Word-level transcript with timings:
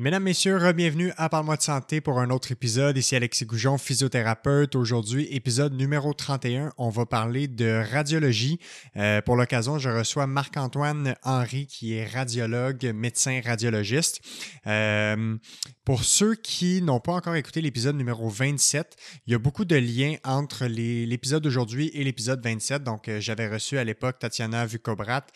Mesdames, 0.00 0.22
Messieurs, 0.22 0.72
bienvenue 0.72 1.12
à 1.18 1.28
Parle-moi 1.28 1.58
de 1.58 1.62
santé 1.62 2.00
pour 2.00 2.20
un 2.20 2.30
autre 2.30 2.52
épisode. 2.52 2.96
Ici 2.96 3.16
Alexis 3.16 3.44
Goujon, 3.44 3.76
physiothérapeute. 3.76 4.74
Aujourd'hui, 4.74 5.28
épisode 5.30 5.74
numéro 5.74 6.14
31, 6.14 6.72
on 6.78 6.88
va 6.88 7.04
parler 7.04 7.48
de 7.48 7.84
radiologie. 7.92 8.60
Euh, 8.96 9.20
pour 9.20 9.36
l'occasion, 9.36 9.78
je 9.78 9.90
reçois 9.90 10.26
Marc-Antoine 10.26 11.16
Henry, 11.22 11.66
qui 11.66 11.96
est 11.96 12.06
radiologue, 12.06 12.90
médecin 12.94 13.42
radiologiste. 13.44 14.22
Euh, 14.66 15.36
pour 15.84 16.02
ceux 16.04 16.34
qui 16.34 16.80
n'ont 16.80 17.00
pas 17.00 17.12
encore 17.12 17.34
écouté 17.34 17.60
l'épisode 17.60 17.96
numéro 17.96 18.30
27, 18.30 18.96
il 19.26 19.32
y 19.32 19.34
a 19.34 19.38
beaucoup 19.38 19.66
de 19.66 19.76
liens 19.76 20.16
entre 20.24 20.64
l'épisode 20.64 21.42
d'aujourd'hui 21.42 21.90
et 21.92 22.04
l'épisode 22.04 22.42
27. 22.42 22.82
Donc, 22.82 23.08
euh, 23.08 23.20
j'avais 23.20 23.48
reçu 23.48 23.76
à 23.76 23.84
l'époque 23.84 24.18
Tatiana 24.18 24.64
Vucobrat, 24.64 25.26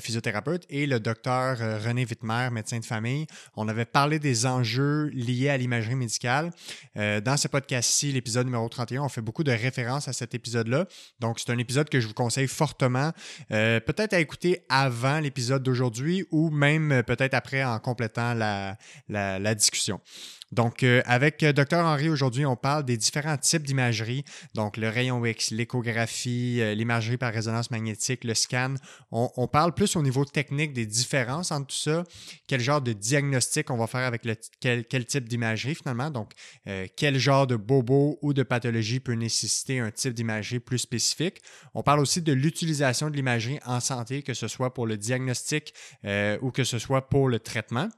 physiothérapeute, 0.00 0.66
et 0.68 0.86
le 0.86 1.00
docteur 1.00 1.58
René 1.82 2.04
Wittmer, 2.04 2.50
médecin 2.52 2.78
de 2.78 2.84
famille. 2.84 3.26
On 3.56 3.66
avait 3.66 3.84
parlé 3.84 4.03
parler 4.04 4.18
des 4.18 4.44
enjeux 4.44 5.08
liés 5.14 5.48
à 5.48 5.56
l'imagerie 5.56 5.94
médicale. 5.94 6.50
Euh, 6.98 7.22
dans 7.22 7.38
ce 7.38 7.48
podcast-ci, 7.48 8.12
l'épisode 8.12 8.44
numéro 8.44 8.68
31, 8.68 9.00
on 9.00 9.08
fait 9.08 9.22
beaucoup 9.22 9.44
de 9.44 9.50
références 9.50 10.08
à 10.08 10.12
cet 10.12 10.34
épisode-là. 10.34 10.84
Donc, 11.20 11.40
c'est 11.40 11.50
un 11.50 11.56
épisode 11.56 11.88
que 11.88 12.00
je 12.00 12.06
vous 12.06 12.12
conseille 12.12 12.46
fortement, 12.46 13.12
euh, 13.50 13.80
peut-être 13.80 14.12
à 14.12 14.20
écouter 14.20 14.60
avant 14.68 15.20
l'épisode 15.20 15.62
d'aujourd'hui 15.62 16.26
ou 16.30 16.50
même 16.50 16.92
euh, 16.92 17.02
peut-être 17.02 17.32
après 17.32 17.64
en 17.64 17.78
complétant 17.78 18.34
la, 18.34 18.76
la 19.08 19.54
discussion. 19.54 20.02
Donc, 20.54 20.84
euh, 20.84 21.02
avec 21.04 21.42
euh, 21.42 21.52
Dr 21.52 21.78
Henry, 21.78 22.08
aujourd'hui, 22.08 22.46
on 22.46 22.54
parle 22.54 22.84
des 22.84 22.96
différents 22.96 23.36
types 23.36 23.64
d'imagerie. 23.64 24.24
Donc, 24.54 24.76
le 24.76 24.88
rayon 24.88 25.24
X, 25.26 25.50
l'échographie, 25.50 26.60
euh, 26.60 26.74
l'imagerie 26.74 27.16
par 27.16 27.32
résonance 27.32 27.72
magnétique, 27.72 28.22
le 28.22 28.34
scan. 28.34 28.74
On, 29.10 29.48
parle 29.48 29.74
plus 29.74 29.96
au 29.96 30.02
niveau 30.02 30.24
technique 30.24 30.72
des 30.72 30.86
différences 30.86 31.50
entre 31.50 31.66
tout 31.66 31.76
ça. 31.76 32.04
Quel 32.46 32.60
genre 32.60 32.80
de 32.80 32.92
diagnostic 32.92 33.70
on 33.70 33.76
va 33.76 33.86
faire 33.86 34.02
avec 34.06 34.24
le, 34.24 34.36
quel, 34.60 35.06
type 35.06 35.28
d'imagerie 35.28 35.74
finalement? 35.74 36.10
Donc, 36.10 36.32
quel 36.96 37.18
genre 37.18 37.46
de 37.46 37.56
bobo 37.56 38.18
ou 38.22 38.32
de 38.32 38.42
pathologie 38.42 39.00
peut 39.00 39.12
nécessiter 39.12 39.78
un 39.78 39.90
type 39.90 40.14
d'imagerie 40.14 40.58
plus 40.58 40.78
spécifique? 40.78 41.42
On 41.74 41.82
parle 41.82 42.00
aussi 42.00 42.22
de 42.22 42.32
l'utilisation 42.32 43.10
de 43.10 43.16
l'imagerie 43.16 43.60
en 43.66 43.78
santé, 43.78 44.22
que 44.22 44.34
ce 44.34 44.48
soit 44.48 44.74
pour 44.74 44.86
le 44.86 44.96
diagnostic 44.96 45.74
ou 46.42 46.50
que 46.50 46.64
ce 46.64 46.78
soit 46.78 47.08
pour 47.08 47.28
le 47.28 47.38
traitement. 47.38 47.88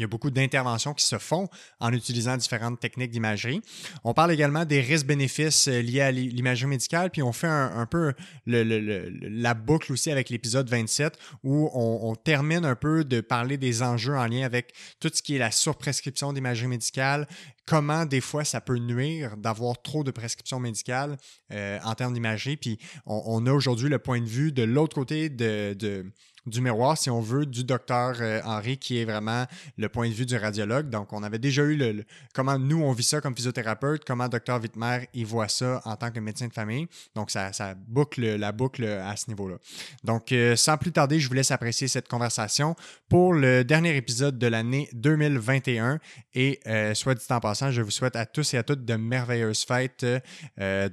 Il 0.00 0.04
y 0.04 0.04
a 0.04 0.08
beaucoup 0.08 0.30
d'interventions 0.30 0.94
qui 0.94 1.04
se 1.04 1.18
font 1.18 1.50
en 1.78 1.92
utilisant 1.92 2.34
différentes 2.38 2.80
techniques 2.80 3.10
d'imagerie. 3.10 3.60
On 4.02 4.14
parle 4.14 4.32
également 4.32 4.64
des 4.64 4.80
risques-bénéfices 4.80 5.68
euh, 5.68 5.82
liés 5.82 6.00
à 6.00 6.10
l'imagerie 6.10 6.68
médicale, 6.68 7.10
puis 7.10 7.22
on 7.22 7.32
fait 7.32 7.46
un, 7.46 7.84
peu 7.84 8.14
la 8.46 9.52
boucle 9.52 9.92
aussi 9.92 10.10
avec 10.10 10.30
l'épisode 10.30 10.70
27 10.70 11.18
où 11.44 11.68
on, 11.74 12.14
termine 12.14 12.64
un 12.64 12.76
peu 12.76 13.04
de 13.04 13.20
parler 13.20 13.58
des 13.58 13.82
enjeux 13.82 14.16
en 14.16 14.26
lien 14.26 14.46
avec 14.46 14.72
tout 15.00 15.10
ce 15.12 15.22
qui 15.22 15.36
est 15.36 15.38
la 15.38 15.50
surprescription 15.50 16.32
d'imagerie 16.32 16.68
médicale, 16.68 17.28
comment 17.66 18.06
des 18.06 18.22
fois 18.22 18.44
ça 18.44 18.62
peut 18.62 18.78
nuire 18.78 19.36
d'avoir 19.36 19.82
trop 19.82 20.02
de 20.02 20.10
prescriptions 20.10 20.60
médicales 20.60 21.18
euh, 21.52 21.78
en 21.84 21.94
termes 21.94 22.14
d'imagerie. 22.14 22.56
Puis 22.56 22.78
on, 23.04 23.44
a 23.46 23.52
aujourd'hui 23.52 23.90
le 23.90 23.98
point 23.98 24.20
de 24.20 24.26
vue 24.26 24.50
de 24.50 24.62
l'autre 24.62 24.94
côté 24.94 25.28
de 25.28 26.10
du 26.46 26.60
miroir, 26.60 26.96
si 26.96 27.10
on 27.10 27.20
veut, 27.20 27.46
du 27.46 27.64
docteur 27.64 28.16
euh, 28.20 28.40
Henri, 28.44 28.78
qui 28.78 28.98
est 28.98 29.04
vraiment 29.04 29.46
le 29.76 29.88
point 29.88 30.08
de 30.08 30.14
vue 30.14 30.26
du 30.26 30.36
radiologue. 30.36 30.88
Donc, 30.88 31.12
on 31.12 31.22
avait 31.22 31.38
déjà 31.38 31.62
eu 31.62 31.76
le, 31.76 32.04
comment 32.34 32.58
nous, 32.58 32.82
on 32.82 32.92
vit 32.92 33.02
ça 33.02 33.20
comme 33.20 33.34
physiothérapeute, 33.34 34.04
comment 34.04 34.28
docteur 34.28 34.60
Wittmer, 34.60 35.08
il 35.14 35.26
voit 35.26 35.48
ça 35.48 35.80
en 35.84 35.96
tant 35.96 36.10
que 36.10 36.20
médecin 36.20 36.48
de 36.48 36.52
famille. 36.52 36.86
Donc, 37.14 37.30
ça, 37.30 37.52
ça 37.52 37.74
boucle 37.74 38.36
la 38.36 38.52
boucle 38.52 38.84
à 38.84 39.16
ce 39.16 39.28
niveau-là. 39.28 39.56
Donc, 40.04 40.32
euh, 40.32 40.56
sans 40.56 40.76
plus 40.76 40.92
tarder, 40.92 41.20
je 41.20 41.28
vous 41.28 41.34
laisse 41.34 41.50
apprécier 41.50 41.88
cette 41.88 42.08
conversation 42.08 42.74
pour 43.08 43.32
le 43.32 43.64
dernier 43.64 43.96
épisode 43.96 44.38
de 44.38 44.46
l'année 44.46 44.88
2021. 44.94 45.98
Et 46.34 46.60
euh, 46.66 46.94
soit 46.94 47.14
dit 47.14 47.24
en 47.30 47.40
passant, 47.40 47.70
je 47.70 47.82
vous 47.82 47.90
souhaite 47.90 48.16
à 48.16 48.26
tous 48.26 48.54
et 48.54 48.58
à 48.58 48.62
toutes 48.62 48.84
de 48.84 48.94
merveilleuses 48.94 49.64
fêtes. 49.64 50.06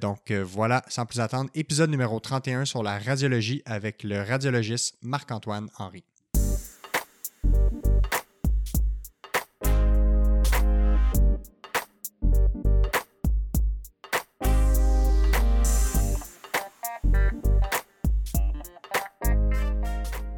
donc, 0.00 0.30
voilà, 0.32 0.84
sans 0.88 1.06
plus 1.06 1.20
attendre, 1.20 1.50
épisode 1.54 1.90
numéro 1.90 2.20
31 2.20 2.64
sur 2.64 2.82
la 2.82 2.98
radiologie 2.98 3.62
avec 3.64 4.02
le 4.02 4.22
radiologiste 4.22 4.96
Marc-Antoine 5.02 5.47
Antoine 5.48 5.70
Henry. 5.78 6.04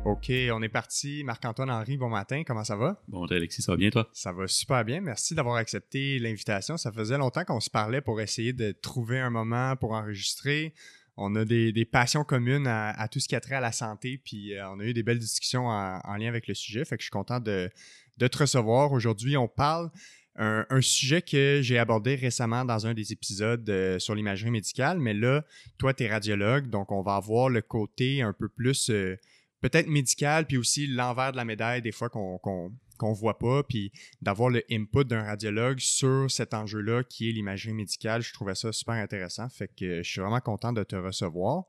OK, 0.05 0.33
on 0.53 0.63
est 0.63 0.69
parti. 0.69 1.25
Marc-Antoine 1.25 1.71
Henry, 1.71 1.97
bon 1.97 2.09
matin, 2.09 2.45
comment 2.47 2.63
ça 2.63 2.77
va? 2.77 3.03
Bon, 3.09 3.27
Alexis, 3.27 3.63
ça 3.63 3.73
va 3.73 3.77
bien 3.77 3.91
toi? 3.91 4.09
Ça 4.13 4.33
va 4.33 4.47
super 4.47 4.85
bien. 4.85 5.01
Merci 5.01 5.35
d'avoir 5.35 5.57
accepté 5.57 6.21
l'invitation. 6.21 6.77
Ça 6.77 6.93
faisait 6.93 7.19
longtemps 7.19 7.45
qu'on 7.45 7.59
se 7.59 7.71
parlait 7.71 8.01
pour 8.01 8.21
essayer 8.21 8.53
de 8.53 8.71
trouver 8.71 9.19
un 9.19 9.31
moment 9.31 9.75
pour 9.75 9.93
enregistrer 9.93 10.73
on 11.17 11.35
a 11.37 11.45
des, 11.45 11.85
passions 11.85 12.25
communes 12.25 12.67
à, 12.67 13.09
tout 13.09 13.21
ce 13.21 13.29
qui 13.29 13.37
a 13.37 13.41
trait 13.41 13.57
à 13.57 13.61
la 13.61 13.73
santé, 13.73 14.21
puis 14.25 14.55
euh, 14.55 14.71
on 14.71 14.81
a 14.81 14.85
eu 14.85 14.93
des 14.93 15.03
belles 15.03 15.19
discussions 15.19 15.67
en, 15.67 16.17
lien 16.17 16.29
avec 16.29 16.47
le 16.47 16.55
sujet. 16.55 16.85
Fait 16.85 16.97
que 16.97 17.03
je 17.03 17.07
suis 17.07 17.11
content 17.11 17.41
de, 17.41 17.71
te 18.19 18.39
recevoir. 18.39 18.93
Aujourd'hui, 18.93 19.37
on 19.37 19.49
parle 19.49 19.91
un, 20.37 20.81
sujet 20.81 21.23
que 21.23 21.61
j'ai 21.63 21.79
abordé 21.79 22.15
récemment 22.15 22.65
dans 22.65 22.87
un 22.87 22.95
des 22.95 23.13
épisodes 23.13 23.69
euh, 23.69 23.99
sur 23.99 24.15
l'imagerie 24.15 24.51
médicale, 24.51 24.99
mais 24.99 25.13
là, 25.13 25.45
toi, 25.79 25.93
tu 25.93 26.05
es 26.05 26.09
radiologue, 26.09 26.71
donc 26.71 26.93
on 26.93 27.03
va 27.03 27.17
avoir 27.17 27.51
le 27.51 27.61
côté 27.61 28.23
un 28.23 28.33
peu 28.33 28.49
plus 28.49 28.89
euh, 28.91 29.19
peut-être 29.61 29.89
médical, 29.89 30.47
puis 30.47 30.57
aussi 30.57 30.87
l'envers 30.87 31.33
de 31.33 31.37
la 31.37 31.45
médaille 31.45 31.83
des 31.83 31.93
fois 31.93 32.09
qu'on 32.09 32.73
qu'on 33.01 33.15
voit 33.15 33.39
pas, 33.39 33.63
puis 33.63 33.93
d'avoir 34.21 34.51
le 34.51 34.63
input 34.71 35.05
d'un 35.05 35.23
radiologue 35.23 35.79
sur 35.79 36.31
cet 36.31 36.53
enjeu-là 36.53 37.03
qui 37.03 37.31
est 37.31 37.33
l'imagerie 37.33 37.73
médicale, 37.73 38.21
je 38.21 38.33
trouvais 38.35 38.55
ça 38.55 38.73
super 38.73 38.95
intéressant. 38.95 39.49
Fait 39.49 39.69
que 39.69 40.03
je 40.03 40.09
suis 40.09 40.21
vraiment 40.21 40.41
content 40.41 40.75
de 40.75 40.83
te 40.83 40.97
recevoir. 40.97 41.65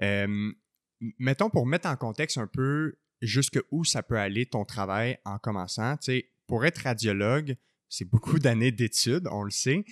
Euh, 0.00 0.50
mettons, 1.18 1.50
pour 1.50 1.66
mettre 1.66 1.88
en 1.88 1.96
contexte 1.96 2.38
un 2.38 2.46
peu 2.46 2.98
jusque 3.20 3.60
où 3.70 3.84
ça 3.84 4.02
peut 4.02 4.18
aller 4.18 4.46
ton 4.46 4.64
travail 4.64 5.18
en 5.26 5.38
commençant, 5.38 5.98
tu 5.98 6.04
sais, 6.04 6.30
pour 6.46 6.64
être 6.64 6.78
radiologue, 6.78 7.56
c'est 7.90 8.06
beaucoup 8.06 8.38
d'années 8.38 8.72
d'études, 8.72 9.28
on 9.30 9.42
le 9.42 9.50
sait 9.50 9.84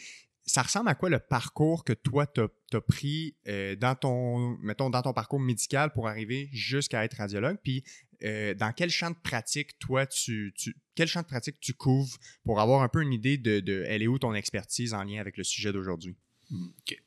ça 0.46 0.62
ressemble 0.62 0.88
à 0.88 0.94
quoi 0.94 1.08
le 1.08 1.19
parcours 1.19 1.84
que 1.84 1.92
toi, 1.92 2.26
tu 2.26 2.42
as, 2.42 2.81
pris 2.81 3.36
euh, 3.48 3.76
dans 3.76 3.94
ton, 3.94 4.56
mettons, 4.58 4.91
dans 4.91 5.00
ton 5.00 5.12
parcours 5.12 5.41
médical 5.41 5.92
pour 5.92 6.06
arriver 6.06 6.48
jusqu'à 6.52 7.04
être 7.04 7.14
radiologue? 7.14 7.56
Puis, 7.62 7.82
euh, 8.25 8.55
dans 8.55 8.73
quel 8.73 8.91
champ 8.91 9.11
de 9.11 9.17
pratique, 9.17 9.79
toi, 9.79 10.07
tu, 10.07 10.55
quel 10.95 11.09
champ 11.09 11.23
de 11.23 11.27
pratique 11.27 11.61
tu 11.61 11.75
couvres 11.75 12.17
pour 12.45 12.61
avoir 12.61 12.83
un 12.83 12.89
peu 12.89 13.03
une 13.03 13.12
idée 13.12 13.39
de, 13.39 13.61
de 13.61 13.85
elle 13.87 14.03
est 14.03 14.07
où 14.07 14.19
ton 14.19 14.35
expertise 14.35 14.95
en 14.95 15.05
lien 15.05 15.21
avec 15.21 15.37
le 15.37 15.45
sujet 15.45 15.73
d'aujourd'hui? 15.73 16.15
Hmm, 16.51 16.67
OK. 16.79 17.03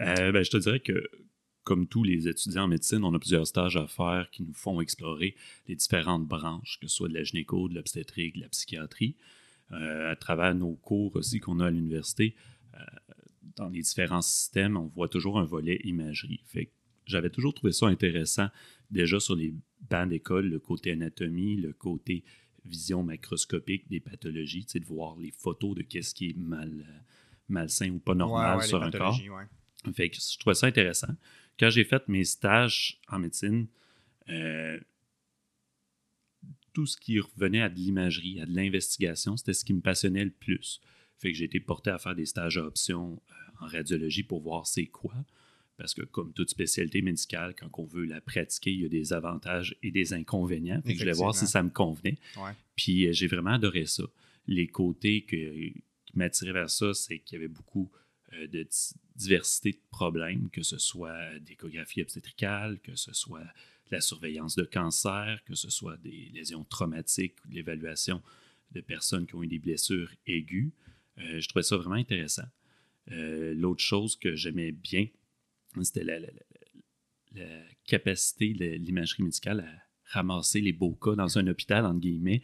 Euh, 0.00 0.32
ben, 0.32 0.42
je 0.42 0.50
te 0.50 0.56
dirais 0.56 0.80
que, 0.80 1.08
comme 1.64 1.86
tous 1.86 2.02
les 2.02 2.28
étudiants 2.28 2.64
en 2.64 2.68
médecine, 2.68 3.04
on 3.04 3.14
a 3.14 3.18
plusieurs 3.18 3.46
stages 3.46 3.76
à 3.76 3.86
faire 3.86 4.28
qui 4.30 4.42
nous 4.42 4.54
font 4.54 4.80
explorer 4.80 5.36
les 5.68 5.76
différentes 5.76 6.26
branches, 6.26 6.78
que 6.80 6.88
ce 6.88 6.96
soit 6.96 7.08
de 7.08 7.14
la 7.14 7.22
gynéco, 7.22 7.68
de 7.68 7.74
l'obstétrique, 7.74 8.36
de 8.36 8.40
la 8.40 8.48
psychiatrie. 8.48 9.16
à 9.70 10.16
travers 10.16 10.54
nos 10.54 10.74
cours 10.74 11.16
aussi 11.16 11.40
qu'on 11.40 11.60
a 11.60 11.66
à 11.66 11.70
l'université, 11.70 12.34
euh, 12.74 12.78
dans 13.56 13.68
les 13.68 13.82
différents 13.82 14.22
systèmes, 14.22 14.76
on 14.76 14.86
voit 14.86 15.08
toujours 15.08 15.38
un 15.38 15.44
volet 15.44 15.80
imagerie. 15.84 16.40
J'avais 17.06 17.30
toujours 17.30 17.54
trouvé 17.54 17.72
ça 17.72 17.86
intéressant, 17.86 18.48
déjà 18.90 19.20
sur 19.20 19.36
les 19.36 19.54
bancs 19.90 20.08
d'école, 20.08 20.48
le 20.48 20.58
côté 20.58 20.92
anatomie, 20.92 21.56
le 21.56 21.72
côté 21.72 22.24
vision 22.64 23.02
macroscopique 23.02 23.88
des 23.88 24.00
pathologies, 24.00 24.66
de 24.72 24.84
voir 24.84 25.16
les 25.18 25.32
photos 25.32 25.74
de 25.74 25.82
qu'est-ce 25.82 26.14
qui 26.14 26.30
est 26.30 26.36
mal, 26.36 27.02
malsain 27.48 27.90
ou 27.90 27.98
pas 27.98 28.14
normal 28.14 28.62
sur 28.62 28.82
un 28.82 28.90
corps. 28.90 29.20
Fait 29.94 30.10
que 30.10 30.16
je 30.16 30.38
trouvais 30.38 30.54
ça 30.54 30.66
intéressant. 30.66 31.14
Quand 31.58 31.70
j'ai 31.70 31.84
fait 31.84 32.06
mes 32.08 32.24
stages 32.24 33.00
en 33.08 33.18
médecine, 33.18 33.66
euh, 34.28 34.78
tout 36.72 36.86
ce 36.86 36.96
qui 36.96 37.18
revenait 37.20 37.60
à 37.60 37.68
de 37.68 37.74
l'imagerie, 37.74 38.40
à 38.40 38.46
de 38.46 38.54
l'investigation, 38.54 39.36
c'était 39.36 39.52
ce 39.52 39.64
qui 39.64 39.74
me 39.74 39.80
passionnait 39.80 40.24
le 40.24 40.30
plus. 40.30 40.80
Fait 41.18 41.30
que 41.30 41.38
j'ai 41.38 41.44
été 41.44 41.60
porté 41.60 41.90
à 41.90 41.98
faire 41.98 42.14
des 42.14 42.26
stages 42.26 42.58
à 42.58 42.64
option 42.64 43.20
euh, 43.30 43.64
en 43.64 43.66
radiologie 43.66 44.22
pour 44.22 44.40
voir 44.40 44.66
c'est 44.66 44.86
quoi. 44.86 45.14
Parce 45.82 45.94
que 45.94 46.02
comme 46.02 46.32
toute 46.32 46.48
spécialité 46.48 47.02
médicale, 47.02 47.56
quand 47.58 47.68
on 47.76 47.86
veut 47.86 48.04
la 48.04 48.20
pratiquer, 48.20 48.70
il 48.70 48.82
y 48.82 48.84
a 48.84 48.88
des 48.88 49.12
avantages 49.12 49.76
et 49.82 49.90
des 49.90 50.12
inconvénients. 50.12 50.80
Je 50.86 50.96
voulais 50.96 51.10
voir 51.10 51.34
si 51.34 51.48
ça 51.48 51.60
me 51.60 51.70
convenait. 51.70 52.18
Puis 52.76 53.08
euh, 53.08 53.12
j'ai 53.12 53.26
vraiment 53.26 53.54
adoré 53.54 53.86
ça. 53.86 54.04
Les 54.46 54.68
côtés 54.68 55.24
qui 55.24 55.82
m'attiraient 56.14 56.52
vers 56.52 56.70
ça, 56.70 56.94
c'est 56.94 57.18
qu'il 57.18 57.34
y 57.34 57.38
avait 57.38 57.52
beaucoup 57.52 57.90
euh, 58.32 58.46
de 58.46 58.64
diversité 59.16 59.72
de 59.72 59.80
problèmes, 59.90 60.50
que 60.50 60.62
ce 60.62 60.78
soit 60.78 61.36
d'échographie 61.40 62.02
obstétricale, 62.02 62.78
que 62.78 62.94
ce 62.94 63.12
soit 63.12 63.42
la 63.90 64.00
surveillance 64.00 64.54
de 64.54 64.62
cancer, 64.62 65.42
que 65.46 65.56
ce 65.56 65.68
soit 65.68 65.96
des 65.96 66.30
lésions 66.32 66.62
traumatiques 66.62 67.44
ou 67.44 67.48
de 67.48 67.54
l'évaluation 67.56 68.22
de 68.70 68.80
personnes 68.82 69.26
qui 69.26 69.34
ont 69.34 69.42
eu 69.42 69.48
des 69.48 69.58
blessures 69.58 70.12
aiguës. 70.28 70.70
Euh, 71.18 71.40
je 71.40 71.48
trouvais 71.48 71.64
ça 71.64 71.76
vraiment 71.76 71.96
intéressant. 71.96 72.46
Euh, 73.10 73.52
l'autre 73.54 73.82
chose 73.82 74.14
que 74.14 74.36
j'aimais 74.36 74.70
bien, 74.70 75.08
c'était 75.82 76.04
la, 76.04 76.18
capacité 77.86 78.52
de 78.52 78.64
l'imagerie 78.76 79.22
médicale 79.22 79.60
à 79.60 80.12
ramasser 80.12 80.60
les 80.60 80.72
beaux 80.72 80.94
cas 80.94 81.14
dans 81.14 81.38
un 81.38 81.46
hôpital, 81.46 81.86
entre 81.86 82.00
guillemets. 82.00 82.42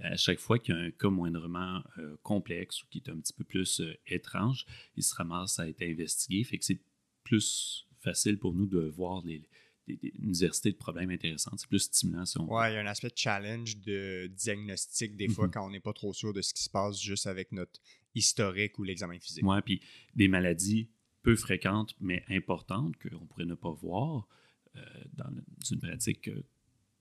À 0.00 0.16
chaque 0.16 0.40
fois 0.40 0.58
qu'il 0.58 0.74
y 0.74 0.78
a 0.78 0.80
un 0.80 0.90
cas 0.90 1.08
moindrement 1.08 1.82
euh, 1.98 2.16
complexe 2.24 2.82
ou 2.82 2.86
qui 2.90 2.98
est 2.98 3.08
un 3.08 3.18
petit 3.20 3.32
peu 3.32 3.44
plus 3.44 3.80
euh, 3.80 3.94
étrange, 4.08 4.66
il 4.96 5.04
se 5.04 5.14
ramasse 5.14 5.60
à 5.60 5.68
être 5.68 5.82
investigué. 5.82 6.42
Fait 6.42 6.58
que 6.58 6.64
c'est 6.64 6.80
plus 7.22 7.86
facile 8.00 8.38
pour 8.38 8.54
nous 8.54 8.66
de 8.66 8.88
voir 8.88 9.22
les, 9.24 9.48
une 9.86 10.32
diversité 10.32 10.72
de 10.72 10.76
problèmes 10.76 11.10
intéressants. 11.10 11.56
C'est 11.56 11.68
plus 11.68 11.80
stimulant. 11.80 12.24
Si 12.24 12.38
Ouais, 12.38 12.72
il 12.72 12.74
y 12.74 12.76
a 12.76 12.80
un 12.80 12.86
aspect 12.86 13.08
de 13.08 13.16
challenge 13.16 13.78
de 13.78 14.26
diagnostic 14.34 15.16
des 15.16 15.28
fois 15.28 15.46
mhm. 15.46 15.52
quand 15.52 15.66
on 15.66 15.70
n'est 15.70 15.80
pas 15.80 15.92
trop 15.92 16.12
sûr 16.12 16.32
de 16.32 16.42
ce 16.42 16.54
qui 16.54 16.62
se 16.62 16.70
passe 16.70 17.00
juste 17.00 17.26
avec 17.26 17.52
notre 17.52 17.80
historique 18.14 18.78
ou 18.78 18.84
l'examen 18.84 19.18
physique. 19.18 19.44
Oui, 19.44 19.56
puis 19.64 19.80
des 20.14 20.28
maladies 20.28 20.88
peu 21.24 21.34
fréquentes 21.34 21.96
mais 22.00 22.24
importantes 22.30 22.94
qu'on 22.98 23.26
pourrait 23.26 23.46
ne 23.46 23.54
pas 23.54 23.72
voir 23.72 24.28
euh, 24.76 24.80
dans 25.14 25.30
une 25.70 25.80
pratique 25.80 26.28
euh, 26.28 26.42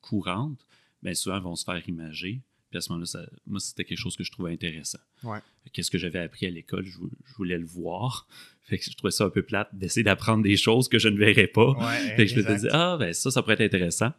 courante, 0.01 0.65
bien 1.03 1.13
souvent 1.13 1.39
vont 1.39 1.55
se 1.55 1.63
faire 1.63 1.87
imager. 1.87 2.41
Puis 2.69 2.77
à 2.79 2.81
ce 2.81 2.91
moment-là, 2.91 3.25
moi, 3.45 3.59
c'était 3.59 3.83
quelque 3.83 3.99
chose 3.99 4.15
que 4.15 4.23
je 4.23 4.31
trouvais 4.31 4.51
intéressant. 4.51 4.99
Ouais. 5.23 5.37
Qu'est-ce 5.73 5.91
que 5.91 5.99
j'avais 5.99 6.19
appris 6.19 6.47
à 6.47 6.49
l'école, 6.49 6.85
je, 6.85 6.97
voulais 7.35 7.59
le 7.59 7.65
voir. 7.65 8.27
Fait 8.63 8.79
que 8.79 8.85
je 8.85 8.95
trouvais 8.95 9.11
ça 9.11 9.25
un 9.25 9.29
peu 9.29 9.43
plate 9.43 9.69
d'essayer 9.73 10.03
d'apprendre 10.03 10.41
des 10.41 10.57
choses 10.57 10.87
que 10.87 10.97
je 10.97 11.09
ne 11.09 11.17
verrais 11.17 11.47
pas. 11.47 11.75
fait 12.15 12.25
que 12.25 12.31
je 12.31 12.37
me 12.37 12.55
disais, 12.55 12.69
ah, 12.71 12.95
ben 12.97 13.13
ça, 13.13 13.29
ça 13.29 13.41
pourrait 13.41 13.55
être 13.55 13.61
intéressant. 13.61 14.13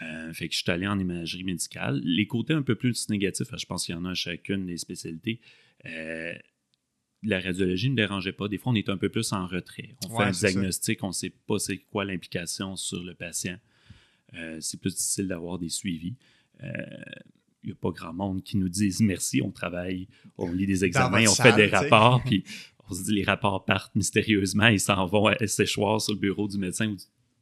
Euh, 0.00 0.32
fait 0.32 0.48
que 0.48 0.54
je 0.54 0.60
suis 0.60 0.70
allé 0.70 0.86
en 0.86 0.98
imagerie 0.98 1.44
médicale. 1.44 2.00
Les 2.02 2.26
côtés 2.26 2.54
un 2.54 2.62
peu 2.62 2.74
plus 2.74 3.08
négatifs, 3.10 3.48
je 3.54 3.66
pense 3.66 3.84
qu'il 3.84 3.94
y 3.94 3.98
en 3.98 4.04
a 4.06 4.12
à 4.12 4.14
chacune 4.14 4.66
des 4.66 4.78
spécialités. 4.78 5.40
Euh, 5.84 6.34
la 7.22 7.40
radiologie 7.40 7.86
ne 7.86 7.92
me 7.92 7.96
dérangeait 7.96 8.32
pas. 8.32 8.48
Des 8.48 8.58
fois, 8.58 8.72
on 8.72 8.74
est 8.74 8.88
un 8.88 8.96
peu 8.96 9.08
plus 9.08 9.32
en 9.32 9.46
retrait. 9.46 9.94
On 10.08 10.16
fait 10.16 10.24
un 10.24 10.30
diagnostic, 10.30 11.02
on 11.04 11.08
ne 11.08 11.12
sait 11.12 11.32
pas 11.46 11.58
c'est 11.58 11.78
quoi 11.78 12.04
l'implication 12.04 12.76
sur 12.76 13.02
le 13.02 13.14
patient. 13.14 13.58
Euh, 14.34 14.58
c'est 14.60 14.80
plus 14.80 14.94
difficile 14.94 15.28
d'avoir 15.28 15.58
des 15.58 15.68
suivis 15.68 16.16
il 17.62 17.68
n'y 17.68 17.72
a 17.72 17.76
pas 17.76 17.90
grand 17.90 18.12
monde 18.12 18.42
qui 18.42 18.56
nous 18.56 18.68
dise 18.68 19.00
merci, 19.00 19.40
on 19.42 19.50
travaille, 19.50 20.08
on 20.36 20.50
lit 20.50 20.66
des 20.66 20.84
examens, 20.84 21.24
on 21.28 21.34
fait 21.34 21.54
des 21.54 21.66
rapports, 21.66 22.22
puis 22.26 22.44
on 22.88 22.94
se 22.94 23.04
dit 23.04 23.12
les 23.12 23.24
rapports 23.24 23.64
partent 23.64 23.94
mystérieusement, 23.94 24.66
ils 24.66 24.80
s'en 24.80 25.06
vont 25.06 25.26
à 25.26 25.46
séchoir 25.46 26.00
sur 26.00 26.14
le 26.14 26.18
bureau 26.18 26.48
du 26.48 26.58
médecin 26.58 26.94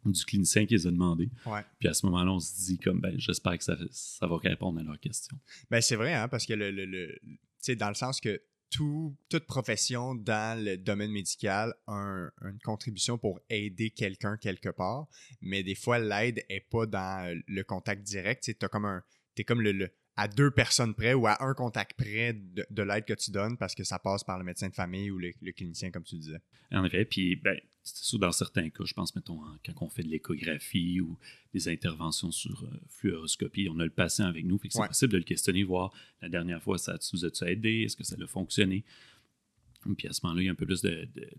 ou 0.04 0.10
du, 0.12 0.24
clinicien 0.24 0.66
qui 0.66 0.74
les 0.74 0.86
a 0.86 0.90
demandés. 0.90 1.30
Puis 1.78 1.88
à 1.88 1.94
ce 1.94 2.04
moment-là, 2.06 2.32
on 2.32 2.40
se 2.40 2.54
dit 2.66 2.78
comme 2.78 3.00
ben 3.00 3.14
j'espère 3.18 3.56
que 3.56 3.64
ça, 3.64 3.76
ça, 3.90 4.26
va 4.26 4.36
répondre 4.36 4.80
à 4.80 4.82
leurs 4.82 5.00
questions. 5.00 5.38
Ben 5.70 5.80
c'est 5.80 5.96
vrai, 5.96 6.14
hein, 6.14 6.28
parce 6.28 6.46
que 6.46 6.54
le, 6.54 6.70
le, 6.70 7.18
dans 7.76 7.88
le 7.88 7.94
sens 7.94 8.20
que 8.20 8.40
tout, 8.70 9.16
toute 9.28 9.46
profession 9.46 10.14
dans 10.14 10.62
le 10.62 10.76
domaine 10.76 11.10
médical 11.10 11.74
a 11.86 12.28
une 12.42 12.58
contribution 12.62 13.18
pour 13.18 13.40
aider 13.50 13.90
quelqu'un 13.90 14.36
quelque 14.36 14.68
part, 14.68 15.06
mais 15.40 15.62
des 15.62 15.74
fois, 15.74 15.98
l'aide 15.98 16.44
n'est 16.48 16.66
pas 16.70 16.86
dans 16.86 17.42
le 17.46 17.62
contact 17.62 18.02
direct. 18.02 18.44
Tu 18.44 18.68
comme 18.68 18.84
un. 18.84 19.02
Es 19.36 19.44
comme 19.44 19.62
le, 19.62 19.90
à 20.16 20.28
deux 20.28 20.50
personnes 20.50 20.94
près 20.94 21.14
ou 21.14 21.26
à 21.26 21.42
un 21.42 21.54
contact 21.54 21.94
près 21.96 22.34
de, 22.34 22.82
l'aide 22.82 23.06
que 23.06 23.14
tu 23.14 23.30
donnes 23.30 23.56
parce 23.56 23.74
que 23.74 23.84
ça 23.84 23.98
passe 23.98 24.22
par 24.22 24.38
le 24.38 24.44
médecin 24.44 24.68
de 24.68 24.74
famille 24.74 25.10
ou 25.10 25.18
le, 25.18 25.32
clinicien, 25.52 25.90
comme 25.90 26.02
tu 26.02 26.16
disais. 26.16 26.40
En 26.72 26.84
effet, 26.84 27.06
puis 27.06 27.36
ben, 27.36 27.58
dans 28.18 28.32
certains 28.32 28.68
cas, 28.70 28.84
je 28.84 28.94
pense, 28.94 29.14
mettons, 29.14 29.40
quand 29.64 29.72
on 29.80 29.88
fait 29.88 30.02
de 30.02 30.08
l'échographie 30.08 31.00
ou 31.00 31.18
des 31.54 31.68
interventions 31.68 32.30
sur 32.30 32.64
euh, 32.64 32.80
fluoroscopie, 32.88 33.68
on 33.70 33.78
a 33.78 33.84
le 33.84 33.90
patient 33.90 34.26
avec 34.26 34.44
nous, 34.44 34.60
c'est 34.68 34.86
possible 34.86 35.12
de 35.12 35.18
le 35.18 35.24
questionner, 35.24 35.62
voir 35.62 35.92
la 36.20 36.28
dernière 36.28 36.62
fois, 36.62 36.78
ça 36.78 36.98
vous 37.12 37.24
a-tu 37.24 37.44
aidé, 37.44 37.82
est-ce 37.82 37.96
que 37.96 38.04
ça 38.04 38.16
a 38.20 38.26
fonctionné? 38.26 38.84
Puis 39.96 40.08
à 40.08 40.12
ce 40.12 40.20
moment-là, 40.24 40.42
il 40.42 40.46
y 40.46 40.48
a 40.48 40.52
un 40.52 40.56
peu 40.56 40.66
plus 40.66 40.82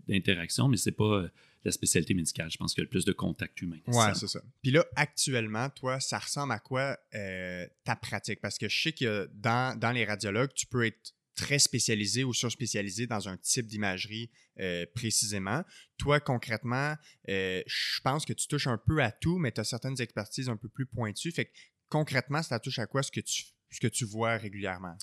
d'interaction, 0.08 0.68
mais 0.68 0.76
ce 0.76 0.90
n'est 0.90 0.96
pas 0.96 1.22
euh, 1.22 1.28
la 1.64 1.70
spécialité 1.70 2.12
médicale. 2.12 2.50
Je 2.50 2.56
pense 2.56 2.74
qu'il 2.74 2.80
y 2.80 2.84
a 2.84 2.86
le 2.86 2.90
plus 2.90 3.04
de 3.04 3.12
contact 3.12 3.60
humain. 3.62 3.78
Oui, 3.86 4.04
c'est 4.14 4.26
ça. 4.26 4.40
Puis 4.62 4.72
là, 4.72 4.84
actuellement, 4.96 5.70
toi, 5.70 6.00
ça 6.00 6.18
ressemble 6.18 6.52
à 6.52 6.58
quoi 6.58 6.98
euh, 7.14 7.66
ta 7.84 7.94
pratique? 7.94 8.40
Parce 8.40 8.58
que 8.58 8.68
je 8.68 8.82
sais 8.82 8.92
que 8.92 9.30
dans, 9.34 9.78
dans, 9.78 9.92
les 9.92 10.04
radiologues, 10.04 10.52
tu 10.54 10.66
peux 10.66 10.84
être 10.84 11.14
très 11.34 11.58
spécialisé 11.58 12.24
ou 12.24 12.34
surspécialisé 12.34 13.06
dans 13.06 13.28
un 13.28 13.36
type 13.36 13.66
d'imagerie 13.66 14.30
euh, 14.60 14.84
précisément. 14.94 15.62
Toi, 15.98 16.20
concrètement, 16.20 16.94
je 17.26 18.00
pense 18.02 18.24
que 18.24 18.32
tu 18.32 18.46
touches 18.48 18.66
un 18.66 18.78
peu 18.78 19.02
à 19.02 19.10
tout, 19.10 19.38
mais 19.38 19.52
tu 19.52 19.60
as 19.60 19.64
certaines 19.64 20.00
expertises 20.00 20.48
un 20.48 20.56
peu 20.56 20.68
plus 20.68 20.86
pointues. 20.86 21.32
Fait 21.32 21.46
que 21.46 21.52
concrètement, 21.88 22.42
ça 22.42 22.58
touche 22.58 22.78
à 22.78 22.86
quoi 22.86 23.02
ce 23.02 23.12
que 23.12 23.20
tu, 23.20 23.44
ce 23.70 23.80
que 23.80 23.86
tu 23.86 24.04
vois 24.04 24.36
régulièrement? 24.36 24.96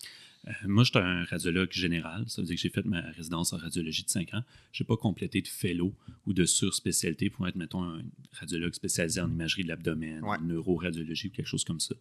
Euh, 0.48 0.52
moi, 0.66 0.84
je 0.84 0.90
suis 0.90 1.00
un 1.00 1.24
radiologue 1.26 1.72
général. 1.72 2.26
Ça 2.28 2.42
veut 2.42 2.48
dire 2.48 2.56
que 2.56 2.62
j'ai 2.62 2.70
fait 2.70 2.86
ma 2.86 3.02
résidence 3.12 3.54
en 3.54 3.58
radiologie 3.58 4.04
de 4.04 4.10
5 4.10 4.34
ans. 4.34 4.44
Je 4.72 4.84
n'ai 4.84 4.88
pas 4.88 4.98
complété 4.98 5.42
de 5.42 5.48
fellow 5.48 5.94
ou 6.26 6.34
de 6.34 6.46
surspécialité 6.46 7.30
pour 7.30 7.48
être, 7.48 7.56
mettons, 7.56 7.84
un 7.84 8.02
radiologue 8.32 8.74
spécialisé 8.74 9.22
en 9.22 9.30
imagerie 9.30 9.64
de 9.64 9.68
l'abdomen, 9.68 10.24
en 10.24 10.40
neuroradiologie 10.42 11.28
ou 11.28 11.32
quelque 11.32 11.48
chose 11.48 11.64
comme 11.64 11.80
ça. 11.80 11.96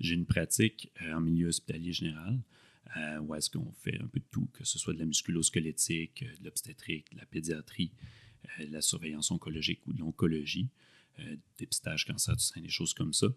J'ai 0.00 0.14
une 0.14 0.26
pratique 0.26 0.92
euh, 1.02 1.14
en 1.14 1.20
milieu 1.20 1.48
hospitalier 1.48 1.92
général 1.92 2.38
euh, 2.96 3.18
où 3.20 3.34
est-ce 3.34 3.50
qu'on 3.50 3.72
fait 3.72 3.98
un 4.00 4.06
peu 4.06 4.20
de 4.20 4.24
tout, 4.30 4.48
que 4.52 4.64
ce 4.64 4.78
soit 4.78 4.94
de 4.94 4.98
la 4.98 5.06
musculosquelettique, 5.06 6.24
de 6.40 6.44
l'obstétrique, 6.44 7.12
de 7.12 7.18
la 7.18 7.26
pédiatrie, 7.26 7.92
de 8.58 8.72
la 8.72 8.82
surveillance 8.82 9.30
oncologique 9.30 9.86
ou 9.86 9.92
de 9.92 10.00
l'oncologie, 10.00 10.68
dépistage 11.58 12.04
cancer 12.06 12.36
du 12.36 12.42
sein, 12.42 12.60
des 12.60 12.68
choses 12.68 12.92
comme 12.92 13.12
ça. 13.12 13.28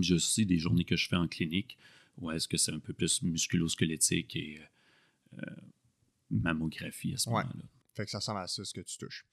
J'ai 0.00 0.14
aussi 0.14 0.46
des 0.46 0.58
journées 0.58 0.84
que 0.84 0.96
je 0.96 1.08
fais 1.08 1.16
en 1.16 1.26
clinique 1.26 1.76
ou 2.18 2.30
est-ce 2.30 2.48
que 2.48 2.56
c'est 2.56 2.72
un 2.72 2.80
peu 2.80 2.92
plus 2.92 3.22
musculo-squelettique 3.22 4.36
et 4.36 4.60
euh, 5.34 5.42
mammographie 6.30 7.14
à 7.14 7.18
ce 7.18 7.30
moment-là? 7.30 7.64
Fait 7.94 8.04
que 8.04 8.10
ça 8.10 8.18
ressemble 8.18 8.40
à 8.40 8.46
ça 8.46 8.64
ce 8.64 8.72
que 8.72 8.80
tu 8.80 8.98
touches. 8.98 9.24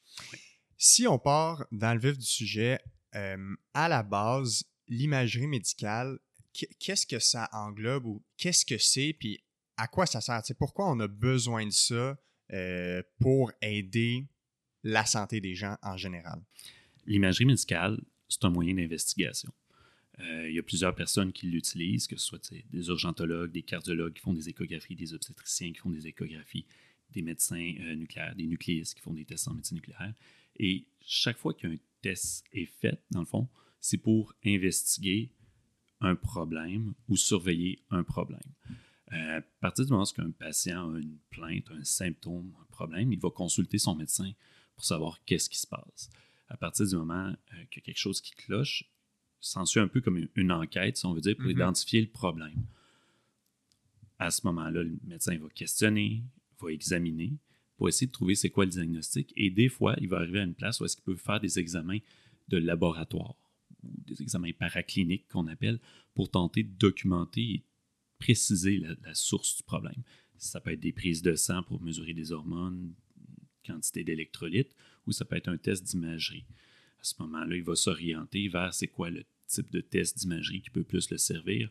Si 0.78 1.08
on 1.08 1.18
part 1.18 1.66
dans 1.72 1.94
le 1.94 2.00
vif 2.00 2.18
du 2.18 2.26
sujet, 2.26 2.80
euh, 3.16 3.56
à 3.74 3.88
la 3.88 4.04
base, 4.04 4.66
l'imagerie 4.88 5.48
médicale, 5.48 6.20
qu'est-ce 6.80 7.06
que 7.06 7.20
ça 7.20 7.50
englobe 7.52 8.06
ou 8.06 8.24
qu'est-ce 8.38 8.66
que 8.66 8.78
c'est, 8.78 9.14
puis 9.14 9.44
à 9.78 9.88
quoi 9.88 10.06
ça 10.06 10.22
sert? 10.22 10.42
pourquoi 10.58 10.90
on 10.92 11.00
a 11.00 11.08
besoin 11.08 11.66
de 11.66 11.72
ça 11.72 12.18
euh, 12.54 13.02
pour 13.20 13.52
aider 13.62 14.28
la 14.84 15.06
santé 15.06 15.42
des 15.42 15.56
gens 15.56 15.78
en 15.82 15.98
général? 15.98 16.42
L'imagerie 17.06 17.46
médicale, 17.46 18.00
c'est 18.28 18.44
un 18.46 18.50
moyen 18.50 18.74
d'investigation. 18.76 19.52
Euh, 20.20 20.50
il 20.50 20.56
y 20.56 20.60
a 20.60 20.64
plusieurs 20.64 20.96
personnes 20.96 21.34
qui 21.34 21.48
l'utilisent, 21.48 22.08
que 22.08 22.16
ce 22.16 22.26
soit 22.26 22.54
des 22.72 22.88
urgentologues, 22.88 23.52
des 23.52 23.64
cardiologues 23.64 24.14
qui 24.14 24.22
font 24.22 24.34
des 24.34 24.48
échographies, 24.48 24.96
des 24.96 25.14
obstétriciens 25.14 25.74
qui 25.74 25.80
font 25.80 25.90
des 25.90 26.08
échographies, 26.08 26.66
des 27.12 27.22
médecins 27.22 27.74
euh, 27.82 27.96
nucléaires, 27.96 28.36
des 28.36 28.48
nucléistes 28.48 28.96
qui 28.96 29.02
font 29.02 29.14
des 29.14 29.26
tests 29.26 29.48
en 29.50 29.54
médecine 29.54 29.76
nucléaire. 29.76 30.14
Et 30.58 30.86
chaque 31.02 31.38
fois 31.38 31.54
qu'un 31.54 31.76
test 32.02 32.46
est 32.54 32.66
fait, 32.66 33.02
dans 33.12 33.20
le 33.20 33.26
fond, 33.26 33.50
c'est 33.82 33.98
pour 33.98 34.34
investiguer 34.46 35.32
un 36.06 36.16
problème 36.16 36.94
ou 37.08 37.18
surveiller 37.18 37.80
un 37.90 38.04
problème. 38.04 38.40
Euh, 39.14 39.40
à 39.40 39.42
partir 39.62 39.86
du 39.86 39.92
moment 39.92 40.04
où 40.04 40.22
un 40.22 40.32
patient 40.32 40.94
a 40.94 41.00
une 41.00 41.18
plainte, 41.30 41.70
un 41.72 41.84
symptôme, 41.84 42.54
un 42.62 42.66
problème, 42.66 43.12
il 43.14 43.20
va 43.20 43.30
consulter 43.30 43.78
son 43.78 43.96
médecin 43.96 44.32
pour 44.76 44.86
savoir 44.86 45.24
qu'est-ce 45.26 45.50
qui 45.50 45.60
se 45.60 45.68
passe. 45.68 46.10
À 46.48 46.58
partir 46.58 46.88
du 46.88 46.96
moment 46.96 47.34
qu'il 47.72 47.82
y 47.82 47.84
a 47.84 47.86
quelque 47.86 48.00
chose 48.00 48.22
qui 48.22 48.34
cloche, 48.34 48.84
s'ensuit 49.40 49.80
un 49.80 49.88
peu 49.88 50.02
comme 50.02 50.28
une, 50.36 50.52
enquête, 50.52 50.98
si 50.98 51.06
on 51.06 51.14
veut 51.14 51.22
dire, 51.22 51.36
pour 51.36 51.46
mhm. 51.46 51.52
identifier 51.52 52.02
le 52.02 52.08
problème. 52.08 52.66
À 54.18 54.32
ce 54.32 54.46
moment-là, 54.48 54.84
le 54.84 54.98
médecin 55.04 55.38
va 55.38 55.50
questionner, 55.50 56.24
va 56.60 56.72
examiner 56.72 57.34
pour 57.78 57.90
essayer 57.90 58.08
de 58.08 58.12
trouver 58.12 58.36
c'est 58.36 58.50
quoi 58.50 58.66
le 58.66 58.72
diagnostic. 58.72 59.34
Et 59.36 59.50
des 59.50 59.70
fois, 59.70 59.96
il 60.00 60.08
va 60.08 60.18
arriver 60.18 60.40
à 60.40 60.44
une 60.44 60.56
place 60.56 60.80
où 60.80 60.86
est-ce 60.86 60.96
qu'il 60.96 61.04
peut 61.04 61.16
faire 61.16 61.40
des 61.40 61.60
examens 61.60 62.00
de 62.48 62.58
laboratoire 62.58 63.36
ou 63.86 64.02
des 64.06 64.22
examens 64.22 64.52
paracliniques 64.54 65.28
qu'on 65.28 65.48
appelle 65.48 65.80
pour 66.14 66.30
tenter 66.30 66.64
de 66.64 66.74
documenter 66.78 67.42
et 67.42 67.64
préciser 68.20 68.78
la, 68.78 69.14
source 69.14 69.58
du 69.58 69.64
problème. 69.64 70.04
Ça 70.38 70.60
peut 70.60 70.72
être 70.72 70.80
des 70.80 70.92
prises 70.92 71.22
de 71.22 71.36
sang 71.36 71.64
pour 71.64 71.82
mesurer 71.82 72.14
des 72.14 72.32
hormones, 72.32 72.94
quantité 73.66 74.04
d'électrolytes, 74.04 74.76
ou 75.06 75.12
ça 75.12 75.26
peut 75.26 75.36
être 75.36 75.48
un 75.48 75.58
test 75.58 75.84
d'imagerie. 75.84 76.46
À 77.00 77.04
ce 77.04 77.16
moment-là, 77.20 77.56
il 77.56 77.64
va 77.64 77.76
s'orienter 77.76 78.48
vers 78.48 78.74
c'est 78.74 78.88
quoi 78.88 79.10
le 79.10 79.26
type 79.48 79.72
de 79.72 79.82
test 79.82 80.18
d'imagerie 80.18 80.62
qui 80.62 80.70
peut 80.70 80.84
plus 80.84 81.10
le 81.10 81.18
servir, 81.18 81.70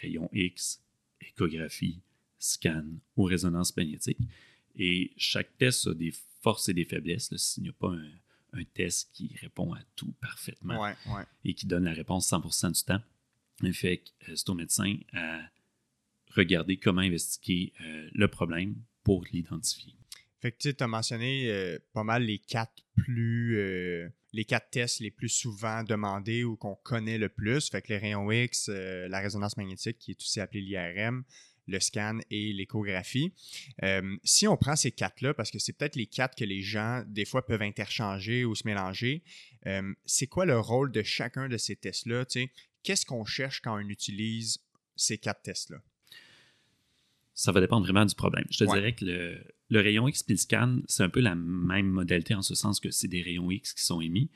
rayon 0.00 0.28
X, 0.32 0.82
échographie, 1.20 2.00
scan 2.38 2.84
ou 3.16 3.24
résonance 3.24 3.76
magnétique. 3.76 4.18
Et 4.76 5.12
chaque 5.16 5.56
test 5.56 5.86
a 5.86 5.94
des 5.94 6.12
forces 6.40 6.68
et 6.68 6.74
des 6.74 6.84
faiblesses. 6.84 7.58
N'y 7.58 7.68
a 7.68 7.72
pas 7.72 7.92
un, 7.92 8.10
test 8.62 9.10
qui 9.12 9.34
répond 9.40 9.72
à 9.72 9.80
tout 9.96 10.12
parfaitement 10.20 10.92
et 11.44 11.54
qui 11.54 11.66
donne 11.66 11.84
la 11.84 11.92
réponse 11.92 12.30
100% 12.30 12.72
du 12.72 12.82
temps, 12.84 13.02
fait 13.72 13.98
que 13.98 14.32
euh, 14.32 14.36
c'est 14.36 14.48
au 14.48 14.54
médecin 14.54 14.96
à 15.12 15.40
regarder 16.34 16.76
comment 16.76 17.00
investiguer 17.00 17.72
euh, 17.80 18.08
le 18.12 18.28
problème 18.28 18.76
pour 19.02 19.24
l'identifier. 19.32 19.94
Fait 20.40 20.52
que 20.52 20.70
tu 20.70 20.82
as 20.82 20.86
mentionné 20.86 21.50
euh, 21.50 21.78
pas 21.92 22.04
mal 22.04 22.24
les 22.24 22.38
quatre 22.38 22.84
plus 22.94 23.56
euh, 23.56 24.08
les 24.32 24.44
quatre 24.44 24.70
tests 24.70 25.00
les 25.00 25.10
plus 25.10 25.28
souvent 25.28 25.82
demandés 25.84 26.44
ou 26.44 26.56
qu'on 26.56 26.74
connaît 26.74 27.18
le 27.18 27.28
plus. 27.28 27.70
Fait 27.70 27.80
que 27.82 27.92
les 27.92 27.98
rayons 27.98 28.30
X, 28.30 28.68
la 28.68 29.20
résonance 29.20 29.56
magnétique, 29.56 29.98
qui 29.98 30.10
est 30.10 30.20
aussi 30.20 30.40
appelée 30.40 30.60
l'IRM, 30.60 31.24
le 31.66 31.80
scan 31.80 32.18
et 32.30 32.52
l'échographie. 32.52 33.32
si 34.22 34.46
on 34.46 34.56
prend 34.56 34.76
ces 34.76 34.90
quatre-là, 34.92 35.34
parce 35.34 35.50
que 35.50 35.58
c'est 35.58 35.72
peut-être 35.72 35.96
les 35.96 36.06
quatre 36.06 36.36
que 36.36 36.44
les 36.44 36.62
gens, 36.62 37.02
des 37.06 37.24
fois, 37.24 37.44
peuvent 37.46 37.62
interchanger 37.62 38.44
ou 38.44 38.54
se 38.54 38.66
mélanger, 38.66 39.22
c'est 40.04 40.26
quoi 40.26 40.44
le 40.46 40.58
rôle 40.58 40.92
de 40.92 41.02
chacun 41.02 41.48
de 41.48 41.56
ces 41.56 41.76
tests-là? 41.76 42.24
Qu'est-ce 42.82 43.06
qu'on 43.06 43.24
cherche 43.24 43.60
quand 43.60 43.74
on 43.76 43.88
utilise 43.88 44.58
ces 44.96 45.18
quatre 45.18 45.42
tests-là? 45.42 45.78
Ça 47.32 47.50
va 47.50 47.60
dépendre 47.60 47.84
vraiment 47.84 48.04
du 48.04 48.14
problème. 48.14 48.44
Je 48.50 48.58
te 48.58 48.64
Ouais. 48.64 48.74
dirais 48.76 48.94
que 48.94 49.04
le, 49.04 49.44
le 49.70 49.80
rayon 49.80 50.06
X 50.06 50.22
puis 50.22 50.34
le 50.34 50.38
scan, 50.38 50.78
c'est 50.86 51.02
un 51.02 51.08
peu 51.08 51.20
la 51.20 51.34
même 51.34 51.88
modalité 51.88 52.34
en 52.34 52.42
ce 52.42 52.54
sens 52.54 52.78
que 52.78 52.90
c'est 52.90 53.08
des 53.08 53.22
rayons 53.22 53.50
X 53.50 53.72
qui 53.74 53.82
sont 53.82 54.00
émis. 54.00 54.30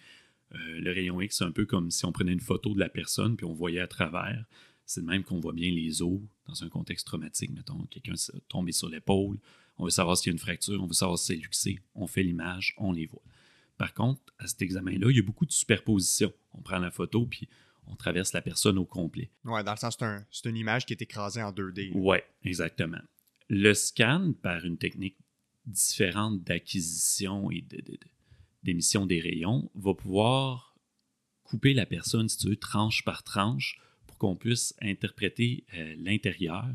Euh, 0.54 0.56
le 0.80 0.90
rayon 0.92 1.20
X, 1.20 1.38
c'est 1.38 1.44
un 1.44 1.52
peu 1.52 1.64
comme 1.66 1.90
si 1.90 2.04
on 2.06 2.12
prenait 2.12 2.32
une 2.32 2.40
photo 2.40 2.75
de 2.75 2.80
la 2.80 2.88
personne 2.88 3.37
puis 3.37 3.47
on 3.47 3.52
voyait 3.52 3.80
à 3.80 3.87
travers. 3.87 4.44
C'est 4.85 5.02
de 5.02 5.06
même 5.06 5.23
qu'on 5.23 5.38
voit 5.38 5.52
bien 5.52 5.70
les 5.70 6.02
os 6.02 6.20
dans 6.49 6.64
un 6.64 6.69
contexte 6.69 7.07
traumatique. 7.07 7.50
Mettons, 7.52 7.85
quelqu'un 7.90 8.17
s'est 8.17 8.33
tombé 8.49 8.73
sur 8.73 8.88
l'épaule, 8.88 9.38
on 9.76 9.85
veut 9.85 9.90
savoir 9.90 10.17
s'il 10.17 10.28
y 10.28 10.31
a 10.31 10.33
une 10.33 10.38
fracture, 10.38 10.83
on 10.83 10.87
veut 10.87 10.95
savoir 10.95 11.19
si 11.19 11.26
c'est 11.26 11.37
luxé, 11.37 11.78
on 11.95 12.07
fait 12.07 12.23
l'image, 12.25 12.75
on 12.78 12.90
les 12.93 13.07
voit. 13.07 13.23
Par 13.76 13.95
contre, 13.95 14.21
à 14.38 14.49
cet 14.49 14.62
examen-là, 14.62 15.09
il 15.11 15.17
y 15.17 15.21
a 15.21 15.23
beaucoup 15.23 15.47
de 15.47 15.52
superposition. 15.52 16.33
On 16.52 16.61
prend 16.62 16.78
la 16.78 16.90
photo 16.90 17.26
puis 17.26 17.49
on 17.87 17.95
traverse 17.95 18.33
la 18.33 18.43
personne 18.43 18.76
au 18.78 18.85
complet. 18.85 19.31
Ouais, 19.45 19.62
dans 19.62 19.73
le 19.73 19.78
sens, 19.78 19.95
c'est 19.99 20.05
un- 20.05 20.25
c'est 20.33 20.49
une 20.49 20.57
image 20.57 20.85
qui 20.85 20.93
est 20.95 21.00
écrasée 21.02 21.43
en 21.43 21.52
2D. 21.52 21.90
là. 21.90 21.97
Ouais, 21.97 22.25
exactement. 22.43 22.99
Le 23.49 23.73
scan, 23.75 24.33
par 24.43 24.64
une 24.64 24.78
technique 24.78 25.17
différente 25.64 26.43
d'acquisition 26.43 27.50
et 27.50 27.64
d'émission 28.62 29.07
des 29.07 29.21
rayons, 29.21 29.71
va 29.75 29.95
pouvoir 29.95 30.75
couper 31.45 31.73
la 31.73 31.87
personne, 31.87 32.28
si 32.28 32.37
tu 32.38 32.49
veux, 32.49 32.57
tranche 32.57 33.05
par 33.05 33.23
tranche, 33.23 33.78
pour 34.19 34.31
qu'on 34.31 34.37
puisse 34.37 34.75
interpréter 34.81 35.65
euh, 35.75 35.95
l'intérieur 35.99 36.67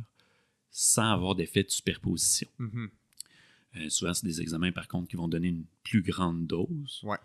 sans 0.71 1.11
avoir 1.11 1.35
d'effet 1.35 1.63
de 1.63 1.69
superposition. 1.69 2.47
Mhm. 2.57 2.89
Euh, 3.75 3.89
souvent, 3.89 4.13
c'est 4.13 4.25
des 4.25 4.41
examens, 4.41 4.71
par 4.71 4.87
contre, 4.87 5.09
qui 5.09 5.15
vont 5.15 5.27
donner 5.27 5.49
une 5.49 5.65
plus 5.83 6.01
grande 6.01 6.47
dose. 6.47 7.01
Ouais. 7.03 7.17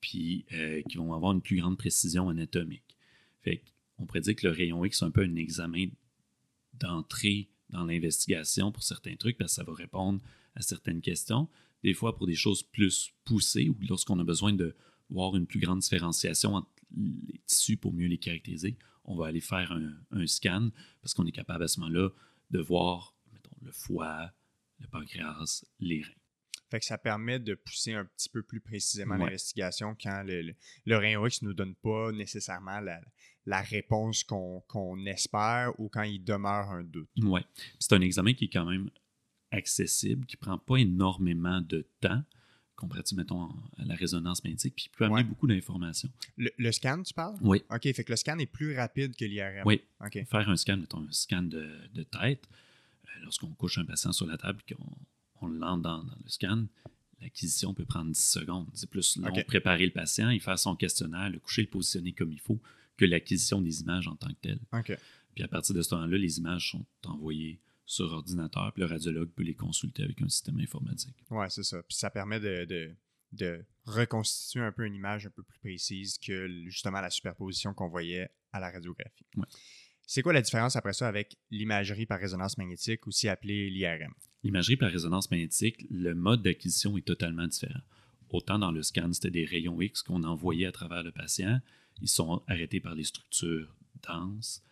Puis 0.00 0.44
euh, 0.52 0.82
qui 0.82 0.96
vont 0.96 1.12
avoir 1.14 1.32
une 1.32 1.40
plus 1.40 1.56
grande 1.56 1.78
précision 1.78 2.28
anatomique. 2.28 2.96
Fait 3.42 3.62
on 3.98 4.06
pourrait 4.06 4.20
dire 4.20 4.34
que 4.34 4.46
le 4.46 4.52
rayon 4.52 4.84
X, 4.84 4.98
c'est 4.98 5.04
un 5.04 5.10
peu 5.10 5.22
un 5.22 5.36
examen 5.36 5.86
d'entrée 6.74 7.48
dans 7.70 7.84
l'investigation 7.84 8.72
pour 8.72 8.82
certains 8.82 9.14
trucs, 9.16 9.38
parce 9.38 9.52
que 9.52 9.54
ça 9.54 9.64
va 9.64 9.72
répondre 9.72 10.20
à 10.54 10.62
certaines 10.62 11.00
questions. 11.00 11.48
Des 11.82 11.94
fois, 11.94 12.16
pour 12.16 12.26
des 12.26 12.34
choses 12.34 12.62
plus 12.62 13.12
poussées, 13.24 13.68
ou 13.68 13.76
lorsqu'on 13.88 14.18
a 14.18 14.24
besoin 14.24 14.52
de 14.52 14.74
voir 15.10 15.36
une 15.36 15.46
plus 15.46 15.60
grande 15.60 15.78
différenciation 15.78 16.54
entre 16.54 16.68
les 16.96 17.40
tissus 17.46 17.76
pour 17.76 17.92
mieux 17.92 18.08
les 18.08 18.18
caractériser, 18.18 18.76
on 19.04 19.16
va 19.16 19.26
aller 19.26 19.40
faire 19.40 19.72
un, 19.72 19.92
un 20.10 20.26
scan, 20.26 20.70
parce 21.02 21.14
qu'on 21.14 21.26
est 21.26 21.32
capable 21.32 21.64
à 21.64 21.68
ce 21.68 21.80
moment-là 21.80 22.10
de 22.50 22.58
voir, 22.60 23.14
mettons, 23.32 23.56
le 23.62 23.72
foie, 23.72 24.30
le 24.80 24.86
pancréas, 24.88 25.64
les 25.80 26.02
reins. 26.02 26.10
Fait 26.70 26.80
que 26.80 26.86
ça 26.86 26.98
permet 26.98 27.38
de 27.38 27.54
pousser 27.54 27.92
un 27.92 28.04
petit 28.04 28.28
peu 28.28 28.42
plus 28.42 28.60
précisément 28.60 29.14
Ouais. 29.16 29.26
l'investigation 29.26 29.94
quand 30.02 30.22
le, 30.26 30.42
le, 30.42 30.54
le 30.86 30.96
rayon 30.96 31.24
X 31.26 31.42
ne 31.42 31.48
nous 31.48 31.54
donne 31.54 31.74
pas 31.76 32.10
nécessairement 32.10 32.80
la, 32.80 33.00
la 33.46 33.60
réponse 33.60 34.24
qu'on 34.24 35.06
espère 35.06 35.78
ou 35.78 35.88
quand 35.88 36.02
il 36.02 36.24
demeure 36.24 36.70
un 36.70 36.82
doute. 36.82 37.08
Oui. 37.18 37.42
C'est 37.78 37.92
un 37.92 38.00
examen 38.00 38.32
qui 38.34 38.46
est 38.46 38.52
quand 38.52 38.64
même 38.64 38.90
accessible, 39.52 40.26
qui 40.26 40.36
prend 40.36 40.58
pas 40.58 40.76
énormément 40.78 41.60
de 41.60 41.86
temps, 42.00 42.24
comparativement, 42.76 43.22
mettons, 43.22 43.48
à 43.78 43.84
la 43.84 43.94
résonance 43.94 44.42
magnétique, 44.44 44.74
puis 44.76 44.84
qui 44.84 44.88
peut 44.90 45.04
amener 45.04 45.18
Ouais. 45.22 45.24
beaucoup 45.24 45.46
d'informations. 45.46 46.10
Le, 46.36 46.50
le 46.58 46.72
scan, 46.72 47.02
tu 47.02 47.14
parles? 47.14 47.36
Oui. 47.40 47.62
OK, 47.70 47.82
fait 47.92 48.04
que 48.04 48.12
le 48.12 48.16
scan 48.16 48.38
est 48.38 48.46
plus 48.46 48.76
rapide 48.76 49.14
que 49.16 49.24
l'IRM. 49.24 49.62
Oui. 49.64 49.80
OK. 50.04 50.24
Faire 50.28 50.48
un 50.48 50.56
scan, 50.56 50.76
mettons, 50.78 51.00
un 51.00 51.12
scan 51.12 51.42
de, 51.42 51.68
de 51.94 52.02
tête, 52.02 52.48
euh, 53.06 53.08
lorsqu'on 53.22 53.50
couche 53.54 53.78
un 53.78 53.84
patient 53.84 54.12
sur 54.12 54.26
la 54.26 54.36
table 54.36 54.60
et 54.68 54.74
qu'on 54.74 54.96
on 55.40 55.48
le 55.48 55.58
lance 55.58 55.82
dans, 55.82 56.02
dans 56.04 56.16
le 56.22 56.28
scan, 56.28 56.66
l'acquisition 57.20 57.74
peut 57.74 57.84
prendre 57.84 58.10
10 58.12 58.18
secondes. 58.30 58.68
C'est 58.74 58.88
plus 58.88 59.16
long 59.18 59.28
OK. 59.28 59.44
préparer 59.46 59.84
le 59.86 59.92
patient, 59.92 60.30
il 60.30 60.40
faire 60.40 60.58
son 60.58 60.74
questionnaire, 60.76 61.28
le 61.30 61.38
coucher, 61.38 61.62
le 61.62 61.68
positionner 61.68 62.12
comme 62.12 62.32
il 62.32 62.40
faut, 62.40 62.60
que 62.96 63.04
l'acquisition 63.04 63.60
des 63.60 63.80
images 63.82 64.08
en 64.08 64.16
tant 64.16 64.28
que 64.28 64.40
telle. 64.40 64.60
OK. 64.72 64.96
Puis 65.34 65.42
à 65.44 65.48
partir 65.48 65.74
de 65.74 65.82
ce 65.82 65.94
moment-là, 65.96 66.16
les 66.16 66.38
images 66.38 66.70
sont 66.70 66.86
envoyées 67.06 67.60
sur 67.86 68.12
ordinateur, 68.12 68.72
puis 68.72 68.82
le 68.82 68.88
radiologue 68.88 69.30
peut 69.30 69.42
les 69.42 69.54
consulter 69.54 70.02
avec 70.02 70.20
un 70.22 70.28
système 70.28 70.58
informatique. 70.58 71.16
Ouais, 71.30 71.50
c'est 71.50 71.64
ça. 71.64 71.82
Puis 71.82 71.96
ça 71.96 72.10
permet 72.10 72.40
de, 72.40 72.64
de, 72.64 72.94
de 73.32 73.64
reconstituer 73.84 74.60
un 74.60 74.72
peu 74.72 74.86
une 74.86 74.94
image 74.94 75.26
un 75.26 75.30
peu 75.30 75.42
plus 75.42 75.58
précise 75.58 76.18
que 76.18 76.48
justement 76.66 77.00
la 77.00 77.10
superposition 77.10 77.74
qu'on 77.74 77.88
voyait 77.88 78.30
à 78.52 78.60
la 78.60 78.70
radiographie. 78.70 79.26
Ouais. 79.36 79.46
C'est 80.06 80.22
quoi 80.22 80.32
la 80.32 80.42
différence 80.42 80.76
après 80.76 80.92
ça 80.92 81.08
avec 81.08 81.36
l'imagerie 81.50 82.06
par 82.06 82.20
résonance 82.20 82.58
magnétique, 82.58 83.06
aussi 83.06 83.28
appelée 83.28 83.70
l'IRM? 83.70 84.12
L'imagerie 84.42 84.76
par 84.76 84.90
résonance 84.90 85.30
magnétique, 85.30 85.86
le 85.90 86.14
mode 86.14 86.42
d'acquisition 86.42 86.96
est 86.98 87.06
totalement 87.06 87.46
différent. 87.46 87.80
Autant 88.28 88.58
dans 88.58 88.72
le 88.72 88.82
scan, 88.82 89.12
c'était 89.12 89.30
des 89.30 89.44
rayons 89.44 89.80
X 89.80 90.02
qu'on 90.02 90.24
envoyait 90.24 90.66
à 90.66 90.72
travers 90.72 91.02
le 91.02 91.12
patient. 91.12 91.60
Ils 92.02 92.08
sont 92.08 92.42
arrêtés 92.48 92.80
par 92.80 92.94
les 92.94 93.04
structures 93.04 93.74
denses. 94.06 94.62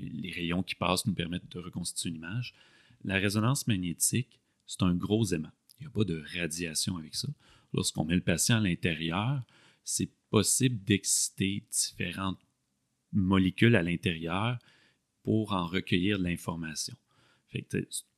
Les 0.00 0.30
rayons 0.32 0.62
qui 0.62 0.74
passent 0.74 1.06
nous 1.06 1.14
permettent 1.14 1.50
de 1.50 1.58
reconstituer 1.58 2.10
une 2.10 2.16
image. 2.16 2.54
La 3.04 3.16
résonance 3.18 3.66
magnétique, 3.66 4.40
c'est 4.66 4.82
un 4.82 4.94
gros 4.94 5.24
aimant. 5.26 5.52
Il 5.78 5.82
n'y 5.82 5.86
a 5.86 5.90
pas 5.90 6.04
de 6.04 6.22
radiation 6.38 6.96
avec 6.96 7.14
ça. 7.14 7.28
Lorsqu'on 7.72 8.04
met 8.04 8.14
le 8.14 8.20
patient 8.22 8.56
à 8.56 8.60
l'intérieur, 8.60 9.42
c'est 9.84 10.10
possible 10.30 10.82
d'exciter 10.84 11.64
différentes 11.70 12.40
molécules 13.12 13.76
à 13.76 13.82
l'intérieur 13.82 14.58
pour 15.22 15.52
en 15.52 15.66
recueillir 15.66 16.18
de 16.18 16.24
l'information. 16.24 16.96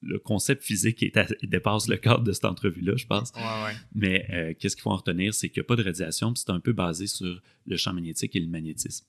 Le 0.02 0.18
concept 0.18 0.64
physique 0.64 1.02
est 1.02 1.16
à- 1.16 1.26
dépasse 1.42 1.86
le 1.88 1.96
cadre 1.96 2.24
de 2.24 2.32
cette 2.32 2.44
entrevue-là, 2.46 2.96
je 2.96 3.06
pense. 3.06 3.30
Ouais, 3.36 3.42
ouais. 3.42 3.76
Mais 3.94 4.26
euh, 4.30 4.54
qu'est-ce 4.58 4.74
qu'il 4.74 4.82
faut 4.82 4.90
en 4.90 4.96
retenir, 4.96 5.32
c'est 5.32 5.48
qu'il 5.48 5.60
n'y 5.60 5.64
a 5.66 5.68
pas 5.68 5.76
de 5.76 5.84
radiation, 5.84 6.32
puis 6.32 6.42
c'est 6.44 6.50
un 6.52 6.58
peu 6.60 6.72
basé 6.72 7.06
sur 7.06 7.40
le 7.66 7.76
champ 7.76 7.92
magnétique 7.92 8.34
et 8.34 8.40
le 8.40 8.48
magnétisme. 8.48 9.06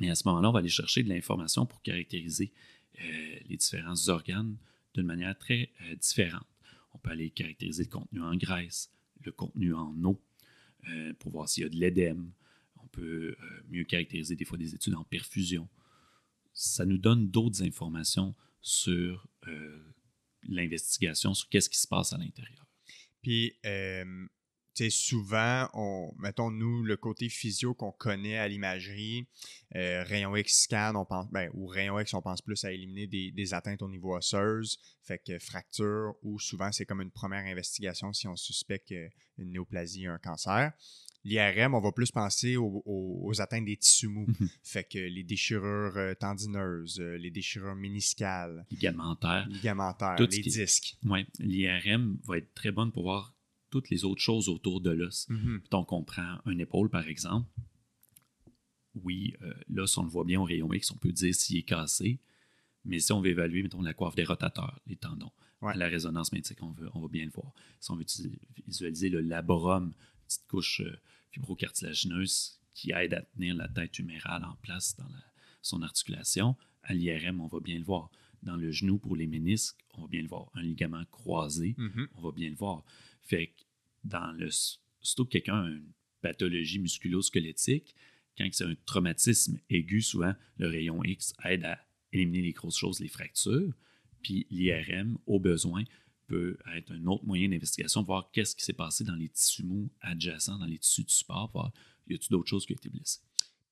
Et 0.00 0.10
à 0.10 0.14
ce 0.14 0.26
moment-là, 0.28 0.48
on 0.48 0.52
va 0.52 0.60
aller 0.60 0.68
chercher 0.68 1.02
de 1.02 1.08
l'information 1.08 1.66
pour 1.66 1.82
caractériser 1.82 2.52
euh, 3.00 3.38
les 3.48 3.56
différents 3.56 4.08
organes 4.08 4.56
d'une 4.94 5.06
manière 5.06 5.36
très 5.36 5.70
euh, 5.82 5.96
différente. 5.96 6.46
On 6.92 6.98
peut 6.98 7.10
aller 7.10 7.30
caractériser 7.30 7.84
le 7.84 7.90
contenu 7.90 8.22
en 8.22 8.36
graisse, 8.36 8.90
le 9.24 9.32
contenu 9.32 9.74
en 9.74 9.94
eau, 10.04 10.20
euh, 10.88 11.12
pour 11.14 11.32
voir 11.32 11.48
s'il 11.48 11.64
y 11.64 11.66
a 11.66 11.68
de 11.68 11.76
l'édème. 11.76 12.32
On 12.82 12.86
peut 12.88 13.36
mieux 13.68 13.84
caractériser 13.84 14.34
des 14.34 14.44
fois 14.44 14.56
des 14.56 14.74
études 14.74 14.94
en 14.94 15.04
perfusion. 15.04 15.68
Ça 16.54 16.86
nous 16.86 16.96
donne 16.96 17.28
d'autres 17.28 17.62
informations 17.62 18.34
sur 18.62 19.28
l'investigation, 20.44 21.34
sur 21.34 21.48
qu'est-ce 21.48 21.68
qui 21.68 21.78
se 21.78 21.86
passe 21.86 22.12
à 22.12 22.18
l'intérieur. 22.18 22.66
Puis, 23.20 23.52
sais, 24.84 24.90
souvent, 24.90 25.68
on, 25.74 26.12
mettons, 26.18 26.50
nous, 26.50 26.82
le 26.82 26.96
côté 26.96 27.28
physio 27.28 27.74
qu'on 27.74 27.92
connaît 27.92 28.36
à 28.38 28.48
l'imagerie, 28.48 29.26
euh, 29.76 30.02
rayon 30.04 30.34
X 30.36 30.62
scan, 30.64 30.94
on 30.96 31.04
pense, 31.04 31.30
ben, 31.30 31.50
ou 31.54 31.66
rayon 31.66 31.98
X, 32.00 32.14
on 32.14 32.22
pense 32.22 32.42
plus 32.42 32.64
à 32.64 32.72
éliminer 32.72 33.06
des, 33.06 33.30
des 33.30 33.54
atteintes 33.54 33.82
au 33.82 33.88
niveau 33.88 34.16
osseuse, 34.16 34.78
fait 35.02 35.18
que 35.18 35.38
fracture, 35.38 36.14
ou 36.22 36.38
souvent, 36.38 36.72
c'est 36.72 36.86
comme 36.86 37.00
une 37.02 37.10
première 37.10 37.44
investigation 37.46 38.12
si 38.12 38.26
on 38.28 38.36
suspecte 38.36 38.92
une 39.38 39.50
néoplasie, 39.52 40.06
un 40.06 40.18
cancer. 40.18 40.72
L'IRM, 41.24 41.74
on 41.74 41.80
va 41.80 41.90
plus 41.92 42.10
penser 42.12 42.56
aux, 42.56 42.80
aux- 42.86 43.20
aux 43.24 43.40
atteintes 43.40 43.64
des 43.66 43.76
tissus 43.76 44.06
mous, 44.08 44.26
Mhm. 44.28 44.48
fait 44.62 44.84
que 44.84 44.98
les 44.98 45.24
déchirures 45.24 45.96
euh, 45.96 46.14
tendineuses, 46.14 47.00
euh, 47.00 47.18
les 47.18 47.30
déchirures 47.30 47.74
méniscales, 47.74 48.64
Ligamentaire. 48.70 49.46
ligamentaires, 49.48 50.14
Tout 50.16 50.28
ce 50.30 50.36
les 50.36 50.42
disques. 50.42 50.96
Oui, 51.04 51.26
l'IRM 51.40 52.18
va 52.24 52.38
être 52.38 52.54
très 52.54 52.70
bonne 52.70 52.92
pour 52.92 53.02
voir 53.02 53.34
toutes 53.70 53.90
les 53.90 54.04
autres 54.04 54.22
choses 54.22 54.48
autour 54.48 54.80
de 54.80 54.90
l'os. 54.90 55.28
Mhm. 55.28 55.62
Donc, 55.70 55.92
on 55.92 56.02
prend 56.04 56.38
une 56.46 56.60
épaule, 56.60 56.88
par 56.90 57.06
exemple. 57.06 57.48
Oui, 58.94 59.34
euh, 59.42 59.54
l'os, 59.68 59.96
on 59.98 60.02
le 60.04 60.08
voit 60.10 60.24
bien 60.24 60.40
au 60.40 60.44
rayon 60.44 60.72
X, 60.72 60.90
on 60.90 60.96
peut 60.96 61.12
dire 61.12 61.34
s'il 61.34 61.58
est 61.58 61.62
cassé. 61.62 62.18
Mais 62.84 62.98
si 63.00 63.12
on 63.12 63.20
veut 63.20 63.30
évaluer, 63.30 63.62
mettons, 63.62 63.82
la 63.82 63.94
coiffe 63.94 64.14
des 64.14 64.24
rotateurs, 64.24 64.80
les 64.86 64.96
tendons, 64.96 65.30
Ouais. 65.60 65.72
à 65.72 65.76
la 65.76 65.88
résonance 65.88 66.32
magnétique, 66.32 66.62
on, 66.62 66.70
veut, 66.70 66.88
on 66.94 67.00
va 67.00 67.08
bien 67.08 67.24
le 67.24 67.30
voir. 67.32 67.52
Si 67.80 67.90
on 67.90 67.96
veut 67.96 68.06
visualiser 68.66 69.08
le 69.08 69.20
labrum, 69.20 69.92
petite 70.26 70.46
couche 70.48 70.80
euh, 70.80 70.96
fibrocartilagineuse 71.32 72.60
qui 72.74 72.92
aide 72.92 73.14
à 73.14 73.22
tenir 73.22 73.54
la 73.56 73.68
tête 73.68 73.98
humérale 73.98 74.44
en 74.44 74.54
place 74.62 74.96
dans 74.96 75.08
la- 75.08 75.24
son 75.62 75.82
articulation, 75.82 76.56
à 76.84 76.94
l'IRM, 76.94 77.40
on 77.40 77.48
va 77.48 77.60
bien 77.60 77.76
le 77.78 77.84
voir. 77.84 78.10
Dans 78.44 78.56
le 78.56 78.70
genou, 78.70 78.98
pour 78.98 79.16
les 79.16 79.26
ménisques, 79.26 79.76
on 79.94 80.02
va 80.02 80.08
bien 80.08 80.22
le 80.22 80.28
voir. 80.28 80.48
Un 80.54 80.62
ligament 80.62 81.04
croisé, 81.10 81.74
Mhm. 81.76 82.06
on 82.14 82.20
va 82.22 82.30
bien 82.32 82.48
le 82.48 82.54
voir. 82.56 82.84
Fait 83.28 83.48
que 83.48 83.62
dans 84.04 84.32
le. 84.32 84.48
Surtout 85.00 85.24
que 85.26 85.30
quelqu'un 85.32 85.62
a 85.64 85.68
une 85.68 85.92
pathologie 86.22 86.78
musculo-squelettique, 86.80 87.94
quand 88.36 88.48
c'est 88.52 88.64
un 88.64 88.74
traumatisme 88.86 89.58
aigu, 89.70 90.00
souvent, 90.02 90.34
le 90.58 90.68
rayon 90.68 91.02
X 91.04 91.34
aide 91.44 91.64
à 91.64 91.78
éliminer 92.12 92.42
les 92.42 92.52
grosses 92.52 92.78
choses, 92.78 93.00
les 93.00 93.08
fractures. 93.08 93.72
Puis 94.22 94.46
l'IRM, 94.50 95.18
au 95.26 95.38
besoin, 95.38 95.84
peut 96.26 96.58
être 96.74 96.90
un 96.92 97.06
autre 97.06 97.24
moyen 97.24 97.48
d'investigation, 97.48 98.02
voir 98.02 98.30
qu'est-ce 98.32 98.54
qui 98.56 98.64
s'est 98.64 98.72
passé 98.72 99.04
dans 99.04 99.14
les 99.14 99.28
tissus 99.28 99.62
mous 99.64 99.88
adjacents, 100.00 100.58
dans 100.58 100.66
les 100.66 100.78
tissus 100.78 101.04
de 101.04 101.10
support, 101.10 101.50
voir 101.52 101.72
y 102.08 102.14
a-t-il 102.14 102.30
d'autres 102.30 102.48
choses 102.48 102.66
qui 102.66 102.72
ont 102.72 102.76
été 102.76 102.88
blessées. 102.90 103.20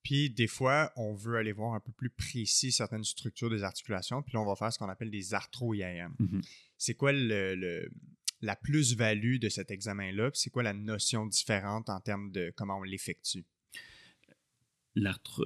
Puis 0.02 0.30
des 0.30 0.46
fois, 0.46 0.92
on 0.96 1.14
veut 1.14 1.36
aller 1.36 1.52
voir 1.52 1.74
un 1.74 1.80
peu 1.80 1.90
plus 1.92 2.10
précis 2.10 2.70
certaines 2.70 3.02
structures 3.04 3.50
des 3.50 3.62
articulations, 3.64 4.22
puis 4.22 4.34
là, 4.34 4.40
on 4.40 4.46
va 4.46 4.54
faire 4.54 4.72
ce 4.72 4.78
qu'on 4.78 4.88
appelle 4.88 5.10
des 5.10 5.34
arthro-IAM. 5.34 6.14
Mhm. 6.18 6.42
C'est 6.78 6.94
quoi 6.94 7.12
le, 7.12 7.54
le- 7.56 7.90
la 8.46 8.56
plus-value 8.56 9.38
de 9.38 9.48
cet 9.48 9.70
examen-là, 9.70 10.30
c'est 10.32 10.50
quoi 10.50 10.62
la 10.62 10.72
notion 10.72 11.26
différente 11.26 11.90
en 11.90 12.00
termes 12.00 12.30
de 12.30 12.52
comment 12.56 12.78
on 12.78 12.82
l'effectue? 12.82 13.44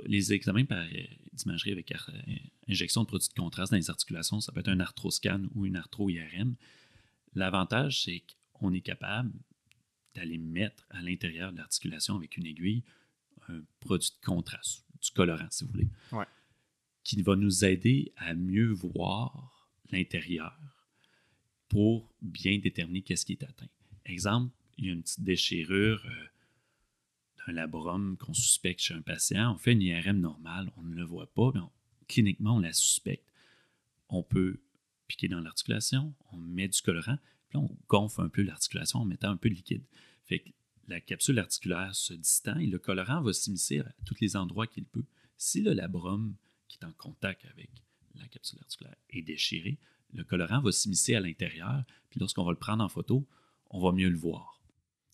les 0.07 0.33
examens 0.33 0.63
d'imagerie 1.33 1.73
avec 1.73 1.93
injection 2.69 3.03
de 3.03 3.09
produits 3.09 3.31
de 3.31 3.41
contraste 3.41 3.73
dans 3.73 3.79
les 3.79 3.91
articulations, 3.91 4.41
ça 4.41 4.53
peut 4.53 4.61
être 4.61 4.69
un 4.69 4.79
arthroscan 4.79 5.49
ou 5.57 5.67
une 5.67 5.75
arthro-IRM. 5.75 6.55
L'avantage, 7.35 8.05
c'est 8.05 8.23
qu'on 8.53 8.73
est 8.73 8.81
capable 8.81 9.33
d'aller 10.15 10.39
mettre 10.39 10.87
à 10.91 11.03
l'intérieur 11.03 11.53
de 11.53 11.59
l'articulation 11.59 12.15
avec 12.15 12.37
une 12.37 12.47
aiguille 12.47 12.85
un 13.49 13.63
produit 13.81 14.11
de 14.11 14.25
contraste, 14.25 14.85
du 15.03 15.11
colorant, 15.11 15.49
si 15.51 15.65
vous 15.65 15.71
voulez, 15.73 15.89
qui 17.03 17.21
va 17.21 17.35
nous 17.35 17.65
aider 17.65 18.13
à 18.19 18.35
mieux 18.35 18.71
voir 18.71 19.69
l'intérieur 19.91 20.57
pour 21.71 22.13
bien 22.21 22.59
déterminer 22.59 23.01
qu'est-ce 23.01 23.25
qui 23.25 23.33
est 23.33 23.45
atteint. 23.45 23.69
Exemple, 24.05 24.53
il 24.77 24.87
y 24.87 24.91
a 24.91 24.93
une 24.93 25.03
petite 25.03 25.23
déchirure 25.23 26.05
euh, 26.05 26.27
d'un 27.47 27.53
labrum 27.53 28.17
qu'on 28.19 28.35
suspecte 28.35 28.81
chez 28.81 28.95
un 28.95 29.01
patient. 29.01 29.55
On 29.55 29.59
fait 29.59 29.73
une 29.73 29.81
IRM 29.81 30.21
normale, 30.21 30.71
on 30.77 30.83
ne 30.83 30.95
le 30.95 31.05
voit 31.05 31.33
pas, 31.33 31.53
mais 31.55 31.61
cliniquement, 32.09 32.57
on 32.57 32.59
la 32.59 32.73
suspecte. 32.73 33.25
On 34.09 34.23
peut 34.23 34.61
piquer 35.07 35.29
dans 35.29 35.41
l'articulation, 35.41 36.13
on 36.33 36.37
met 36.37 36.69
du 36.69 36.83
colorant, 36.83 37.19
puis 37.49 37.57
on 37.57 37.71
gonfle 37.89 38.21
un 38.23 38.29
peu 38.29 38.43
l'articulation 38.43 38.99
en 38.99 39.05
mettant 39.05 39.31
un 39.31 39.37
peu 39.37 39.49
de 39.49 39.55
liquide. 39.55 39.85
Fait 40.25 40.41
que 40.41 40.51
la 40.89 41.01
capsule 41.01 41.39
articulaire 41.39 41.95
se 41.95 42.15
distend 42.15 42.59
et 42.59 42.67
le 42.67 42.79
colorant 42.81 43.23
va 43.23 43.33
s'immiscer 43.33 43.79
à 43.79 43.93
tous 44.05 44.17
les 44.21 44.37
endroits 44.37 44.67
qu'il 44.67 44.85
peut. 44.85 45.05
Si 45.37 45.61
le 45.61 45.73
labrum 45.73 46.35
qui 46.67 46.79
est 46.81 46.85
en 46.85 46.93
contact 46.93 47.45
avec 47.45 47.71
la 48.17 48.27
capsule 48.27 48.59
articulaire 48.61 48.97
est 49.11 49.23
déchiré, 49.23 49.79
le 50.15 50.25
colorant 50.25 50.61
va 50.61 50.73
s'immiscer 50.73 51.15
à 51.15 51.21
l'intérieur, 51.21 51.85
puis 52.11 52.21
lorsqu'on 52.21 52.45
va 52.45 52.51
le 52.51 52.59
prendre 52.59 52.83
en 52.83 52.89
photo, 52.89 53.27
on 53.71 53.81
va 53.81 53.93
mieux 53.93 54.09
le 54.09 54.17
voir. 54.17 54.61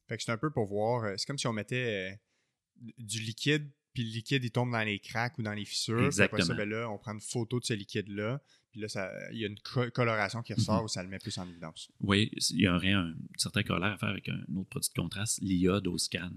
Fait 0.09 0.17
que 0.17 0.23
c'est 0.23 0.33
un 0.33 0.39
peu 0.39 0.51
pour 0.51 0.67
voir, 0.67 1.05
euh, 1.05 1.15
c'est 1.17 1.27
comme 1.27 1.39
si 1.39 1.47
on 1.47 1.53
mettait 1.53 2.13
euh, 2.13 2.91
du 2.99 3.21
liquide, 3.21 3.69
puis 3.93 4.05
le 4.05 4.11
liquide 4.11 4.45
il 4.45 4.51
tombe 4.51 4.71
dans 4.71 4.83
les 4.83 4.99
cracks 4.99 5.39
ou 5.39 5.43
dans 5.43 5.53
les 5.53 5.65
fissures. 5.65 6.05
Exactement. 6.05 6.43
Après 6.43 6.47
ça, 6.47 6.55
ben 6.55 6.69
là, 6.69 6.91
on 6.91 6.99
prend 6.99 7.13
une 7.13 7.21
photo 7.21 7.59
de 7.59 7.65
ce 7.65 7.75
liquide-là, 7.75 8.41
puis 8.71 8.81
là, 8.81 9.29
il 9.33 9.39
y 9.39 9.45
a 9.45 9.49
une 9.49 9.59
coloration 9.91 10.43
qui 10.43 10.53
ressort 10.53 10.81
mhm. 10.81 10.85
où 10.85 10.89
ça 10.89 11.03
le 11.03 11.09
met 11.09 11.19
plus 11.19 11.37
en 11.39 11.49
évidence. 11.49 11.91
Oui, 12.01 12.31
il 12.51 12.61
y 12.61 12.69
aurait 12.69 12.93
un, 12.93 13.15
certain 13.37 13.63
corollaire 13.63 13.93
à 13.93 13.99
faire 13.99 14.11
avec 14.11 14.29
un 14.29 14.43
autre 14.55 14.69
produit 14.69 14.91
de 14.95 15.01
contraste, 15.01 15.41
l'iode 15.41 15.87
au 15.87 15.97
scan. 15.99 16.31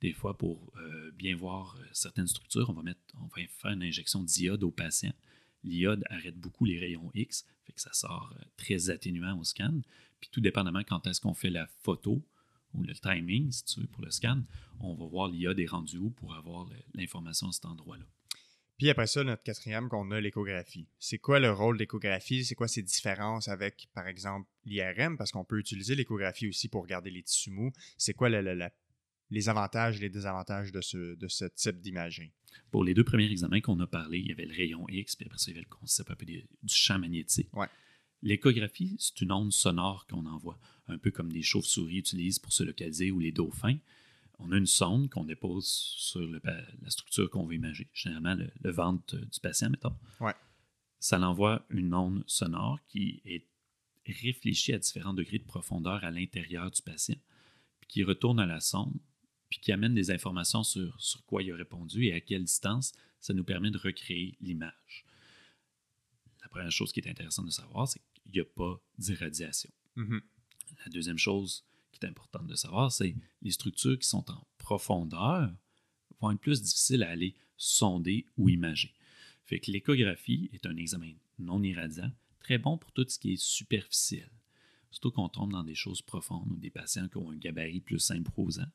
Des 0.00 0.12
fois, 0.12 0.38
pour 0.38 0.72
euh, 0.78 1.10
bien 1.12 1.34
voir 1.34 1.76
certaines 1.92 2.28
structures, 2.28 2.70
on 2.70 2.74
va, 2.74 2.82
mettre, 2.82 3.00
on 3.16 3.26
va 3.26 3.42
faire 3.48 3.72
une 3.72 3.82
injection 3.82 4.22
d'iode 4.22 4.62
au 4.62 4.70
patient. 4.70 5.12
L'iode 5.64 6.04
arrête 6.08 6.36
beaucoup 6.36 6.64
les 6.64 6.78
rayons 6.78 7.10
X, 7.14 7.44
fait 7.64 7.72
que 7.72 7.80
ça 7.80 7.92
sort 7.92 8.34
très 8.56 8.90
atténuant 8.90 9.38
au 9.38 9.44
scan. 9.44 9.80
Puis 10.20 10.30
tout 10.30 10.40
dépendamment 10.40 10.82
quand 10.84 11.06
est-ce 11.06 11.20
qu'on 11.20 11.34
fait 11.34 11.50
la 11.50 11.66
photo 11.82 12.22
ou 12.74 12.82
le 12.82 12.94
timing, 12.94 13.50
si 13.50 13.64
tu 13.64 13.80
veux, 13.80 13.86
pour 13.86 14.04
le 14.04 14.10
scan, 14.10 14.42
on 14.78 14.94
va 14.94 15.06
voir 15.06 15.28
l'IA 15.28 15.54
des 15.54 15.66
rendus 15.66 15.98
où 15.98 16.10
pour 16.10 16.34
avoir 16.34 16.68
l'information 16.94 17.48
à 17.48 17.52
cet 17.52 17.64
endroit-là. 17.64 18.04
Puis 18.78 18.88
après 18.88 19.06
ça, 19.06 19.22
notre 19.24 19.42
quatrième, 19.42 19.90
qu'on 19.90 20.10
a 20.10 20.20
l'échographie. 20.22 20.86
C'est 20.98 21.18
quoi 21.18 21.38
le 21.38 21.52
rôle 21.52 21.76
de 21.76 21.82
l'échographie? 21.82 22.46
C'est 22.46 22.54
quoi 22.54 22.66
ses 22.66 22.82
différences 22.82 23.48
avec, 23.48 23.88
par 23.92 24.06
exemple, 24.06 24.48
l'IRM? 24.64 25.18
Parce 25.18 25.32
qu'on 25.32 25.44
peut 25.44 25.58
utiliser 25.58 25.94
l'échographie 25.94 26.48
aussi 26.48 26.68
pour 26.68 26.82
regarder 26.82 27.10
les 27.10 27.22
tissus 27.22 27.50
mous. 27.50 27.72
C'est 27.98 28.14
quoi 28.14 28.30
les 29.30 29.48
avantages 29.48 29.96
et 29.96 30.00
les 30.00 30.10
désavantages 30.10 30.72
de 30.72 30.80
ce, 30.80 31.14
de 31.14 31.28
ce 31.28 31.44
type 31.44 31.80
d'imagerie? 31.80 32.32
Pour 32.70 32.84
les 32.84 32.94
deux 32.94 33.04
premiers 33.04 33.30
examens 33.30 33.60
qu'on 33.60 33.78
a 33.80 33.86
parlé, 33.86 34.18
il 34.18 34.28
y 34.28 34.32
avait 34.32 34.46
le 34.46 34.54
rayon 34.54 34.86
X, 34.88 35.16
puis 35.16 35.26
après 35.26 35.38
ça, 35.38 35.50
il 35.50 35.54
y 35.54 35.58
avait 35.58 35.66
le 35.68 35.74
concept 35.74 36.10
un 36.10 36.14
peu 36.14 36.26
du 36.26 36.44
champ 36.68 36.98
magnétique. 36.98 37.48
Ouais. 37.52 37.68
L'échographie, 38.22 38.96
c'est 38.98 39.20
une 39.22 39.32
onde 39.32 39.52
sonore 39.52 40.06
qu'on 40.06 40.26
envoie, 40.26 40.58
un 40.88 40.98
peu 40.98 41.10
comme 41.10 41.32
des 41.32 41.42
chauves-souris 41.42 41.98
utilisent 41.98 42.38
pour 42.38 42.52
se 42.52 42.62
localiser 42.62 43.10
ou 43.10 43.18
les 43.18 43.32
dauphins. 43.32 43.78
On 44.38 44.52
a 44.52 44.56
une 44.56 44.66
sonde 44.66 45.10
qu'on 45.10 45.24
dépose 45.24 45.66
sur 45.66 46.20
la 46.20 46.90
structure 46.90 47.30
qu'on 47.30 47.46
veut 47.46 47.54
imaginer, 47.54 47.88
généralement 47.92 48.34
le, 48.34 48.70
ventre 48.70 49.16
du 49.16 49.40
patient, 49.40 49.70
mettons. 49.70 49.96
Ouais. 50.20 50.34
Ça 50.98 51.18
l'envoie 51.18 51.64
une 51.70 51.94
onde 51.94 52.24
sonore 52.26 52.78
qui 52.88 53.22
est 53.24 53.46
réfléchie 54.06 54.72
à 54.72 54.78
différents 54.78 55.14
degrés 55.14 55.38
de 55.38 55.44
profondeur 55.44 56.04
à 56.04 56.10
l'intérieur 56.10 56.70
du 56.70 56.82
patient, 56.82 57.16
puis 57.80 57.88
qui 57.88 58.04
retourne 58.04 58.40
à 58.40 58.46
la 58.46 58.60
sonde, 58.60 58.98
puis 59.50 59.60
qui 59.60 59.72
amène 59.72 59.94
des 59.94 60.10
informations 60.10 60.62
sur, 60.62 60.98
sur 61.00 61.24
quoi 61.26 61.42
il 61.42 61.52
a 61.52 61.56
répondu 61.56 62.06
et 62.06 62.14
à 62.14 62.20
quelle 62.20 62.44
distance. 62.44 62.92
Ça 63.20 63.34
nous 63.34 63.44
permet 63.44 63.70
de 63.70 63.78
recréer 63.78 64.38
l'image. 64.40 65.04
La 66.42 66.48
première 66.48 66.70
chose 66.70 66.92
qui 66.92 67.00
est 67.00 67.08
intéressante 67.10 67.46
de 67.46 67.50
savoir, 67.50 67.86
c'est 67.86 68.00
il 68.26 68.32
n'y 68.32 68.40
a 68.40 68.44
pas 68.44 68.80
d'irradiation. 68.96 69.70
Mm-hmm. 69.96 70.20
La 70.84 70.90
deuxième 70.90 71.18
chose 71.18 71.64
qui 71.92 72.04
est 72.04 72.08
importante 72.08 72.46
de 72.46 72.54
savoir, 72.54 72.92
c'est 72.92 73.14
les 73.42 73.50
structures 73.50 73.98
qui 73.98 74.08
sont 74.08 74.30
en 74.30 74.46
profondeur 74.58 75.52
vont 76.20 76.30
être 76.30 76.40
plus 76.40 76.62
difficiles 76.62 77.02
à 77.02 77.10
aller 77.10 77.34
sonder 77.56 78.26
ou 78.36 78.48
imager. 78.48 78.94
Fait 79.44 79.58
que 79.58 79.70
l'échographie 79.70 80.48
est 80.52 80.66
un 80.66 80.76
examen 80.76 81.12
non 81.38 81.62
irradiant, 81.62 82.12
très 82.38 82.58
bon 82.58 82.78
pour 82.78 82.92
tout 82.92 83.06
ce 83.08 83.18
qui 83.18 83.32
est 83.32 83.42
superficiel. 83.42 84.30
Surtout 84.90 85.10
qu'on 85.10 85.28
tombe 85.28 85.52
dans 85.52 85.64
des 85.64 85.74
choses 85.74 86.02
profondes 86.02 86.50
ou 86.52 86.56
des 86.56 86.70
patients 86.70 87.08
qui 87.08 87.16
ont 87.16 87.30
un 87.30 87.36
gabarit 87.36 87.80
plus 87.80 88.10
imposant. 88.10 88.66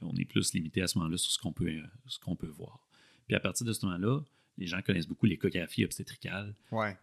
On 0.00 0.14
est 0.16 0.24
plus 0.24 0.52
limité 0.52 0.82
à 0.82 0.88
ce 0.88 0.98
moment-là 0.98 1.16
sur 1.16 1.30
ce 1.30 1.38
qu'on 1.38 1.52
peut, 1.52 1.70
ce 2.06 2.18
qu'on 2.18 2.36
peut 2.36 2.46
voir. 2.46 2.86
Puis 3.26 3.34
à 3.34 3.40
partir 3.40 3.66
de 3.66 3.72
ce 3.72 3.84
moment-là, 3.86 4.20
les 4.58 4.66
gens 4.66 4.80
connaissent 4.82 5.08
beaucoup 5.08 5.26
l'échographie 5.26 5.84
obstétricale. 5.84 6.54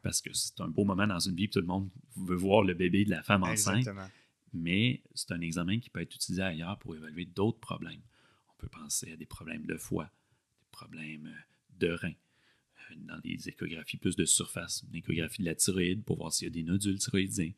Parce 0.02 0.22
que 0.22 0.34
c'est 0.34 0.60
un 0.62 0.68
beau 0.68 0.86
moment 0.86 1.06
dans 1.08 1.20
une 1.20 1.36
vie, 1.36 1.50
tout 1.50 1.60
le 1.60 1.66
monde 1.66 1.90
veut 2.16 2.36
voir 2.36 2.64
le 2.64 2.74
bébé 2.74 3.06
de 3.06 3.12
la 3.12 3.22
femme 3.24 3.44
enceinte. 3.44 3.88
Mais 4.54 5.02
c'est 5.14 5.32
un 5.32 5.42
examen 5.42 5.80
qui 5.80 5.90
peut 5.90 6.02
être 6.02 6.16
utilisé 6.16 6.42
ailleurs 6.42 6.78
pour 6.80 6.96
évaluer 6.96 7.26
d'autres 7.26 7.60
problèmes. 7.60 8.02
On 8.50 8.62
peut 8.62 8.70
penser 8.70 9.12
à 9.12 9.16
des 9.16 9.26
problèmes 9.26 9.66
de 9.66 9.78
foie, 9.78 10.06
des 10.62 10.68
problèmes 10.72 11.28
euh, 11.28 11.86
de 11.88 11.92
rein, 11.94 12.14
euh, 12.92 12.96
dans 12.98 13.20
des 13.20 13.50
échographies 13.50 13.98
plus 13.98 14.16
de 14.16 14.26
surface, 14.26 14.84
une 14.90 15.00
échographie 15.00 15.42
de 15.42 15.48
la 15.48 15.56
thyroïde 15.56 16.04
pour 16.04 16.18
voir 16.18 16.32
s'il 16.32 16.48
y 16.48 16.52
a 16.52 16.54
des 16.54 16.64
nodules 16.64 17.00
thyroïdiens. 17.00 17.52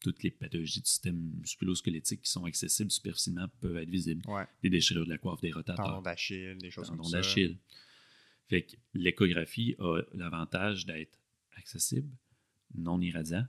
Toutes 0.00 0.22
les 0.22 0.30
pathologies 0.30 0.80
du 0.80 0.86
système 0.86 1.16
musculo-squelettique 1.40 2.22
qui 2.22 2.30
sont 2.30 2.44
accessibles 2.44 2.90
superficiellement 2.90 3.48
peuvent 3.60 3.76
être 3.78 3.88
visibles. 3.88 4.22
Des 4.62 4.70
déchirures 4.70 5.04
de 5.04 5.10
la 5.10 5.18
coiffe 5.18 5.40
des 5.40 5.52
rotateurs. 5.52 5.86
Tendons 5.86 6.02
d'Achille, 6.02 6.58
des 6.58 6.70
choses 6.70 6.90
comme 6.90 7.02
ça. 7.04 7.18
d'Achille. 7.18 7.58
Fait 8.46 8.62
que 8.62 8.76
l'échographie 8.94 9.74
a 9.78 10.00
l'avantage 10.14 10.86
d'être 10.86 11.18
accessible, 11.56 12.08
non 12.74 13.00
irradiant, 13.00 13.46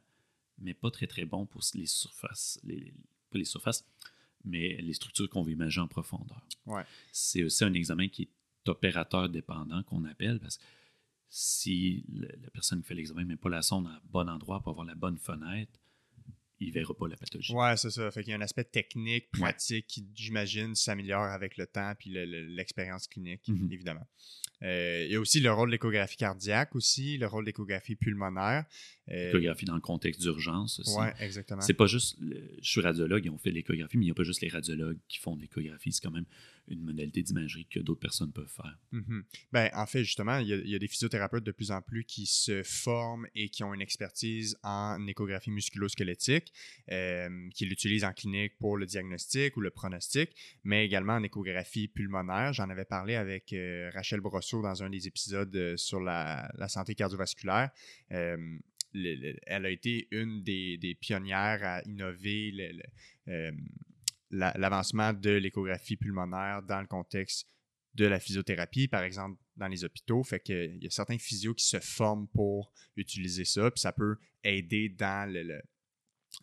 mais 0.60 0.74
pas 0.74 0.90
très 0.90 1.06
très 1.06 1.26
bon 1.26 1.46
pour 1.46 1.62
les 1.76 1.86
surfaces, 1.86 2.60
les, 2.64 2.94
pas 3.30 3.38
les 3.38 3.46
surfaces, 3.46 3.86
mais 4.44 4.78
les 4.82 4.94
structures 4.94 5.30
qu'on 5.30 5.44
veut 5.44 5.52
imaginer 5.52 5.84
en 5.84 5.88
profondeur. 5.88 6.42
C'est 7.12 7.44
aussi 7.44 7.64
un 7.64 7.74
examen 7.74 8.08
qui 8.08 8.24
est 8.24 8.70
opérateur 8.70 9.30
dépendant 9.30 9.84
qu'on 9.84 10.04
appelle 10.06 10.40
parce 10.40 10.58
que 10.58 10.64
si 11.30 12.06
la 12.10 12.50
personne 12.52 12.82
qui 12.82 12.88
fait 12.88 12.96
l'examen 12.96 13.22
ne 13.22 13.28
met 13.28 13.36
pas 13.36 13.50
la 13.50 13.62
sonde 13.62 13.88
à 13.88 14.02
bon 14.06 14.30
endroit 14.30 14.62
pour 14.62 14.72
avoir 14.72 14.86
la 14.86 14.96
bonne 14.96 15.18
fenêtre, 15.18 15.80
il 16.60 16.70
ne 16.70 16.74
verra 16.74 16.94
pas 16.94 17.08
la 17.08 17.16
pathologie. 17.16 17.54
Ouais, 17.54 17.78
c'est 17.78 17.92
ça. 17.92 18.10
Fait 18.12 18.24
qu'il 18.24 18.32
y 18.32 18.34
a 18.34 18.38
un 18.38 18.42
aspect 18.42 18.64
technique, 18.64 19.30
pratique 19.32 19.88
qui, 19.88 20.08
j'imagine, 20.16 20.76
s'améliore 20.76 21.24
avec 21.24 21.58
le 21.58 21.68
temps 21.68 21.94
puis 21.98 22.12
l'expérience 22.12 23.08
clinique, 23.08 23.48
mm-hmm. 23.48 23.74
évidemment. 23.74 24.08
Euh, 24.64 25.04
il 25.06 25.12
y 25.12 25.16
a 25.16 25.20
aussi 25.20 25.40
le 25.40 25.52
rôle 25.52 25.70
de 25.70 25.74
l'échographie 25.74 26.18
cardiaque 26.18 26.76
aussi, 26.76 27.18
le 27.20 27.28
rôle 27.28 27.46
de 27.46 27.52
l'échographie 27.52 27.96
pulmonaire. 27.96 28.66
Euh, 29.10 29.26
l'échographie 29.26 29.66
dans 29.66 29.76
le 29.76 29.82
contexte 29.82 30.22
d'urgence 30.22 30.80
aussi. 30.80 30.96
Oui, 30.98 31.08
exactement. 31.20 31.62
C'est 31.62 31.76
pas 31.76 31.86
juste, 31.86 32.18
je 32.20 32.68
suis 32.68 32.82
radiologue 32.82 33.26
et 33.26 33.30
on 33.30 33.38
fait 33.38 33.52
l'échographie, 33.52 33.98
mais 33.98 34.06
il 34.06 34.08
n'y 34.08 34.12
a 34.12 34.16
pas 34.16 34.24
juste 34.24 34.42
les 34.42 34.50
radiologues 34.50 34.98
qui 35.08 35.20
font 35.20 35.36
l'échographie. 35.36 35.92
C'est 35.92 36.02
quand 36.02 36.12
même 36.12 36.26
une 36.68 36.84
modalité 36.84 37.22
d'imagerie 37.22 37.66
que 37.66 37.80
d'autres 37.80 38.00
personnes 38.00 38.32
peuvent 38.32 38.48
faire. 38.48 38.78
Mm-hmm. 38.94 39.24
ben, 39.52 39.70
en 39.74 39.86
fait, 39.86 40.04
justement, 40.04 40.38
il 40.40 40.48
y, 40.48 40.76
a, 40.76 40.80
des 40.80 40.88
physiothérapeutes 40.88 41.44
de 41.44 41.52
plus 41.52 41.72
en 41.72 41.82
plus 41.82 42.04
qui 42.04 42.26
se 42.26 42.64
forment 42.64 43.28
et 43.36 43.50
qui 43.50 43.64
ont 43.64 43.74
une 43.74 43.82
expertise 43.82 44.58
en 44.64 45.06
échographie 45.08 45.52
musculo-squelettique, 45.52 46.52
euh, 46.92 47.50
qui 47.54 47.66
l'utilisent 47.66 48.04
en 48.04 48.14
clinique 48.14 48.58
pour 48.58 48.78
le 48.78 48.86
diagnostic 48.86 49.56
ou 49.58 49.62
le 49.62 49.70
pronostic, 49.70 50.32
mais 50.64 50.86
également 50.86 51.14
en 51.14 51.24
échographie 51.24 51.88
pulmonaire. 51.88 52.54
J'en 52.54 52.70
avais 52.70 52.86
parlé 52.86 53.16
avec 53.16 53.54
euh, 53.54 53.90
Rachel 53.94 54.20
Brosseau 54.20 54.62
dans 54.62 54.84
un 54.84 54.90
des 54.90 55.08
épisodes 55.08 55.56
euh, 55.56 55.78
sur 55.78 56.00
la, 56.00 56.50
santé 56.68 56.96
cardiovasculaire. 56.96 57.70
elle 58.10 58.62
a 59.48 59.70
été 59.70 60.08
une 60.12 60.44
des, 60.44 60.98
pionnières 61.00 61.64
à 61.64 61.82
innover 61.86 62.52
le, 62.52 63.52
l'avancement 64.32 65.14
de 65.14 65.32
l'échographie 65.32 65.98
pulmonaire 65.98 66.62
dans 66.64 66.82
le 66.82 66.88
contexte 66.88 67.48
de 67.96 68.06
la 68.06 68.20
physiothérapie, 68.20 68.88
par 68.88 69.04
exemple 69.04 69.40
dans 69.56 69.68
les 69.68 69.84
hôpitaux. 69.84 70.24
Fait 70.24 70.40
qu'il 70.40 70.78
y 70.82 70.88
a 70.88 70.90
certains 70.90 71.18
physios 71.18 71.56
qui 71.56 71.66
se 71.66 71.80
forment 71.80 72.28
pour 72.28 72.72
utiliser 72.96 73.46
ça, 73.46 73.72
puis 73.72 73.82
ça 73.82 73.92
peut 73.92 74.18
aider 74.44 74.90
dans 74.90 75.32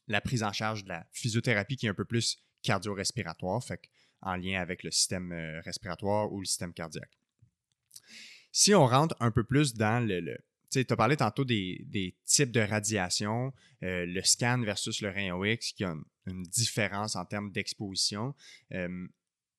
la 0.08 0.20
prise 0.20 0.42
en 0.42 0.52
charge 0.52 0.84
de 0.84 0.88
la 0.88 1.06
physiothérapie 1.12 1.76
qui 1.76 1.86
est 1.86 1.90
un 1.90 1.94
peu 1.94 2.04
plus 2.04 2.38
cardio-respiratoire, 2.62 3.62
en 4.22 4.36
lien 4.36 4.60
avec 4.60 4.82
le 4.82 4.90
système 4.90 5.32
euh, 5.32 5.60
respiratoire 5.60 6.32
ou 6.32 6.40
le 6.40 6.46
système 6.46 6.72
cardiaque. 6.72 7.18
Si 8.50 8.74
on 8.74 8.86
rentre 8.86 9.14
un 9.20 9.30
peu 9.30 9.44
plus 9.44 9.74
dans 9.74 10.04
le, 10.06 10.38
tu 10.82 10.92
as 10.92 10.96
parlé 10.96 11.16
tantôt 11.16 11.44
des, 11.44 12.16
types 12.24 12.50
de 12.50 12.60
radiation, 12.60 13.52
euh, 13.82 14.06
le 14.06 14.22
scan 14.22 14.60
versus 14.62 15.00
le 15.00 15.10
rayon 15.10 15.44
X, 15.44 15.72
qui 15.72 15.84
a 15.84 15.94
une, 16.26 16.42
différence 16.44 17.16
en 17.16 17.24
termes 17.24 17.50
d'exposition. 17.52 18.34
Euh, 18.72 19.06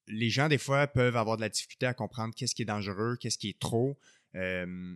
les 0.08 0.30
gens, 0.30 0.47
des 0.47 0.58
fois, 0.58 0.88
peuvent 0.88 1.15
avoir 1.15 1.38
de 1.38 1.41
la 1.41 1.49
difficulté 1.49 1.86
à 1.86 1.93
comprendre 1.93 2.34
qu'est-ce 2.36 2.56
qui 2.56 2.63
est 2.63 2.65
dangereux, 2.65 3.17
qu'est-ce 3.19 3.38
qui 3.38 3.49
est 3.49 3.60
trop. 3.60 3.97
Euh, 4.36 4.95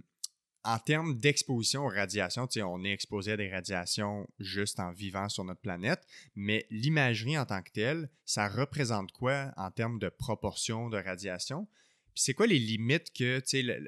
en 0.64 0.78
termes 0.78 1.18
d'exposition 1.18 1.86
aux 1.86 1.90
radiations, 1.90 2.48
on 2.58 2.84
est 2.84 2.92
exposé 2.92 3.32
à 3.32 3.38
des 3.38 3.50
radiations 3.50 4.28
juste 4.40 4.80
en 4.80 4.92
vivant 4.92 5.30
sur 5.30 5.46
notre 5.46 5.62
planète, 5.62 6.06
mais 6.36 6.66
l'imagerie 6.70 7.38
en 7.38 7.46
tant 7.46 7.62
que 7.62 7.72
telle, 7.72 8.10
ça 8.26 8.50
représente 8.50 9.12
quoi 9.12 9.54
en 9.56 9.72
termes 9.72 10.00
de 10.00 10.10
proportion 10.10 10.90
de 10.90 10.98
radiation? 10.98 11.68
C'est 12.16 12.34
quoi 12.34 12.48
les 12.48 12.60
limites 12.60 13.14
que 13.14 13.42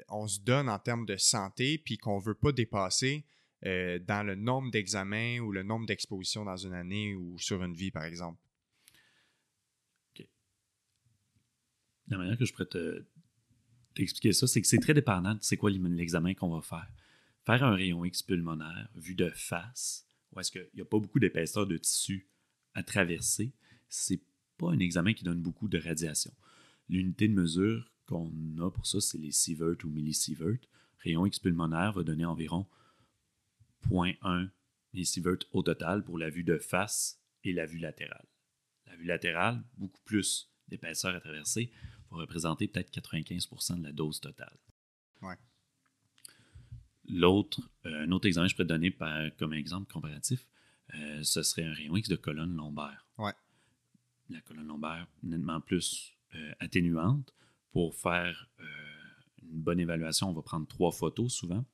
on 0.08 0.26
se 0.26 0.40
donne 0.40 0.68
en 0.68 0.78
termes 0.78 1.06
de 1.06 1.16
santé 1.16 1.78
puis 1.78 1.98
qu'on 1.98 2.18
ne 2.18 2.24
veut 2.24 2.34
pas 2.34 2.52
dépasser 2.52 3.26
euh, 3.64 3.98
dans 4.00 4.26
le 4.26 4.34
nombre 4.34 4.70
d'examens 4.70 5.38
ou 5.38 5.52
le 5.52 5.62
nombre 5.62 5.86
d'expositions 5.86 6.44
dans 6.44 6.56
une 6.56 6.74
année 6.74 7.14
ou 7.14 7.38
sur 7.38 7.62
une 7.62 7.74
vie, 7.74 7.90
par 7.90 8.04
exemple? 8.04 8.40
La 12.08 12.18
manière 12.18 12.36
que 12.36 12.44
je 12.44 12.52
pourrais 12.52 12.68
t'expliquer 13.94 14.32
ça, 14.32 14.46
c'est 14.46 14.60
que 14.60 14.66
c'est 14.66 14.80
très 14.80 14.94
dépendant 14.94 15.34
de 15.34 15.38
c'est 15.40 15.56
quoi 15.56 15.70
l'examen 15.70 16.34
qu'on 16.34 16.50
va 16.50 16.60
faire. 16.60 16.90
Faire 17.44 17.62
un 17.64 17.74
rayon 17.74 18.04
X 18.04 18.22
pulmonaire 18.22 18.88
vu 18.94 19.14
de 19.14 19.30
face, 19.30 20.06
où 20.32 20.40
est-ce 20.40 20.50
qu'il 20.50 20.68
n'y 20.74 20.80
a 20.80 20.84
pas 20.84 20.98
beaucoup 20.98 21.20
d'épaisseur 21.20 21.66
de 21.66 21.76
tissu 21.76 22.28
à 22.74 22.82
traverser, 22.82 23.52
c'est 23.88 24.20
pas 24.58 24.70
un 24.70 24.78
examen 24.78 25.14
qui 25.14 25.24
donne 25.24 25.40
beaucoup 25.40 25.68
de 25.68 25.78
radiation. 25.78 26.32
L'unité 26.88 27.28
de 27.28 27.34
mesure 27.34 27.91
qu'on 28.12 28.58
a 28.58 28.70
pour 28.70 28.86
ça, 28.86 29.00
c'est 29.00 29.18
les 29.18 29.32
sieverts 29.32 29.76
ou 29.84 29.88
millisieverts. 29.88 30.58
Rayon 30.98 31.26
X 31.26 31.38
pulmonaire 31.38 31.92
va 31.92 32.02
donner 32.02 32.24
environ 32.24 32.66
0.1 33.88 34.48
millisievert 34.92 35.38
au 35.52 35.62
total 35.62 36.04
pour 36.04 36.18
la 36.18 36.30
vue 36.30 36.44
de 36.44 36.58
face 36.58 37.20
et 37.44 37.52
la 37.52 37.66
vue 37.66 37.78
latérale. 37.78 38.26
La 38.86 38.96
vue 38.96 39.04
latérale, 39.04 39.64
beaucoup 39.76 40.00
plus 40.04 40.50
d'épaisseur 40.68 41.14
à 41.14 41.20
traverser, 41.20 41.72
va 42.10 42.18
représenter 42.18 42.68
peut-être 42.68 42.92
95% 42.92 43.78
de 43.78 43.84
la 43.84 43.92
dose 43.92 44.20
totale. 44.20 44.58
L'autre, 47.08 47.60
euh, 47.86 48.04
un 48.04 48.12
autre 48.12 48.26
exemple 48.26 48.46
que 48.46 48.50
je 48.50 48.56
pourrais 48.56 48.66
donner 48.66 48.90
par, 48.90 49.34
comme 49.38 49.54
exemple 49.54 49.92
comparatif, 49.92 50.46
euh, 50.94 51.22
ce 51.22 51.42
serait 51.42 51.64
un 51.64 51.72
rayon 51.72 51.96
X 51.96 52.08
de 52.08 52.16
colonne 52.16 52.54
lombaire. 52.54 53.06
La 54.28 54.40
colonne 54.42 54.66
lombaire 54.66 55.08
nettement 55.22 55.60
plus 55.60 56.16
euh, 56.34 56.52
atténuante. 56.60 57.34
Pour 57.72 57.94
faire 57.94 58.48
une 59.42 59.60
bonne 59.62 59.80
évaluation, 59.80 60.30
on 60.30 60.32
va 60.32 60.42
prendre 60.42 60.66
trois 60.66 60.92
photos 60.92 61.32
souvent. 61.32 61.64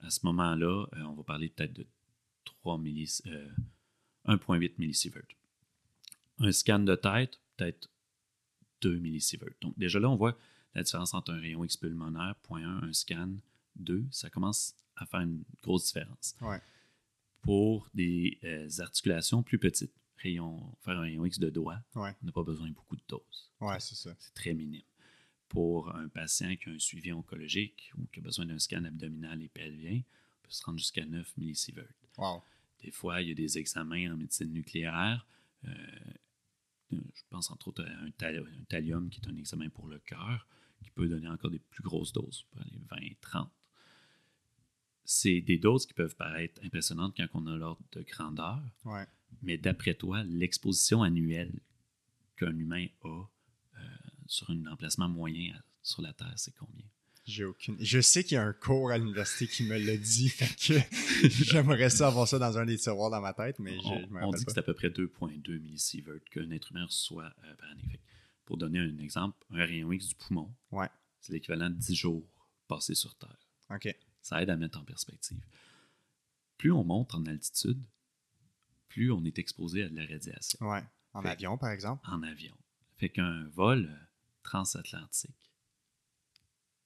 À 0.00 0.10
ce 0.10 0.20
moment-là, 0.26 0.86
on 1.06 1.14
va 1.14 1.22
parler 1.22 1.48
peut-être 1.48 1.72
de 1.72 1.86
1,8 4.26 4.74
millisievert. 4.78 5.22
Un 6.38 6.52
scan 6.52 6.80
de 6.80 6.94
tête, 6.94 7.40
peut-être 7.56 7.90
2 8.80 8.98
millisieverts. 8.98 9.54
Donc 9.60 9.78
déjà 9.78 9.98
là, 10.00 10.10
on 10.10 10.16
voit 10.16 10.36
la 10.74 10.82
différence 10.82 11.14
entre 11.14 11.32
un 11.32 11.40
rayon 11.40 11.64
X 11.64 11.76
pulmonaire, 11.76 12.34
0.1, 12.48 12.84
un 12.84 12.92
scan, 12.92 13.30
2. 13.76 14.04
Ça 14.10 14.30
commence 14.30 14.74
à 14.96 15.06
faire 15.06 15.20
une 15.20 15.44
grosse 15.62 15.86
différence. 15.86 16.36
Pour 17.42 17.88
des 17.94 18.38
euh, 18.44 18.68
articulations 18.78 19.42
plus 19.42 19.58
petites, 19.58 19.92
rayon, 20.16 20.74
faire 20.80 20.98
un 20.98 21.02
rayon 21.02 21.24
X 21.24 21.38
de 21.38 21.50
doigt, 21.50 21.78
on 21.94 22.26
n'a 22.26 22.32
pas 22.32 22.42
besoin 22.42 22.68
de 22.68 22.74
beaucoup 22.74 22.96
de 22.96 23.02
doses. 23.08 23.52
Ouais, 23.60 23.78
c'est 23.80 23.94
ça. 23.94 24.14
C'est 24.18 24.34
très 24.34 24.54
minime. 24.54 24.82
Pour 25.54 25.94
un 25.94 26.08
patient 26.08 26.54
qui 26.56 26.68
a 26.68 26.72
un 26.72 26.78
suivi 26.78 27.12
oncologique 27.12 27.92
ou 27.96 28.06
qui 28.12 28.18
a 28.18 28.22
besoin 28.22 28.44
d'un 28.44 28.58
scan 28.58 28.84
abdominal 28.84 29.40
et 29.40 29.48
pelvien, 29.48 30.02
on 30.02 30.42
peut 30.42 30.50
se 30.50 30.64
rendre 30.64 30.78
jusqu'à 30.78 31.06
9 31.06 31.36
millisieverts. 31.36 31.94
Des 32.82 32.90
fois, 32.90 33.22
il 33.22 33.28
y 33.28 33.30
a 33.30 33.34
des 33.34 33.56
examens 33.56 34.12
en 34.12 34.16
médecine 34.16 34.52
nucléaire. 34.52 35.26
Euh, 35.64 35.70
je 36.90 37.22
pense 37.30 37.50
entre 37.50 37.68
autres 37.68 37.84
à 37.84 38.04
un, 38.04 38.10
thallium 38.68 39.08
qui 39.08 39.20
est 39.20 39.28
un 39.28 39.36
examen 39.36 39.68
pour 39.70 39.86
le 39.88 40.00
cœur, 40.00 40.46
qui 40.82 40.90
peut 40.90 41.08
donner 41.08 41.28
encore 41.28 41.50
des 41.50 41.58
plus 41.58 41.82
grosses 41.82 42.12
doses, 42.12 42.44
peut 42.50 42.60
aller 42.60 43.16
20, 43.20 43.20
30. 43.20 43.50
C'est 45.04 45.40
des 45.40 45.58
doses 45.58 45.86
qui 45.86 45.94
peuvent 45.94 46.16
paraître 46.16 46.60
impressionnantes 46.64 47.14
quand 47.16 47.28
on 47.34 47.46
a 47.46 47.56
l'ordre 47.56 47.82
de 47.92 48.02
grandeur, 48.02 48.60
mais 49.42 49.56
d'après 49.56 49.94
toi, 49.94 50.24
l'exposition 50.24 51.02
annuelle 51.02 51.60
qu'un 52.36 52.56
humain 52.56 52.86
a 53.02 53.28
sur 54.26 54.50
un 54.50 54.66
emplacement 54.66 55.08
moyen 55.08 55.54
sur 55.82 56.02
la 56.02 56.12
Terre, 56.12 56.32
c'est 56.36 56.54
combien? 56.54 56.84
J'ai 57.26 57.44
aucune. 57.44 57.76
Je 57.80 58.00
sais 58.00 58.22
qu'il 58.22 58.34
y 58.34 58.38
a 58.38 58.42
un 58.42 58.52
cours 58.52 58.90
à 58.90 58.98
l'université 58.98 59.46
qui 59.46 59.64
me 59.64 59.78
l'a 59.78 59.96
dit, 59.96 60.28
fait 60.28 60.54
que 60.56 61.28
j'aimerais 61.28 61.88
ça 61.88 62.08
avoir 62.08 62.28
ça 62.28 62.38
dans 62.38 62.58
un 62.58 62.66
des 62.66 62.76
tiroirs 62.76 63.10
dans 63.10 63.20
ma 63.20 63.32
tête, 63.32 63.58
mais 63.58 63.74
je, 63.78 63.86
on, 63.86 64.28
on 64.28 64.30
dit 64.32 64.44
que 64.44 64.52
c'est 64.52 64.58
à 64.58 64.62
peu 64.62 64.74
près 64.74 64.88
2,2 64.90 65.58
millisieverts 65.58 66.22
qu'un 66.30 66.50
être 66.50 66.72
humain 66.72 66.84
reçoit 66.84 67.32
euh, 67.44 67.54
par 67.56 67.70
année. 67.70 68.00
pour 68.44 68.58
donner 68.58 68.78
un 68.78 68.98
exemple, 68.98 69.38
un 69.50 69.64
rayon 69.64 69.90
X 69.90 70.08
du 70.08 70.14
poumon, 70.16 70.54
ouais. 70.72 70.88
c'est 71.20 71.32
l'équivalent 71.32 71.70
de 71.70 71.76
10 71.76 71.94
jours 71.94 72.26
passés 72.68 72.94
sur 72.94 73.14
Terre. 73.14 73.38
OK. 73.70 73.94
Ça 74.20 74.42
aide 74.42 74.50
à 74.50 74.56
mettre 74.56 74.78
en 74.78 74.84
perspective. 74.84 75.40
Plus 76.58 76.72
on 76.72 76.84
monte 76.84 77.14
en 77.14 77.24
altitude, 77.24 77.82
plus 78.88 79.10
on 79.10 79.24
est 79.24 79.38
exposé 79.38 79.82
à 79.82 79.88
de 79.88 79.96
la 79.96 80.06
radiation. 80.06 80.58
Ouais. 80.60 80.84
En 81.14 81.24
avion, 81.24 81.56
par 81.56 81.70
exemple. 81.70 82.02
En 82.10 82.22
avion. 82.22 82.54
Fait 82.98 83.08
qu'un 83.08 83.48
vol 83.48 83.90
transatlantique 84.44 85.34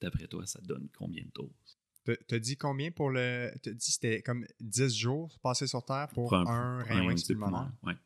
D'après 0.01 0.29
toi, 0.29 0.47
ça 0.47 0.61
donne 0.63 0.89
combien 0.97 1.25
de 1.25 1.31
doses? 1.35 1.79
T'as 2.27 2.39
dit 2.39 2.57
combien 2.57 2.91
pour 2.91 3.11
le. 3.11 3.53
T'as 3.63 3.73
dit 3.73 3.91
c'était 3.91 4.23
comme 4.23 4.47
10 4.61 4.97
jours 4.97 5.39
passés 5.41 5.67
sur 5.67 5.85
Terre 5.85 6.09
pour, 6.15 6.33
un, 6.33 6.83
rayon 6.83 7.11
X 7.11 7.25
pulmonaire? 7.25 7.71
Ouais. 7.83 7.97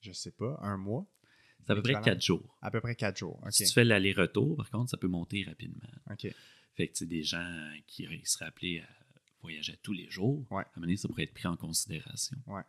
Je 0.00 0.12
sais 0.12 0.32
pas, 0.32 0.58
un 0.60 0.76
mois? 0.76 1.06
C'est 1.62 1.72
à 1.72 1.74
peu 1.74 1.82
près 1.82 2.00
4 2.00 2.20
jours. 2.20 2.58
À 2.60 2.70
peu 2.70 2.80
près 2.80 2.94
4 2.94 3.16
jours. 3.16 3.42
Si 3.50 3.64
tu 3.64 3.72
fais 3.72 3.84
l'aller-retour, 3.84 4.56
par 4.56 4.70
contre, 4.70 4.90
ça 4.90 4.98
peut 4.98 5.08
monter 5.08 5.44
rapidement. 5.44 5.88
OK. 6.10 6.28
Fait 6.74 6.88
que 6.88 6.98
c'est 6.98 7.06
des 7.06 7.22
gens 7.22 7.72
qui 7.86 8.06
seraient 8.24 8.44
appelés 8.46 8.80
à 8.80 8.88
voyager 9.40 9.78
tous 9.82 9.92
les 9.92 10.10
jours. 10.10 10.44
Ouais. 10.50 10.62
À 10.62 10.66
un 10.66 10.70
moment 10.76 10.86
donné, 10.86 10.96
ça 10.96 11.08
pourrait 11.08 11.22
être 11.22 11.34
pris 11.34 11.48
en 11.48 11.56
considération. 11.56 12.36
Ouais. 12.46 12.62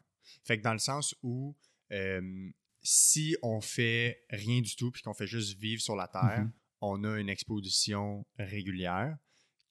Fait 0.45 0.58
que 0.58 0.63
dans 0.63 0.73
le 0.73 0.80
sens 0.80 1.15
où 1.21 1.54
euh, 1.91 2.50
si 2.89 3.36
on 3.41 3.60
fait 3.60 4.23
rien 4.30 4.62
du 4.62 4.76
tout 4.76 4.91
puis 4.91 5.02
qu'on 5.02 5.13
fait 5.13 5.28
juste 5.28 5.58
vivre 5.60 5.82
sur 5.82 5.95
la 5.95 6.08
Terre, 6.08 6.45
mm-hmm 6.45 6.52
on 6.82 7.04
a 7.04 7.19
une 7.19 7.30
exposition 7.30 8.26
régulière. 8.38 9.17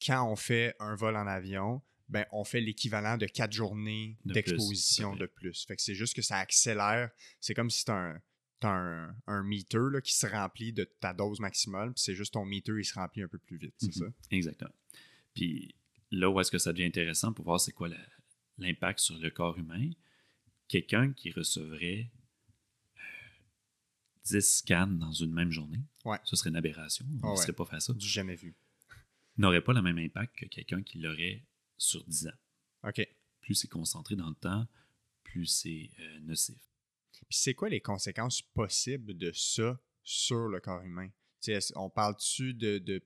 Quand 0.04 0.30
on 0.30 0.36
fait 0.36 0.74
un 0.78 0.94
vol 0.94 1.16
en 1.16 1.26
avion, 1.26 1.82
ben, 2.08 2.24
on 2.32 2.44
fait 2.44 2.60
l'équivalent 2.60 3.16
de 3.16 3.26
quatre 3.26 3.52
journées 3.52 4.18
d'exposition 4.24 5.16
de, 5.16 5.26
plus. 5.26 5.64
Fait 5.66 5.76
que 5.76 5.82
c'est 5.82 5.94
juste 5.94 6.14
que 6.14 6.22
ça 6.22 6.36
accélère. 6.36 7.10
C'est 7.40 7.54
comme 7.54 7.70
si 7.70 7.84
tu 7.84 7.90
un, 7.90 8.20
un, 8.62 9.14
un 9.26 9.42
meter 9.42 10.00
qui 10.02 10.14
se 10.14 10.26
remplit 10.26 10.72
de 10.72 10.84
ta 10.84 11.14
dose 11.14 11.40
maximale, 11.40 11.92
puis 11.94 12.02
c'est 12.02 12.14
juste 12.14 12.34
ton 12.34 12.44
meter, 12.44 12.74
il 12.78 12.84
se 12.84 12.94
remplit 12.94 13.22
un 13.22 13.28
peu 13.28 13.38
plus 13.38 13.56
vite, 13.56 13.74
c'est 13.78 13.96
mhm. 13.96 14.02
ça? 14.02 14.06
Exactement. 14.30 14.74
Puis 15.34 15.74
là 16.10 16.30
où 16.30 16.40
est-ce 16.40 16.50
que 16.50 16.58
ça 16.58 16.72
devient 16.72 16.86
intéressant 16.86 17.32
pour 17.32 17.44
voir 17.44 17.60
c'est 17.60 17.72
quoi 17.72 17.88
l'impact 18.58 19.00
sur 19.00 19.18
le 19.18 19.30
corps 19.30 19.58
humain, 19.58 19.90
quelqu'un 20.68 21.12
qui 21.12 21.30
recevrait 21.30 22.10
10 24.26 24.58
scans 24.58 24.86
dans 24.86 25.12
une 25.12 25.32
même 25.32 25.50
journée, 25.50 25.82
ce 26.24 26.36
serait 26.36 26.50
une 26.50 26.56
aberration. 26.56 27.06
On 27.22 27.32
ne 27.32 27.36
serait 27.36 27.52
pas 27.52 27.64
faire 27.64 27.82
ça. 27.82 27.92
Du 27.92 28.06
jamais 28.06 28.34
vu. 28.34 28.56
N'aurait 29.36 29.62
pas 29.62 29.72
le 29.72 29.82
même 29.82 29.98
impact 29.98 30.36
que 30.36 30.46
quelqu'un 30.46 30.82
qui 30.82 30.98
l'aurait 30.98 31.44
sur 31.76 32.04
10 32.04 32.28
ans. 32.28 32.88
OK. 32.88 33.06
Plus 33.40 33.54
c'est 33.54 33.68
concentré 33.68 34.16
dans 34.16 34.28
le 34.28 34.34
temps, 34.34 34.66
plus 35.22 35.46
c'est 35.46 35.90
euh, 36.00 36.20
nocif. 36.20 36.58
Puis 37.12 37.38
c'est 37.38 37.54
quoi 37.54 37.68
les 37.68 37.80
conséquences 37.80 38.42
possibles 38.42 39.16
de 39.16 39.30
ça 39.32 39.78
sur 40.02 40.48
le 40.48 40.60
corps 40.60 40.82
humain? 40.82 41.08
on 41.76 41.88
parle-tu 41.90 42.54
de, 42.54 42.78
de, 42.78 43.00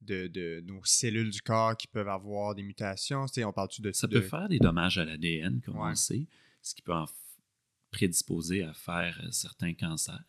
de, 0.00 0.62
nos 0.64 0.82
cellules 0.84 1.30
du 1.30 1.42
corps 1.42 1.76
qui 1.76 1.86
peuvent 1.86 2.08
avoir 2.08 2.54
des 2.54 2.62
mutations? 2.62 3.26
on 3.44 3.52
parle-tu 3.52 3.82
de 3.82 3.92
ça? 3.92 4.08
peut 4.08 4.22
faire 4.22 4.48
des 4.48 4.58
dommages 4.58 4.96
à 4.96 5.04
l'ADN, 5.04 5.60
comme 5.60 5.76
on 5.76 5.94
sait, 5.94 6.26
ce 6.62 6.74
qui 6.74 6.80
peut 6.80 6.94
en 6.94 7.06
prédisposer 7.90 8.62
à 8.62 8.72
faire 8.72 9.20
euh, 9.22 9.30
certains 9.30 9.74
cancers 9.74 10.24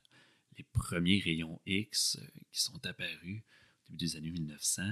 les 0.58 0.64
premiers 0.64 1.20
rayons 1.20 1.60
X 1.66 2.18
euh, 2.22 2.28
qui 2.52 2.62
sont 2.62 2.86
apparus 2.86 3.42
au 3.42 3.88
début 3.88 3.98
des 3.98 4.16
années 4.16 4.32
1900, 4.32 4.84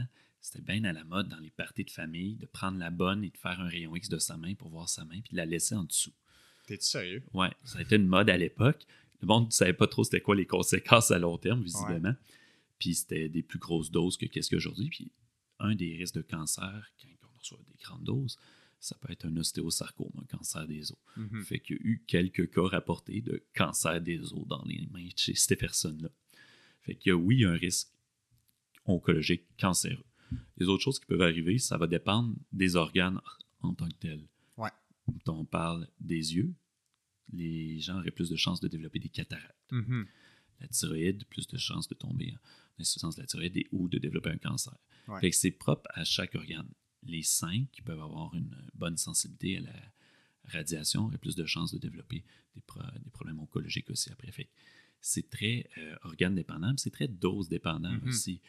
c'était 0.41 0.62
bien 0.62 0.84
à 0.86 0.93
la 0.93 1.04
mode 1.04 1.30
dans 1.30 1.39
les 1.39 1.52
parties 1.52 1.86
de 1.86 1.91
famille 1.91 2.36
de 2.36 2.45
prendre 2.45 2.78
la 2.80 2.89
bonne 2.89 3.24
et 3.24 3.30
de 3.30 3.38
faire 3.38 3.60
un 3.60 3.67
rayon 3.67 3.95
X 3.95 4.10
de 4.10 4.17
sa 4.17 4.38
main 4.38 4.56
pour 4.56 4.69
voir 4.69 4.89
sa 4.89 5.06
main 5.06 5.21
puis 5.21 5.32
de 5.32 5.38
la 5.38 5.45
laisser 5.45 5.76
en 5.76 5.84
dessous. 5.84 6.13
T'es-tu 6.67 6.86
sérieux? 6.86 7.24
Ouais, 7.34 7.52
ça 7.63 7.80
a 7.80 7.82
été 7.82 7.95
une 7.95 8.08
mode 8.08 8.30
à 8.30 8.38
l'époque. 8.38 8.86
Le 9.21 9.28
monde 9.28 9.47
ne 9.47 9.52
savait 9.52 9.74
pas 9.74 9.88
trop 9.88 10.04
c'était 10.04 10.21
quoi 10.21 10.36
les 10.36 10.47
conséquences 10.47 11.12
à 11.12 11.19
long 11.19 11.38
terme, 11.38 11.62
visiblement. 11.62 12.15
Puis 12.80 12.95
c'était 12.95 13.30
des 13.30 13.43
plus 13.43 13.60
grosses 13.60 13.91
doses 13.91 14.17
que 14.17 14.26
qu'est-ce 14.26 14.50
qu'aujourd'hui. 14.50 14.89
Puis 14.89 15.12
un 15.60 15.76
des 15.76 15.95
risques 15.95 16.15
de 16.15 16.21
cancer, 16.21 16.91
quand 17.00 17.28
on 17.28 17.39
reçoit 17.39 17.60
des 17.67 17.84
grandes 17.84 18.04
doses, 18.04 18.39
ça 18.81 18.97
peut 18.99 19.11
être 19.11 19.25
un 19.25 19.37
ostéosarcome, 19.37 20.11
un 20.17 20.25
cancer 20.25 20.67
des 20.67 20.91
os. 20.91 20.97
Mm-hmm. 21.15 21.43
Fait 21.43 21.59
qu'il 21.59 21.75
y 21.77 21.79
a 21.79 21.83
eu 21.83 22.03
quelques 22.07 22.51
cas 22.51 22.67
rapportés 22.67 23.21
de 23.21 23.43
cancer 23.55 24.01
des 24.01 24.19
os 24.33 24.47
dans 24.47 24.63
les 24.65 24.87
mains 24.91 25.07
chez 25.15 25.35
ces 25.35 25.55
personnes-là. 25.55 26.09
Fait 26.81 26.95
qu'il 26.95 27.11
y 27.11 27.13
a, 27.13 27.15
oui, 27.15 27.45
un 27.45 27.53
risque 27.53 27.89
oncologique 28.85 29.45
cancéreux. 29.59 30.03
Les 30.57 30.65
autres 30.65 30.81
choses 30.81 30.99
qui 30.99 31.05
peuvent 31.05 31.21
arriver, 31.21 31.59
ça 31.59 31.77
va 31.77 31.85
dépendre 31.85 32.35
des 32.51 32.75
organes 32.75 33.21
en 33.59 33.75
tant 33.75 33.87
que 33.87 33.95
tels. 33.95 34.27
Ouais. 34.57 34.71
Quand 35.25 35.33
on 35.33 35.45
parle 35.45 35.87
des 35.99 36.35
yeux, 36.35 36.51
les 37.33 37.79
gens 37.79 37.99
auraient 37.99 38.09
plus 38.09 38.29
de 38.29 38.35
chances 38.35 38.61
de 38.61 38.67
développer 38.67 38.97
des 38.97 39.09
cataractes. 39.09 39.55
Mm-hmm. 39.71 40.05
la 40.59 40.67
thyroïde, 40.67 41.25
plus 41.25 41.47
de 41.47 41.57
chances 41.57 41.87
de 41.87 41.93
tomber 41.93 42.33
en 42.33 42.81
insuffisance 42.81 43.15
de 43.15 43.21
la 43.21 43.27
thyroïde 43.27 43.57
et, 43.57 43.67
ou 43.71 43.87
de 43.87 43.99
développer 43.99 44.31
un 44.31 44.37
cancer. 44.37 44.75
Ouais. 45.07 45.19
Fait 45.19 45.29
que 45.29 45.35
c'est 45.35 45.51
propre 45.51 45.87
à 45.93 46.03
chaque 46.03 46.33
organe. 46.33 46.67
Les 47.03 47.23
seins 47.23 47.65
qui 47.71 47.81
peuvent 47.81 48.01
avoir 48.01 48.33
une 48.35 48.55
bonne 48.75 48.97
sensibilité 48.97 49.57
à 49.57 49.61
la 49.61 49.93
radiation 50.45 51.05
auraient 51.05 51.17
plus 51.17 51.35
de 51.35 51.45
chances 51.45 51.73
de 51.73 51.79
développer 51.79 52.23
des, 52.55 52.61
pro- 52.61 52.81
des 53.03 53.09
problèmes 53.09 53.39
oncologiques 53.39 53.89
aussi 53.89 54.11
après. 54.11 54.31
C'est 55.01 55.29
très 55.29 55.67
euh, 55.77 55.95
organe 56.03 56.35
dépendant, 56.35 56.73
c'est 56.77 56.91
très 56.91 57.07
dose 57.07 57.49
dépendant 57.49 57.91
Mhm. 57.93 58.07
aussi. 58.07 58.39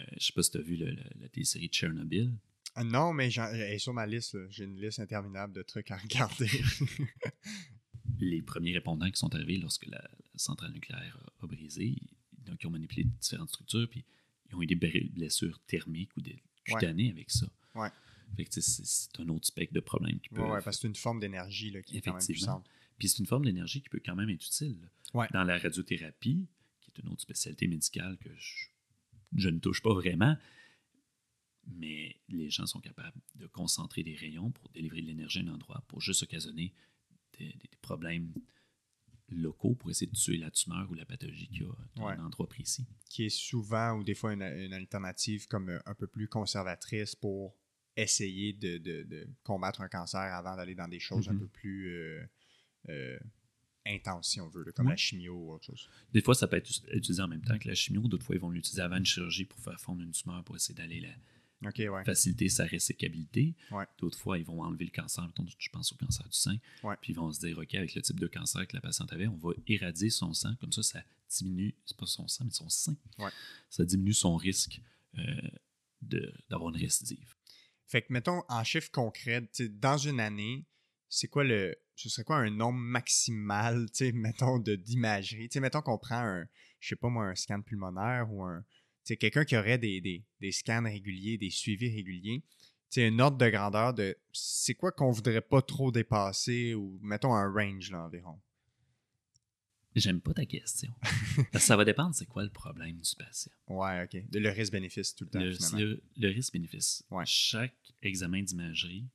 Euh, 0.00 0.04
je 0.18 0.26
sais 0.26 0.32
pas 0.32 0.42
si 0.42 0.50
tu 0.50 0.58
as 0.58 0.62
vu 0.62 0.76
le- 0.76 0.90
le- 0.90 1.10
la 1.20 1.28
télésérie 1.28 1.68
Tchernobyl. 1.68 2.32
Ah, 2.74 2.82
non, 2.84 3.12
mais 3.12 3.30
elle 3.32 3.60
est 3.60 3.78
sur 3.78 3.92
ma 3.92 4.06
liste. 4.06 4.36
J'ai 4.50 4.64
une 4.64 4.80
liste 4.80 4.98
interminable 4.98 5.52
de 5.52 5.62
trucs 5.62 5.90
à 5.90 5.96
regarder. 5.98 6.48
les 8.18 8.42
premiers 8.42 8.72
répondants 8.72 9.10
qui 9.10 9.18
sont 9.18 9.34
arrivés 9.34 9.58
lorsque 9.58 9.86
la, 9.86 9.98
la 9.98 10.38
centrale 10.38 10.72
nucléaire 10.72 11.18
a, 11.40 11.44
a 11.44 11.46
brisé, 11.46 11.96
donc 12.38 12.62
ils 12.62 12.66
ont 12.66 12.70
manipulé 12.70 13.04
différentes 13.04 13.50
structures, 13.50 13.88
puis 13.88 14.04
ils 14.48 14.54
ont 14.56 14.62
eu 14.62 14.66
des 14.66 14.74
blessures 14.76 15.60
thermiques 15.66 16.16
ou 16.16 16.20
des 16.20 16.42
cutanées 16.64 17.10
avec 17.10 17.30
ça. 17.30 17.46
Ouais. 17.74 17.88
Fait 18.36 18.44
que 18.44 18.60
c'est 18.60 19.20
un 19.20 19.28
autre 19.28 19.46
spectre 19.46 19.74
de 19.74 19.80
problème 19.80 20.18
qui 20.20 20.28
peut. 20.30 20.40
ouais, 20.42 20.60
parce 20.62 20.76
que 20.76 20.82
c'est 20.82 20.88
une 20.88 20.94
forme 20.96 21.20
d'énergie 21.20 21.70
qui 21.84 21.98
est 21.98 22.00
quand 22.00 22.14
même 22.14 22.24
puissante. 22.24 22.66
Puis 22.98 23.08
c'est 23.08 23.18
une 23.18 23.26
forme 23.26 23.44
d'énergie 23.44 23.82
qui 23.82 23.88
peut 23.88 24.00
quand 24.04 24.14
même 24.16 24.30
être 24.30 24.44
utile. 24.46 24.88
Ouais. 25.12 25.26
Dans 25.32 25.44
la 25.44 25.58
radiothérapie, 25.58 26.48
qui 26.80 26.90
est 26.90 27.02
une 27.02 27.08
autre 27.10 27.20
spécialité 27.22 27.66
médicale 27.68 28.16
que 28.18 28.30
je, 28.38 28.66
je 29.36 29.48
ne 29.50 29.58
touche 29.58 29.82
pas 29.82 29.92
vraiment, 29.92 30.36
mais 31.66 32.16
les 32.28 32.50
gens 32.50 32.66
sont 32.66 32.80
capables 32.80 33.20
de 33.36 33.46
concentrer 33.46 34.02
des 34.02 34.14
rayons 34.14 34.50
pour 34.50 34.68
délivrer 34.70 35.02
de 35.02 35.06
l'énergie 35.06 35.40
à 35.40 35.42
un 35.42 35.48
endroit 35.48 35.84
pour 35.88 36.00
juste 36.00 36.22
occasionner 36.22 36.72
des, 37.38 37.46
des- 37.46 37.52
des 37.52 37.76
problèmes 37.80 38.32
locaux 39.28 39.74
pour 39.74 39.90
essayer 39.90 40.10
de 40.10 40.16
tuer 40.16 40.36
la 40.38 40.50
tumeur 40.50 40.90
ou 40.90 40.94
la 40.94 41.06
pathologie 41.06 41.48
qu'il 41.48 41.62
y 41.62 41.64
a 41.64 41.72
dans 41.96 42.06
Ouais. 42.06 42.12
un 42.14 42.24
endroit 42.26 42.48
précis. 42.48 42.86
Qui 43.08 43.24
est 43.24 43.30
souvent 43.30 43.92
ou 43.98 44.04
des 44.04 44.14
fois 44.14 44.32
une, 44.34 44.42
une 44.42 44.74
alternative 44.74 45.46
comme 45.48 45.70
euh, 45.70 45.78
un 45.86 45.94
peu 45.94 46.06
plus 46.06 46.28
conservatrice 46.28 47.14
pour 47.14 47.54
essayer 47.96 48.52
de, 48.52 48.78
de- 48.78 49.02
de 49.02 49.28
combattre 49.44 49.80
un 49.82 49.88
cancer 49.88 50.20
avant 50.20 50.56
d'aller 50.56 50.74
dans 50.74 50.88
des 50.88 51.00
choses 51.00 51.28
un 51.28 51.32
Mhm. 51.32 51.40
peu 51.40 51.46
plus 51.48 51.88
euh, 51.94 52.24
euh, 52.88 53.18
intenses, 53.86 54.30
si 54.30 54.40
on 54.40 54.48
veut, 54.48 54.64
là, 54.64 54.72
comme 54.72 54.86
Ouais. 54.86 54.92
la 54.92 54.96
chimio 54.96 55.34
ou 55.34 55.52
autre 55.52 55.66
chose. 55.66 55.88
Des 56.12 56.22
fois, 56.22 56.34
ça 56.34 56.46
peut 56.46 56.56
être 56.56 56.70
utilisé 56.92 57.20
en 57.22 57.28
même 57.28 57.42
temps 57.42 57.58
que 57.58 57.68
la 57.68 57.74
chimio. 57.74 58.00
D'autres 58.08 58.24
fois, 58.24 58.34
ils 58.36 58.40
vont 58.40 58.50
l'utiliser 58.50 58.80
avant 58.82 58.96
une 58.96 59.06
chirurgie 59.06 59.44
pour 59.44 59.58
faire 59.60 59.78
fondre 59.80 60.02
une 60.02 60.12
tumeur 60.12 60.42
pour 60.44 60.54
essayer 60.56 60.74
d'aller 60.74 61.00
la, 61.00 61.68
OK, 61.68 61.78
ouais. 61.78 62.04
faciliter 62.04 62.48
sa 62.48 62.64
résécabilité. 62.64 63.54
Ouais. 63.70 63.84
D'autres 63.98 64.18
fois, 64.18 64.38
ils 64.38 64.44
vont 64.44 64.62
enlever 64.62 64.84
le 64.84 64.90
cancer. 64.90 65.28
Je 65.58 65.68
pense 65.68 65.92
au 65.92 65.96
cancer 65.96 66.26
du 66.28 66.36
sein. 66.36 66.56
Ouais. 66.82 66.96
Puis 67.00 67.12
ils 67.12 67.16
vont 67.16 67.30
se 67.32 67.40
dire, 67.40 67.58
OK, 67.58 67.74
avec 67.74 67.94
le 67.94 68.02
type 68.02 68.18
de 68.20 68.26
cancer 68.26 68.66
que 68.66 68.74
la 68.76 68.80
patiente 68.80 69.12
avait, 69.12 69.26
on 69.28 69.36
va 69.36 69.50
irradier 69.68 70.10
son 70.10 70.32
sang. 70.32 70.54
Comme 70.60 70.72
ça, 70.72 70.82
ça 70.82 71.02
diminue, 71.28 71.74
c'est 71.84 71.96
pas 71.96 72.06
son 72.06 72.26
sang, 72.28 72.44
mais 72.44 72.50
son 72.52 72.68
sein. 72.68 72.96
Ça 73.68 73.84
diminue 73.84 74.12
son 74.14 74.36
risque 74.36 74.80
euh, 75.18 75.40
d'avoir 76.00 76.70
une 76.74 76.80
récidive. 76.80 77.34
Fait 77.92 78.00
que, 78.00 78.10
mettons, 78.10 78.42
en 78.48 78.62
tu 78.62 78.80
sais, 79.52 79.68
dans 79.68 79.98
une 79.98 80.18
année, 80.18 80.64
c'est 81.10 81.28
quoi 81.28 81.44
le. 81.44 81.76
Ce 81.94 82.08
serait 82.08 82.24
quoi 82.24 82.36
un 82.36 82.48
nombre 82.48 82.78
maximal, 82.78 83.86
mettons, 84.14 84.58
d'imagerie? 84.58 85.50
Mettons 85.56 85.82
qu'on 85.82 85.98
prend 85.98 86.24
un, 86.24 86.46
je 86.80 86.88
sais 86.88 86.96
pas 86.96 87.10
moi, 87.10 87.26
un 87.26 87.34
scan 87.34 87.60
pulmonaire 87.60 88.32
ou 88.32 88.44
un. 88.44 88.64
Quelqu'un 89.04 89.44
qui 89.44 89.58
aurait 89.58 89.76
des, 89.76 90.00
des, 90.00 90.52
scans 90.52 90.84
réguliers, 90.84 91.36
des 91.36 91.50
suivis 91.50 91.94
réguliers. 91.94 92.42
Tu 92.90 93.02
sais, 93.02 93.08
une 93.08 93.20
ordre 93.20 93.36
de 93.36 93.50
grandeur 93.50 93.92
de. 93.92 94.16
C'est 94.32 94.74
quoi 94.74 94.90
qu'on 94.90 95.10
voudrait 95.10 95.42
pas 95.42 95.60
trop 95.60 95.92
dépasser 95.92 96.72
ou, 96.74 96.98
mettons, 97.02 97.34
un 97.34 97.52
range, 97.52 97.90
là, 97.90 98.06
environ? 98.06 98.40
J'aime 99.94 100.20
pas 100.20 100.32
ta 100.34 100.46
question. 100.46 100.92
Parce 101.00 101.46
que 101.52 101.58
ça 101.58 101.76
va 101.76 101.84
dépendre 101.84 102.14
c'est 102.14 102.26
quoi 102.26 102.42
le 102.44 102.50
problème 102.50 102.98
du 103.00 103.14
patient? 103.16 103.52
Ouais, 103.68 104.04
OK. 104.04 104.22
Le 104.32 104.48
risque-bénéfice 104.50 105.14
tout 105.14 105.24
le 105.24 105.30
temps, 105.30 105.40
Le, 105.40 105.52
finalement. 105.52 105.78
le- 105.78 106.02
le 106.16 106.28
risque-bénéfice. 106.28 107.04
Ouais. 107.10 107.24
Chaque 107.26 107.76
examen 108.00 108.42
d'imagerie 108.42 109.06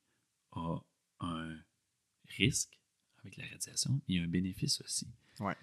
a 0.52 0.80
un 1.22 1.58
risque 2.38 2.80
avec 3.20 3.38
la 3.38 3.48
radiation, 3.48 4.00
il 4.08 4.18
y 4.18 4.20
a 4.20 4.24
un 4.24 4.28
bénéfice 4.28 4.80
aussi. 4.82 5.08
Ouais. 5.40 5.56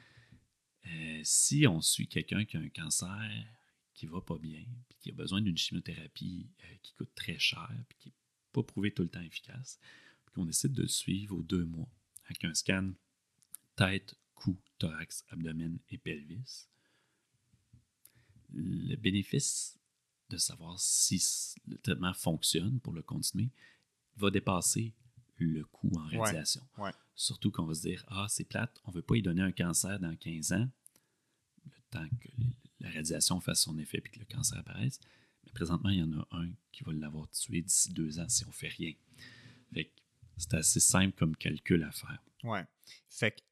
Euh, 0.87 1.21
si 1.25 1.67
on 1.67 1.81
suit 1.81 2.09
quelqu'un 2.09 2.45
qui 2.45 2.57
a 2.57 2.61
un 2.61 2.69
cancer 2.69 3.47
qui 3.95 4.07
va 4.07 4.21
pas 4.21 4.37
bien, 4.39 4.65
puis 4.89 4.99
qui 5.01 5.11
a 5.11 5.15
besoin 5.15 5.41
d'une 5.41 5.57
chimiothérapie 5.57 6.51
euh, 6.65 6.75
qui 6.83 6.93
coûte 6.95 7.15
très 7.15 7.39
cher, 7.39 7.71
puis 7.89 7.99
qui 7.99 8.09
n'est 8.09 8.15
pas 8.53 8.63
prouvé 8.65 8.93
tout 8.93 9.03
le 9.05 9.09
temps 9.09 9.23
efficace, 9.23 9.79
puis 10.27 10.35
qu'on 10.35 10.45
décide 10.45 10.73
de 10.73 10.83
le 10.83 10.89
suivre 10.89 11.37
aux 11.37 11.43
deux 11.43 11.65
mois 11.65 11.89
avec 12.27 12.45
un 12.45 12.53
scan 12.55 12.93
tête, 13.77 14.15
cou, 14.45 14.57
thorax, 14.79 15.25
abdomen 15.31 15.79
et 15.89 15.97
pelvis, 15.99 16.67
le 18.53 18.95
bénéfice 18.97 19.79
de 20.29 20.37
savoir 20.37 20.79
si 20.79 21.23
le 21.67 21.79
traitement 21.79 22.13
fonctionne 22.13 22.79
pour 22.81 22.93
le 22.93 23.03
continuer 23.03 23.51
va 24.17 24.31
dépasser 24.31 24.93
le 25.39 25.65
coût 25.65 25.91
en 25.97 26.07
radiation. 26.19 26.63
ouais. 26.79 26.93
Surtout 27.17 27.51
qu'on 27.51 27.65
va 27.65 27.75
se 27.75 27.83
dire 27.83 28.05
Ah, 28.09 28.27
c'est 28.29 28.45
plate, 28.45 28.81
on 28.85 28.91
ne 28.91 28.97
veut 28.97 29.03
pas 29.03 29.17
y 29.17 29.23
donner 29.23 29.43
un 29.43 29.53
cancer 29.53 29.99
dans 29.99 30.15
15 30.15 30.53
ans, 30.53 30.69
le 31.65 31.83
temps 31.91 32.09
que 32.21 32.29
la 32.81 32.91
radiation 32.91 33.41
fasse 33.41 33.63
son 33.63 33.79
effet 33.79 33.99
et 34.05 34.09
que 34.09 34.19
le 34.19 34.25
cancer 34.27 34.59
apparaisse. 34.59 35.01
Mais 35.45 35.53
présentement, 35.53 35.91
il 35.91 35.99
y 35.99 36.03
en 36.03 36.13
a 36.13 36.27
un 36.33 36.51
qui 36.73 36.85
va 36.85 36.93
l'avoir 36.93 37.31
tué 37.31 37.63
d'ici 37.63 37.93
deux 37.93 38.19
ans 38.19 38.29
si 38.29 38.45
on 38.47 38.53
fait 38.53 38.69
rien. 38.69 38.93
Fait 39.73 39.87
que 39.87 39.91
c'est 40.37 40.55
assez 40.55 40.81
simple 40.81 41.17
comme 41.17 41.37
calcul 41.37 41.83
à 41.83 41.93
faire. 41.93 42.23
Ouais. 42.43 42.65
Fait 43.09 43.43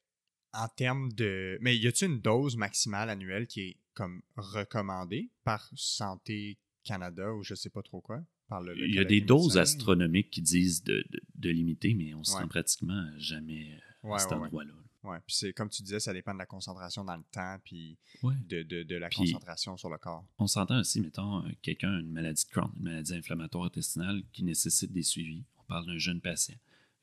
en 0.55 0.69
termes 0.69 1.13
de. 1.13 1.59
Mais 1.61 1.77
y 1.77 1.87
a-t-il 1.87 2.11
une 2.13 2.21
dose 2.21 2.57
maximale 2.57 3.09
annuelle 3.11 3.47
qui 3.47 3.61
est 3.63 3.77
comme 3.95 4.23
recommandée 4.37 5.31
par 5.45 5.71
Santé 5.75 6.59
Canada 6.85 7.33
ou 7.35 7.43
je 7.43 7.55
sais 7.55 7.71
pas 7.71 7.83
trop 7.83 8.01
quoi? 8.01 8.23
Par 8.49 8.61
le, 8.61 8.75
le 8.75 8.87
Il 8.89 8.95
y 8.95 8.99
a 8.99 9.05
des 9.05 9.21
doses 9.21 9.57
astronomiques 9.59 10.31
qui 10.31 10.43
disent 10.43 10.83
de, 10.85 11.05
de- 11.11 11.21
de 11.37 11.51
limiter, 11.51 11.95
mais 11.95 12.13
on 12.15 12.23
se 12.25 12.35
Ouais. 12.35 12.43
rend 12.43 12.49
pratiquement 12.49 13.07
jamais 13.17 13.73
euh, 14.05 14.09
Ouais, 14.09 14.15
à 14.17 14.19
cet 14.19 14.31
ouais, 14.33 14.37
endroit-là. 14.37 14.73
Ouais. 15.05 15.19
Puis 15.27 15.37
c'est 15.37 15.53
comme 15.53 15.69
tu 15.69 15.83
disais, 15.83 16.01
ça 16.01 16.13
dépend 16.13 16.33
de 16.35 16.39
la 16.39 16.47
concentration 16.47 17.05
dans 17.05 17.17
le 17.17 17.25
temps 17.33 17.59
puis 17.65 17.97
Ouais. 18.23 18.35
de, 18.49 18.63
de- 18.63 18.83
de 18.83 18.97
la 18.97 19.09
Puis- 19.09 19.19
concentration 19.19 19.77
sur 19.77 19.89
le 19.91 19.99
corps. 19.99 20.25
On 20.39 20.47
s'entend 20.47 20.79
aussi, 20.81 21.01
mettons, 21.01 21.45
euh, 21.45 21.51
quelqu'un 21.63 21.93
a 21.97 22.01
une 22.01 22.13
maladie 22.13 22.45
de 22.45 22.51
Crohn, 22.51 22.71
une 22.77 22.83
maladie 22.85 23.15
inflammatoire 23.15 23.65
intestinale 23.67 24.23
qui 24.33 24.45
nécessite 24.45 24.93
des 24.93 25.03
suivis. 25.03 25.45
On 25.59 25.63
parle 25.65 25.87
d'un 25.87 25.99
jeune 25.99 26.21
patient. 26.21 26.57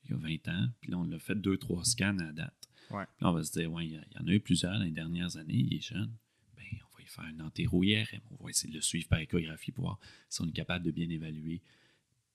Il 0.08 0.14
a 0.14 0.16
20 0.16 0.48
ans, 0.48 0.68
puis 0.80 0.90
là, 0.92 0.98
on 0.98 1.04
l'a 1.04 1.18
fait 1.18 1.34
deux, 1.34 1.58
trois 1.58 1.84
scans 1.84 2.18
à 2.20 2.32
date. 2.32 2.54
Ouais. 2.90 3.04
Puis 3.16 3.24
là, 3.24 3.30
on 3.30 3.32
va 3.34 3.42
se 3.42 3.52
dire, 3.52 3.70
il 3.80 3.92
y, 3.92 3.98
en 4.18 4.26
a 4.26 4.32
eu 4.32 4.40
plusieurs 4.40 4.72
dans 4.72 4.84
les 4.84 4.90
dernières 4.90 5.36
années, 5.36 5.54
il 5.54 5.74
est 5.74 5.80
jeune. 5.80 6.10
Ben, 6.56 6.64
on 6.92 6.96
va 6.96 7.02
y 7.02 7.06
faire 7.06 7.24
une 7.24 7.42
entéro-IRM. 7.42 8.20
On 8.38 8.44
va 8.44 8.50
essayer 8.50 8.70
de 8.70 8.76
le 8.76 8.82
suivre 8.82 9.08
par 9.08 9.18
échographie 9.20 9.72
pour 9.72 9.84
voir 9.84 9.98
si 10.28 10.40
on 10.42 10.48
est 10.48 10.52
capable 10.52 10.84
de 10.84 10.90
bien 10.90 11.08
évaluer 11.08 11.60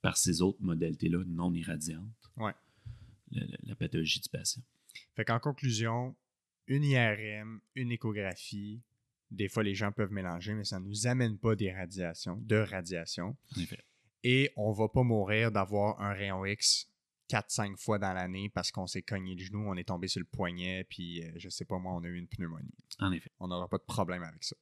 par 0.02 0.18
ces 0.18 0.42
autres 0.42 0.62
modalités-là 0.62 1.24
non 1.26 1.54
irradiantes 1.54 2.32
Ouais. 2.38 2.54
la 3.32 3.76
pathologie 3.76 4.20
du 4.20 4.30
patient. 4.30 4.62
Fait 5.16 5.26
qu'en 5.26 5.40
conclusion, 5.40 6.16
une 6.68 6.84
IRM, 6.84 7.60
une 7.76 7.92
échographie, 7.92 8.82
des 9.32 9.50
fois 9.50 9.64
les 9.64 9.74
gens 9.76 9.92
peuvent 9.92 10.12
mélanger, 10.12 10.54
mais 10.54 10.64
ça 10.64 10.80
ne 10.80 10.86
nous 10.86 11.08
amène 11.08 11.38
pas 11.38 11.56
des 11.56 11.72
radiations, 11.72 12.38
de 12.42 12.58
radiation. 12.58 13.36
En 13.58 13.62
effet. 13.62 13.80
Et 14.24 14.52
on 14.56 14.72
va 14.72 14.88
pas 14.90 15.04
mourir 15.04 15.52
d'avoir 15.52 16.02
un 16.02 16.14
rayon 16.14 16.46
X 16.46 16.90
4-5 17.30 17.78
fois 17.78 18.00
dans 18.00 18.14
l'année 18.14 18.50
parce 18.50 18.72
qu'on 18.72 18.88
s'est 18.88 19.02
cogné 19.02 19.36
le 19.36 19.44
genou, 19.44 19.68
on 19.68 19.76
est 19.76 19.86
tombé 19.86 20.08
sur 20.08 20.20
le 20.20 20.26
poignet, 20.26 20.86
puis 20.90 21.24
euh, 21.24 21.32
je 21.38 21.50
sais 21.50 21.66
pas 21.66 21.78
moi, 21.78 21.94
on 21.94 22.04
a 22.04 22.08
eu 22.08 22.18
une 22.18 22.28
pneumonie. 22.28 22.74
En 23.00 23.12
effet. 23.12 23.32
On 23.40 23.48
n'aura 23.48 23.68
pas 23.68 23.78
de 23.78 23.84
problème 23.84 24.24
avec 24.24 24.44
ça. 24.44 24.56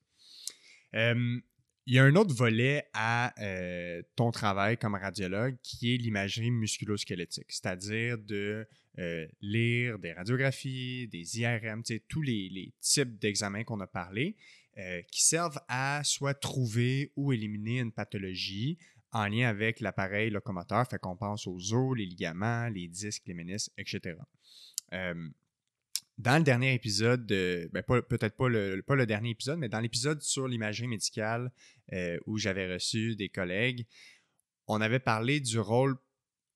Euh, 0.96 1.40
Il 1.86 1.94
y 1.96 2.00
a 2.00 2.04
un 2.04 2.16
autre 2.16 2.34
volet 2.34 2.86
à 2.94 3.34
euh, 3.44 4.02
ton 4.16 4.32
travail 4.32 4.78
comme 4.78 4.96
radiologue 4.96 5.58
qui 5.62 5.94
est 5.94 5.98
l'imagerie 5.98 6.52
musculosquelettique, 6.52 7.52
c'est-à-dire 7.52 8.18
de 8.18 8.66
euh, 9.00 9.28
lire 9.42 10.00
des 10.00 10.14
radiographies, 10.14 11.08
des 11.10 11.40
IRM, 11.42 11.84
tous 12.08 12.22
les, 12.22 12.48
les 12.50 12.72
types 12.80 13.20
d'examens 13.20 13.64
qu'on 13.66 13.82
a 13.82 13.88
parlé, 13.88 14.38
euh, 14.78 15.02
qui 15.12 15.24
servent 15.24 15.60
à 15.68 16.02
soit 16.04 16.34
trouver 16.36 17.12
ou 17.16 17.34
éliminer 17.34 17.80
une 17.80 17.92
pathologie 17.92 18.78
en 19.14 19.28
lien 19.28 19.48
avec 19.48 19.80
l'appareil 19.80 20.30
locomoteur, 20.30 20.88
fait 20.88 21.00
qu'on 21.00 21.16
pense 21.16 21.48
aux 21.48 21.74
os, 21.74 21.98
les 21.98 22.06
ligaments, 22.06 22.68
les 22.70 22.88
disques, 22.88 23.24
les 23.28 23.34
ménisques, 23.34 23.72
etc. 23.78 24.16
Euh, 24.94 25.30
dans 26.18 26.38
le 26.38 26.44
dernier 26.44 26.74
épisode, 26.74 27.26
de- 27.26 27.70
ben, 27.74 27.82
peut-être 27.84 28.36
pas 28.36 28.48
le, 28.48 29.06
dernier 29.06 29.32
épisode, 29.32 29.60
mais 29.60 29.70
dans 29.70 29.80
l'épisode 29.80 30.22
sur 30.22 30.48
l'imagerie 30.48 30.88
médicale 30.88 31.52
euh, 31.92 32.20
où 32.28 32.38
j'avais 32.38 32.72
reçu 32.72 33.16
des 33.16 33.30
collègues, 33.30 33.86
on 34.68 34.80
avait 34.82 35.00
parlé 35.00 35.40
du 35.40 35.60
rôle 35.60 35.98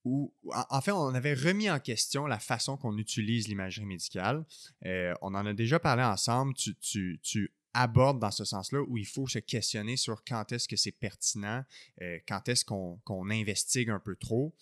où, 0.03 0.33
en, 0.69 0.79
fait, 0.79 0.91
on 0.91 1.13
avait 1.13 1.33
remis 1.33 1.69
en 1.69 1.79
question 1.79 2.27
la 2.27 2.39
façon 2.39 2.77
qu'on 2.77 2.97
utilise 2.97 3.47
l'imagerie 3.49 3.85
médicale. 3.85 4.45
Euh, 4.85 5.13
on 5.21 5.35
en 5.35 5.45
a 5.45 5.53
déjà 5.53 5.79
parlé 5.79 6.03
ensemble. 6.03 6.53
Tu, 6.53 6.75
tu- 6.75 7.19
tu 7.21 7.51
abordes 7.77 8.19
dans 8.19 8.31
ce 8.31 8.43
sens-là 8.43 8.81
où 8.81 8.97
il 8.97 9.05
faut 9.05 9.27
se 9.27 9.39
questionner 9.39 9.97
sur 9.97 10.23
quand 10.23 10.51
est-ce 10.51 10.67
que 10.67 10.75
c'est 10.75 10.91
pertinent, 10.91 11.63
euh, 12.01 12.19
quand 12.27 12.49
est-ce 12.49 12.65
qu'on 12.65 12.97
qu'on 13.05 13.29
investigue 13.29 13.89
un 13.89 13.99
peu 13.99 14.15
trop. 14.15 14.55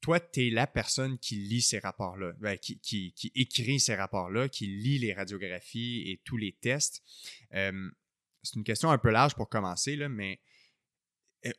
toi, 0.00 0.18
tu 0.18 0.46
es 0.46 0.50
la 0.50 0.66
personne 0.66 1.18
qui 1.18 1.36
lit 1.36 1.60
ces 1.60 1.78
rapports-là, 1.78 2.32
ben, 2.40 2.56
qui, 2.56 2.80
qui, 2.80 3.12
écrit 3.34 3.78
ces 3.78 3.94
rapports-là, 3.94 4.48
qui 4.48 4.66
lit 4.66 4.98
les 4.98 5.12
radiographies 5.12 6.10
et 6.10 6.22
tous 6.24 6.38
les 6.38 6.52
tests. 6.52 7.02
Euh, 7.52 7.90
c'est 8.42 8.56
une 8.56 8.64
question 8.64 8.90
un 8.90 8.96
peu 8.96 9.10
large 9.10 9.34
pour 9.34 9.50
commencer, 9.50 9.96
là, 9.96 10.08
mais 10.08 10.40
euh, 11.44 11.52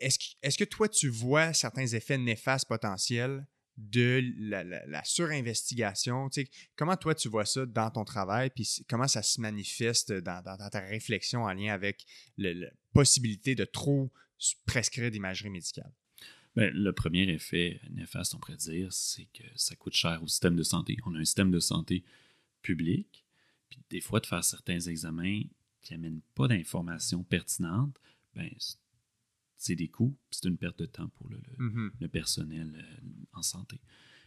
est-ce 0.00 0.18
que, 0.18 0.24
est 0.42 0.58
que 0.58 0.64
toi, 0.64 0.86
tu 0.86 1.08
vois 1.08 1.54
certains 1.54 1.86
effets 1.86 2.18
néfastes 2.18 2.68
potentiels 2.68 3.46
de 3.76 4.22
la, 4.38 5.04
surinvestigation? 5.04 6.28
Comment 6.76 6.96
toi, 6.96 7.14
tu 7.14 7.28
vois 7.28 7.44
ça 7.44 7.66
dans 7.66 7.90
ton 7.90 8.04
travail, 8.04 8.50
puis 8.50 8.84
comment 8.88 9.08
ça 9.08 9.22
se 9.22 9.40
manifeste 9.40 10.12
dans, 10.12 10.42
ta 10.70 10.80
réflexion 10.80 11.44
en 11.44 11.52
lien 11.52 11.72
avec 11.72 12.04
la 12.38 12.68
possibilité 12.92 13.54
de 13.54 13.64
trop 13.64 14.12
prescrire 14.66 15.10
d'imagerie 15.10 15.50
médicale? 15.50 15.92
Bien, 16.56 16.70
le 16.72 16.92
premier 16.92 17.28
effet 17.30 17.80
néfaste, 17.90 18.34
on 18.34 18.38
pourrait 18.38 18.56
dire, 18.56 18.92
c'est 18.92 19.26
que 19.32 19.42
ça 19.56 19.74
coûte 19.74 19.94
cher 19.94 20.22
au 20.22 20.28
système 20.28 20.54
de 20.54 20.62
santé. 20.62 20.96
On 21.04 21.14
a 21.14 21.18
un 21.18 21.24
système 21.24 21.50
de 21.50 21.58
santé 21.58 22.04
public, 22.62 23.24
puis 23.68 23.80
des 23.90 24.00
fois, 24.00 24.20
de 24.20 24.26
faire 24.26 24.44
certains 24.44 24.78
examens 24.78 25.42
qui 25.82 25.92
n'amènent 25.92 26.22
pas 26.34 26.46
d'informations 26.46 27.24
pertinentes, 27.24 28.00
ben, 28.34 28.48
des 29.70 29.88
coûts, 29.88 30.16
c'est 30.30 30.46
une 30.46 30.58
perte 30.58 30.78
de 30.78 30.86
temps 30.86 31.08
pour 31.08 31.28
le, 31.28 31.38
mm-hmm. 31.58 32.08
personnel 32.08 32.72
euh, 32.76 33.06
en 33.32 33.42
santé. 33.42 33.80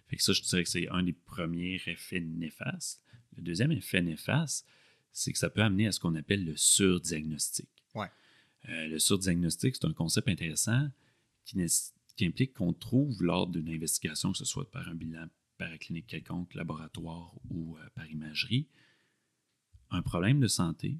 Fait 0.07 0.15
que 0.15 0.23
ça, 0.23 0.33
je 0.33 0.41
dirais 0.41 0.63
que 0.63 0.69
c'est 0.69 0.89
un 0.89 1.03
des 1.03 1.13
premiers 1.13 1.81
effets 1.85 2.19
néfastes. 2.19 3.03
Le 3.35 3.43
deuxième 3.43 3.71
effet 3.71 4.01
néfaste, 4.01 4.65
c'est 5.11 5.31
que 5.31 5.37
ça 5.37 5.49
peut 5.49 5.61
amener 5.61 5.87
à 5.87 5.91
ce 5.91 5.99
qu'on 5.99 6.15
appelle 6.15 6.45
le 6.45 6.55
surdiagnostic. 6.55 7.69
Ouais. 7.93 8.09
Euh, 8.69 8.87
le 8.87 8.99
surdiagnostic, 8.99 9.75
c'est 9.75 9.85
un 9.85 9.93
concept 9.93 10.27
intéressant 10.27 10.89
qui, 11.45 11.57
qui 12.15 12.25
implique 12.25 12.53
qu'on 12.53 12.73
trouve 12.73 13.21
lors 13.21 13.47
d'une 13.47 13.69
investigation, 13.69 14.31
que 14.31 14.37
ce 14.37 14.45
soit 14.45 14.69
par 14.71 14.87
un 14.87 14.95
bilan 14.95 15.27
paraclinique 15.57 16.07
quelconque, 16.07 16.53
laboratoire 16.53 17.35
ou 17.49 17.77
euh, 17.77 17.89
par 17.95 18.09
imagerie, 18.09 18.67
un 19.89 20.01
problème 20.01 20.39
de 20.39 20.47
santé 20.47 20.99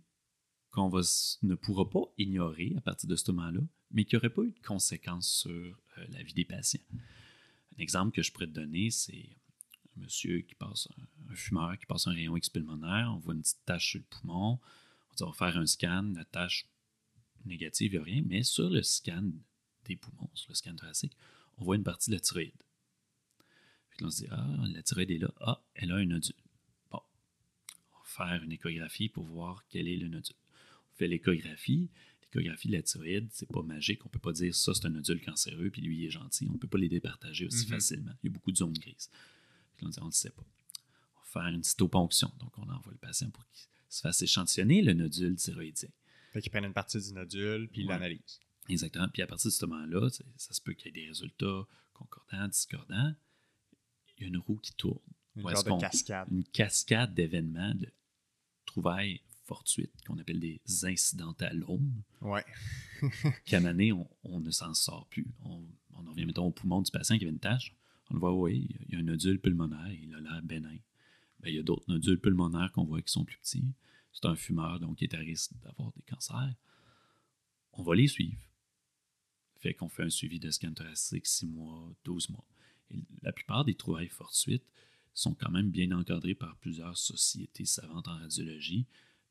qu'on 0.72 0.90
ne 0.90 1.56
pourra 1.56 1.90
pas 1.90 2.14
ignorer 2.18 2.74
à 2.78 2.82
partir 2.82 3.10
de 3.10 3.16
ce 3.16 3.32
moment-là, 3.32 3.62
mais 3.92 4.06
qui 4.06 4.16
n'aurait 4.16 4.30
pas 4.30 4.44
eu 4.44 4.52
de 4.52 4.66
conséquences 4.66 5.30
sur 5.30 5.52
euh, 5.52 6.06
la 6.10 6.24
vie 6.24 6.34
des 6.34 6.46
patients. 6.46 6.82
Un 7.78 7.82
exemple 7.82 8.16
que 8.16 8.22
je 8.22 8.32
pourrais 8.32 8.48
te 8.48 8.52
donner, 8.52 8.90
c'est 8.90 9.30
un 9.96 10.02
monsieur 10.02 10.42
qui 10.42 10.56
passe, 10.56 10.88
un, 11.30 11.36
fumeur 11.36 11.78
qui 11.78 11.86
passe 11.86 12.08
un 12.08 12.12
rayon 12.12 12.36
expulmonaire, 12.36 13.12
on 13.14 13.20
voit 13.20 13.34
une 13.34 13.42
petite 13.42 13.64
tache 13.66 13.92
sur 13.92 14.00
le 14.00 14.06
poumon, 14.06 14.60
on 15.22 15.26
va 15.26 15.34
faire 15.34 15.58
un 15.58 15.66
scan, 15.66 16.14
la 16.16 16.26
tache 16.26 16.68
négative, 17.46 17.94
il 17.94 17.96
n'y 17.96 18.02
a 18.02 18.04
rien, 18.04 18.24
mais 18.26 18.44
sur 18.44 18.70
le 18.70 18.84
scan 18.84 19.32
des 19.86 19.96
poumons, 19.96 20.30
sur 20.34 20.50
le 20.50 20.56
scan 20.56 20.76
thoracique, 20.76 21.16
on 21.58 21.64
voit 21.64 21.76
une 21.76 21.84
partie 21.84 22.10
de 22.10 22.16
la 22.16 22.20
thyroïde. 22.20 22.52
Puis 23.90 24.00
là, 24.02 24.08
on 24.08 24.12
se 24.12 24.24
dit, 24.24 24.28
ah, 24.32 24.66
la 24.68 24.84
thyroïde 24.84 25.12
est 25.12 25.18
là, 25.18 25.34
ah, 25.42 25.64
elle 25.76 25.92
a 25.92 25.96
un 25.96 26.06
nodule. 26.06 26.36
Bon, 26.92 27.02
on 27.94 27.98
va 27.98 28.06
faire 28.06 28.44
une 28.44 28.52
échographie 28.52 29.10
pour 29.10 29.26
voir 29.26 29.66
quel 29.70 29.88
est 29.88 29.98
le 29.98 30.08
nodule. 30.08 30.36
On 30.92 30.96
fait 30.98 31.08
l'échographie, 31.08 31.90
l'échographie 32.34 32.68
de 32.68 32.74
la 32.74 32.82
thyroïde, 32.82 33.30
c'est 33.32 33.50
pas 33.50 33.62
magique, 33.64 34.06
on 34.06 34.10
peut 34.10 34.20
pas 34.20 34.34
dire 34.34 34.54
ça 34.56 34.74
c'est 34.74 34.86
un 34.86 34.90
nodule 34.90 35.24
cancéreux, 35.24 35.70
puis 35.70 35.82
lui 35.82 35.98
il 35.98 36.06
est 36.06 36.12
gentil, 36.12 36.48
on 36.54 36.58
peut 36.58 36.68
pas 36.68 36.78
les 36.78 36.90
départager 36.90 37.46
aussi 37.46 37.66
mm-hmm. 37.66 37.70
facilement. 37.70 38.12
Il 38.24 38.28
y 38.28 38.30
a 38.30 38.34
beaucoup 38.34 38.52
de 38.52 38.58
zones 38.58 38.74
grises. 38.74 39.10
Puis 39.76 39.86
là, 39.86 39.88
on 39.88 39.90
dit, 39.90 40.00
on 40.02 40.08
ne 40.08 40.12
sait 40.12 40.32
pas. 40.32 40.44
On 40.44 41.20
va 41.20 41.44
faire 41.44 41.54
une 41.54 41.64
cytoponction, 41.64 42.32
donc 42.40 42.58
on 42.58 42.70
envoie 42.70 42.92
le 42.92 42.98
patient 42.98 43.30
pour 43.30 43.46
qu'il 43.52 43.68
se 43.90 44.02
fasse 44.02 44.22
échantillonner 44.22 44.82
le 44.82 44.94
nodule 44.94 45.36
thyroïdien. 45.36 45.90
Fait 46.34 46.42
qu'il 46.42 46.52
prenne 46.52 46.66
une 46.66 46.74
partie 46.74 47.00
du 47.00 47.14
nodule, 47.14 47.70
puis 47.72 47.82
il 47.82 47.88
l'analyse. 47.88 48.40
Exactement. 48.70 49.08
Puis 49.08 49.22
à 49.22 49.28
partir 49.28 49.50
de 49.50 49.54
ce 49.54 49.66
moment-là, 49.66 50.10
ça 50.36 50.54
se 50.54 50.62
peut 50.62 50.74
qu'il 50.74 50.88
y 50.88 50.90
ait 50.90 51.04
des 51.04 51.08
résultats 51.08 51.66
concordants, 51.94 52.48
discordants. 52.48 53.16
Il 54.18 54.24
y 54.24 54.26
a 54.26 54.28
une 54.28 54.38
roue 54.38 54.58
qui 54.58 54.74
tourne. 54.74 55.00
Une 55.36 55.44
de 55.44 55.80
cascade. 55.80 56.28
Une 56.32 56.44
cascade 56.44 57.14
d'événements, 57.14 57.76
de 57.76 57.92
trouvailles 58.66 59.22
fortuites 59.48 60.04
qu'on 60.06 60.18
appelle 60.18 60.40
des 60.40 60.62
incidentalomes. 60.84 62.04
Ouais. 62.22 62.46
qu'à 63.46 63.60
moment 63.60 64.10
on, 64.24 64.40
ne 64.40 64.52
s'en 64.52 64.74
sort 64.74 65.08
plus. 65.08 65.28
On, 65.44 65.64
on 65.96 66.10
revient, 66.10 66.26
mettons, 66.26 66.46
au 66.46 66.52
poumon 66.52 66.82
du 66.82 66.92
patient 66.92 67.18
qui 67.18 67.24
avait 67.24 67.34
une 67.34 67.40
tâche. 67.40 67.74
On 68.10 68.14
le 68.14 68.20
voit, 68.20 68.34
oui, 68.34 68.70
il 68.88 68.94
y 68.94 68.96
a 68.96 69.00
un 69.00 69.04
nodule 69.04 69.40
pulmonaire, 69.40 69.92
il 69.92 70.14
a 70.14 70.20
l'air 70.20 70.42
bénin. 70.44 70.78
Ben, 71.40 71.50
il 71.50 71.56
y 71.56 71.60
a 71.60 71.64
d'autres 71.64 71.86
nodules 71.88 72.20
pulmonaires 72.20 72.72
qu'on 72.72 72.86
voit 72.86 73.02
qui 73.02 73.12
sont 73.12 73.26
plus 73.26 73.38
petits. 73.38 73.66
C'est 74.14 74.26
un 74.26 74.36
fumeur, 74.36 74.80
donc 74.80 75.02
il 75.02 75.06
est 75.06 75.16
à 75.16 75.20
risque 75.20 75.52
d'avoir 75.64 75.92
des 75.94 76.02
cancers. 76.02 76.56
On 77.74 77.84
va 77.84 77.96
les 77.96 78.08
suivre. 78.08 78.42
Fait 79.60 79.74
qu'on 79.74 79.90
fait 79.90 80.04
un 80.04 80.10
suivi 80.10 80.40
de 80.40 80.50
scan 80.50 80.74
thoracique 80.74 81.28
6 81.28 81.48
mois, 81.48 81.94
12 82.06 82.30
mois. 82.30 82.46
Et 82.92 83.04
la 83.22 83.32
plupart 83.32 83.66
des 83.66 83.76
trouvailles 83.76 84.08
fortuites 84.08 84.66
sont 85.14 85.34
quand 85.34 85.52
même 85.52 85.70
bien 85.70 85.92
encadrées 85.92 86.36
par 86.36 86.56
plusieurs 86.58 86.98
sociétés 86.98 87.66
savantes 87.66 88.08
en 88.08 88.18
radiologie. 88.18 88.86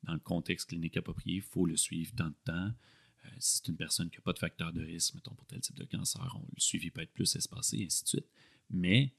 Dans 0.06 0.14
le 0.14 0.20
contexte 0.20 0.68
clinique 0.68 0.96
approprié, 0.96 1.36
il 1.36 1.42
faut 1.42 1.66
le 1.66 1.76
suivre 1.76 2.12
dans 2.14 2.26
le 2.26 2.34
temps. 2.44 2.72
Euh, 3.24 3.28
si 3.38 3.58
c'est 3.58 3.68
une 3.68 3.76
personne 3.76 4.08
qui 4.08 4.18
n'a 4.18 4.22
pas 4.22 4.32
de 4.32 4.38
facteur 4.38 4.72
de 4.72 4.82
risque, 4.82 5.14
mettons 5.14 5.34
pour 5.34 5.46
tel 5.46 5.60
type 5.60 5.76
de 5.76 5.84
cancer, 5.84 6.38
le 6.54 6.60
suivi 6.60 6.90
peut 6.90 7.02
être 7.02 7.12
plus 7.12 7.34
espacé, 7.36 7.78
et 7.78 7.86
ainsi 7.86 8.04
de 8.04 8.08
suite. 8.08 8.28
Mais, 8.70 9.12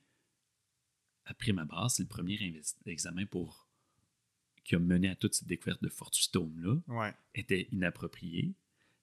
après 1.26 1.52
ma 1.52 1.65
base, 1.65 1.95
c'est 1.95 2.04
le 2.04 2.10
premier 2.10 2.62
examen 2.86 3.26
pour 3.26 3.67
qui 4.63 4.76
a 4.76 4.80
mené 4.80 5.08
à 5.10 5.15
toute 5.15 5.34
cette 5.34 5.47
découverte 5.47 5.82
de 5.82 5.89
fortuitome-là 5.89 7.13
était 7.34 7.69
inapproprié 7.71 8.54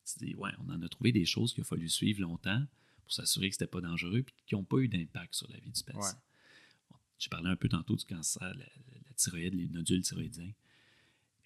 tu 0.04 0.24
dis, 0.24 0.34
ouais, 0.34 0.50
on 0.58 0.70
en 0.70 0.82
a 0.82 0.88
trouvé 0.88 1.12
des 1.12 1.24
choses 1.24 1.52
qu'il 1.52 1.62
a 1.62 1.64
fallu 1.64 1.88
suivre 1.88 2.20
longtemps 2.20 2.62
pour 3.02 3.12
s'assurer 3.12 3.48
que 3.48 3.56
ce 3.56 3.62
n'était 3.62 3.70
pas 3.70 3.80
dangereux 3.80 4.18
et 4.18 4.26
qui 4.46 4.54
n'ont 4.54 4.64
pas 4.64 4.78
eu 4.78 4.88
d'impact 4.88 5.34
sur 5.34 5.50
la 5.50 5.58
vie 5.58 5.70
du 5.70 5.82
patient. 5.82 6.20
J'ai 7.18 7.28
parlé 7.28 7.50
un 7.50 7.56
peu 7.56 7.68
tantôt 7.68 7.96
du 7.96 8.04
cancer, 8.04 8.54
la, 8.54 8.66
thyroïde, 9.16 9.54
les 9.54 9.68
nodules 9.68 10.02
thyroïdiens. 10.02 10.52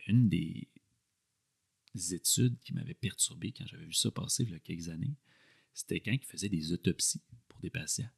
Une 0.09 0.29
des 0.29 0.68
études 2.12 2.59
qui 2.61 2.73
m'avait 2.73 2.94
perturbé 2.94 3.53
quand 3.53 3.66
j'avais 3.66 3.85
vu 3.85 3.92
ça 3.92 4.11
passer 4.11 4.42
il 4.44 4.51
y 4.51 4.55
a 4.55 4.59
quelques 4.59 4.88
années, 4.88 5.16
c'était 5.75 6.01
quand 6.01 6.12
ils 6.12 6.25
faisaient 6.25 6.49
des 6.49 6.73
autopsies 6.73 7.23
pour 7.47 7.61
des 7.61 7.71
patients 7.71 8.11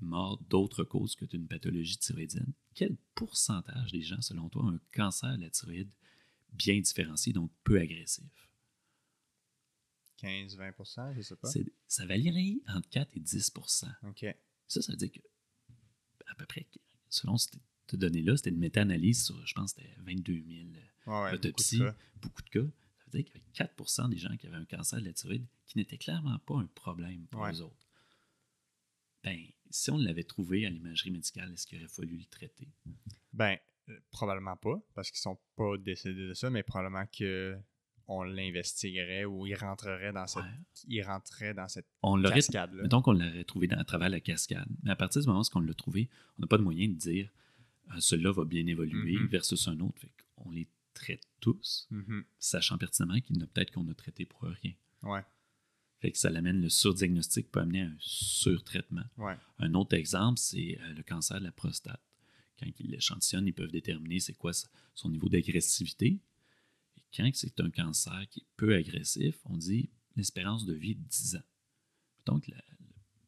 morts 0.00 0.38
d'autres 0.48 0.84
causes 0.84 1.14
que 1.14 1.24
d'une 1.24 1.46
pathologie 1.46 1.96
thyroïdienne. 1.96 2.52
Quel 2.74 2.96
pourcentage 3.14 3.92
des 3.92 4.02
gens, 4.02 4.20
selon 4.20 4.48
toi, 4.48 4.64
ont 4.64 4.74
un 4.74 4.80
cancer 4.92 5.36
de 5.36 5.42
la 5.42 5.50
thyroïde 5.50 5.90
bien 6.52 6.80
différencié, 6.80 7.32
donc 7.32 7.50
peu 7.64 7.78
agressif? 7.80 8.48
15-20% 10.20 11.14
je 11.16 11.22
sais 11.22 11.36
pas. 11.36 11.50
Ça 11.88 12.06
varierait 12.06 12.60
entre 12.68 12.88
4 12.90 13.16
et 13.16 13.20
10 13.20 13.52
OK. 14.04 14.26
Ça, 14.68 14.82
ça 14.82 14.92
veut 14.92 14.98
dire 14.98 15.10
que, 15.10 15.20
à 16.26 16.34
peu 16.34 16.46
près, 16.46 16.66
selon 17.08 17.36
cette 17.38 17.58
données-là, 17.96 18.36
c'était 18.36 18.50
une 18.50 18.58
méta-analyse 18.58 19.24
sur, 19.24 19.46
je 19.46 19.54
pense, 19.54 19.72
c'était 19.74 19.94
22 20.00 20.32
000 20.32 20.68
autopsies, 21.06 21.82
beaucoup 22.20 22.42
de, 22.42 22.48
cas. 22.48 22.60
Ça 22.60 23.04
veut 23.06 23.22
dire 23.22 23.24
qu'il 23.24 23.40
y 23.40 23.62
avait 23.62 23.70
4% 23.76 24.08
des 24.08 24.18
gens 24.18 24.36
qui 24.36 24.46
avaient 24.46 24.56
un 24.56 24.64
cancer 24.64 25.00
de 25.00 25.06
la 25.06 25.12
thyroïde 25.12 25.46
qui 25.66 25.78
n'était 25.78 25.98
clairement 25.98 26.38
pas 26.40 26.56
un 26.56 26.66
problème 26.74 27.26
pour 27.28 27.46
eux 27.46 27.62
autres. 27.62 27.88
Ben, 29.24 29.38
si 29.70 29.90
on 29.90 29.98
l'avait 29.98 30.24
trouvé 30.24 30.66
à 30.66 30.70
l'imagerie 30.70 31.10
médicale, 31.10 31.52
est-ce 31.52 31.66
qu'il 31.66 31.78
aurait 31.78 31.88
fallu 31.88 32.16
le 32.16 32.24
traiter? 32.24 32.68
Ben, 33.32 33.56
euh, 33.88 33.98
probablement 34.10 34.56
pas, 34.56 34.80
parce 34.94 35.10
qu'ils 35.10 35.20
sont 35.20 35.38
pas 35.56 35.76
décédés 35.78 36.28
de 36.28 36.34
ça, 36.34 36.50
mais 36.50 36.62
probablement 36.62 37.06
que 37.06 37.56
on 38.08 38.24
l'investiguerait 38.24 39.24
ou 39.24 39.46
il 39.46 39.54
rentrerait 39.54 40.12
dans 40.12 40.26
cette, 40.26 40.44
il 40.86 41.02
rentrerait 41.02 41.54
dans 41.54 41.68
cette 41.68 41.86
cascade-là. 42.02 42.82
Mettons 42.82 43.00
qu'on 43.00 43.12
l'aurait 43.12 43.44
trouvé 43.44 43.68
à 43.70 43.84
travers 43.84 44.08
la 44.08 44.20
cascade. 44.20 44.68
Mais 44.82 44.90
à 44.90 44.96
partir 44.96 45.22
du 45.22 45.28
moment 45.28 45.40
où 45.40 45.58
on 45.58 45.60
l'a 45.60 45.74
trouvé, 45.74 46.10
on 46.38 46.42
n'a 46.42 46.46
pas 46.46 46.58
de 46.58 46.62
moyen 46.62 46.88
de 46.88 46.94
dire 46.94 47.30
euh, 47.90 48.00
celui-là 48.00 48.32
va 48.32 48.44
bien 48.44 48.66
évoluer 48.66 49.14
mm-hmm. 49.14 49.28
versus 49.28 49.68
un 49.68 49.78
autre. 49.80 50.02
on 50.36 50.50
les 50.50 50.68
traite 50.92 51.26
tous, 51.40 51.88
mm-hmm. 51.90 52.24
sachant 52.38 52.78
pertinemment 52.78 53.20
qu'il 53.20 53.36
y 53.36 53.38
en 53.38 53.42
a 53.42 53.46
peut-être 53.46 53.72
qu'on 53.72 53.88
a 53.88 53.94
traité 53.94 54.24
pour 54.24 54.42
rien. 54.42 54.74
Ouais. 55.02 55.24
Fait 56.00 56.10
que 56.10 56.18
ça 56.18 56.30
l'amène, 56.30 56.60
le 56.60 56.68
surdiagnostic 56.68 57.50
peut 57.50 57.60
amener 57.60 57.82
à 57.82 57.86
un 57.86 57.96
surtraitement. 57.98 59.04
Un 59.58 59.74
autre 59.74 59.94
exemple, 59.94 60.38
c'est 60.38 60.78
euh, 60.80 60.94
le 60.94 61.02
cancer 61.02 61.38
de 61.38 61.44
la 61.44 61.52
prostate. 61.52 62.02
Quand 62.58 62.66
ils 62.78 62.90
l'échantillonnent, 62.90 63.46
ils 63.46 63.54
peuvent 63.54 63.70
déterminer 63.70 64.20
c'est 64.20 64.34
quoi 64.34 64.52
son 64.94 65.10
niveau 65.10 65.28
d'agressivité 65.28 66.20
quand 67.14 67.30
c'est 67.34 67.60
un 67.60 67.70
cancer 67.70 68.26
qui 68.30 68.40
est 68.40 68.46
peu 68.56 68.74
agressif, 68.74 69.36
on 69.44 69.56
dit 69.56 69.90
l'espérance 70.16 70.64
de 70.64 70.74
vie 70.74 70.92
est 70.92 70.94
de 70.94 71.08
10 71.08 71.36
ans. 71.36 71.44
Donc, 72.26 72.48
le 72.48 72.56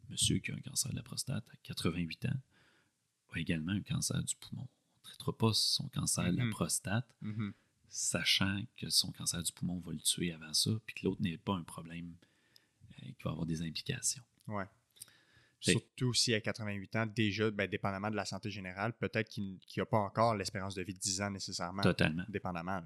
monsieur 0.09 0.39
qui 0.39 0.51
a 0.53 0.55
un 0.55 0.61
cancer 0.61 0.91
de 0.91 0.97
la 0.97 1.03
prostate 1.03 1.45
à 1.51 1.57
88 1.63 2.27
ans 2.27 2.41
a 3.31 3.39
également 3.39 3.73
un 3.73 3.83
cancer 3.83 4.23
du 4.23 4.37
poumon. 4.37 4.69
Traitera 5.17 5.37
pas 5.37 5.53
son 5.55 5.89
cancer 5.89 6.33
de 6.33 6.37
la 6.37 6.45
mm-hmm. 6.45 6.51
prostate, 6.51 7.17
mm-hmm. 7.23 7.53
sachant 7.89 8.63
que 8.77 8.91
son 8.91 9.13
cancer 9.13 9.43
du 9.43 9.53
poumon 9.53 9.79
va 9.81 9.93
le 9.93 10.01
tuer 10.01 10.33
avant 10.33 10.53
ça, 10.53 10.71
puis 10.87 10.95
que 10.95 11.07
l'autre 11.07 11.23
n'est 11.23 11.39
pas 11.39 11.55
un 11.55 11.63
problème 11.63 12.15
euh, 12.83 13.07
qui 13.07 13.23
va 13.25 13.31
avoir 13.31 13.47
des 13.47 13.63
implications. 13.63 14.23
Ouais. 14.49 14.67
Surtout 15.61 16.13
si 16.13 16.35
à 16.35 16.41
88 16.41 16.97
ans, 16.97 17.07
déjà, 17.07 17.51
ben, 17.51 17.69
dépendamment 17.69 18.11
de 18.11 18.17
la 18.17 18.27
santé 18.27 18.51
générale, 18.51 18.93
peut-être 18.93 19.31
qu'il 19.31 19.59
n'y 19.77 19.81
a 19.81 19.87
pas 19.87 19.99
encore 19.99 20.35
l'espérance 20.35 20.75
de 20.75 20.83
vie 20.83 20.93
de 20.93 20.99
10 20.99 21.23
ans 21.23 21.31
nécessairement. 21.31 21.83
Totalement. 21.83 22.25
Dépendamment. 22.29 22.83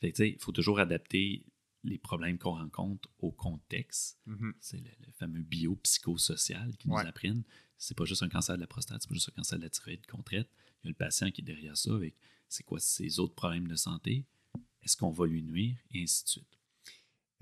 Fait 0.00 0.10
il 0.18 0.38
faut 0.40 0.52
toujours 0.52 0.80
adapter 0.80 1.44
les 1.84 1.98
problèmes 1.98 2.38
qu'on 2.38 2.56
rencontre 2.56 3.08
au 3.20 3.30
contexte. 3.30 4.18
Mhm. 4.26 4.54
C'est 4.60 4.78
le, 4.78 4.90
le 5.06 5.12
fameux 5.12 5.42
biopsychosocial 5.42 6.76
qui 6.76 6.88
nous 6.88 6.94
Ouais. 6.94 7.06
apprennent. 7.06 7.44
C'est 7.78 7.96
pas 7.96 8.04
juste 8.04 8.22
un 8.22 8.28
cancer 8.28 8.56
de 8.56 8.60
la 8.60 8.66
prostate, 8.66 9.00
c'est 9.00 9.08
pas 9.08 9.14
juste 9.14 9.30
un 9.30 9.36
cancer 9.36 9.58
de 9.58 9.64
la 9.64 9.70
thyroïde 9.70 10.04
qu'on 10.06 10.22
traite. 10.22 10.48
Il 10.82 10.86
y 10.86 10.88
a 10.88 10.90
le 10.90 10.94
patient 10.94 11.30
qui 11.30 11.40
est 11.40 11.44
derrière 11.44 11.76
ça 11.76 11.94
avec 11.94 12.16
c'est 12.48 12.64
quoi 12.64 12.80
ses 12.80 13.18
autres 13.18 13.34
problèmes 13.34 13.68
de 13.68 13.76
santé, 13.76 14.24
est-ce 14.82 14.96
qu'on 14.96 15.10
va 15.10 15.26
lui 15.26 15.42
nuire, 15.42 15.76
et 15.92 16.02
ainsi 16.02 16.24
de 16.24 16.28
suite. 16.28 16.58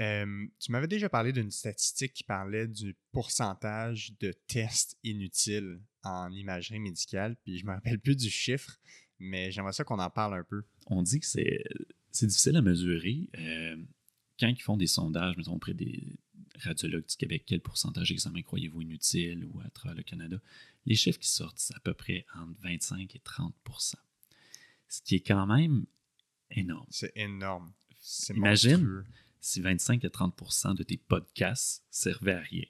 Euh, 0.01 0.47
tu 0.59 0.72
m'avais 0.72 0.89
déjà 0.89 1.09
parlé 1.09 1.32
d'une 1.32 1.51
statistique 1.51 2.12
qui 2.12 2.24
parlait 2.24 2.68
du 2.68 2.95
pourcentage 3.12 4.12
de 4.20 4.32
tests 4.47 4.99
inutiles 5.05 5.80
en 6.03 6.30
imagerie 6.32 6.80
médicale, 6.80 7.37
puis 7.45 7.59
je 7.59 7.64
me 7.64 7.72
rappelle 7.72 7.99
plus 7.99 8.16
du 8.16 8.28
chiffre, 8.28 8.78
mais 9.18 9.51
j'aimerais 9.51 9.72
ça 9.72 9.84
qu'on 9.84 9.99
en 9.99 10.11
parle 10.11 10.34
un 10.34 10.45
peu. 10.45 10.64
On 10.87 11.03
dit 11.03 11.20
que 11.20 11.26
c'est 11.26 11.64
c'est 12.12 12.26
difficile 12.26 12.57
à 12.57 12.62
mesurer. 12.62 13.28
Euh, 13.39 13.76
quand 14.39 14.49
ils 14.49 14.62
font 14.62 14.76
des 14.76 14.87
sondages, 14.87 15.37
mettons, 15.37 15.55
auprès 15.55 15.74
des 15.74 16.18
radiologues 16.61 17.07
du 17.07 17.17
Québec, 17.17 17.45
quel 17.47 17.61
pourcentage 17.61 18.09
d'examens 18.09 18.43
croyez-vous 18.43 18.83
inutiles 18.83 19.45
ou 19.47 19.61
à 19.61 19.71
travers 19.71 19.97
le 19.97 20.03
Canada, 20.03 20.41
les 20.87 20.95
chiffres 20.95 21.19
qui 21.19 21.29
sortent, 21.29 21.59
c'est 21.59 21.75
à 21.75 21.81
peu 21.81 21.95
près 21.95 22.25
entre 22.35 22.59
25 22.63 23.15
et 23.15 23.19
30% 23.19 23.95
Ce 24.89 25.03
qui 25.03 25.17
est 25.17 25.21
quand 25.21 25.47
même 25.47 25.87
énorme. 26.51 26.87
C'est 26.91 27.13
énorme. 27.17 27.73
Imagine. 28.35 28.71
monstrueux. 28.73 29.05
si 29.41 29.61
25 29.61 30.05
à 30.05 30.09
30% 30.09 30.75
de 30.77 30.83
tes 30.83 30.97
podcasts 30.97 31.85
servaient 31.91 32.35
à 32.35 32.41
rien. 32.41 32.65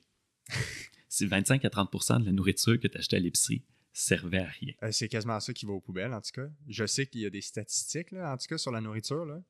si 1.09 1.26
25 1.26 1.64
à 1.64 1.68
30% 1.68 2.20
de 2.20 2.26
la 2.26 2.32
nourriture 2.32 2.78
que 2.80 2.89
tu 2.89 2.97
achetais 2.99 3.16
à 3.16 3.20
l'épicerie 3.20 3.62
servait 3.93 4.41
à 4.41 4.49
rien. 4.49 4.74
Euh, 4.82 4.93
c'est 4.93 5.09
quasiment 5.09 5.41
ça 5.41 5.53
qui 5.55 5.64
va 5.64 5.72
aux 5.72 5.80
poubelles, 5.80 6.12
en 6.12 6.20
tout 6.20 6.32
cas. 6.32 6.49
Je 6.68 6.84
sais 6.87 7.07
qu'il 7.07 7.22
y 7.22 7.26
a 7.26 7.30
des 7.30 7.41
statistiques, 7.41 8.11
là, 8.12 8.32
en 8.32 8.37
tout 8.37 8.47
cas, 8.47 8.59
sur 8.59 8.70
la 8.70 8.80
nourriture. 8.82 9.24
Là. 9.24 9.43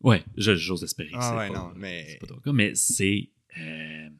Ouais, 0.00 0.24
j'ose 0.36 0.82
espérer 0.82 1.10
que 1.10 1.16
Ah 1.18 1.36
ouais, 1.36 1.48
pas, 1.48 1.54
non, 1.54 1.72
mais- 1.76 2.06
c'est 2.08 2.18
pas 2.18 2.26
ton 2.26 2.40
cas, 2.40 2.52
mais 2.52 2.74
c'est 2.74 3.30
euh, 3.58 4.10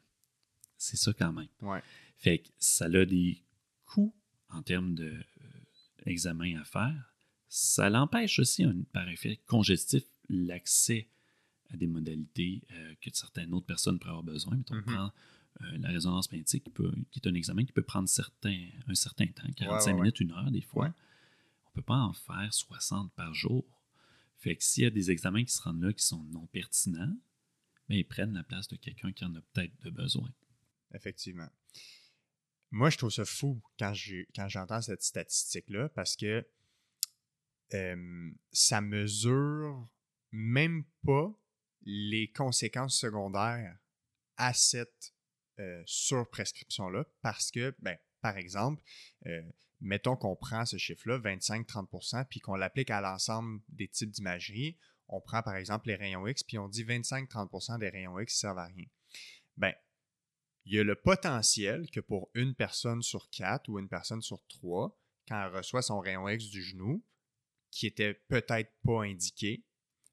c'est 0.77 0.97
ça 0.97 1.13
quand 1.13 1.33
même. 1.33 1.47
Ouais. 1.61 1.81
Fait 2.17 2.39
que 2.39 2.49
ça 2.59 2.85
a 2.85 3.05
des 3.05 3.41
coûts 3.85 4.13
en 4.49 4.61
termes 4.61 4.95
de 4.95 5.05
euh, 5.05 6.59
à 6.59 6.63
faire. 6.63 7.13
Ça 7.49 7.89
l'empêche 7.89 8.39
aussi, 8.39 8.63
un- 8.63 8.81
par 8.93 9.07
effet 9.09 9.39
congestif, 9.45 10.03
l'accès 10.29 11.07
à 11.69 11.77
des 11.77 11.87
modalités 11.87 12.61
euh, 12.71 12.93
que 13.01 13.09
certaines 13.13 13.53
autres 13.53 13.65
personnes 13.65 13.99
pourraient 13.99 14.11
avoir 14.11 14.23
besoin. 14.23 14.55
Mettons, 14.57 14.75
on 14.75 14.77
Mhm. 14.77 14.83
prend 14.83 15.11
euh, 15.61 15.77
la 15.79 15.89
résonance 15.89 16.31
magnétique, 16.31 16.65
qui, 16.65 16.69
peut- 16.69 16.93
qui 17.11 17.19
est 17.19 17.27
un 17.27 17.33
examen 17.33 17.65
qui 17.65 17.71
peut 17.71 17.81
prendre 17.81 18.07
certains, 18.07 18.67
un 18.87 18.93
certain 18.95 19.25
temps, 19.27 19.51
45 19.55 19.87
ouais, 19.87 19.93
ouais. 19.95 20.01
minutes, 20.01 20.19
une 20.19 20.31
heure 20.31 20.51
des 20.51 20.61
fois. 20.61 20.85
On 21.65 21.69
ne 21.69 21.73
peut 21.73 21.81
pas 21.81 21.97
en 21.97 22.13
faire 22.13 22.53
60 22.53 23.11
par 23.13 23.33
jour. 23.33 23.65
Fait 24.37 24.55
que 24.55 24.63
s'il 24.63 24.83
y 24.83 24.85
a 24.85 24.91
des 24.91 25.09
examens 25.09 25.43
qui 25.43 25.51
se 25.53 25.61
rendent 25.63 25.81
là 25.81 25.91
qui 25.93 26.03
sont 26.05 26.23
non 26.25 26.45
pertinents, 26.47 27.15
ben, 27.89 27.97
ils 27.97 28.07
prennent 28.07 28.33
la 28.33 28.43
place 28.43 28.67
de 28.67 28.75
quelqu'un 28.75 29.11
qui 29.11 29.25
en 29.25 29.35
a 29.35 29.41
peut-être 29.53 29.77
de 29.81 29.89
besoin. 29.89 30.29
Effectivement. 30.93 31.49
Moi, 32.71 32.89
je 32.89 32.97
trouve 32.97 33.11
ça 33.11 33.25
fou 33.25 33.61
quand 33.79 33.93
j'entends 34.47 34.81
cette 34.81 35.03
statistique-là 35.03 35.89
parce 35.89 36.15
que 36.15 36.45
euh, 37.73 38.31
ça 38.51 38.81
mesure 38.81 39.89
même 40.31 40.85
pas 41.05 41.33
les 41.83 42.31
conséquences 42.31 42.99
secondaires 42.99 43.77
à 44.37 44.53
cette 44.53 45.13
euh, 45.59 45.81
surprescription-là 45.85 47.05
parce 47.21 47.51
que, 47.51 47.75
ben, 47.79 47.97
par 48.21 48.37
exemple, 48.37 48.83
euh, 49.25 49.41
mettons 49.79 50.15
qu'on 50.15 50.35
prend 50.35 50.65
ce 50.65 50.77
chiffre-là, 50.77 51.19
25-30% 51.19 52.25
puis 52.29 52.39
qu'on 52.39 52.55
l'applique 52.55 52.89
à 52.89 53.01
l'ensemble 53.01 53.61
des 53.69 53.87
types 53.87 54.11
d'imagerie. 54.11 54.77
On 55.09 55.21
prend 55.21 55.41
par 55.41 55.55
exemple 55.55 55.87
les 55.87 55.95
rayons 55.95 56.27
X, 56.27 56.43
puis 56.43 56.57
on 56.57 56.67
dit 56.67 56.83
25-30% 56.83 57.79
des 57.79 57.89
rayons 57.89 58.19
X 58.19 58.39
servent 58.39 58.59
à 58.59 58.65
rien. 58.65 58.85
Ben, 59.55 59.73
il 60.65 60.73
y 60.73 60.79
a 60.79 60.83
le 60.83 60.95
potentiel 60.95 61.89
que 61.89 62.01
pour 62.01 62.29
une 62.33 62.53
personne 62.53 63.01
sur 63.01 63.29
quatre 63.29 63.69
ou 63.69 63.79
une 63.79 63.87
personne 63.87 64.21
sur 64.21 64.45
trois, 64.47 64.99
quand 65.27 65.41
elle 65.41 65.55
reçoit 65.55 65.81
son 65.81 65.99
rayon 65.99 66.27
X 66.27 66.49
du 66.49 66.61
genou, 66.61 67.03
qui 67.71 67.87
était 67.87 68.13
peut-être 68.13 68.73
pas 68.83 69.03
indiqué, 69.03 69.63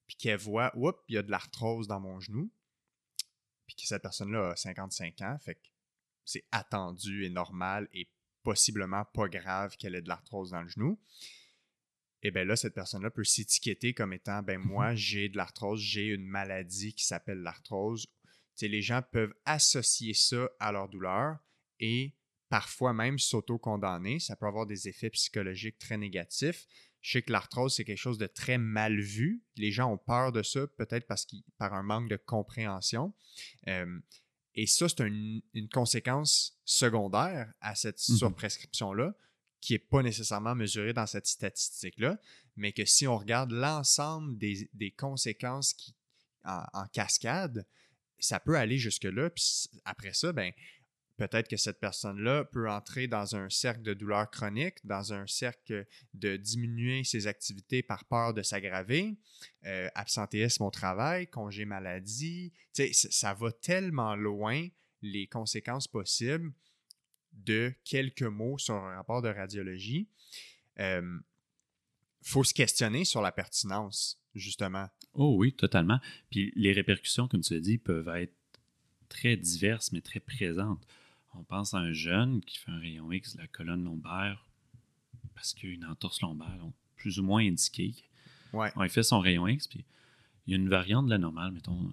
puis 0.07 0.16
qu'elle 0.16 0.38
voit, 0.38 0.70
oups, 0.76 0.99
il 1.09 1.16
y 1.16 1.18
a 1.18 1.22
de 1.22 1.30
l'arthrose 1.30 1.88
dans 1.88 2.01
mon 2.01 2.20
genou, 2.20 2.53
puis 3.66 3.74
que 3.74 3.86
cette 3.86 4.03
personne-là 4.03 4.51
a 4.51 4.57
55 4.57 5.20
ans, 5.22 5.38
fait 5.40 5.57
que 5.57 5.68
c'est 6.24 6.47
attendu 6.53 7.24
et 7.24 7.30
normal 7.30 7.88
et 7.92 8.09
possiblement 8.42 9.05
pas 9.07 9.28
grave 9.28 9.76
qu'elle 9.76 9.95
ait 9.95 10.03
de 10.03 10.09
l'arthrose 10.09 10.51
dans 10.51 10.62
le 10.62 10.68
genou. 10.68 11.01
Et 12.24 12.30
bien 12.30 12.44
là, 12.44 12.56
cette 12.56 12.74
personne-là 12.74 13.10
peut 13.10 13.22
s'étiqueter 13.24 13.92
comme 13.94 14.12
étant, 14.14 14.42
ben 14.42 14.58
moi, 14.58 14.94
j'ai 14.94 15.28
de 15.28 15.36
l'arthrose, 15.36 15.80
j'ai 15.80 16.06
une 16.06 16.24
maladie 16.24 16.94
qui 16.94 17.04
s'appelle 17.04 17.38
l'arthrose. 17.42 18.06
Les 18.62 18.82
gens 18.82 19.02
peuvent 19.02 19.34
associer 19.44 20.14
ça 20.14 20.48
à 20.58 20.72
leur 20.72 20.88
douleur 20.88 21.36
et 21.80 22.14
parfois 22.48 22.94
même 22.94 23.18
s'auto-condamner. 23.18 24.20
Ça 24.20 24.36
peut 24.36 24.46
avoir 24.46 24.64
des 24.66 24.88
effets 24.88 25.10
psychologiques 25.10 25.78
très 25.78 25.98
négatifs. 25.98 26.66
Je 27.02 27.12
sais 27.12 27.22
que 27.22 27.32
l'arthrose, 27.32 27.74
c'est 27.74 27.84
quelque 27.84 27.98
chose 27.98 28.16
de 28.16 28.26
très 28.26 28.56
mal 28.56 28.98
vu. 28.98 29.42
Les 29.56 29.70
gens 29.70 29.92
ont 29.92 29.98
peur 29.98 30.32
de 30.32 30.42
ça, 30.42 30.66
peut-être 30.78 31.06
parce 31.06 31.26
qu'ils 31.26 31.42
par 31.58 31.74
un 31.74 31.82
manque 31.82 32.08
de 32.08 32.16
compréhension. 32.16 33.12
Euh, 33.68 34.00
et 34.54 34.66
ça, 34.66 34.88
c'est 34.88 35.02
un- 35.02 35.40
une 35.52 35.68
conséquence 35.68 36.58
secondaire 36.64 37.52
à 37.60 37.74
cette 37.74 38.00
Mhm. 38.08 38.16
surprescription-là, 38.16 39.14
qui 39.64 39.72
n'est 39.72 39.78
pas 39.78 40.02
nécessairement 40.02 40.54
mesurée 40.54 40.92
dans 40.92 41.06
cette 41.06 41.26
statistique-là, 41.26 42.20
mais 42.54 42.72
que 42.72 42.84
si 42.84 43.06
on 43.06 43.16
regarde 43.16 43.50
l'ensemble 43.50 44.36
des, 44.36 44.94
conséquences 44.94 45.74
en, 46.44 46.86
cascade, 46.92 47.66
ça 48.18 48.40
peut 48.40 48.56
aller 48.56 48.76
jusque-là. 48.76 49.30
Puis 49.30 49.70
après 49.86 50.12
ça, 50.12 50.34
ben, 50.34 50.52
peut-être 51.16 51.48
que 51.48 51.56
cette 51.56 51.80
personne-là 51.80 52.44
peut 52.44 52.68
entrer 52.68 53.06
dans 53.06 53.36
un 53.36 53.48
cercle 53.48 53.80
de 53.80 53.94
douleur 53.94 54.30
chronique, 54.30 54.84
dans 54.84 55.14
un 55.14 55.26
cercle 55.26 55.86
de 56.12 56.36
diminuer 56.36 57.02
ses 57.02 57.26
activités 57.26 57.82
par 57.82 58.04
peur 58.04 58.34
de 58.34 58.42
s'aggraver, 58.42 59.16
euh, 59.64 59.88
absentéisme 59.94 60.64
au 60.64 60.70
travail, 60.70 61.26
congé 61.26 61.64
maladie. 61.64 62.52
Ça 62.92 63.32
va 63.32 63.50
tellement 63.50 64.14
loin 64.14 64.68
les 65.00 65.26
conséquences 65.26 65.88
possibles 65.88 66.52
de 67.35 67.74
quelques 67.85 68.22
mots 68.22 68.59
sur 68.59 68.74
un 68.74 68.95
rapport 68.97 69.22
de 69.22 69.28
radiologie. 69.28 70.09
Il 70.78 71.22
faut 72.22 72.45
se 72.45 72.55
questionner 72.55 73.05
sur 73.05 73.20
la 73.20 73.32
pertinence, 73.32 74.20
justement. 74.35 74.89
Oh 75.12 75.37
oui, 75.39 75.53
totalement. 75.53 76.01
Puis 76.30 76.53
les 76.57 76.72
répercussions, 76.72 77.28
comme 77.28 77.43
tu 77.43 77.55
l'as 77.55 77.61
dit, 77.61 77.78
peuvent 77.78 78.09
être 78.16 78.35
très 79.09 79.37
diverses, 79.37 79.93
mais 79.93 80.01
très 80.01 80.20
présentes. 80.20 80.87
On 81.35 81.45
pense 81.45 81.74
à 81.74 81.78
un 81.78 81.93
jeune 81.93 82.41
qui 82.43 82.59
fait 82.59 82.70
un 82.70 82.78
rayon 82.78 83.11
X 83.12 83.37
de 83.37 83.41
la 83.41 83.49
colonne 83.49 83.85
lombaire 83.85 84.49
parce 85.35 85.53
qu'il 85.53 85.70
a 85.70 85.72
une 85.72 85.85
entorse 85.85 86.20
lombaire, 86.20 86.57
donc 86.59 86.74
plus 86.97 87.18
ou 87.18 87.24
moins 87.24 87.45
indiquée. 87.45 87.95
Ouais. 88.53 88.70
On 88.76 88.89
fait 88.89 89.03
son 89.03 89.18
rayon 89.18 89.49
X, 89.49 89.66
puis 89.66 89.85
il 90.47 90.53
y 90.53 90.55
a 90.55 90.57
une 90.57 90.68
variante 90.68 91.07
de 91.07 91.11
la 91.11 91.18
normale, 91.18 91.51
mettons, 91.51 91.93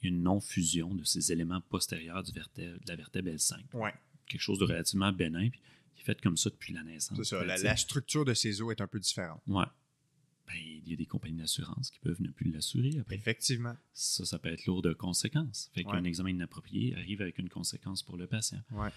il 0.00 0.10
y 0.10 0.12
a 0.12 0.16
une 0.16 0.22
non-fusion 0.22 0.94
de 0.94 1.02
ces 1.02 1.32
éléments 1.32 1.60
postérieurs 1.60 2.22
du 2.22 2.30
vertèbre, 2.30 2.78
de 2.80 2.88
la 2.88 2.94
vertèbre 2.94 3.30
L5. 3.30 3.56
Ouais, 3.72 3.92
Quelque 4.28 4.40
chose 4.40 4.58
de 4.58 4.64
relativement 4.64 5.12
bénin, 5.12 5.48
puis 5.50 5.60
qui 5.94 6.02
est 6.02 6.04
fait 6.04 6.20
comme 6.20 6.36
ça 6.36 6.50
depuis 6.50 6.72
la 6.72 6.82
naissance. 6.82 7.16
c'est 7.18 7.24
ça. 7.24 7.44
Ben, 7.44 7.60
La, 7.62 7.76
structure 7.76 8.24
de 8.24 8.34
ses 8.34 8.60
os 8.62 8.70
est 8.72 8.80
un 8.80 8.86
peu 8.86 9.00
différente. 9.00 9.40
Ouais. 9.46 9.64
Ben, 10.46 10.54
il 10.56 10.88
y 10.88 10.92
a 10.94 10.96
des 10.96 11.04
compagnies 11.06 11.38
d'assurance 11.38 11.90
qui 11.90 11.98
peuvent 11.98 12.22
ne 12.22 12.30
plus 12.30 12.50
l'assurer 12.50 12.90
après. 13.00 13.16
Effectivement. 13.16 13.76
Ça, 13.92 14.24
ça 14.24 14.38
peut 14.38 14.48
être 14.48 14.64
lourd 14.66 14.80
de 14.82 14.92
conséquences. 14.94 15.70
Fait 15.74 15.84
Ouais. 15.84 15.92
qu'un 15.92 16.04
examen 16.04 16.30
inapproprié 16.30 16.94
arrive 16.96 17.20
avec 17.20 17.38
une 17.38 17.48
conséquence 17.50 18.02
pour 18.02 18.16
le 18.16 18.26
patient. 18.26 18.62
Ouais. 18.70 18.88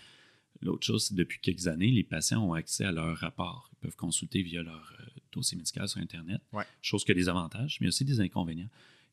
L'autre 0.61 0.85
chose, 0.85 1.05
c'est 1.05 1.13
que 1.15 1.19
depuis 1.19 1.39
quelques 1.39 1.67
années, 1.67 1.91
les 1.91 2.03
patients 2.03 2.43
ont 2.45 2.53
accès 2.53 2.85
à 2.85 2.91
leur 2.91 3.17
rapport. 3.17 3.69
Ils 3.73 3.77
peuvent 3.79 3.95
consulter 3.95 4.43
via 4.43 4.61
leur 4.63 4.93
euh, 4.99 5.05
dossier 5.31 5.57
médical 5.57 5.87
sur 5.89 5.99
Internet. 5.99 6.41
Ouais. 6.53 6.63
Chose 6.81 7.03
qui 7.03 7.11
a 7.11 7.15
des 7.15 7.27
avantages, 7.29 7.79
mais 7.81 7.87
aussi 7.87 8.05
des 8.05 8.19
inconvénients. 8.21 8.69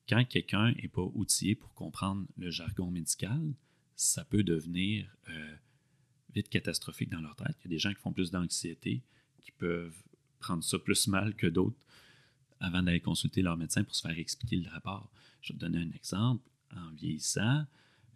Quand 0.09 0.25
quelqu'un 0.29 0.73
n'est 0.73 0.89
pas 0.89 1.03
outillé 1.15 1.55
pour 1.55 1.73
comprendre 1.75 2.27
le 2.37 2.51
jargon 2.51 2.91
médical, 2.91 3.55
ça 3.97 4.25
peut 4.25 4.43
devenir 4.43 5.07
vite 6.35 6.49
catastrophique 6.49 7.11
dans 7.11 7.21
leur 7.21 7.37
tête. 7.37 7.57
Il 7.61 7.65
y 7.65 7.69
a 7.69 7.71
des 7.71 7.79
gens 7.79 7.91
qui 7.91 8.01
font 8.01 8.13
plus 8.13 8.31
d'anxiété, 8.31 9.03
qui 9.41 9.53
peuvent 9.53 9.97
prendre 10.39 10.63
ça 10.63 10.79
plus 10.79 11.09
mal 11.09 11.35
que 11.35 11.47
d'autres 11.47 11.79
avant 12.61 12.83
d'aller 12.83 13.01
consulter 13.01 13.43
leur 13.43 13.57
médecin 13.57 13.85
pour 13.85 13.95
se 13.95 14.03
faire 14.03 14.19
expliquer 14.19 14.57
le 14.57 14.69
rapport. 14.69 15.11
Je 15.41 15.53
vais 15.53 15.59
te 15.59 15.65
donner 15.65 15.79
un 15.79 15.91
exemple. 15.93 16.49
En 16.75 16.91
vieillissant, 16.91 17.67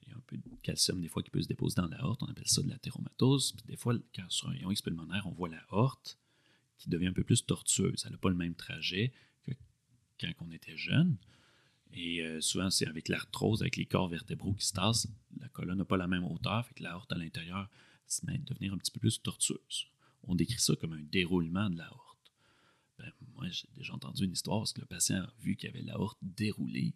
il 0.03 0.11
y 0.11 0.13
a 0.13 0.17
un 0.17 0.23
peu 0.27 0.37
de 0.37 0.43
calcium 0.63 1.01
des 1.01 1.09
fois 1.09 1.23
qui 1.23 1.31
peut 1.31 1.41
se 1.41 1.49
déposer 1.49 1.77
dans 1.77 1.87
la 1.87 2.05
horte. 2.05 2.23
On 2.23 2.27
appelle 2.27 2.47
ça 2.47 2.63
de 2.63 2.69
la 2.69 2.79
théromatose. 2.79 3.55
Des 3.67 3.77
fois, 3.77 3.95
quand 4.15 4.29
sur 4.29 4.49
un 4.49 4.71
X 4.71 4.83
pulmonaire, 4.83 5.27
on 5.27 5.33
voit 5.33 5.49
la 5.49 5.63
horte 5.71 6.19
qui 6.77 6.91
devient 6.91 7.07
un 7.07 7.13
peu 7.13 7.25
plus 7.25 7.47
tortueuse. 7.47 8.03
Elle 8.05 8.13
n'a 8.13 8.19
pas 8.19 8.29
le 8.29 8.35
même 8.35 8.55
trajet 8.55 9.13
que 9.45 9.53
quand 10.21 10.33
on 10.41 10.51
était 10.51 10.77
jeune. 10.77 11.17
Et 11.93 12.23
euh, 12.23 12.41
souvent, 12.41 12.71
c'est 12.71 12.87
avec 12.87 13.09
l'arthrose, 13.09 13.63
avec 13.63 13.77
les 13.77 13.87
corps 13.87 14.09
vertébraux 14.09 14.55
qui 14.55 14.67
se 14.67 14.73
tassent, 14.73 15.09
la 15.39 15.49
colonne 15.49 15.79
n'a 15.79 15.85
pas 15.85 15.99
la 15.99 16.09
même 16.09 16.25
hauteur, 16.25 16.67
fait 16.67 16.75
que 16.75 16.83
la 16.83 16.97
horte 16.97 17.13
à 17.13 17.17
l'intérieur 17.17 17.69
devenir 18.21 18.73
un 18.75 18.79
petit 18.79 18.91
peu 18.91 19.01
plus 19.01 19.21
tortueuse. 19.23 19.87
On 20.25 20.35
décrit 20.35 20.61
ça 20.61 20.75
comme 20.77 20.93
un 20.93 21.03
déroulement 21.03 21.69
de 21.71 21.79
la 21.79 21.91
horte. 21.93 22.33
Ben, 22.99 23.11
moi, 23.35 23.49
j'ai 23.49 23.69
déjà 23.75 23.95
entendu 23.95 24.25
une 24.25 24.33
histoire 24.33 24.61
parce 24.61 24.73
que 24.73 24.81
le 24.81 24.87
patient 24.87 25.23
a 25.23 25.33
vu 25.41 25.57
qu'il 25.57 25.69
avait 25.71 25.83
la 25.83 25.99
horte 25.99 26.19
déroulée 26.23 26.95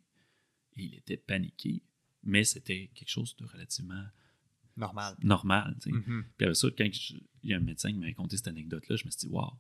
Et 0.78 0.84
il 0.84 0.94
était 0.94 1.16
paniqué, 1.16 1.82
mais 2.22 2.44
c'était 2.44 2.90
quelque 2.94 3.08
chose 3.08 3.34
de 3.36 3.46
relativement 3.46 4.04
Normal. 4.76 5.16
normal. 5.22 5.78
Mhm. 5.86 6.24
Puis 6.36 6.44
après 6.46 6.54
ça, 6.54 6.68
quand 6.76 6.92
je- 6.92 7.14
il 7.42 7.50
y 7.50 7.54
a 7.54 7.56
un 7.56 7.60
médecin 7.60 7.90
qui 7.90 7.96
m'a 7.98 8.06
raconté 8.06 8.36
cette 8.36 8.48
anecdote-là, 8.48 8.96
je 8.96 9.06
me 9.06 9.10
suis 9.10 9.20
dit, 9.20 9.28
wow, 9.28 9.52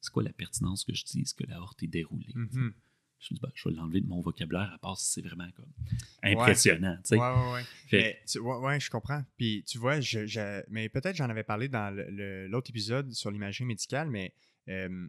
c'est 0.00 0.12
quoi 0.12 0.22
la 0.22 0.32
pertinence 0.32 0.84
que 0.84 0.94
je 0.94 1.04
dise 1.04 1.32
que 1.32 1.42
l'aorte 1.44 1.82
est 1.82 1.88
déroulée? 1.88 2.32
Mhm. 2.36 2.72
Je 3.20 3.34
me 3.34 3.36
dit, 3.36 3.40
ben, 3.42 3.50
je 3.54 3.68
vais 3.68 3.74
l'enlever 3.74 4.00
de 4.00 4.06
mon 4.06 4.20
vocabulaire, 4.22 4.72
à 4.72 4.78
part 4.78 4.98
si 4.98 5.12
c'est 5.12 5.20
vraiment 5.22 5.50
comme 5.52 5.70
impressionnant. 6.22 6.96
tu- 8.26 8.38
ouais, 8.40 8.56
ouais, 8.56 8.80
je 8.80 8.90
comprends. 8.90 9.22
Puis 9.36 9.62
tu 9.66 9.76
vois, 9.78 10.00
je, 10.00 10.26
je- 10.26 10.62
mais 10.70 10.88
peut-être 10.88 11.16
j'en 11.16 11.28
avais 11.28 11.44
parlé 11.44 11.68
dans 11.68 11.94
l'autre 12.48 12.70
épisode 12.70 13.12
sur 13.12 13.30
l'imagerie 13.30 13.64
médicale, 13.66 14.08
mais 14.10 14.34
euh, 14.68 15.06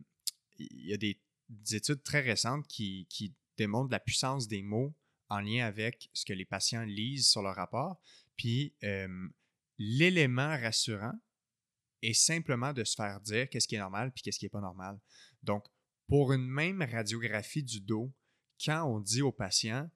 il 0.60 0.86
y 0.88 0.94
a 0.94 0.98
des, 0.98 1.20
des 1.50 1.76
études 1.78 2.04
très 2.04 2.20
récentes 2.22 2.68
qui, 2.68 3.08
qui 3.10 3.34
démontrent 3.58 3.92
la 3.92 4.00
puissance 4.00 4.48
des 4.48 4.62
mots 4.62 4.94
en 5.30 5.40
lien 5.40 5.66
avec 5.66 6.10
ce 6.14 6.26
que 6.26 6.34
les 6.34 6.46
patients 6.46 6.84
lisent 6.84 7.30
sur 7.30 7.42
leur 7.42 7.56
rapport. 7.56 8.02
Puis 8.36 8.74
euh, 8.84 9.28
l'élément 9.78 10.50
rassurant 10.60 11.14
est 12.02 12.14
simplement 12.14 12.74
de 12.74 12.84
se 12.84 12.96
faire 12.96 13.22
dire 13.22 13.48
qu'est-ce 13.50 13.68
qui 13.68 13.76
est 13.76 13.80
normal 13.80 14.12
puis 14.12 14.22
qu'est-ce 14.24 14.40
qui 14.40 14.46
n'est 14.46 14.50
pas 14.50 14.60
normal. 14.62 15.00
Donc, 15.44 15.66
pour 16.12 16.34
une 16.34 16.46
même 16.46 16.82
radiographie 16.82 17.64
du 17.64 17.80
dos, 17.80 18.12
quand 18.62 18.84
on 18.84 19.00
dit 19.00 19.22
au 19.22 19.32
patient 19.32 19.90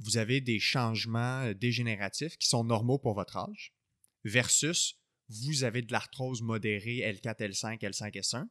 vous 0.00 0.16
avez 0.16 0.40
des 0.40 0.58
changements 0.58 1.42
euh, 1.42 1.54
dégénératifs 1.54 2.36
qui 2.36 2.48
sont 2.48 2.64
normaux 2.64 2.98
pour 2.98 3.14
votre 3.14 3.36
âge, 3.36 3.72
versus 4.24 4.98
vous 5.28 5.62
avez 5.62 5.82
de 5.82 5.92
l'arthrose 5.92 6.42
modérée 6.42 6.96
L4, 7.14 7.36
L5, 7.38 7.78
L5, 7.78 8.12
S1. 8.12 8.48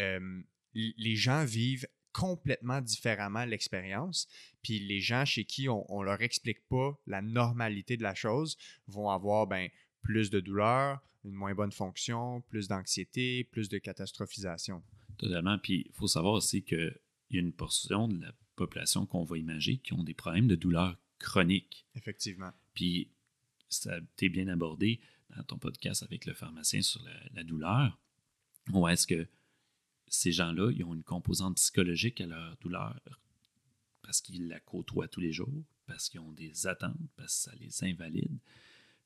Euh, 0.00 0.42
l- 0.74 0.94
les 0.96 1.16
gens 1.16 1.44
vivent 1.44 1.86
complètement 2.12 2.80
différemment 2.80 3.44
l'expérience, 3.44 4.26
puis 4.62 4.78
les 4.78 5.00
gens 5.00 5.26
chez 5.26 5.44
qui 5.44 5.68
on, 5.68 5.84
on 5.92 6.02
leur 6.02 6.22
explique 6.22 6.66
pas 6.70 6.98
la 7.06 7.20
normalité 7.20 7.98
de 7.98 8.02
la 8.02 8.14
chose 8.14 8.56
vont 8.86 9.10
avoir 9.10 9.46
ben, 9.46 9.68
plus 10.00 10.30
de 10.30 10.40
douleur, 10.40 10.98
une 11.24 11.34
moins 11.34 11.54
bonne 11.54 11.72
fonction, 11.72 12.40
plus 12.48 12.68
d'anxiété, 12.68 13.44
plus 13.44 13.68
de 13.68 13.76
catastrophisation. 13.76 14.82
Totalement. 15.18 15.58
Puis 15.58 15.86
il 15.86 15.92
faut 15.92 16.08
savoir 16.08 16.34
aussi 16.34 16.62
qu'il 16.62 16.98
y 17.30 17.36
a 17.36 17.40
une 17.40 17.52
portion 17.52 18.08
de 18.08 18.20
la 18.20 18.32
population 18.56 19.06
qu'on 19.06 19.24
va 19.24 19.38
imager 19.38 19.78
qui 19.78 19.92
ont 19.92 20.02
des 20.02 20.14
problèmes 20.14 20.48
de 20.48 20.54
douleur 20.54 20.96
chronique. 21.18 21.86
Effectivement. 21.94 22.52
Puis 22.74 23.10
ça 23.68 23.98
t'es 24.16 24.28
bien 24.28 24.48
abordé 24.48 25.00
dans 25.36 25.42
ton 25.44 25.58
podcast 25.58 26.02
avec 26.02 26.26
le 26.26 26.34
pharmacien 26.34 26.82
sur 26.82 27.02
la, 27.02 27.12
la 27.34 27.44
douleur. 27.44 27.98
Ou 28.72 28.86
est-ce 28.88 29.06
que 29.06 29.26
ces 30.08 30.32
gens-là, 30.32 30.70
ils 30.72 30.84
ont 30.84 30.94
une 30.94 31.02
composante 31.02 31.56
psychologique 31.56 32.20
à 32.20 32.26
leur 32.26 32.56
douleur 32.58 33.00
parce 34.02 34.20
qu'ils 34.20 34.48
la 34.48 34.60
côtoient 34.60 35.08
tous 35.08 35.20
les 35.20 35.32
jours, 35.32 35.64
parce 35.86 36.08
qu'ils 36.08 36.20
ont 36.20 36.32
des 36.32 36.66
attentes, 36.66 36.98
parce 37.16 37.34
que 37.34 37.50
ça 37.50 37.56
les 37.56 37.84
invalide. 37.84 38.38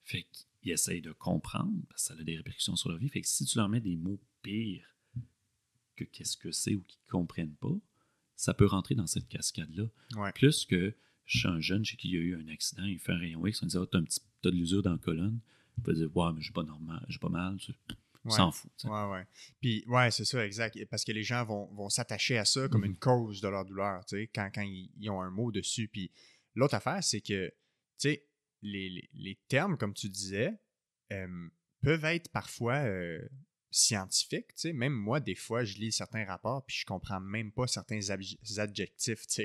Fait 0.03 0.27
qu'ils 0.33 0.73
essayent 0.73 1.03
de 1.03 1.13
comprendre, 1.13 1.81
parce 1.89 2.09
que 2.09 2.15
ça 2.15 2.21
a 2.21 2.25
des 2.25 2.37
répercussions 2.37 2.77
sur 2.77 2.89
leur 2.89 2.99
vie. 2.99 3.09
Fait 3.09 3.21
que 3.21 3.29
si 3.29 3.45
tu 3.45 3.59
leur 3.59 3.69
mets 3.69 3.81
des 3.81 3.97
mots 3.97 4.21
pires 4.43 4.95
que 5.97 6.05
qu'est-ce 6.05 6.36
que 6.36 6.51
c'est 6.53 6.74
ou 6.74 6.82
qu'ils 6.82 7.01
ne 7.07 7.11
comprennent 7.11 7.55
pas, 7.57 7.74
ça 8.36 8.55
peut 8.55 8.66
rentrer 8.66 8.94
dans 8.94 9.07
cette 9.07 9.28
cascade-là. 9.28 9.84
Ouais. 10.16 10.32
Plus 10.32 10.64
que 10.64 10.94
chez 11.24 11.49
un 11.49 11.61
jeune 11.61 11.84
chez 11.84 11.97
qui 11.97 12.09
il 12.09 12.14
y 12.14 12.16
a 12.18 12.20
eu 12.20 12.34
un 12.36 12.49
accident, 12.49 12.84
il 12.84 12.99
fait 12.99 13.12
un 13.12 13.18
rayon 13.18 13.44
X, 13.47 13.62
on 13.62 13.66
dit 13.66 13.76
Ah, 13.78 13.86
t'as, 13.90 13.99
un 13.99 14.05
petit, 14.05 14.20
t'as 14.42 14.51
de 14.51 14.57
l'usure 14.57 14.82
dans 14.82 14.92
la 14.92 14.99
colonne. 14.99 15.40
Il 15.78 15.82
peut 15.82 15.94
dire 15.94 16.14
Ouais, 16.16 16.32
mais 16.34 16.40
j'ai 16.42 16.53
pas 16.53 16.62
normal, 16.62 17.05
j'ai 17.09 17.18
pas 17.18 17.28
mal. 17.28 17.57
Tu 17.59 17.72
Ouais. 18.24 18.32
s'en 18.32 18.51
fout. 18.51 18.70
tu 18.76 18.88
sais. 18.88 18.92
Ouais, 18.92 19.05
ouais. 19.12 19.24
Puis, 19.61 19.84
ouais, 19.86 20.11
c'est 20.11 20.24
ça, 20.24 20.44
exact. 20.44 20.76
Parce 20.86 21.05
que 21.05 21.12
les 21.12 21.22
gens 21.22 21.44
vont, 21.44 21.66
vont 21.74 21.88
s'attacher 21.88 22.36
à 22.38 22.44
ça 22.44 22.68
comme 22.68 22.80
Mhm. 22.80 22.86
une 22.88 22.97
cause 22.97 23.40
de 23.40 23.47
leur 23.47 23.64
douleur, 23.64 24.05
tu 24.05 24.16
sais, 24.16 24.26
quand, 24.34 24.51
quand 24.53 24.62
ils, 24.62 24.90
ils 24.99 25.09
ont 25.11 25.20
un 25.22 25.30
mot 25.30 25.53
dessus. 25.53 25.86
Puis, 25.86 26.11
l'autre 26.57 26.74
affaire, 26.74 27.05
c'est 27.05 27.20
que, 27.20 27.47
tu 27.49 27.55
sais, 27.99 28.26
les, 28.62 28.88
les- 28.90 29.09
les 29.14 29.38
termes, 29.47 29.76
comme 29.78 29.94
tu 29.94 30.09
disais, 30.09 30.59
euh, 31.12 31.49
peuvent 31.82 32.05
être 32.07 32.28
parfois 32.32 32.74
euh, 32.78 33.20
scientifiques, 33.77 34.55
tu. 34.55 34.72
Même 34.72 34.93
moi, 34.93 35.20
des 35.20 35.35
fois, 35.35 35.64
je 35.64 35.77
lis 35.79 35.93
certains 35.93 36.24
rapports, 36.24 36.64
puis 36.64 36.77
je 36.81 36.87
comprends 36.87 37.20
même 37.20 37.53
pas 37.53 37.66
certains 37.66 38.01
adjectifs, 38.11 39.27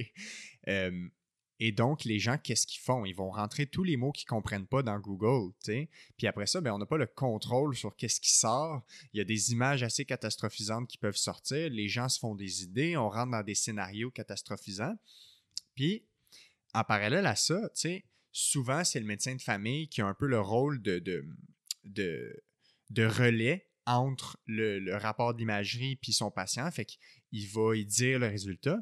et 1.63 1.71
donc, 1.71 2.05
les 2.05 2.17
gens, 2.17 2.39
qu'est-ce 2.39 2.65
qu'ils 2.65 2.81
font? 2.81 3.05
Ils 3.05 3.13
vont 3.13 3.29
rentrer 3.29 3.67
tous 3.67 3.83
les 3.83 3.95
mots 3.95 4.11
qu'ils 4.11 4.27
comprennent 4.27 4.65
pas 4.65 4.81
dans 4.81 4.97
Google, 4.99 5.53
tu 5.63 5.73
sais. 5.73 5.89
Puis 6.17 6.25
après 6.25 6.47
ça, 6.47 6.59
ben, 6.59 6.73
on 6.73 6.79
n'a 6.79 6.87
pas 6.87 6.97
le 6.97 7.05
contrôle 7.05 7.75
sur 7.75 7.95
qu'est-ce 7.95 8.19
qui 8.19 8.33
sort. 8.33 8.81
Il 9.13 9.19
y 9.19 9.21
a 9.21 9.25
des 9.25 9.51
images 9.51 9.83
assez 9.83 10.03
catastrophisantes 10.03 10.87
qui 10.87 10.97
peuvent 10.97 11.15
sortir. 11.15 11.69
Les 11.69 11.87
gens 11.87 12.09
se 12.09 12.17
font 12.17 12.33
des 12.33 12.63
idées. 12.63 12.97
On 12.97 13.09
rentre 13.09 13.31
dans 13.31 13.43
des 13.43 13.53
scénarios 13.53 14.09
catastrophisants. 14.09 14.97
Puis, 15.75 16.03
en 16.73 16.83
parallèle 16.83 17.27
à 17.27 17.35
ça, 17.35 17.69
tu 17.75 18.03
souvent, 18.31 18.83
c'est 18.83 18.99
le 18.99 19.05
médecin 19.05 19.35
de 19.35 19.41
famille 19.41 19.87
qui 19.87 20.01
a 20.01 20.07
un 20.07 20.15
peu 20.15 20.25
le 20.25 20.39
rôle 20.39 20.81
de, 20.81 20.97
de, 20.97 22.43
de 22.89 23.05
relais 23.05 23.70
entre 23.85 24.37
le, 24.45 24.79
le 24.79 24.95
rapport 24.95 25.33
d'imagerie 25.33 25.95
puis 25.95 26.13
son 26.13 26.31
patient. 26.31 26.69
Fait 26.71 26.85
qu'il 26.85 27.47
va 27.49 27.75
y 27.75 27.85
dire 27.85 28.19
le 28.19 28.27
résultat. 28.27 28.79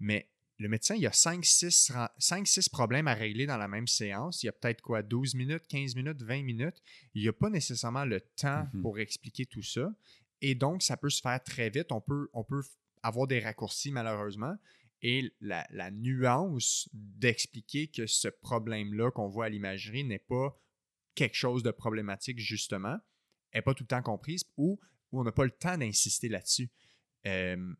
Mais 0.00 0.28
le 0.58 0.68
médecin, 0.68 0.94
il 0.94 1.02
y 1.02 1.06
a 1.06 1.10
5-6 1.10 2.70
problèmes 2.70 3.08
à 3.08 3.14
régler 3.14 3.46
dans 3.46 3.56
la 3.56 3.68
même 3.68 3.86
séance. 3.86 4.42
Il 4.42 4.46
y 4.46 4.48
a 4.48 4.52
peut-être 4.52 4.80
quoi, 4.80 5.02
12 5.02 5.34
minutes, 5.34 5.66
15 5.68 5.94
minutes, 5.96 6.22
20 6.22 6.42
minutes. 6.42 6.82
Il 7.14 7.22
n'y 7.22 7.28
a 7.28 7.32
pas 7.32 7.50
nécessairement 7.50 8.04
le 8.04 8.20
temps 8.20 8.66
Mhm. 8.72 8.82
pour 8.82 8.98
expliquer 8.98 9.46
tout 9.46 9.62
ça. 9.62 9.92
Et 10.40 10.54
donc, 10.54 10.82
ça 10.82 10.96
peut 10.96 11.10
se 11.10 11.20
faire 11.20 11.42
très 11.42 11.70
vite. 11.70 11.92
On 11.92 12.00
peut, 12.00 12.28
on 12.32 12.44
peut 12.44 12.62
avoir 13.02 13.26
des 13.26 13.40
raccourcis, 13.40 13.90
malheureusement. 13.92 14.56
Et 15.02 15.32
la, 15.40 15.66
la 15.70 15.90
nuance 15.90 16.88
d'expliquer 16.92 17.88
que 17.88 18.06
ce 18.06 18.28
problème-là 18.28 19.10
qu'on 19.10 19.28
voit 19.28 19.46
à 19.46 19.48
l'imagerie 19.48 20.04
n'est 20.04 20.18
pas 20.20 20.56
quelque 21.14 21.34
chose 21.34 21.62
de 21.62 21.70
problématique, 21.72 22.38
justement, 22.38 22.98
n'est 23.54 23.62
pas 23.62 23.74
tout 23.74 23.84
le 23.84 23.88
temps 23.88 24.02
comprise 24.02 24.44
ou, 24.56 24.78
on 25.12 25.24
n'a 25.24 25.32
pas 25.32 25.44
le 25.44 25.50
temps 25.50 25.76
d'insister 25.76 26.28
là-dessus. 26.28 26.70
Euh, 27.26 27.74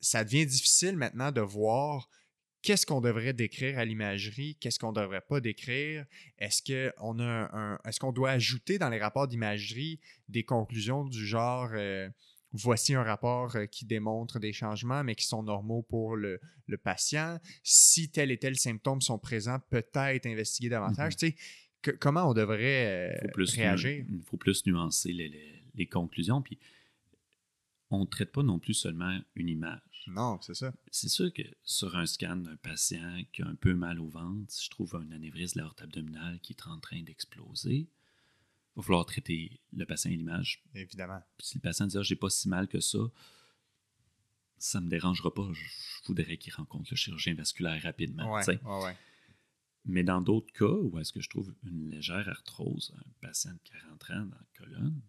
ça 0.00 0.24
devient 0.24 0.44
difficile 0.44 0.96
maintenant 0.96 1.32
de 1.32 1.40
voir 1.40 2.08
qu'est-ce 2.60 2.84
qu'on 2.84 3.00
devrait 3.00 3.32
décrire 3.32 3.78
à 3.78 3.84
l'imagerie, 3.84 4.56
qu'est-ce 4.60 4.78
qu'on 4.78 4.92
ne 4.92 5.00
devrait 5.00 5.22
pas 5.22 5.40
décrire. 5.40 6.04
Est-ce 6.38 6.62
qu'on 6.62 7.18
a 7.18 7.24
un, 7.24 7.78
est-ce 7.86 7.98
qu'on 7.98 8.12
doit 8.12 8.30
ajouter 8.30 8.78
dans 8.78 8.90
les 8.90 8.98
rapports 8.98 9.26
d'imagerie 9.26 10.00
des 10.28 10.44
conclusions 10.44 11.04
du 11.04 11.26
genre 11.26 11.70
euh, 11.72 12.08
voici 12.54 12.94
un 12.94 13.02
rapport 13.02 13.56
euh, 13.56 13.66
qui 13.66 13.84
démontre 13.84 14.38
des 14.38 14.52
changements, 14.52 15.04
mais 15.04 15.14
qui 15.14 15.26
sont 15.26 15.42
normaux 15.42 15.82
pour 15.82 16.16
le, 16.16 16.40
le 16.66 16.78
patient. 16.78 17.38
Si 17.62 18.10
tel 18.10 18.30
et 18.30 18.38
tel 18.38 18.56
symptôme 18.56 19.00
sont 19.00 19.18
présents, 19.18 19.58
peut-être 19.70 20.26
investiguer 20.26 20.68
davantage. 20.68 21.14
Mhm. 21.14 21.18
Sais, 21.18 21.36
que- 21.84 21.96
comment 21.96 22.28
on 22.30 22.34
devrait 22.34 23.14
euh, 23.14 23.20
faut 23.22 23.28
plus 23.32 23.54
réagir? 23.56 24.04
Il 24.10 24.22
faut 24.22 24.36
plus 24.36 24.64
nuancer 24.66 25.12
les, 25.12 25.28
les- 25.28 25.62
les 25.74 25.86
conclusions. 25.86 26.42
Puis 26.42 26.58
on 27.90 28.00
ne 28.00 28.06
traite 28.06 28.32
pas 28.32 28.42
non 28.42 28.58
plus 28.58 28.74
seulement 28.74 29.18
une 29.36 29.48
image. 29.48 29.80
Non, 30.06 30.38
c'est 30.42 30.54
ça. 30.54 30.72
C'est 30.90 31.08
sûr 31.08 31.32
que 31.32 31.42
sur 31.62 31.96
un 31.96 32.04
scan 32.06 32.36
d'un 32.36 32.56
patient 32.56 33.22
qui 33.32 33.42
a 33.42 33.46
un 33.46 33.54
peu 33.54 33.74
mal 33.74 34.00
au 34.00 34.08
ventre, 34.08 34.50
si 34.52 34.64
je 34.66 34.70
trouve 34.70 34.94
un 34.96 35.10
anévrisme 35.12 35.58
de 35.58 35.62
la 35.62 35.66
horte 35.68 35.80
abdominale 35.82 36.38
qui 36.42 36.52
est 36.52 36.66
en 36.66 36.78
train 36.78 37.00
d'exploser, 37.02 37.76
il 37.76 37.88
va 38.76 38.82
falloir 38.82 39.06
traiter 39.06 39.60
le 39.72 39.86
patient 39.86 40.10
et 40.10 40.16
l'image. 40.16 40.62
Évidemment. 40.74 41.22
Puis 41.38 41.46
si 41.46 41.54
le 41.56 41.62
patient 41.62 41.86
dit 41.86 41.96
ah, 41.96 42.02
j'ai 42.02 42.16
pas 42.16 42.28
si 42.30 42.48
mal 42.48 42.68
que 42.68 42.80
ça, 42.80 42.98
ça 44.58 44.80
me 44.80 44.88
dérangera 44.88 45.32
pas. 45.32 45.48
Je 45.52 46.06
voudrais 46.06 46.36
qu'il 46.36 46.52
rencontre 46.52 46.88
le 46.90 46.96
chirurgien 46.96 47.34
vasculaire 47.34 47.82
rapidement. 47.82 48.32
Ouais. 48.34 48.96
Mais 49.86 50.02
dans 50.02 50.20
d'autres 50.22 50.52
cas 50.52 50.64
où 50.66 50.98
est-ce 50.98 51.12
que 51.12 51.20
je 51.20 51.28
trouve 51.28 51.54
une 51.64 51.90
légère 51.90 52.28
arthrose, 52.28 52.94
un 52.96 53.10
patient 53.20 53.52
de 53.52 53.58
40 53.64 54.10
ans 54.10 54.26
dans 54.26 54.36
la 54.36 54.46
colonne, 54.58 55.00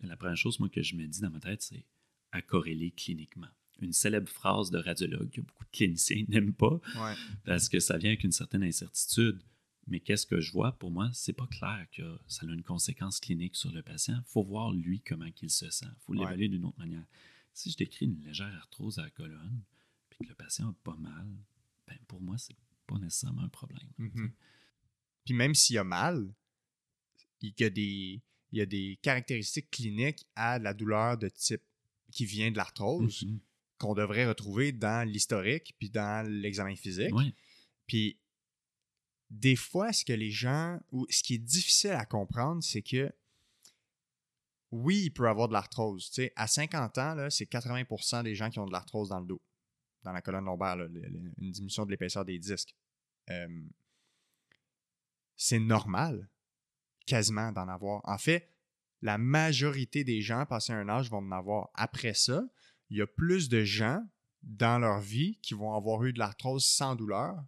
ben, 0.00 0.08
la 0.08 0.16
première 0.16 0.36
chose 0.36 0.58
moi, 0.58 0.68
que 0.68 0.82
je 0.82 0.96
me 0.96 1.06
dis 1.06 1.20
dans 1.20 1.30
ma 1.30 1.40
tête, 1.40 1.62
c'est 1.62 1.84
à 2.32 2.42
corréler 2.42 2.90
cliniquement. 2.90 3.48
Une 3.80 3.92
célèbre 3.92 4.28
phrase 4.28 4.70
de 4.70 4.78
radiologue 4.78 5.30
que 5.30 5.40
beaucoup 5.40 5.64
de 5.64 5.70
cliniciens 5.70 6.24
n'aiment 6.28 6.54
pas 6.54 6.80
Ouais. 6.96 7.14
parce 7.44 7.68
que 7.68 7.78
ça 7.80 7.96
vient 7.98 8.10
avec 8.10 8.24
une 8.24 8.32
certaine 8.32 8.62
incertitude. 8.64 9.40
Mais 9.88 9.98
qu'est-ce 9.98 10.26
que 10.26 10.40
je 10.40 10.52
vois? 10.52 10.72
Pour 10.78 10.92
moi, 10.92 11.10
c'est 11.12 11.32
pas 11.32 11.46
clair 11.48 11.86
que 11.92 12.16
ça 12.28 12.46
a 12.46 12.50
une 12.52 12.62
conséquence 12.62 13.18
clinique 13.18 13.56
sur 13.56 13.72
le 13.72 13.82
patient. 13.82 14.16
Il 14.16 14.30
faut 14.30 14.44
voir 14.44 14.72
lui 14.72 15.00
comment 15.00 15.26
il 15.42 15.50
se 15.50 15.68
sent. 15.70 15.86
Il 15.88 16.00
faut 16.04 16.12
Ouais. 16.12 16.20
l'évaluer 16.20 16.48
d'une 16.48 16.64
autre 16.64 16.78
manière. 16.78 17.04
Si 17.52 17.70
je 17.70 17.76
décris 17.76 18.06
une 18.06 18.20
légère 18.24 18.54
arthrose 18.56 18.98
à 19.00 19.02
la 19.02 19.10
colonne, 19.10 19.60
puis 20.08 20.20
que 20.24 20.28
le 20.28 20.34
patient 20.36 20.68
a 20.70 20.74
pas 20.84 20.96
mal, 20.96 21.26
ben 21.88 21.98
pour 22.06 22.20
moi, 22.20 22.38
c'est 22.38 22.54
pas 22.92 22.98
nécessairement 22.98 23.42
un 23.42 23.48
problème. 23.48 23.88
Mhm. 23.98 24.32
Puis 25.24 25.34
même 25.34 25.54
s'il 25.54 25.74
y 25.76 25.78
a 25.78 25.84
mal, 25.84 26.32
il 27.40 27.54
y 27.58 27.64
a 27.64 27.70
des, 27.70 28.22
il 28.52 28.58
y 28.58 28.60
a 28.60 28.66
des 28.66 28.98
caractéristiques 29.02 29.70
cliniques 29.70 30.26
à 30.34 30.58
la 30.58 30.74
douleur 30.74 31.16
de 31.18 31.28
type 31.28 31.62
qui 32.10 32.26
vient 32.26 32.50
de 32.50 32.56
l'arthrose 32.56 33.24
Mhm. 33.24 33.40
qu'on 33.78 33.94
devrait 33.94 34.26
retrouver 34.26 34.72
dans 34.72 35.08
l'historique 35.08 35.74
puis 35.78 35.90
dans 35.90 36.26
l'examen 36.28 36.76
physique. 36.76 37.14
Ouais. 37.14 37.34
Puis 37.86 38.18
des 39.30 39.56
fois, 39.56 39.92
ce 39.92 40.04
que 40.04 40.12
les 40.12 40.30
gens, 40.30 40.78
ou 40.90 41.06
ce 41.08 41.22
qui 41.22 41.34
est 41.34 41.38
difficile 41.38 41.92
à 41.92 42.04
comprendre, 42.04 42.62
c'est 42.62 42.82
que 42.82 43.10
oui, 44.70 45.02
il 45.04 45.10
peut 45.10 45.28
avoir 45.28 45.48
de 45.48 45.52
l'arthrose. 45.52 46.08
Tu 46.08 46.14
sais, 46.14 46.32
à 46.36 46.46
50 46.46 46.98
ans, 46.98 47.30
c'est 47.30 47.44
80% 47.46 48.22
des 48.22 48.34
gens 48.34 48.50
qui 48.50 48.58
ont 48.58 48.66
de 48.66 48.72
l'arthrose 48.72 49.10
dans 49.10 49.20
le 49.20 49.26
dos, 49.26 49.42
dans 50.02 50.12
la 50.12 50.22
colonne 50.22 50.44
lombaire, 50.46 50.76
là, 50.76 50.86
une 50.86 51.50
diminution 51.52 51.84
de 51.84 51.90
l'épaisseur 51.90 52.24
des 52.24 52.38
disques. 52.38 52.74
C'est 55.36 55.58
normal 55.58 56.28
quasiment 57.06 57.52
d'en 57.52 57.68
avoir. 57.68 58.00
En 58.04 58.18
fait, 58.18 58.48
la 59.02 59.18
majorité 59.18 60.04
des 60.04 60.22
gens 60.22 60.46
passés 60.46 60.72
un 60.72 60.88
âge 60.88 61.10
vont 61.10 61.18
en 61.18 61.32
avoir. 61.32 61.70
Après 61.74 62.14
ça, 62.14 62.44
il 62.90 62.98
y 62.98 63.02
a 63.02 63.06
plus 63.06 63.48
de 63.48 63.64
gens 63.64 64.02
dans 64.42 64.78
leur 64.78 65.00
vie 65.00 65.38
qui 65.42 65.54
vont 65.54 65.74
avoir 65.74 66.04
eu 66.04 66.12
de 66.12 66.18
l'arthrose 66.18 66.64
sans 66.64 66.94
douleur 66.94 67.42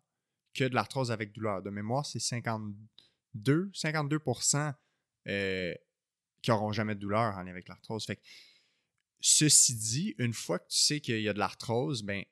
que 0.55 0.65
de 0.65 0.75
l'arthrose 0.75 1.11
avec 1.11 1.33
douleur. 1.33 1.63
De 1.63 1.71
mémoire, 1.71 2.07
c'est 2.07 2.21
52, 2.21 3.71
52% 3.75 4.75
euh, 5.27 5.75
qui 6.43 6.51
n'auront 6.51 6.73
jamais 6.73 6.95
de 6.95 7.01
douleur 7.01 7.37
en 7.37 7.43
lien 7.43 7.51
avec 7.51 7.69
l'arthrose. 7.69 8.07
Ceci 9.21 9.75
dit, 9.77 10.15
une 10.19 10.35
fois 10.35 10.59
que 10.59 10.69
tu 10.69 10.79
sais 10.79 11.01
qu'il 11.01 11.21
y 11.21 11.29
a 11.29 11.33
de 11.33 11.39
l'arthrose, 11.39 12.03
ben, 12.03 12.25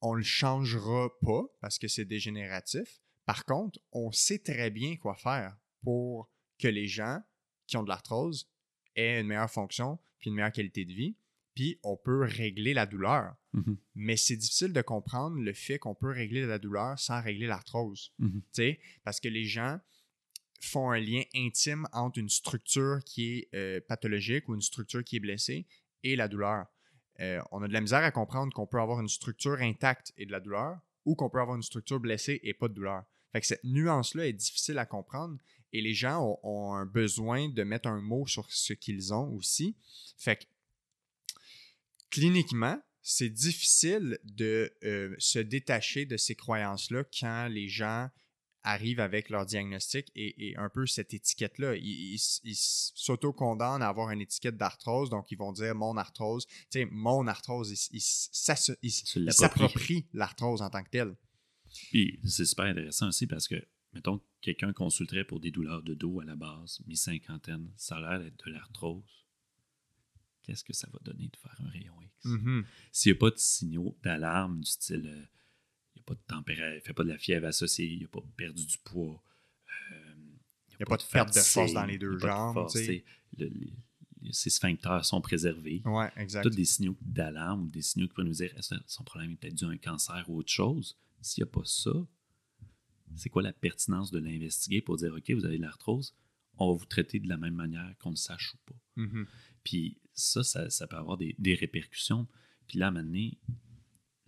on 0.00 0.12
ne 0.12 0.18
le 0.18 0.24
changera 0.24 1.10
pas 1.22 1.42
parce 1.60 1.78
que 1.78 1.88
c'est 1.88 2.04
dégénératif. 2.04 3.00
Par 3.26 3.44
contre, 3.44 3.78
on 3.92 4.10
sait 4.12 4.38
très 4.38 4.70
bien 4.70 4.96
quoi 4.96 5.14
faire 5.14 5.56
pour 5.82 6.30
que 6.58 6.68
les 6.68 6.86
gens 6.86 7.22
qui 7.66 7.76
ont 7.76 7.82
de 7.82 7.88
l'arthrose 7.88 8.50
aient 8.96 9.20
une 9.20 9.26
meilleure 9.26 9.50
fonction 9.50 9.98
puis 10.18 10.30
une 10.30 10.36
meilleure 10.36 10.52
qualité 10.52 10.84
de 10.84 10.92
vie. 10.92 11.16
Puis 11.54 11.78
on 11.82 11.96
peut 11.96 12.22
régler 12.22 12.72
la 12.72 12.86
douleur. 12.86 13.34
Mhm. 13.52 13.78
Mais 13.96 14.16
c'est 14.16 14.36
difficile 14.36 14.72
de 14.72 14.82
comprendre 14.82 15.38
le 15.38 15.52
fait 15.52 15.78
qu'on 15.78 15.94
peut 15.94 16.10
régler 16.10 16.46
la 16.46 16.58
douleur 16.58 16.98
sans 16.98 17.20
régler 17.20 17.46
l'arthrose. 17.46 18.12
Mhm. 18.18 18.42
Sais, 18.52 18.80
Parce 19.02 19.18
que 19.20 19.28
les 19.28 19.44
gens 19.44 19.80
font 20.60 20.90
un 20.90 21.00
lien 21.00 21.22
intime 21.34 21.86
entre 21.92 22.18
une 22.18 22.28
structure 22.28 22.98
qui 23.04 23.38
est 23.38 23.54
euh, 23.54 23.80
pathologique 23.88 24.48
ou 24.48 24.54
une 24.54 24.62
structure 24.62 25.04
qui 25.04 25.16
est 25.16 25.20
blessée 25.20 25.66
et 26.02 26.16
la 26.16 26.28
douleur. 26.28 26.66
Euh, 27.20 27.40
on 27.50 27.62
a 27.62 27.68
de 27.68 27.72
la 27.72 27.80
misère 27.80 28.04
à 28.04 28.10
comprendre 28.10 28.52
qu'on 28.52 28.66
peut 28.66 28.80
avoir 28.80 29.00
une 29.00 29.08
structure 29.08 29.60
intacte 29.60 30.12
et 30.16 30.26
de 30.26 30.32
la 30.32 30.40
douleur 30.40 30.78
ou 31.04 31.14
qu'on 31.14 31.30
peut 31.30 31.40
avoir 31.40 31.56
une 31.56 31.62
structure 31.62 32.00
blessée 32.00 32.40
et 32.42 32.54
pas 32.54 32.68
de 32.68 32.74
douleur. 32.74 33.04
Fait 33.32 33.40
que 33.40 33.46
cette 33.46 33.64
nuance-là 33.64 34.26
est 34.26 34.32
difficile 34.32 34.78
à 34.78 34.86
comprendre 34.86 35.38
et 35.72 35.80
les 35.80 35.94
gens 35.94 36.38
ont, 36.42 36.74
un 36.74 36.86
besoin 36.86 37.48
de 37.48 37.62
mettre 37.62 37.88
un 37.88 38.00
mot 38.00 38.26
sur 38.26 38.50
ce 38.50 38.72
qu'ils 38.72 39.12
ont 39.12 39.34
aussi. 39.34 39.76
Fait 40.16 40.36
que 40.36 40.44
cliniquement, 42.10 42.80
c'est 43.02 43.28
difficile 43.28 44.18
de 44.24 44.72
euh, 44.84 45.14
se 45.18 45.38
détacher 45.38 46.06
de 46.06 46.16
ces 46.16 46.34
croyances-là 46.34 47.04
quand 47.18 47.48
les 47.48 47.68
gens 47.68 48.08
arrivent 48.68 49.00
avec 49.00 49.30
leur 49.30 49.46
diagnostic 49.46 50.10
et, 50.14 50.48
et 50.48 50.56
un 50.56 50.68
peu 50.68 50.86
cette 50.86 51.14
étiquette-là. 51.14 51.76
Ils 51.76 52.14
ils- 52.14 52.40
ils 52.44 52.54
s'auto-condamnent 52.56 53.82
à 53.82 53.88
avoir 53.88 54.10
une 54.10 54.20
étiquette 54.20 54.56
d'arthrose, 54.56 55.10
donc 55.10 55.30
ils 55.30 55.38
vont 55.38 55.52
dire 55.52 55.74
mon 55.74 55.96
arthrose. 55.96 56.46
Tu 56.46 56.54
sais, 56.70 56.84
mon 56.90 57.26
arthrose, 57.26 57.70
ils- 57.92 58.00
s'approprient 59.32 60.06
l'arthrose 60.12 60.62
en 60.62 60.70
tant 60.70 60.82
que 60.82 60.90
telle. 60.90 61.16
Puis 61.90 62.20
c'est 62.24 62.44
super 62.46 62.66
intéressant 62.66 63.08
aussi 63.08 63.26
parce 63.26 63.46
que, 63.48 63.56
mettons, 63.92 64.20
quelqu'un 64.40 64.72
consulterait 64.72 65.24
pour 65.24 65.40
des 65.40 65.50
douleurs 65.50 65.82
de 65.82 65.94
dos 65.94 66.20
à 66.20 66.24
la 66.24 66.36
base, 66.36 66.80
mi-cinquantaine, 66.86 67.70
ça 67.76 67.96
a 67.96 68.00
l'air 68.00 68.20
d'être 68.20 68.46
de 68.46 68.52
l'arthrose. 68.52 69.24
Qu'est-ce 70.42 70.64
que 70.64 70.72
ça 70.72 70.88
va 70.92 70.98
donner 71.02 71.28
de 71.28 71.36
faire 71.36 71.54
un 71.60 71.68
rayon 71.68 71.94
X? 72.02 72.24
Mhm. 72.24 72.64
S'il 72.92 73.12
n'y 73.12 73.18
a 73.18 73.20
pas 73.20 73.30
de 73.30 73.36
signaux 73.38 73.98
d'alarme 74.02 74.60
du 74.60 74.70
style, 74.70 75.06
euh, 75.06 75.26
pas 76.08 76.14
de 76.14 76.20
température, 76.26 76.74
il 76.76 76.80
fait 76.80 76.92
pas 76.94 77.04
de 77.04 77.08
la 77.08 77.18
fièvre 77.18 77.46
associée, 77.46 77.86
il 77.86 78.02
n'a 78.02 78.08
pas 78.08 78.20
perdu 78.36 78.64
du 78.64 78.78
poids, 78.78 79.22
euh, 79.92 80.14
il 80.70 80.76
y 80.80 80.82
a 80.82 80.86
pas 80.86 80.96
de 80.96 81.02
perte 81.02 81.28
de 81.34 81.40
force 81.40 81.72
dans 81.74 81.84
les 81.84 81.98
deux 81.98 82.14
de 82.14 82.18
jambes, 82.18 82.54
sais, 82.86 83.04
le- 83.38 83.46
les- 83.48 84.32
ses 84.32 84.50
sphincters 84.50 85.04
sont 85.04 85.20
préservés. 85.20 85.80
Ouais, 85.84 86.10
exact. 86.16 86.42
Tous 86.42 86.50
des 86.50 86.64
signaux 86.64 86.96
d'alarme 87.02 87.64
ou 87.64 87.68
des 87.68 87.82
signaux 87.82 88.06
qui 88.08 88.14
pourraient 88.14 88.26
nous 88.26 88.32
dire 88.32 88.52
est-ce 88.56 88.74
que 88.74 88.80
son 88.86 89.04
problème 89.04 89.30
est 89.32 89.36
peut-être 89.36 89.54
dû 89.54 89.64
à 89.64 89.68
un 89.68 89.76
cancer 89.78 90.24
ou 90.28 90.38
autre 90.38 90.50
chose? 90.50 90.96
S'il 91.20 91.44
n'y 91.44 91.48
a 91.48 91.52
pas 91.52 91.64
ça, 91.64 91.92
c'est 93.16 93.28
quoi 93.30 93.42
la 93.42 93.52
pertinence 93.52 94.10
de 94.10 94.18
l'investiguer 94.18 94.80
pour 94.82 94.96
dire 94.96 95.14
OK, 95.14 95.30
vous 95.30 95.44
avez 95.44 95.56
de 95.58 95.62
l'arthrose, 95.62 96.14
on 96.58 96.72
va 96.72 96.76
vous 96.78 96.84
traiter 96.86 97.20
de 97.20 97.28
la 97.28 97.36
même 97.36 97.54
manière 97.54 97.94
qu'on 97.98 98.10
le 98.10 98.16
sache 98.16 98.54
ou 98.54 98.58
pas? 98.66 98.78
Mhm. 98.96 99.26
Puis 99.64 99.98
ça, 100.14 100.42
ça, 100.42 100.68
ça 100.70 100.86
peut 100.86 100.96
avoir 100.96 101.16
des, 101.16 101.34
des 101.38 101.54
répercussions. 101.54 102.26
Puis 102.66 102.78
là, 102.78 102.86
à 102.86 102.88
un 102.88 102.92
moment 102.92 103.04
donné, 103.04 103.38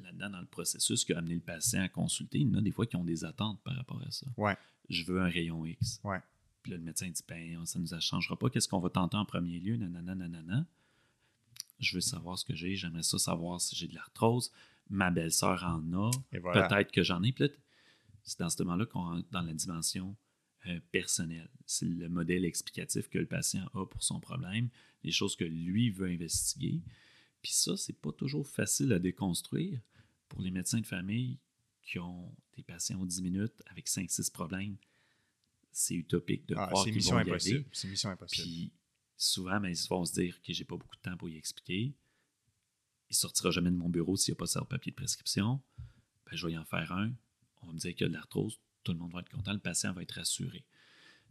là-dedans, 0.03 0.30
dans 0.30 0.40
le 0.40 0.46
processus 0.46 1.05
qui 1.05 1.12
a 1.12 1.18
amené 1.18 1.34
le 1.34 1.40
patient 1.40 1.82
à 1.82 1.88
consulter, 1.88 2.38
il 2.38 2.48
y 2.48 2.51
en 2.51 2.59
a 2.59 2.61
des 2.61 2.70
fois 2.70 2.86
qui 2.86 2.96
ont 2.96 3.05
des 3.05 3.24
attentes 3.24 3.61
par 3.62 3.74
rapport 3.76 4.03
à 4.03 4.11
ça. 4.11 4.26
Ouais. 4.36 4.57
Je 4.88 5.05
veux 5.05 5.20
un 5.20 5.28
rayon 5.28 5.64
X. 5.64 6.01
Ouais. 6.05 6.20
Puis 6.62 6.72
là, 6.72 6.78
le 6.78 6.82
médecin 6.82 7.09
dit 7.09 7.22
ben, 7.26 7.64
ça 7.66 7.78
ne 7.78 7.84
nous 7.84 8.01
changera 8.01 8.38
pas. 8.38 8.51
Qu'est-ce 8.51 8.68
qu'on 8.68 8.80
va 8.80 8.90
tenter 8.90 9.16
en 9.16 9.24
premier 9.24 9.59
lieu? 9.59 9.76
Nanana, 9.76 10.14
nanana. 10.14 10.66
Je 11.78 11.94
veux 11.94 12.01
savoir 12.01 12.38
ce 12.38 12.44
que 12.44 12.55
j'ai. 12.55 12.76
J'aimerais 12.76 13.03
ça 13.03 13.18
savoir 13.18 13.61
si 13.61 13.74
j'ai 13.76 13.88
de 13.88 13.94
l'arthrose. 13.94 14.51
Ma 14.90 15.11
belle-sœur 15.11 15.64
en 15.64 15.92
a. 15.92 16.11
Voilà. 16.40 16.68
Peut-être 16.68 16.92
que 16.92 17.03
j'en 17.03 17.22
ai. 17.22 17.32
Puis 17.32 17.51
c'est 18.24 18.38
dans 18.38 18.51
ce 18.51 18.62
moment-là 18.62 18.86
qu'on 18.86 19.03
rentre 19.03 19.30
dans 19.30 19.42
la 19.42 19.55
dimension 19.55 20.14
euh, 20.66 20.78
personnelle. 20.92 21.48
C'est 21.64 21.86
le 21.86 22.09
modèle 22.09 22.44
explicatif 22.44 23.09
que 23.09 23.18
le 23.18 23.26
patient 23.26 23.66
a 23.72 23.86
pour 23.86 24.03
son 24.03 24.20
problème, 24.20 24.68
les 25.03 25.12
choses 25.12 25.36
que 25.36 25.44
lui 25.44 25.88
veut 25.90 26.09
investiguer. 26.09 26.82
Puis 27.43 27.53
ça, 27.53 27.76
c'est 27.76 27.93
pas 27.99 28.12
toujours 28.12 28.47
facile 28.47 28.93
à 28.93 28.99
déconstruire 28.99 29.80
pour 30.28 30.43
les 30.43 30.51
médecins 30.51 30.80
de 30.80 30.86
famille 30.86 31.38
qui 31.82 31.99
ont 31.99 32.34
des 32.57 32.62
patients 32.62 33.01
aux 33.01 33.07
10 33.07 33.22
minutes 33.22 33.62
avec 33.66 33.88
5-6 33.88 34.30
problèmes. 34.30 34.76
C'est 35.72 35.95
utopique 35.95 36.47
de 36.47 36.55
Ah, 36.59 36.66
croire 36.66 36.84
c'est 36.84 36.91
qu'ils 36.91 36.97
mission 36.97 37.12
vont 37.16 37.20
y 37.20 37.30
aller. 37.30 37.66
C'est 37.72 37.88
mission 37.88 38.11
impossible. 38.11 38.43
Puis 38.45 38.72
souvent, 39.16 39.61
ben, 39.61 39.68
ils 39.70 39.88
vont 39.88 40.05
se 40.05 40.12
dire 40.12 40.41
que 40.43 40.53
j'ai 40.53 40.64
pas 40.64 40.76
beaucoup 40.76 40.97
de 40.97 41.01
temps 41.01 41.16
pour 41.16 41.28
y 41.28 41.36
expliquer. 41.36 41.93
Il 43.09 43.16
sortira 43.16 43.51
jamais 43.51 43.70
de 43.70 43.76
mon 43.76 43.88
bureau 43.88 44.16
s'il 44.16 44.32
n'y 44.32 44.36
a 44.36 44.38
pas 44.38 44.47
ça 44.47 44.64
papier 44.64 44.93
de 44.93 44.97
prescription. 44.97 45.61
Ben, 46.26 46.36
je 46.36 46.47
vais 46.47 46.53
y 46.53 46.59
en 46.59 46.64
faire 46.64 46.93
un. 46.93 47.12
On 47.62 47.68
va 47.68 47.72
me 47.72 47.78
dire 47.78 47.93
qu'il 47.95 48.03
y 48.03 48.05
a 48.05 48.09
de 48.09 48.14
l'arthrose. 48.14 48.59
Tout 48.84 48.93
le 48.93 48.99
monde 48.99 49.12
va 49.12 49.20
être 49.20 49.30
content. 49.30 49.53
Le 49.53 49.59
patient 49.59 49.93
va 49.93 50.03
être 50.03 50.12
rassuré. 50.12 50.64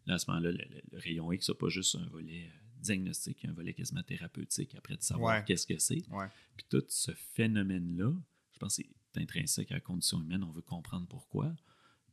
Là, 0.06 0.16
à 0.16 0.20
ce 0.20 0.30
moment-là, 0.30 0.52
le, 0.52 0.58
le- 0.58 0.82
le 0.92 1.00
rayon 1.00 1.32
X 1.32 1.50
n'a 1.50 1.56
pas 1.56 1.70
juste 1.70 1.96
un 1.96 2.06
volet 2.08 2.50
diagnostique, 2.80 3.40
il 3.42 3.46
y 3.46 3.48
a 3.48 3.52
un 3.52 3.56
volet 3.56 3.74
quasiment 3.74 4.04
thérapeutique 4.04 4.76
après 4.76 4.96
de 4.96 5.02
savoir 5.02 5.38
Ouais. 5.38 5.44
qu'est-ce 5.46 5.68
que 5.68 5.78
c'est. 5.78 6.08
Ouais. 6.10 6.28
Puis 6.58 6.66
tout 6.70 6.84
ce 6.90 7.12
phénomène-là, 7.14 8.14
je 8.54 8.60
pense 8.60 8.78
que 8.78 8.84
c'est 9.14 9.22
intrinsèque 9.22 9.72
à 9.72 9.76
la 9.76 9.80
condition 9.82 10.22
humaine. 10.22 10.44
On 10.44 10.52
veut 10.52 10.62
comprendre 10.62 11.08
pourquoi. 11.08 11.56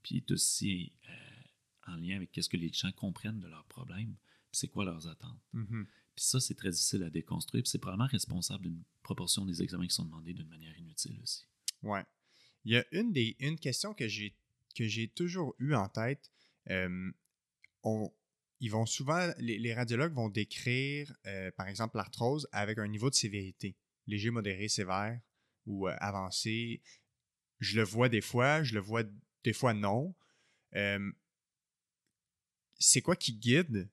Puis 0.02 0.16
est 0.18 0.30
aussi 0.30 0.92
euh, 1.08 1.92
en 1.92 1.96
lien 1.96 2.16
avec 2.16 2.30
qu'est-ce 2.32 2.48
que 2.48 2.56
les 2.56 2.72
gens 2.72 2.92
comprennent 2.92 3.40
de 3.40 3.48
leurs 3.48 3.64
problèmes. 3.66 4.14
Puis 4.50 4.60
c'est 4.60 4.68
quoi 4.68 4.84
leurs 4.84 5.06
attentes. 5.08 5.40
Mhm. 5.52 5.86
Puis 6.14 6.24
ça, 6.24 6.40
c'est 6.40 6.54
très 6.54 6.70
difficile 6.70 7.02
à 7.02 7.10
déconstruire. 7.10 7.62
Puis 7.62 7.70
c'est 7.70 7.78
probablement 7.78 8.08
responsable 8.08 8.64
d'une 8.64 8.82
proportion 9.02 9.44
des 9.44 9.62
examens 9.62 9.86
qui 9.86 9.94
sont 9.94 10.04
demandés 10.04 10.32
d'une 10.32 10.48
manière 10.48 10.76
inutile 10.78 11.18
aussi. 11.22 11.44
Ouais. 11.82 12.04
Il 12.64 12.72
y 12.72 12.76
a 12.76 12.84
une, 12.92 13.12
des, 13.12 13.36
une 13.40 13.58
question 13.58 13.92
que 13.94 14.08
j'ai, 14.08 14.34
que 14.74 14.86
j'ai 14.88 15.08
toujours 15.08 15.54
eue 15.58 15.74
en 15.74 15.88
tête. 15.88 16.30
Euh, 16.70 17.12
on, 17.82 18.10
ils 18.60 18.70
vont 18.70 18.86
souvent, 18.86 19.32
les, 19.38 19.74
radiologues 19.74 20.14
vont 20.14 20.28
décrire, 20.28 21.14
euh, 21.26 21.50
par 21.52 21.68
exemple, 21.68 21.96
l'arthrose 21.96 22.48
avec 22.52 22.78
un 22.78 22.88
niveau 22.88 23.10
de 23.10 23.14
sévérité, 23.14 23.76
léger, 24.06 24.30
modéré, 24.30 24.68
sévère 24.68 25.20
ou 25.66 25.88
euh, 25.88 25.96
avancé. 25.98 26.82
Je 27.60 27.76
le 27.76 27.84
vois 27.84 28.08
des 28.08 28.20
fois, 28.20 28.62
je 28.62 28.74
le 28.74 28.80
vois 28.80 29.02
des 29.44 29.52
fois 29.52 29.74
non. 29.74 30.14
Euh, 30.74 31.12
c'est 32.78 33.02
quoi 33.02 33.16
qui 33.16 33.34
guide 33.34 33.90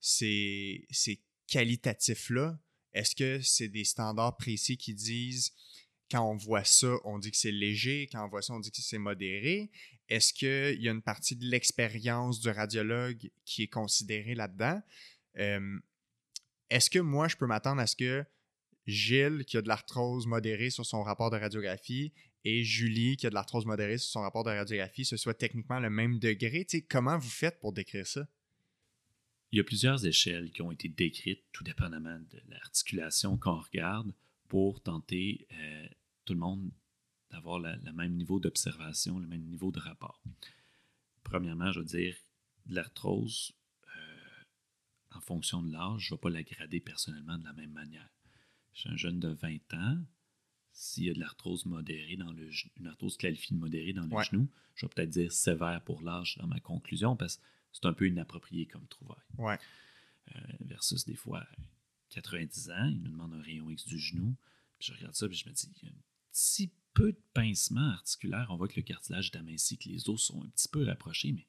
ces, 0.00 0.86
ces 0.90 1.22
qualitatifs-là? 1.48 2.58
Est-ce 2.92 3.16
que 3.16 3.40
c'est 3.42 3.68
des 3.68 3.84
standards 3.84 4.36
précis 4.36 4.76
qui 4.76 4.94
disent 4.94 5.52
quand 6.10 6.30
on 6.30 6.36
voit 6.36 6.64
ça, 6.64 6.94
on 7.04 7.18
dit 7.18 7.30
que 7.30 7.36
c'est 7.36 7.52
léger, 7.52 8.08
quand 8.12 8.24
on 8.24 8.28
voit 8.28 8.42
ça, 8.42 8.54
on 8.54 8.60
dit 8.60 8.70
que 8.70 8.80
c'est 8.80 8.98
modéré? 8.98 9.70
Est-ce 10.08 10.32
qu'il 10.34 10.82
y 10.82 10.88
a 10.88 10.92
une 10.92 11.02
partie 11.02 11.34
de 11.34 11.46
l'expérience 11.46 12.40
du 12.40 12.50
radiologue 12.50 13.30
qui 13.44 13.62
est 13.62 13.68
considérée 13.68 14.34
là-dedans? 14.34 14.80
Est-ce 16.70 16.90
que 16.90 16.98
moi, 16.98 17.28
je 17.28 17.36
peux 17.36 17.46
m'attendre 17.46 17.80
à 17.80 17.86
ce 17.86 17.96
que 17.96 18.24
Gilles, 18.86 19.44
qui 19.46 19.56
a 19.56 19.62
de 19.62 19.68
l'arthrose 19.68 20.26
modérée 20.26 20.70
sur 20.70 20.84
son 20.84 21.02
rapport 21.02 21.30
de 21.30 21.36
radiographie, 21.36 22.12
et 22.44 22.62
Julie, 22.62 23.16
qui 23.16 23.26
a 23.26 23.30
de 23.30 23.34
l'arthrose 23.34 23.64
modérée 23.64 23.96
sur 23.96 24.10
son 24.10 24.20
rapport 24.20 24.44
de 24.44 24.50
radiographie, 24.50 25.06
ce 25.06 25.16
soit 25.16 25.32
techniquement 25.32 25.80
le 25.80 25.88
même 25.88 26.18
degré? 26.18 26.66
Comment 26.90 27.16
vous 27.16 27.30
faites 27.30 27.58
pour 27.58 27.72
décrire 27.72 28.06
ça? 28.06 28.28
Il 29.52 29.56
y 29.56 29.60
a 29.60 29.64
plusieurs 29.64 30.04
échelles 30.04 30.50
qui 30.50 30.60
ont 30.60 30.70
été 30.70 30.88
décrites, 30.88 31.44
tout 31.52 31.64
dépendamment 31.64 32.18
de 32.18 32.42
l'articulation 32.48 33.38
qu'on 33.38 33.60
regarde, 33.60 34.12
pour 34.54 34.80
tenter 34.80 35.48
euh, 35.50 35.88
tout 36.24 36.32
le 36.32 36.38
monde 36.38 36.70
d'avoir 37.32 37.58
le 37.58 37.90
même 37.92 38.14
niveau 38.14 38.38
d'observation, 38.38 39.18
le 39.18 39.26
même 39.26 39.42
niveau 39.42 39.72
de 39.72 39.80
rapport. 39.80 40.22
Premièrement, 41.24 41.72
je 41.72 41.80
veux 41.80 41.84
dire, 41.84 42.14
de 42.66 42.76
l'arthrose, 42.76 43.50
euh, 43.96 44.42
en 45.16 45.20
fonction 45.20 45.60
de 45.60 45.72
l'âge, 45.72 46.02
je 46.02 46.14
ne 46.14 46.16
vais 46.16 46.20
pas 46.20 46.30
la 46.30 46.44
grader 46.44 46.78
personnellement 46.78 47.36
de 47.36 47.42
la 47.42 47.52
même 47.52 47.72
manière. 47.72 48.08
Chez 48.74 48.90
un 48.90 48.96
jeune 48.96 49.18
de 49.18 49.30
20 49.30 49.74
ans, 49.74 49.98
s'il 50.70 51.06
y 51.06 51.10
a 51.10 51.14
de 51.14 51.18
l'arthrose 51.18 51.66
modérée 51.66 52.16
dans 52.16 52.30
le 52.30 52.48
genou, 52.48 52.70
une 52.76 52.86
arthrose 52.86 53.16
qualifiée 53.16 53.56
de 53.56 53.60
modérée 53.60 53.92
dans 53.92 54.06
le 54.06 54.14
Ouais. 54.14 54.22
genou, 54.22 54.48
je 54.76 54.86
vais 54.86 54.90
peut-être 54.94 55.10
dire 55.10 55.32
sévère 55.32 55.82
pour 55.82 56.00
l'âge 56.02 56.36
dans 56.38 56.46
ma 56.46 56.60
conclusion 56.60 57.16
parce 57.16 57.38
que 57.38 57.42
c'est 57.72 57.86
un 57.86 57.92
peu 57.92 58.06
inapproprié 58.06 58.66
comme 58.66 58.86
trouvaille. 58.86 59.18
Ouais. 59.36 59.58
Euh, 60.36 60.40
versus 60.60 61.04
des 61.06 61.16
fois 61.16 61.44
90 62.14 62.70
ans, 62.70 62.86
il 62.90 63.02
nous 63.02 63.10
demande 63.10 63.32
un 63.34 63.42
rayon 63.42 63.68
X 63.70 63.84
du 63.86 63.98
genou. 63.98 64.34
Puis 64.78 64.88
je 64.88 64.94
regarde 64.94 65.14
ça, 65.14 65.28
puis 65.28 65.36
je 65.36 65.48
me 65.48 65.54
dis, 65.54 65.70
il 65.82 65.88
y 65.88 65.90
a 65.90 65.94
un 65.94 66.00
petit 66.32 66.70
peu 66.92 67.12
de 67.12 67.20
pincement 67.32 67.90
articulaire. 67.90 68.46
On 68.50 68.56
voit 68.56 68.68
que 68.68 68.76
le 68.76 68.82
cartilage 68.82 69.30
est 69.32 69.36
aminci, 69.36 69.76
que 69.78 69.88
les 69.88 70.08
os 70.08 70.22
sont 70.22 70.42
un 70.42 70.48
petit 70.48 70.68
peu 70.68 70.84
rapprochés, 70.84 71.32
mais 71.32 71.46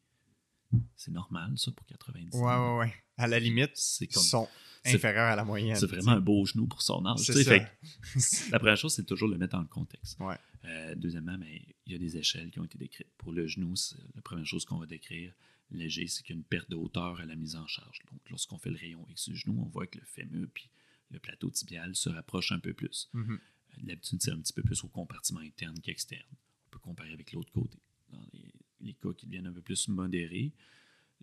c'est 0.95 1.11
normal, 1.11 1.53
ça, 1.57 1.71
pour 1.71 1.85
90 1.85 2.35
Ouais, 2.35 2.41
ouais, 2.55 2.77
ouais. 2.79 2.93
À 3.17 3.27
la 3.27 3.39
limite, 3.39 3.71
C'est 3.75 4.07
comme 4.07 4.23
sont 4.23 4.49
c'est- 4.83 4.95
inférieurs 4.95 5.31
à 5.31 5.35
la 5.35 5.45
moyenne. 5.45 5.75
c'est 5.77 5.85
vraiment 5.85 6.11
un 6.11 6.19
beau 6.19 6.45
genou 6.45 6.67
pour 6.67 6.81
son 6.81 7.05
âge. 7.05 7.19
C'est 7.19 7.43
ça. 7.43 7.51
fait 7.51 7.71
la 8.51 8.59
première 8.59 8.75
chose, 8.77 8.93
c'est 8.93 9.05
toujours 9.05 9.29
le 9.29 9.37
mettre 9.37 9.53
dans 9.53 9.61
le 9.61 9.67
contexte. 9.67 10.19
Ouais. 10.19 10.37
Euh, 10.65 10.95
deuxièmement, 10.95 11.37
ben, 11.37 11.47
il 11.85 11.91
y 11.93 11.95
a 11.95 11.99
des 11.99 12.17
échelles 12.17 12.49
qui 12.49 12.59
ont 12.59 12.65
été 12.65 12.77
décrites. 12.77 13.07
Pour 13.17 13.31
le 13.31 13.47
genou, 13.47 13.75
c'est 13.75 13.95
la 14.15 14.21
première 14.21 14.45
chose 14.45 14.65
qu'on 14.65 14.77
va 14.79 14.85
décrire 14.87 15.31
léger, 15.71 16.07
c'est 16.07 16.23
qu'il 16.23 16.35
y 16.35 16.37
a 16.37 16.39
une 16.39 16.45
perte 16.45 16.69
de 16.69 16.75
hauteur 16.75 17.19
à 17.19 17.25
la 17.25 17.35
mise 17.35 17.55
en 17.55 17.67
charge. 17.67 17.99
Donc, 18.11 18.21
lorsqu'on 18.29 18.57
fait 18.57 18.69
le 18.69 18.77
rayon 18.77 19.05
X 19.09 19.29
du 19.29 19.35
genou, 19.35 19.61
on 19.61 19.69
voit 19.69 19.87
que 19.87 19.99
le 19.99 20.05
fémur 20.05 20.47
puis 20.53 20.69
le 21.11 21.19
plateau 21.19 21.49
tibial 21.49 21.95
se 21.95 22.09
rapprochent 22.09 22.51
un 22.51 22.59
peu 22.59 22.73
plus. 22.73 23.09
Mhm. 23.13 23.39
D'habitude, 23.83 24.21
c'est 24.21 24.31
un 24.31 24.39
petit 24.39 24.53
peu 24.53 24.63
plus 24.63 24.83
au 24.83 24.87
compartiment 24.87 25.41
interne 25.41 25.79
qu'externe. 25.81 26.27
On 26.31 26.69
peut 26.71 26.79
comparer 26.79 27.13
avec 27.13 27.33
l'autre 27.33 27.51
côté. 27.51 27.77
Dans 28.09 28.25
les, 28.33 28.53
les 28.81 28.93
cas 28.93 29.13
qui 29.13 29.25
deviennent 29.25 29.47
un 29.47 29.53
peu 29.53 29.61
plus 29.61 29.87
modérés, 29.87 30.53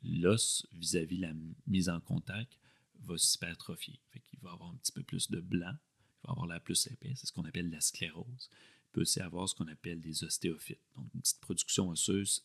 l'os 0.02 0.66
vis-à-vis 0.72 1.18
la 1.18 1.32
mise 1.66 1.88
en 1.88 2.00
contact 2.00 2.58
va 3.00 3.16
s'hypertrophier. 3.16 3.98
Fait 4.10 4.20
qu'il 4.20 4.38
va 4.40 4.52
avoir 4.52 4.70
un 4.70 4.76
petit 4.76 4.92
peu 4.92 5.02
plus 5.02 5.30
de 5.30 5.40
blanc, 5.40 5.74
il 5.74 6.26
va 6.26 6.32
avoir 6.32 6.46
l'air 6.46 6.60
plus 6.60 6.86
épais, 6.88 7.12
c'est 7.16 7.26
ce 7.26 7.32
qu'on 7.32 7.44
appelle 7.44 7.70
la 7.70 7.80
sclérose. 7.80 8.50
Il 8.50 8.92
peut 8.92 9.00
aussi 9.02 9.20
avoir 9.20 9.48
ce 9.48 9.54
qu'on 9.54 9.68
appelle 9.68 10.00
des 10.00 10.24
ostéophytes, 10.24 10.80
donc 10.96 11.06
une 11.14 11.20
petite 11.20 11.40
production 11.40 11.88
osseuse 11.88 12.44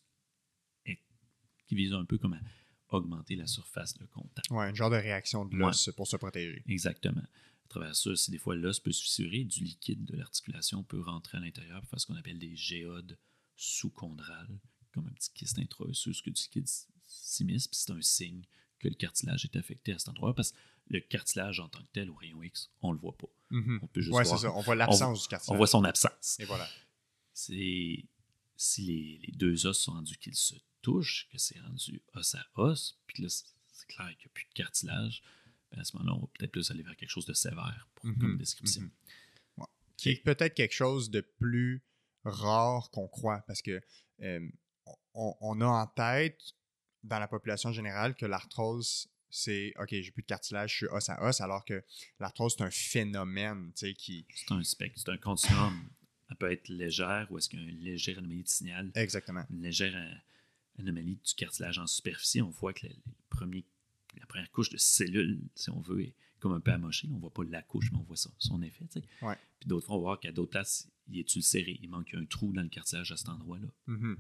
qui 1.68 1.76
vise 1.76 1.94
un 1.94 2.06
peu 2.06 2.18
comme 2.18 2.34
à 2.34 2.40
augmenter 2.90 3.36
la 3.36 3.48
surface 3.48 3.98
de 3.98 4.06
contact. 4.06 4.50
Ouais, 4.50 4.66
un 4.66 4.74
genre 4.74 4.90
de 4.90 4.96
réaction 4.96 5.46
de 5.46 5.56
l'os 5.56 5.90
pour 5.96 6.08
se 6.08 6.16
protéger. 6.16 6.64
Exactement. 6.68 7.22
À 7.22 7.68
travers 7.70 7.96
ça, 7.96 8.16
si 8.16 8.32
des 8.32 8.38
fois 8.38 8.56
l'os 8.56 8.80
peut 8.80 8.94
se 8.94 9.04
fissurer, 9.04 9.44
du 9.44 9.64
liquide 9.66 10.06
de 10.06 10.16
l'articulation 10.16 10.84
peut 10.84 11.02
rentrer 11.02 11.38
à 11.38 11.42
l'intérieur 11.42 11.82
pour 11.82 11.90
faire 11.90 12.00
ce 12.00 12.06
qu'on 12.06 12.16
appelle 12.16 12.40
des 12.40 12.56
géodes 12.56 13.18
sous-chondrales, 13.58 14.60
comme 14.94 15.08
un 15.08 15.12
petit 15.12 15.32
kyste 15.34 15.60
intra-osseux, 15.60 16.14
que 16.24 16.30
du 16.30 16.42
liquide 16.42 16.68
s'immisce, 17.06 17.68
puis 17.68 17.78
c'est 17.78 17.92
un 17.92 18.02
signe 18.02 18.44
que 18.80 18.88
le 18.88 18.96
cartilage 18.96 19.44
est 19.44 19.56
affecté 19.58 19.92
à 19.92 20.00
cet 20.00 20.10
endroit, 20.10 20.34
parce 20.34 20.52
que 20.52 20.58
le 20.90 21.02
cartilage 21.02 21.60
en 21.60 21.68
tant 21.68 21.82
que 21.82 21.90
tel 21.92 22.10
au 22.10 22.16
rayon 22.16 22.42
X, 22.42 22.70
on 22.82 22.94
le 22.94 23.00
voit 23.00 23.18
pas. 23.18 23.28
Mhm. 23.50 23.80
On 23.82 23.88
peut 23.88 24.00
juste 24.02 24.16
Ouais, 24.16 24.24
c'est 24.24 24.30
voir, 24.30 24.40
ça. 24.40 24.54
On 24.54 24.62
voit 24.62 24.76
l'absence 24.76 25.24
du 25.24 25.28
cartilage. 25.28 25.54
on 25.54 25.58
voit 25.58 25.68
son 25.68 25.84
absence. 25.84 26.40
Et 26.40 26.46
voilà. 26.46 26.68
C'est 27.34 28.06
si 28.56 28.82
les, 28.82 29.20
les 29.28 29.34
deux 29.34 29.68
os 29.68 29.78
sont 29.78 29.92
rendus 29.92 30.18
qu'ils 30.18 30.36
se 30.36 30.56
touchent, 30.82 31.28
que 31.32 31.38
c'est 31.38 31.60
rendu 31.60 32.02
os 32.14 32.36
à 32.36 32.46
os, 32.56 32.98
puis 33.08 33.18
que 33.18 33.22
là, 33.24 33.30
c'est 33.30 33.88
clair 33.88 34.08
qu'il 34.10 34.18
n'y 34.20 34.26
a 34.26 34.34
plus 34.34 34.46
de 34.46 34.54
cartilage, 34.54 35.22
ben 35.72 35.80
à 35.80 35.84
ce 35.84 35.96
moment-là, 35.98 36.16
on 36.18 36.22
va 36.22 36.28
peut-être 36.38 36.52
plus 36.52 36.72
aller 36.72 36.84
vers 36.84 36.96
quelque 36.96 37.10
chose 37.10 37.26
de 37.26 37.34
sévère 37.34 37.88
pour, 37.96 38.06
Mhm, 38.06 38.18
comme 38.20 38.38
description. 38.38 38.82
mhm. 38.84 38.92
Ouais. 39.58 39.66
Qui 39.98 40.10
est 40.10 40.24
peut-être 40.24 40.54
quelque 40.56 40.74
chose 40.74 41.10
de 41.10 41.22
plus 41.22 41.84
rare 42.24 42.90
qu'on 42.92 43.08
croit 43.08 43.44
parce 43.48 43.62
que 43.62 43.82
euh, 44.22 44.50
on, 45.14 45.36
on 45.42 45.62
a 45.62 45.66
en 45.66 45.88
tête 45.88 46.40
dans 47.04 47.20
la 47.20 47.28
population 47.28 47.72
générale 47.72 48.16
que 48.16 48.26
l'arthrose 48.26 49.08
c'est 49.30 49.74
OK, 49.78 49.90
j'ai 49.92 50.12
plus 50.12 50.22
de 50.24 50.28
cartilage, 50.28 50.72
je 50.72 50.76
suis 50.78 50.86
os 50.88 51.10
à 51.10 51.22
os, 51.22 51.42
alors 51.42 51.66
que 51.66 51.84
l'arthrose, 52.20 52.56
c'est 52.58 52.64
un 52.64 52.72
phénomène 52.72 53.72
tu 53.76 53.88
sais, 53.88 53.94
qui. 53.94 54.26
C'est 54.34 54.52
un 54.54 54.64
spectre, 54.64 55.00
c'est 55.04 55.12
un 55.12 55.18
continuum. 55.18 55.90
Elle 56.30 56.38
peut 56.38 56.52
être 56.52 56.68
légère 56.70 57.28
ou 57.30 57.38
est-ce 57.38 57.50
qu'il 57.50 57.62
y 57.62 57.66
a 57.66 57.70
une 57.70 57.80
légère 57.80 58.18
anomalie 58.18 58.44
de 58.44 58.48
signal, 58.48 58.90
Exactement. 58.96 59.44
une 59.50 59.62
légère 59.62 60.22
euh, 60.80 60.82
anomalie 60.82 61.16
du 61.16 61.34
cartilage 61.36 61.80
en 61.80 61.88
superficie. 61.88 62.42
On 62.42 62.50
voit 62.50 62.74
que 62.74 62.88
les, 62.88 62.90
les 62.90 63.16
premiers, 63.30 63.66
la 64.20 64.26
première 64.26 64.52
couche 64.52 64.70
de 64.70 64.78
cellules, 64.78 65.40
si 65.56 65.70
on 65.70 65.82
veut, 65.82 66.02
est 66.02 66.16
comme 66.40 66.54
un 66.54 66.60
peu 66.60 66.72
amochée. 66.72 67.08
On 67.12 67.16
ne 67.16 67.20
voit 67.20 67.34
pas 67.34 67.44
la 67.44 67.62
couche, 67.62 67.92
mais 67.92 67.98
on 68.00 68.04
voit 68.04 68.18
ça, 68.18 68.30
son 68.38 68.62
effet. 68.62 68.86
Ouais. 69.22 69.36
Puis 69.60 69.68
d'autres 69.68 69.88
fois, 69.88 69.96
on 69.96 70.00
va 70.00 70.04
voir 70.04 70.20
qu'à 70.20 70.32
d'autres 70.32 70.52
places, 70.52 70.90
il 71.08 71.20
est 71.20 71.36
ulcéré. 71.36 71.80
Il 71.82 71.90
manque 71.90 72.14
un 72.14 72.26
trou 72.26 72.54
dans 72.54 72.62
le 72.62 72.70
cartilage 72.70 73.12
à 73.12 73.18
cet 73.18 73.30
endroit-là. 73.30 73.68
Mhm. 73.88 74.18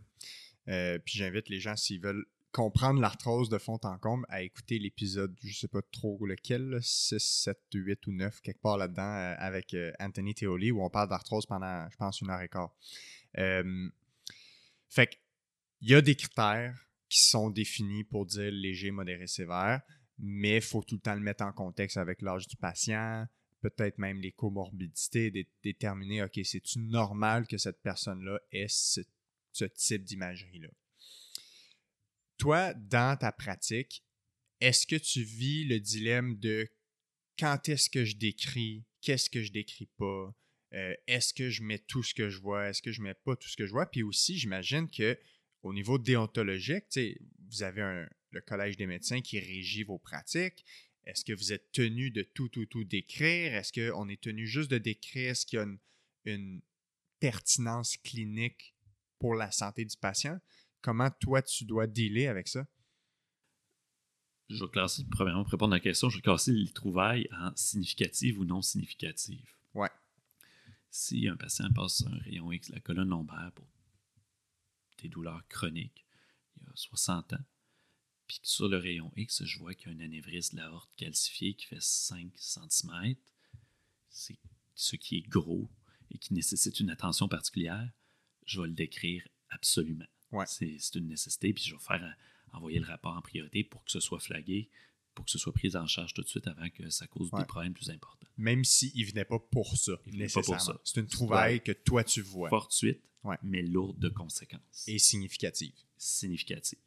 Euh, 0.69 0.99
puis 0.99 1.17
j'invite 1.17 1.49
les 1.49 1.59
gens, 1.59 1.75
s'ils 1.75 2.01
veulent 2.01 2.25
comprendre 2.51 2.99
l'arthrose 2.99 3.49
de 3.49 3.57
fond 3.57 3.79
en 3.83 3.97
comble, 3.97 4.25
à 4.29 4.41
écouter 4.41 4.79
l'épisode, 4.79 5.37
je 5.43 5.53
sais 5.53 5.67
pas 5.67 5.81
trop 5.91 6.25
lequel, 6.25 6.69
là, 6.69 6.79
6, 6.81 7.19
7, 7.19 7.57
8 7.73 8.07
ou 8.07 8.11
9, 8.13 8.41
quelque 8.41 8.61
part 8.61 8.77
là-dedans, 8.77 9.03
euh, 9.03 9.35
avec 9.37 9.73
euh, 9.73 9.91
Anthony 9.99 10.33
Theoli, 10.33 10.71
où 10.71 10.81
on 10.83 10.89
parle 10.89 11.09
d'arthrose 11.09 11.45
pendant, 11.45 11.87
je 11.89 11.97
pense, 11.97 12.21
une 12.21 12.29
heure 12.29 12.41
et 12.41 12.49
quart. 12.49 12.75
Fait 14.89 15.07
que, 15.07 15.15
il 15.81 15.89
y 15.89 15.95
a 15.95 16.01
des 16.01 16.15
critères 16.15 16.75
qui 17.09 17.21
sont 17.21 17.49
définis 17.49 18.03
pour 18.03 18.25
dire 18.25 18.51
léger, 18.51 18.91
modéré, 18.91 19.27
sévère, 19.27 19.81
mais 20.17 20.57
il 20.57 20.61
faut 20.61 20.83
tout 20.83 20.95
le 20.95 21.01
temps 21.01 21.15
le 21.15 21.21
mettre 21.21 21.43
en 21.43 21.53
contexte 21.53 21.97
avec 21.97 22.21
l'âge 22.21 22.47
du 22.47 22.57
patient, 22.57 23.25
peut-être 23.61 23.97
même 23.97 24.19
les 24.19 24.31
comorbidités, 24.31 25.31
dé- 25.31 25.49
déterminer, 25.63 26.23
OK, 26.23 26.39
c'est-tu 26.43 26.79
normal 26.79 27.47
que 27.47 27.57
cette 27.57 27.81
personne-là 27.81 28.39
ait 28.51 28.67
ce, 28.69 29.01
ce 29.51 29.65
type 29.65 30.03
d'imagerie-là? 30.03 30.69
Toi, 32.37 32.73
dans 32.73 33.17
ta 33.17 33.31
pratique, 33.31 34.03
est-ce 34.59 34.85
que 34.85 34.95
tu 34.95 35.23
vis 35.23 35.65
le 35.65 35.79
dilemme 35.79 36.37
de 36.37 36.69
quand 37.39 37.69
est-ce 37.69 37.89
que 37.89 38.05
je 38.05 38.15
décris, 38.15 38.85
qu'est-ce 39.01 39.29
que 39.29 39.43
je 39.43 39.51
décris 39.51 39.89
pas, 39.97 40.35
euh, 40.73 40.93
est-ce 41.07 41.33
que 41.33 41.49
je 41.49 41.63
mets 41.63 41.79
tout 41.79 42.03
ce 42.03 42.13
que 42.13 42.29
je 42.29 42.39
vois, 42.39 42.69
est-ce 42.69 42.81
que 42.81 42.91
je 42.91 43.01
mets 43.01 43.13
pas 43.13 43.35
tout 43.35 43.47
ce 43.47 43.55
que 43.55 43.65
je 43.65 43.71
vois, 43.71 43.89
puis 43.89 44.03
aussi, 44.03 44.37
j'imagine 44.37 44.89
que 44.89 45.17
au 45.63 45.73
niveau 45.73 45.97
déontologique, 45.97 46.85
vous 47.49 47.63
avez 47.63 47.81
un- 47.81 48.09
le 48.31 48.41
Collège 48.41 48.77
des 48.77 48.87
médecins 48.87 49.21
qui 49.21 49.39
régit 49.39 49.83
vos 49.83 49.97
pratiques. 49.97 50.65
Est-ce 51.05 51.23
que 51.23 51.33
vous 51.33 51.53
êtes 51.53 51.71
tenu 51.71 52.11
de 52.11 52.23
tout, 52.23 52.49
tout, 52.49 52.65
tout 52.65 52.83
décrire? 52.83 53.53
Est-ce 53.53 53.71
qu'on 53.71 54.09
est 54.09 54.21
tenu 54.21 54.45
juste 54.45 54.69
de 54.69 54.77
décrire 54.77 55.35
ce 55.35 55.45
qui 55.45 55.57
a 55.57 55.63
une, 55.63 55.79
une 56.25 56.61
pertinence 57.19 57.95
clinique 57.97 58.75
pour 59.17 59.35
la 59.35 59.49
santé 59.51 59.85
du 59.85 59.95
patient? 59.95 60.39
Comment 60.81 61.09
toi, 61.09 61.41
tu 61.41 61.63
dois 61.65 61.87
dealer 61.87 62.27
avec 62.27 62.47
ça? 62.47 62.67
Je 64.49 64.63
vais 64.63 64.71
classer, 64.71 65.03
premièrement, 65.09 65.43
pour 65.43 65.51
répondre 65.51 65.73
à 65.73 65.77
la 65.77 65.81
question, 65.81 66.09
je 66.09 66.17
vais 66.17 66.21
classer 66.21 66.51
les 66.51 66.71
trouvailles 66.71 67.27
en 67.31 67.53
significatives 67.55 68.39
ou 68.39 68.45
non 68.45 68.61
significatives. 68.61 69.53
Ouais. 69.73 69.89
Si 70.89 71.27
un 71.27 71.35
patient 71.35 71.71
passe 71.73 72.03
un 72.05 72.17
rayon 72.19 72.51
X 72.51 72.69
de 72.69 72.75
la 72.75 72.81
colonne 72.81 73.09
lombaire 73.09 73.51
pour 73.55 73.65
des 75.01 75.09
douleurs 75.09 75.47
chroniques, 75.47 76.05
il 76.59 76.63
y 76.63 76.67
a 76.67 76.71
60 76.75 77.33
ans, 77.33 77.45
puis 78.27 78.39
sur 78.43 78.67
le 78.67 78.77
rayon 78.77 79.11
X, 79.15 79.43
je 79.45 79.59
vois 79.59 79.73
qu'il 79.73 79.91
y 79.91 79.95
a 79.95 79.97
un 79.97 80.01
anévrisme 80.01 80.57
de 80.57 80.61
l'aorte 80.63 80.89
calcifié 80.97 81.53
qui 81.53 81.65
fait 81.65 81.81
5 81.81 82.31
cm, 82.37 83.15
c'est 84.09 84.37
ce 84.75 84.95
qui 84.95 85.17
est 85.17 85.21
gros 85.27 85.69
et 86.11 86.17
qui 86.17 86.33
nécessite 86.33 86.79
une 86.79 86.89
attention 86.89 87.27
particulière, 87.27 87.89
je 88.45 88.61
vais 88.61 88.67
le 88.67 88.73
décrire 88.73 89.27
absolument. 89.49 90.05
Ouais. 90.31 90.45
C'est 90.47 90.95
une 90.95 91.07
nécessité, 91.07 91.53
puis 91.53 91.63
je 91.63 91.73
vais 91.75 91.81
faire 91.81 92.03
un- 92.03 92.15
envoyer 92.57 92.79
le 92.79 92.85
rapport 92.85 93.15
en 93.15 93.21
priorité 93.21 93.63
pour 93.63 93.83
que 93.83 93.91
ce 93.91 93.99
soit 93.99 94.19
flagué, 94.19 94.69
pour 95.17 95.25
que 95.25 95.31
ce 95.31 95.39
soit 95.39 95.51
pris 95.51 95.75
en 95.75 95.87
charge 95.87 96.13
tout 96.13 96.21
de 96.21 96.27
suite 96.27 96.45
avant 96.45 96.69
que 96.69 96.91
ça 96.91 97.07
cause 97.07 97.29
Ouais. 97.31 97.39
des 97.39 97.47
problèmes 97.47 97.73
plus 97.73 97.89
importants. 97.89 98.27
Même 98.37 98.63
s'il 98.63 98.95
ne 99.03 99.09
venait 99.09 99.25
pas 99.25 99.39
pour 99.39 99.75
ça, 99.75 99.93
Il 100.05 100.11
venait 100.13 100.27
pas 100.27 100.41
pour 100.43 100.53
nécessairement. 100.53 100.59
ça. 100.75 100.81
C'est 100.83 100.99
une 100.99 101.07
trouvaille 101.07 101.63
que 101.63 101.71
toi, 101.71 102.03
tu 102.03 102.21
vois 102.21 102.49
Fortuite, 102.49 103.01
Ouais. 103.23 103.37
mais 103.41 103.63
lourde 103.63 103.97
de 103.97 104.09
conséquences. 104.09 104.87
et 104.87 104.99
significative. 104.99 105.73
significative. 105.97 106.77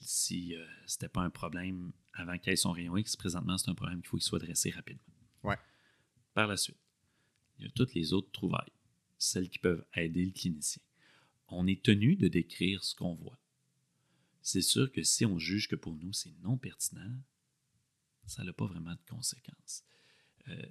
Si 0.00 0.54
euh, 0.54 0.66
c'était 0.86 1.08
pas 1.08 1.22
un 1.22 1.30
problème 1.30 1.92
avant 2.12 2.36
qu'il 2.36 2.52
ait 2.52 2.56
son 2.56 2.72
rayon 2.72 2.96
X, 2.98 3.16
présentement, 3.16 3.56
c'est 3.56 3.70
un 3.70 3.74
problème 3.74 4.00
qu'il 4.02 4.08
faut 4.08 4.18
qu'il 4.18 4.24
soit 4.26 4.38
dressé 4.38 4.68
rapidement. 4.70 5.02
Ouais. 5.42 5.56
Par 6.34 6.46
la 6.46 6.58
suite, 6.58 6.76
il 7.58 7.64
y 7.64 7.68
a 7.68 7.70
toutes 7.70 7.94
les 7.94 8.12
autres 8.12 8.30
trouvailles, 8.32 8.72
celles 9.16 9.48
qui 9.48 9.58
peuvent 9.58 9.84
aider 9.94 10.26
le 10.26 10.32
clinicien. 10.32 10.82
On 11.48 11.66
est 11.66 11.82
tenu 11.82 12.16
de 12.16 12.28
décrire 12.28 12.84
ce 12.84 12.94
qu'on 12.94 13.14
voit. 13.14 13.38
C'est 14.42 14.62
sûr 14.62 14.90
que 14.90 15.02
si 15.02 15.24
on 15.24 15.38
juge 15.38 15.68
que 15.68 15.76
pour 15.76 15.94
nous 15.96 16.12
c'est 16.12 16.36
non 16.42 16.58
pertinent, 16.58 17.16
ça 18.26 18.44
n'a 18.44 18.52
pas 18.52 18.66
vraiment 18.66 18.94
de 18.94 19.02
conséquences. 19.08 19.84
Euh, 20.48 20.62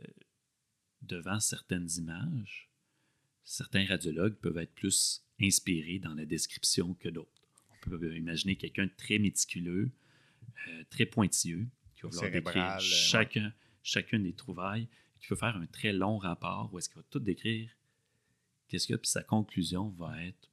devant 1.02 1.40
certaines 1.40 1.90
images, 1.98 2.70
certains 3.44 3.86
radiologues 3.86 4.36
peuvent 4.36 4.58
être 4.58 4.74
plus 4.74 5.26
inspirés 5.42 6.00
dans 6.00 6.14
la 6.14 6.26
description 6.26 6.94
que 6.94 7.10
d'autres. 7.10 7.42
On 7.70 7.90
peut 7.90 8.16
imaginer 8.16 8.56
quelqu'un 8.56 8.86
de 8.86 8.94
très 8.96 9.18
méticuleux, 9.18 9.92
euh, 10.68 10.84
très 10.90 11.06
pointilleux, 11.06 11.68
qui 11.96 12.04
va 12.04 12.10
vouloir 12.10 12.32
décrire 12.32 12.64
euh, 12.64 12.76
ouais. 12.76 12.80
chacun, 12.80 13.54
chacune 13.84 14.24
des 14.24 14.34
trouvailles, 14.34 14.88
qui 15.20 15.28
peut 15.28 15.36
faire 15.36 15.56
un 15.56 15.66
très 15.68 15.94
long 15.94 16.18
rapport 16.18 16.74
où 16.74 16.80
est-ce 16.80 16.90
qu'il 16.90 16.98
va 16.98 17.04
tout 17.10 17.20
décrire 17.20 17.70
qu'est-ce 18.68 18.92
a, 18.94 18.98
puis 18.98 19.10
sa 19.10 19.24
conclusion 19.24 19.90
va 19.90 20.24
être 20.24 20.51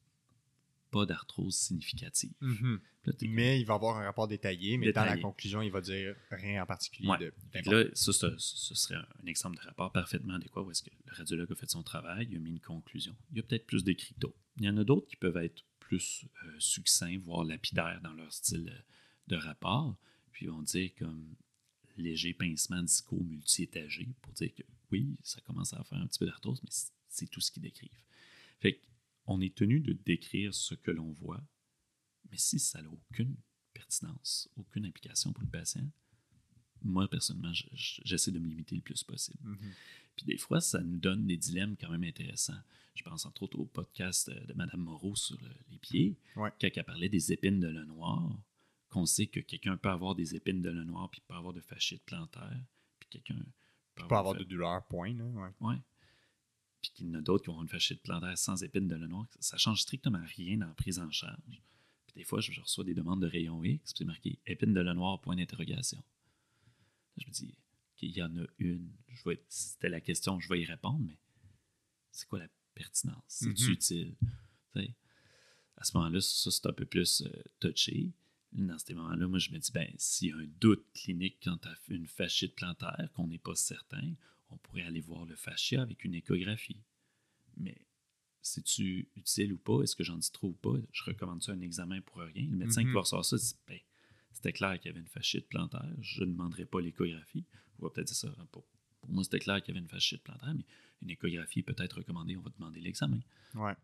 pas 0.91 1.07
d'arthrose 1.07 1.55
significative. 1.57 2.33
Mhm. 2.41 2.81
Comme- 3.05 3.15
Mais 3.29 3.61
il 3.61 3.65
va 3.65 3.75
avoir 3.75 3.97
un 3.99 4.05
rapport 4.05 4.29
détaillé, 4.29 4.77
mais 4.79 4.93
dans 4.93 5.05
la 5.05 5.17
conclusion, 5.17 5.63
il 5.63 5.71
va 5.71 5.81
dire 5.81 6.15
rien 6.31 6.63
en 6.63 6.67
particulier 6.67 7.09
Ouais. 7.09 7.19
de 7.19 7.33
Fait 7.53 7.63
que 7.63 7.71
là, 7.71 7.85
ça, 7.95 8.13
ce 8.39 8.75
serait 8.75 8.97
un 8.97 9.27
exemple 9.27 9.57
de 9.57 9.63
rapport 9.63 9.93
parfaitement 9.93 10.35
adéquat 10.35 10.63
où 10.63 10.71
est-ce 10.71 10.83
que 10.83 10.91
le 11.07 11.13
radiologue 11.15 11.51
a 11.53 11.55
fait 11.55 11.71
son 11.71 11.83
travail, 11.83 12.27
il 12.31 12.37
a 12.37 12.39
mis 12.41 12.51
une 12.51 12.61
conclusion. 12.61 13.17
Il 13.31 13.37
y 13.37 13.41
a 13.41 13.43
peut-être 13.43 13.67
plus 13.67 13.85
d'écrits 13.85 14.15
que 14.15 14.21
d'autres. 14.21 14.39
Il 14.59 14.65
y 14.65 14.69
en 14.69 14.77
a 14.77 14.85
d'autres 14.85 15.07
qui 15.07 15.17
peuvent 15.17 15.37
être 15.39 15.63
plus 15.79 16.25
euh, 16.45 16.55
succincts, 16.59 17.19
voire 17.25 17.45
lapidaires 17.45 18.01
dans 18.03 18.13
leur 18.13 18.33
style 18.33 18.85
de 19.29 19.37
rapport, 19.37 19.97
puis 20.33 20.47
vont 20.47 20.63
dire 20.63 20.91
comme 20.99 21.35
léger 21.97 22.33
pincement 22.35 22.83
disco 22.83 23.17
multi-étagé 23.21 24.09
pour 24.23 24.33
dire 24.35 24.55
que 24.55 24.63
oui, 24.91 25.17
ça 25.23 25.41
commence 25.43 25.73
à 25.75 25.83
faire 25.85 25.99
un 25.99 26.07
petit 26.07 26.19
peu 26.19 26.27
d'arthrose, 26.27 26.61
mais 26.63 26.71
c'est- 26.71 27.27
tout 27.31 27.41
ce 27.41 27.51
qu'ils 27.51 27.63
décrivent. 27.63 27.91
Fait 28.61 28.81
qu'on 29.29 29.43
est 29.43 29.55
tenu 29.55 29.79
de 29.81 29.93
décrire 29.93 30.55
ce 30.55 30.75
que 30.75 30.91
l'on 30.91 31.13
voit, 31.13 31.43
mais 32.31 32.39
si 32.39 32.59
ça 32.59 32.81
n'a 32.81 32.89
aucune 32.89 33.37
pertinence, 33.75 34.49
aucune 34.57 34.87
implication 34.87 35.35
pour 35.35 35.43
le 35.43 35.51
patient, 35.51 35.87
moi, 36.83 37.07
personnellement, 37.09 37.53
j'essaie 37.53 38.31
de 38.31 38.39
me 38.39 38.49
limiter 38.49 38.75
le 38.75 38.81
plus 38.81 39.05
possible. 39.05 39.39
Mhm. 39.43 39.73
Puis 40.17 40.25
des 40.25 40.39
fois, 40.39 40.63
ça 40.63 40.81
nous 40.81 40.97
donne 40.97 41.27
des 41.27 41.37
dilemmes 41.37 41.77
quand 41.79 41.91
même 41.91 42.05
intéressants. 42.05 42.57
Je 42.95 43.03
pense 43.03 43.27
entre 43.27 43.43
autres 43.43 43.59
au 43.59 43.67
podcast 43.67 44.31
de 44.31 44.55
Mme 44.55 44.81
Moreau 44.81 45.15
sur 45.15 45.39
les 45.71 45.77
pieds, 45.77 46.17
Ouais. 46.35 46.51
quand 46.59 46.69
elle 46.75 46.85
parlait 46.85 47.11
des 47.11 47.31
épines 47.31 47.61
de 47.61 47.69
le 47.69 47.85
noir, 47.85 48.35
qu'on 48.89 49.05
sait 49.05 49.27
que 49.27 49.41
quelqu'un 49.41 49.77
peut 49.77 49.91
avoir 49.91 50.15
des 50.15 50.37
épines 50.37 50.63
de 50.63 50.71
le 50.71 50.85
noir 50.85 51.11
puis 51.11 51.21
peut 51.29 51.35
avoir 51.35 51.53
de 51.53 51.61
fasciite 51.61 52.03
plantaire, 52.05 52.65
puis 52.99 53.11
quelqu'un 53.11 53.45
peut 53.95 54.05
avoir 54.05 54.35
de 54.35 54.45
douleur, 54.45 54.87
point. 54.87 55.13
Là, 55.13 55.25
ouais. 55.27 55.51
Ouais. 55.61 55.77
Puis 56.81 56.91
qu'il 56.93 57.07
y 57.07 57.11
en 57.11 57.15
a 57.15 57.21
d'autres 57.21 57.45
qui 57.45 57.51
ont 57.51 57.61
une 57.63 57.69
fasciite 57.69 58.03
plantaire 58.03 58.37
sans 58.39 58.63
épines 58.63 58.87
de 58.89 58.95
le 58.95 59.07
noir. 59.09 59.27
Ça 59.41 59.57
change 59.57 59.83
strictement 59.83 60.23
rien 60.37 60.59
dans 60.59 60.67
la 60.69 60.75
prise 60.75 60.99
en 60.99 61.11
charge. 61.11 61.61
Puis 62.07 62.15
des 62.15 62.25
fois, 62.25 62.41
je 62.41 62.61
reçois 62.61 62.85
des 62.85 62.95
demandes 62.95 63.21
de 63.23 63.27
rayon 63.27 63.63
X, 63.65 63.93
puis 63.93 63.99
c'est 63.99 64.05
marqué 64.05 64.39
épine 64.47 64.73
de 64.73 64.81
le 64.81 64.93
noir, 64.95 65.21
point 65.21 65.37
d'interrogation. 65.37 66.03
Je 67.17 67.27
me 67.27 67.33
dis, 67.33 67.55
qu'il 67.97 68.11
y 68.17 68.23
en 68.23 68.37
a 68.37 68.45
une. 68.59 68.91
Je 69.09 69.29
vais, 69.29 69.43
c'était 69.49 69.89
la 69.89 70.01
question, 70.01 70.39
je 70.39 70.49
vais 70.49 70.61
y 70.61 70.65
répondre, 70.65 71.01
mais 71.01 71.19
c'est 72.13 72.29
quoi 72.29 72.39
la 72.39 72.49
pertinence? 72.75 73.25
C'est 73.27 73.49
Mhm. 73.61 73.73
utile? 73.73 74.15
À 75.77 75.85
ce 75.85 75.97
moment-là, 75.97 76.21
ça, 76.21 76.51
c'est 76.51 76.67
un 76.67 76.73
peu 76.73 76.87
plus 76.87 77.23
euh, 77.23 77.43
touché. 77.61 78.13
Dans 78.53 78.79
ces 78.79 78.95
moments-là, 78.95 79.29
moi, 79.29 79.39
je 79.39 79.51
me 79.53 79.59
dis, 79.59 79.71
ben, 79.73 79.89
s'il 79.97 80.29
y 80.29 80.33
a 80.33 80.37
un 80.37 80.47
doute 80.61 80.85
clinique 80.95 81.39
quant 81.45 81.59
à 81.65 81.75
une 81.89 82.07
fasciite 82.07 82.55
plantaire, 82.57 83.09
qu'on 83.15 83.27
n'est 83.29 83.39
pas 83.39 83.55
certain, 83.55 84.15
on 84.51 84.57
pourrait 84.59 84.83
aller 84.83 85.01
voir 85.01 85.25
le 85.27 85.37
fascia 85.37 85.83
avec 85.83 86.05
une 86.05 86.15
échographie. 86.15 86.81
Mais 87.57 87.77
c'est-tu 88.41 89.09
utile 89.17 89.53
ou 89.53 89.59
pas? 89.59 89.83
Est-ce 89.83 89.97
que 89.97 90.05
j'en 90.05 90.17
dis 90.17 90.31
trop 90.31 90.49
ou 90.49 90.53
pas? 90.53 90.75
Je 90.93 91.05
recommande 91.05 91.43
ça 91.43 91.53
un 91.53 91.61
examen 91.61 92.01
pour 92.01 92.19
rien. 92.19 92.47
Le 92.51 92.57
médecin 92.57 92.83
qui 92.83 92.93
va 92.93 93.01
recevoir 93.01 93.25
ça 93.25 93.37
dit, 93.37 93.55
ben, 93.67 93.79
c'était 94.33 94.53
clair 94.53 94.79
qu'il 94.79 94.89
y 94.89 94.91
avait 94.91 95.01
une 95.01 95.09
fasciite 95.09 95.49
plantaire, 95.49 95.91
je 96.01 96.23
ne 96.23 96.27
demanderai 96.27 96.65
pas 96.65 96.81
l'échographie. 96.81 97.45
On 97.79 97.87
va 97.87 97.91
peut-être 97.91 98.07
dire 98.07 98.17
ça. 98.17 98.29
Pour, 98.53 98.65
pour 99.01 99.11
moi, 99.11 99.25
c'était 99.25 99.41
clair 99.41 99.61
qu'il 99.61 99.75
y 99.75 99.77
avait 99.77 99.85
une 99.85 99.91
fasciite 99.91 100.23
plantaire, 100.23 100.55
mais 100.55 100.65
une 101.03 101.11
échographie 101.11 101.63
peut 101.63 101.75
être 101.79 101.99
recommandée, 101.99 102.37
on 102.37 102.43
va 102.43 102.51
demander 102.51 102.81
l'examen. 102.81 103.21
Ouais. 103.55 103.75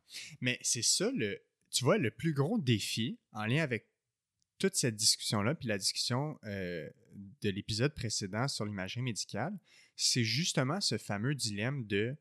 Mais 0.41 0.59
c'est 0.63 0.83
ça, 0.83 1.11
le, 1.13 1.41
tu 1.71 1.85
vois, 1.85 1.99
le 1.99 2.11
plus 2.11 2.33
gros 2.33 2.59
défi 2.59 3.19
en 3.33 3.47
lien 3.47 3.63
avec 3.63 3.89
toute 4.59 4.75
cette 4.75 4.97
discussion-là, 4.97 5.55
puis 5.55 5.69
la 5.69 5.79
discussion 5.79 6.39
euh, 6.45 6.89
de 7.43 7.51
l'épisode 7.51 7.95
précédent 7.95 8.49
sur 8.49 8.65
l'imagerie 8.65 9.03
médicale, 9.03 9.53
c'est 9.97 10.25
justement 10.25 10.81
ce 10.81 10.99
fameux 10.99 11.35
dilemme 11.35 11.87
de 11.87 12.17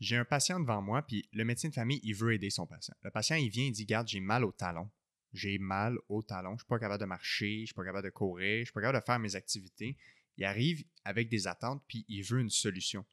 j'ai 0.00 0.16
un 0.16 0.24
patient 0.24 0.58
devant 0.58 0.80
moi, 0.80 1.02
puis 1.02 1.28
le 1.32 1.44
médecin 1.44 1.68
de 1.68 1.74
famille, 1.74 2.00
il 2.02 2.14
veut 2.14 2.32
aider 2.32 2.48
son 2.48 2.66
patient. 2.66 2.94
Le 3.02 3.10
patient, 3.10 3.36
il 3.36 3.50
vient, 3.50 3.64
il 3.64 3.72
dit 3.72 3.84
Garde, 3.84 4.08
j'ai 4.08 4.20
mal 4.20 4.44
au 4.44 4.52
talon. 4.52 4.90
J'ai 5.34 5.58
mal 5.58 5.98
au 6.08 6.22
talon. 6.22 6.50
Je 6.50 6.54
ne 6.54 6.58
suis 6.60 6.66
pas 6.66 6.78
capable 6.78 7.00
de 7.00 7.06
marcher, 7.06 7.56
je 7.56 7.60
ne 7.60 7.66
suis 7.66 7.74
pas 7.74 7.84
capable 7.84 8.06
de 8.06 8.10
courir, 8.10 8.56
je 8.56 8.60
ne 8.60 8.64
suis 8.64 8.72
pas 8.72 8.80
capable 8.80 9.00
de 9.00 9.04
faire 9.04 9.18
mes 9.18 9.36
activités. 9.36 9.96
Il 10.38 10.44
arrive 10.44 10.84
avec 11.04 11.28
des 11.28 11.46
attentes, 11.46 11.82
puis 11.86 12.06
il 12.08 12.22
veut 12.22 12.40
une 12.40 12.50
solution. 12.50 13.04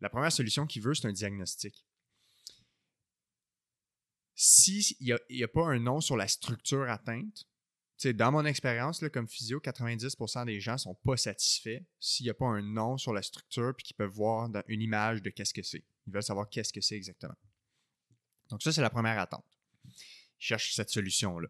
La 0.00 0.08
première 0.08 0.30
solution 0.30 0.66
qu'il 0.66 0.82
veut, 0.82 0.94
c'est 0.94 1.08
un 1.08 1.12
diagnostic 1.12 1.84
s'il 4.36 4.84
n'y 5.00 5.12
a, 5.12 5.18
a 5.44 5.48
pas 5.48 5.64
un 5.66 5.78
nom 5.80 6.00
sur 6.00 6.16
la 6.16 6.28
structure 6.28 6.88
atteinte, 6.88 7.48
dans 8.04 8.30
mon 8.30 8.44
expérience, 8.44 9.02
comme 9.10 9.26
physio, 9.26 9.58
90% 9.58 10.44
des 10.44 10.60
gens 10.60 10.74
ne 10.74 10.78
sont 10.78 10.94
pas 10.94 11.16
satisfaits 11.16 11.80
s'il 11.98 12.24
n'y 12.24 12.30
a 12.30 12.34
pas 12.34 12.44
un 12.46 12.60
nom 12.60 12.98
sur 12.98 13.14
la 13.14 13.22
structure 13.22 13.74
puis 13.74 13.84
qu'ils 13.84 13.96
peuvent 13.96 14.12
voir 14.12 14.50
une 14.68 14.82
image 14.82 15.22
de 15.22 15.30
qu'est-ce 15.30 15.54
que 15.54 15.62
c'est. 15.62 15.82
Ils 16.06 16.12
veulent 16.12 16.22
savoir 16.22 16.50
qu'est-ce 16.50 16.72
que 16.74 16.82
c'est 16.82 16.94
exactement. 16.96 17.34
Donc, 18.50 18.62
ça, 18.62 18.70
c'est 18.70 18.82
la 18.82 18.90
première 18.90 19.18
attente. 19.18 19.46
Ils 19.86 19.92
cherchent 20.38 20.74
cette 20.74 20.90
solution-là. 20.90 21.48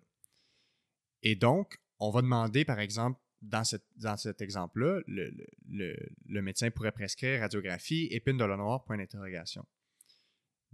Et 1.25 1.35
donc, 1.35 1.81
on 1.99 2.11
va 2.11 2.23
demander, 2.23 2.65
par 2.65 2.79
exemple, 2.79 3.21
dans, 3.43 3.65
cette- 3.65 3.85
dans 3.97 4.17
cet 4.17 4.41
exemple-là, 4.41 5.01
le, 5.09 5.31
le- 5.69 5.97
le- 6.29 6.43
médecin 6.43 6.71
pourrait 6.71 6.93
prescrire 6.93 7.41
radiographie, 7.41 8.07
épine 8.13 8.37
de 8.39 8.45
noire, 8.57 8.85
point 8.85 8.97
d'interrogation 8.97 9.67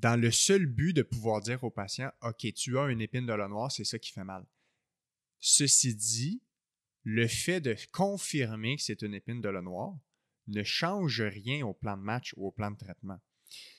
dans 0.03 0.21
le 0.21 0.33
seul 0.33 0.67
but 0.67 0.93
de 0.93 1.03
pouvoir 1.03 1.41
dire 1.41 1.63
au 1.63 1.71
patient 1.71 2.11
OK, 2.23 2.53
tu 2.55 2.77
as 2.77 2.89
une 2.89 3.01
épine 3.01 3.25
de 3.25 3.33
la 3.33 3.47
noire, 3.47 3.71
c'est 3.71 3.85
ça 3.85 4.01
qui 4.01 4.11
fait 4.11 4.25
mal. 4.25 4.45
Ceci 5.39 5.95
dit, 5.95 6.43
le 7.05 7.29
fait 7.29 7.61
de 7.61 7.77
confirmer 7.93 8.77
que 8.77 8.83
c'est 8.83 9.03
une 9.03 9.15
épine 9.15 9.41
de 9.41 9.49
la 9.49 9.63
noire 9.63 9.97
ne 10.49 10.65
change 10.65 11.23
rien 11.23 11.65
au 11.65 11.73
plan 11.73 11.97
de 11.97 12.03
match 12.03 12.35
ou 12.37 12.49
au 12.49 12.51
plan 12.51 12.73
de 12.73 12.77
traitement. 12.77 13.21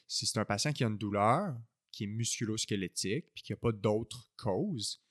Si 0.08 0.26
c'est 0.26 0.40
un 0.40 0.46
patient 0.46 0.72
qui 0.72 0.86
a 0.86 0.88
une 0.88 0.98
douleur, 0.98 1.58
qui 1.92 2.06
est 2.06 2.08
musculo-squelettique, 2.08 3.26
puis 3.34 3.44
qui 3.44 3.52
n'a 3.52 3.58
pas 3.58 3.74
d'autres 3.74 4.32
causes, 4.38 5.04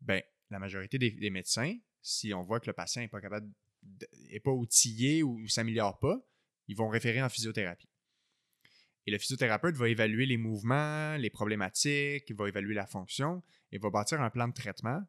ben, 0.00 0.20
la 0.50 0.58
majorité 0.58 0.98
des, 0.98 1.12
des 1.12 1.30
médecins, 1.30 1.76
si 2.02 2.34
on 2.34 2.42
voit 2.42 2.58
que 2.58 2.66
le 2.66 2.72
patient 2.72 3.02
n'est 3.02 3.08
pas 3.08 3.20
capable, 3.20 3.48
n'est 4.30 4.40
pas 4.40 4.50
outillé 4.50 5.22
ou 5.22 5.40
ne 5.40 5.46
s'améliore 5.46 5.98
pas, 6.00 6.20
ils 6.66 6.76
vont 6.76 6.88
référer 6.88 7.22
en 7.22 7.28
physiothérapie. 7.28 7.88
Et 9.06 9.12
le 9.12 9.18
physiothérapeute 9.18 9.76
va 9.76 9.88
évaluer 9.88 10.26
les 10.26 10.36
mouvements, 10.36 11.16
les 11.16 11.30
problématiques, 11.30 12.32
va 12.32 12.48
évaluer 12.48 12.74
la 12.74 12.86
fonction 12.86 13.42
et 13.70 13.78
va 13.78 13.90
bâtir 13.90 14.20
un 14.20 14.30
plan 14.30 14.48
de 14.48 14.52
traitement 14.52 15.00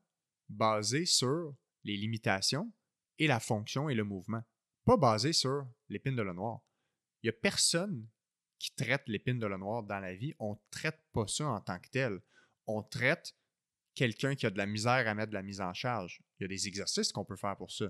basé 0.50 1.06
sur 1.06 1.56
les 1.84 1.98
limitations 1.98 2.72
et 3.18 3.28
la 3.28 3.40
fonction 3.40 3.90
et 3.90 3.96
le 3.96 4.04
mouvement. 4.04 4.44
Pas 4.86 4.98
basé 4.98 5.34
sur 5.34 5.68
l'épine 5.90 6.16
de 6.16 6.22
la 6.22 6.34
noire. 6.34 6.62
Il 7.22 7.26
n'y 7.26 7.30
a 7.30 7.34
personne 7.34 8.08
qui 8.60 8.74
traite 8.76 9.04
l'épine 9.08 9.40
de 9.40 9.48
la 9.48 9.58
noire 9.58 9.84
dans 9.84 10.00
la 10.00 10.14
vie. 10.14 10.34
On 10.40 10.52
ne 10.52 10.60
traite 10.70 11.02
pas 11.12 11.28
ça 11.28 11.48
en 11.48 11.60
tant 11.60 11.80
que 11.80 11.90
tel. 11.90 12.20
On 12.68 12.84
traite 12.84 13.36
quelqu'un 13.96 14.36
qui 14.36 14.46
a 14.46 14.52
de 14.52 14.58
la 14.58 14.68
misère 14.68 15.08
à 15.08 15.14
mettre 15.16 15.30
de 15.30 15.36
la 15.36 15.42
mise 15.42 15.62
en 15.62 15.74
charge. 15.74 16.22
Il 16.40 16.44
y 16.44 16.46
a 16.46 16.48
des 16.48 16.68
exercices 16.68 17.12
qu'on 17.12 17.26
peut 17.26 17.36
faire 17.36 17.58
pour 17.58 17.72
ça. 17.72 17.86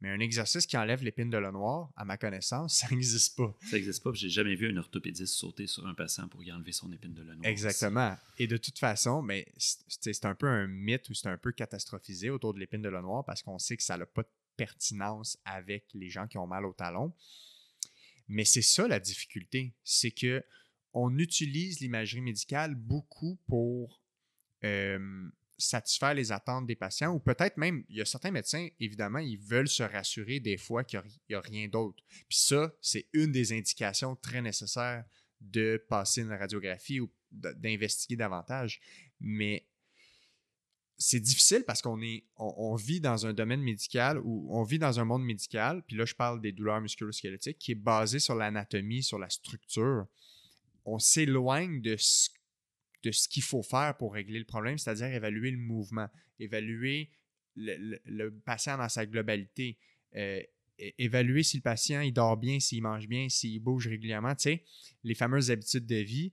Mais 0.00 0.10
un 0.10 0.20
exercice 0.20 0.66
qui 0.66 0.76
enlève 0.76 1.02
l'épine 1.02 1.30
de 1.30 1.38
la 1.38 1.50
noire, 1.50 1.90
à 1.96 2.04
ma 2.04 2.16
connaissance, 2.18 2.76
ça 2.80 2.88
n'existe 2.90 3.36
pas. 3.36 3.56
Ça 3.62 3.76
n'existe 3.76 4.02
pas. 4.02 4.12
J'ai 4.12 4.28
jamais 4.28 4.54
vu 4.54 4.70
un 4.70 4.76
orthopédiste 4.76 5.34
sauter 5.34 5.66
sur 5.66 5.86
un 5.86 5.94
patient 5.94 6.28
pour 6.28 6.42
y 6.42 6.52
enlever 6.52 6.72
son 6.72 6.92
épine 6.92 7.14
de 7.14 7.22
la 7.22 7.34
noix. 7.34 7.46
Exactement. 7.46 8.16
Et 8.38 8.46
de 8.46 8.56
toute 8.56 8.78
façon, 8.78 9.22
mais 9.22 9.46
c'est 9.56 10.24
un 10.24 10.34
peu 10.34 10.48
un 10.48 10.66
mythe 10.66 11.08
ou 11.08 11.14
c'est 11.14 11.28
un 11.28 11.38
peu 11.38 11.52
catastrophisé 11.52 12.30
autour 12.30 12.52
de 12.52 12.58
l'épine 12.58 12.82
de 12.82 12.88
la 12.88 13.00
noire 13.00 13.24
parce 13.24 13.42
qu'on 13.42 13.58
sait 13.58 13.76
que 13.76 13.82
ça 13.82 13.96
n'a 13.96 14.06
pas 14.06 14.22
de 14.22 14.28
pertinence 14.56 15.38
avec 15.44 15.86
les 15.94 16.08
gens 16.08 16.26
qui 16.26 16.38
ont 16.38 16.46
mal 16.46 16.66
au 16.66 16.72
talon. 16.72 17.12
Mais 18.28 18.44
c'est 18.44 18.62
ça 18.62 18.88
la 18.88 19.00
difficulté, 19.00 19.74
c'est 19.84 20.10
que 20.10 20.44
on 20.92 21.18
utilise 21.18 21.80
l'imagerie 21.80 22.22
médicale 22.22 22.74
beaucoup 22.74 23.38
pour 23.46 24.02
euh, 24.64 25.28
satisfaire 25.58 26.14
les 26.14 26.32
attentes 26.32 26.66
des 26.66 26.76
patients 26.76 27.12
ou 27.14 27.18
peut-être 27.18 27.56
même, 27.56 27.84
il 27.88 27.96
y 27.96 28.00
a 28.00 28.04
certains 28.04 28.30
médecins, 28.30 28.68
évidemment, 28.78 29.18
ils 29.18 29.38
veulent 29.38 29.68
se 29.68 29.82
rassurer 29.82 30.40
des 30.40 30.56
fois 30.56 30.84
qu'il 30.84 31.02
n'y 31.28 31.34
a, 31.34 31.40
rien 31.40 31.68
d'autre. 31.68 32.02
Puis 32.28 32.38
ça, 32.38 32.74
c'est 32.80 33.06
une 33.12 33.32
des 33.32 33.52
indications 33.52 34.16
très 34.16 34.42
nécessaires 34.42 35.04
de 35.40 35.82
passer 35.88 36.22
une 36.22 36.32
radiographie 36.32 37.00
ou 37.00 37.10
d'investiguer 37.30 38.16
davantage. 38.16 38.80
Mais 39.20 39.66
c'est 40.98 41.20
difficile 41.20 41.64
parce 41.66 41.82
qu'on 41.82 42.00
est 42.00 42.24
on, 42.36 42.74
vit 42.74 43.00
dans 43.00 43.26
un 43.26 43.34
domaine 43.34 43.60
médical 43.60 44.18
ou 44.24 44.48
on 44.50 44.62
vit 44.62 44.78
dans 44.78 44.98
un 44.98 45.04
monde 45.04 45.24
médical, 45.24 45.82
puis 45.86 45.96
là 45.96 46.06
je 46.06 46.14
parle 46.14 46.40
des 46.40 46.52
douleurs 46.52 46.80
musculo-squelettiques, 46.80 47.58
qui 47.58 47.72
est 47.72 47.76
basé 47.76 48.18
sur 48.18 48.34
l'anatomie, 48.34 49.02
sur 49.02 49.18
la 49.18 49.28
structure. 49.28 50.06
On 50.86 50.98
s'éloigne 50.98 51.82
de 51.82 51.96
ce, 51.98 52.30
de 53.06 53.12
ce 53.12 53.28
qu'il 53.28 53.42
faut 53.42 53.62
faire 53.62 53.96
pour 53.96 54.14
régler 54.14 54.38
le 54.38 54.44
problème, 54.44 54.78
c'est-à-dire 54.78 55.06
évaluer 55.06 55.50
le 55.52 55.58
mouvement, 55.58 56.08
évaluer 56.40 57.10
le, 57.54 57.76
le, 57.76 58.00
le 58.04 58.30
patient 58.32 58.76
dans 58.76 58.88
sa 58.88 59.06
globalité, 59.06 59.78
euh, 60.16 60.42
évaluer 60.98 61.42
si 61.42 61.56
le 61.58 61.62
patient 61.62 62.00
il 62.00 62.12
dort 62.12 62.36
bien, 62.36 62.58
s'il 62.58 62.82
mange 62.82 63.06
bien, 63.06 63.28
s'il 63.28 63.62
bouge 63.62 63.86
régulièrement, 63.86 64.34
tu 64.34 64.42
sais, 64.42 64.64
les 65.04 65.14
fameuses 65.14 65.50
habitudes 65.50 65.86
de 65.86 65.96
vie 65.96 66.32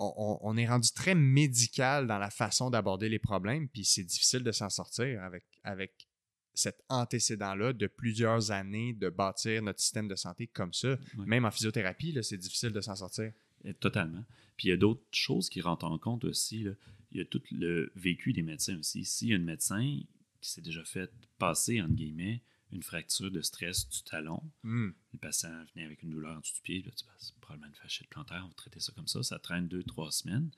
on, 0.00 0.38
on, 0.42 0.56
est 0.56 0.66
rendu 0.66 0.92
très 0.92 1.14
médical 1.14 2.06
dans 2.06 2.18
la 2.18 2.30
façon 2.30 2.70
d'aborder 2.70 3.08
les 3.08 3.18
problèmes, 3.18 3.68
puis 3.68 3.84
c'est 3.84 4.04
difficile 4.04 4.44
de 4.44 4.52
s'en 4.52 4.70
sortir 4.70 5.22
avec, 5.24 5.44
avec 5.64 6.08
cet 6.54 6.82
antécédent-là 6.88 7.72
de 7.72 7.86
plusieurs 7.88 8.50
années 8.50 8.92
de 8.92 9.08
bâtir 9.08 9.60
notre 9.62 9.80
système 9.80 10.06
de 10.06 10.14
santé 10.14 10.46
comme 10.46 10.72
ça. 10.72 10.90
Ouais. 10.90 11.26
Même 11.26 11.44
en 11.44 11.50
physiothérapie, 11.50 12.16
c'est 12.22 12.36
difficile 12.36 12.70
de 12.70 12.80
s'en 12.80 12.94
sortir. 12.94 13.32
Et 13.64 13.74
totalement. 13.74 14.24
Puis 14.56 14.68
il 14.68 14.70
y 14.70 14.74
a 14.74 14.76
d'autres 14.76 15.04
choses 15.12 15.48
qui 15.48 15.60
rentrent 15.60 15.86
en 15.86 15.98
compte 15.98 16.24
aussi. 16.24 16.64
Là. 16.64 16.72
Il 17.12 17.18
y 17.18 17.20
a 17.20 17.24
tout 17.24 17.42
le 17.50 17.92
vécu 17.96 18.32
des 18.32 18.42
médecins 18.42 18.78
aussi. 18.78 19.04
S'il 19.04 19.28
y 19.28 19.32
a 19.32 19.36
un 19.36 19.40
médecin 19.40 20.00
qui 20.40 20.50
s'est 20.50 20.60
déjà 20.60 20.84
fait 20.84 21.10
passer, 21.38 21.80
entre 21.80 21.94
guillemets, 21.94 22.42
une 22.72 22.82
fracture 22.82 23.30
de 23.30 23.40
stress 23.40 23.88
du 23.88 24.02
talon. 24.02 24.42
Mm. 24.62 24.90
Le 25.12 25.18
patient 25.18 25.64
venait 25.74 25.86
avec 25.86 26.02
une 26.02 26.10
douleur 26.10 26.36
en 26.36 26.40
dessous 26.40 26.54
du 26.54 26.60
pied. 26.60 26.82
Là, 26.82 26.90
tu 26.90 27.04
c'est 27.18 27.34
probablement 27.36 27.68
une 27.68 27.74
fasciite 27.74 28.08
plantaire. 28.08 28.42
On 28.44 28.48
va 28.48 28.54
traiter 28.54 28.80
ça 28.80 28.92
comme 28.92 29.08
ça. 29.08 29.22
Ça 29.22 29.38
traîne 29.38 29.68
deux, 29.68 29.82
trois 29.82 30.10
semaines. 30.10 30.50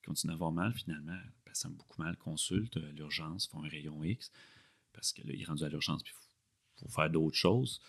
Il 0.00 0.06
continue 0.06 0.32
à 0.32 0.34
avoir 0.34 0.52
mal. 0.52 0.72
Finalement, 0.74 1.12
le 1.12 1.44
patient 1.44 1.70
a 1.70 1.72
beaucoup 1.72 2.02
mal. 2.02 2.16
Consulte 2.16 2.76
à 2.76 2.92
l'urgence, 2.92 3.46
font 3.46 3.62
un 3.62 3.68
rayon 3.68 4.02
X. 4.02 4.32
Parce 4.92 5.12
que 5.12 5.22
là, 5.22 5.32
il 5.34 5.42
est 5.42 5.44
rendu 5.44 5.62
à 5.62 5.68
l'urgence. 5.68 6.02
Puis 6.02 6.12
il 6.12 6.80
faut, 6.80 6.86
faut, 6.86 6.94
faire 6.94 7.10
d'autres 7.10 7.36
choses. 7.36 7.80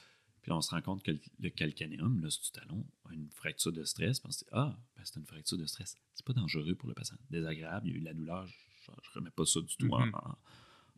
Puis 0.44 0.52
on 0.52 0.62
se 0.62 0.70
rend 0.72 0.82
compte 0.82 1.02
que 1.04 1.12
le 1.40 1.50
calcanéum, 1.50 2.20
là, 2.22 2.28
du 2.28 2.52
talon, 2.52 2.86
a 3.06 3.14
une 3.14 3.30
fracture 3.32 3.72
de 3.72 3.84
stress. 3.86 4.20
Puis 4.20 4.28
on 4.28 4.32
se 4.32 4.40
dit, 4.40 4.50
ah, 4.52 4.78
ben 4.96 5.02
c'est 5.06 5.16
une 5.18 5.26
fracture 5.26 5.58
de 5.58 5.66
stress. 5.66 5.96
C'est 6.14 6.26
pas 6.26 6.34
dangereux 6.34 6.76
pour 6.76 6.88
le 6.90 6.94
patient. 6.94 7.18
Désagréable, 7.30 7.88
il 7.88 7.92
y 7.92 7.94
a 7.96 7.98
eu 7.98 8.00
de 8.02 8.06
la 8.06 8.14
douleur, 8.14 8.46
je 8.46 8.92
ne 8.92 8.96
remets 9.16 9.32
pas 9.32 9.46
ça 9.46 9.62
du 9.62 9.76
tout 9.78 9.90
en, 9.92 10.06
Mhm. 10.06 10.16
en- 10.16 10.38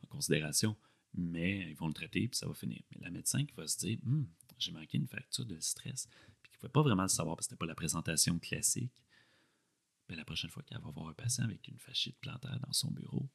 en 0.03 0.07
considération, 0.09 0.75
mais 1.13 1.69
ils 1.69 1.75
vont 1.75 1.87
le 1.87 1.93
traiter 1.93 2.27
puis 2.27 2.37
ça 2.37 2.47
va 2.47 2.53
finir. 2.53 2.81
Mais 2.91 2.97
la 3.01 3.11
médecin 3.11 3.45
qui 3.45 3.53
va 3.55 3.67
se 3.67 3.77
dire 3.77 3.99
Hum, 4.05 4.27
j'ai 4.57 4.71
manqué 4.71 4.97
une 4.97 5.07
fracture 5.07 5.45
de 5.45 5.59
stress, 5.59 6.07
puis 6.41 6.51
qui 6.51 6.57
ne 6.57 6.59
pouvait 6.61 6.71
pas 6.71 6.81
vraiment 6.81 7.03
le 7.03 7.07
savoir 7.09 7.35
parce 7.35 7.45
que 7.47 7.51
c'était 7.51 7.59
pas 7.59 7.65
la 7.67 7.75
présentation 7.75 8.39
classique. 8.39 8.91
Ben, 10.07 10.15
la 10.17 10.25
prochaine 10.25 10.49
fois 10.49 10.63
qu'elle 10.63 10.79
va 10.81 10.89
voir 10.91 11.07
un 11.07 11.13
patient 11.13 11.43
avec 11.45 11.67
une 11.67 11.77
fasciite 11.79 12.17
plantaire 12.19 12.59
dans 12.59 12.73
son 12.73 12.91
bureau, 12.91 13.27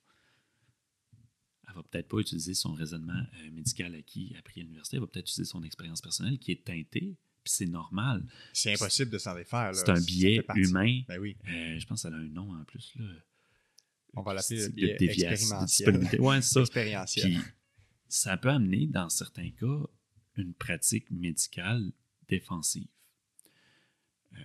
elle 1.70 1.76
va 1.76 1.82
peut-être 1.82 2.08
pas 2.08 2.18
utiliser 2.18 2.54
son 2.54 2.72
raisonnement 2.72 3.12
euh, 3.12 3.50
médical 3.52 3.94
acquis 3.94 4.34
appris 4.38 4.60
à 4.60 4.64
l'université, 4.64 4.96
elle 4.96 5.02
va 5.02 5.06
peut-être 5.06 5.30
utiliser 5.30 5.50
son 5.50 5.62
expérience 5.62 6.00
personnelle 6.00 6.38
qui 6.38 6.52
est 6.52 6.64
teintée, 6.64 7.16
puis 7.42 7.52
c'est 7.52 7.66
normal. 7.66 8.26
C'est 8.52 8.74
impossible 8.74 9.10
de 9.10 9.18
s'en 9.18 9.34
défaire. 9.34 9.74
C'est 9.74 9.88
un 9.88 10.00
biais 10.00 10.44
humain. 10.56 11.02
Ben 11.08 11.18
oui. 11.18 11.36
Euh, 11.48 11.78
je 11.78 11.86
pense 11.86 12.02
qu'elle 12.02 12.14
a 12.14 12.18
un 12.18 12.28
nom 12.28 12.52
en 12.52 12.64
plus. 12.64 12.92
Là. 12.96 13.04
On 14.14 14.22
va 14.22 14.34
l'appeler 14.34 14.62
le 14.62 14.68
biais. 14.68 16.18
Ouais, 16.18 16.42
c'est 16.42 16.54
ça. 16.54 16.60
Expérientiel. 16.60 17.32
Puis 17.32 17.42
ça 18.08 18.36
peut 18.36 18.50
amener, 18.50 18.86
dans 18.86 19.08
certains 19.08 19.50
cas, 19.52 19.86
une 20.36 20.54
pratique 20.54 21.10
médicale 21.10 21.92
défensive. 22.28 22.88
Euh, 24.34 24.42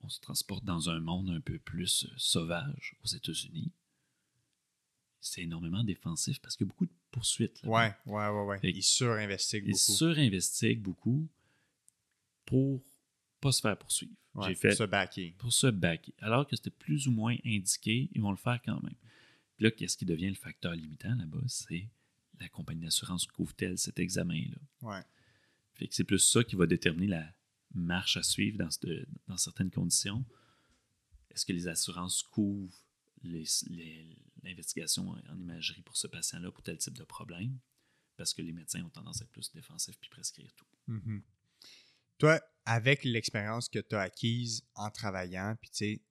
on 0.00 0.08
se 0.08 0.20
transporte 0.20 0.64
dans 0.64 0.90
un 0.90 1.00
monde 1.00 1.30
un 1.30 1.40
peu 1.40 1.58
plus 1.58 2.06
sauvage 2.16 2.96
aux 3.02 3.08
États-Unis. 3.08 3.72
C'est 5.26 5.42
énormément 5.42 5.82
défensif 5.82 6.38
parce 6.40 6.54
qu'il 6.56 6.66
y 6.66 6.68
a 6.68 6.72
beaucoup 6.72 6.84
de 6.86 6.92
poursuites. 7.10 7.62
là. 7.62 7.68
Ouais, 7.70 7.94
ouais, 8.06 8.28
ouais, 8.28 8.44
ouais. 8.44 8.60
Ils 8.62 8.82
surinvestiguent 8.82 9.64
Ils 9.66 9.72
beaucoup. 9.72 9.92
surinvestiguent 9.92 10.82
beaucoup 10.82 11.26
pour 12.44 12.82
pas 13.40 13.52
se 13.52 13.60
faire 13.60 13.78
poursuivre. 13.78 14.12
Ouais, 14.34 14.48
J'ai 14.48 14.54
fait 14.54 14.74
Se 14.74 14.84
backer. 14.84 15.34
pour 15.38 15.52
se 15.52 15.66
baquer. 15.68 16.12
Alors 16.18 16.46
que 16.46 16.56
c'était 16.56 16.70
plus 16.70 17.06
ou 17.08 17.12
moins 17.12 17.36
indiqué, 17.44 18.10
ils 18.12 18.20
vont 18.20 18.32
le 18.32 18.36
faire 18.36 18.60
quand 18.64 18.82
même. 18.82 18.94
Puis 19.56 19.64
là, 19.64 19.70
qu'est-ce 19.70 19.96
qui 19.96 20.04
devient 20.04 20.28
le 20.28 20.34
facteur 20.34 20.74
limitant 20.74 21.14
là-bas? 21.14 21.40
C'est 21.46 21.88
la 22.40 22.48
compagnie 22.48 22.82
d'assurance 22.82 23.26
couvre-t-elle 23.26 23.78
cet 23.78 23.98
examen-là? 23.98 24.58
Ouais. 24.82 25.02
Fait 25.74 25.86
que 25.88 25.94
c'est 25.94 26.04
plus 26.04 26.18
ça 26.18 26.42
qui 26.44 26.56
va 26.56 26.66
déterminer 26.66 27.06
la 27.08 27.34
marche 27.74 28.16
à 28.16 28.22
suivre 28.22 28.58
dans, 28.58 28.70
cette- 28.70 29.08
dans 29.26 29.36
certaines 29.36 29.70
conditions. 29.70 30.24
Est-ce 31.30 31.46
que 31.46 31.52
les 31.52 31.66
assurances 31.68 32.22
couvrent 32.22 32.74
les- 33.22 33.44
les- 33.70 34.16
l'investigation 34.44 35.08
en 35.08 35.38
imagerie 35.38 35.82
pour 35.82 35.96
ce 35.96 36.06
patient-là 36.06 36.50
pour 36.52 36.62
tel 36.62 36.78
type 36.78 36.96
de 36.96 37.04
problème? 37.04 37.58
Parce 38.16 38.32
que 38.32 38.42
les 38.42 38.52
médecins 38.52 38.82
ont 38.84 38.90
tendance 38.90 39.20
à 39.20 39.24
être 39.24 39.30
plus 39.30 39.52
défensifs 39.52 39.98
puis 39.98 40.10
prescrire 40.10 40.52
tout. 40.54 40.66
Mhm. 40.86 41.22
Toi, 42.18 42.40
avec 42.64 43.04
l'expérience 43.04 43.68
que 43.68 43.80
tu 43.80 43.94
as 43.96 44.02
acquise 44.02 44.64
en 44.74 44.90
travaillant, 44.90 45.56
puis 45.60 45.70
tu 45.70 46.02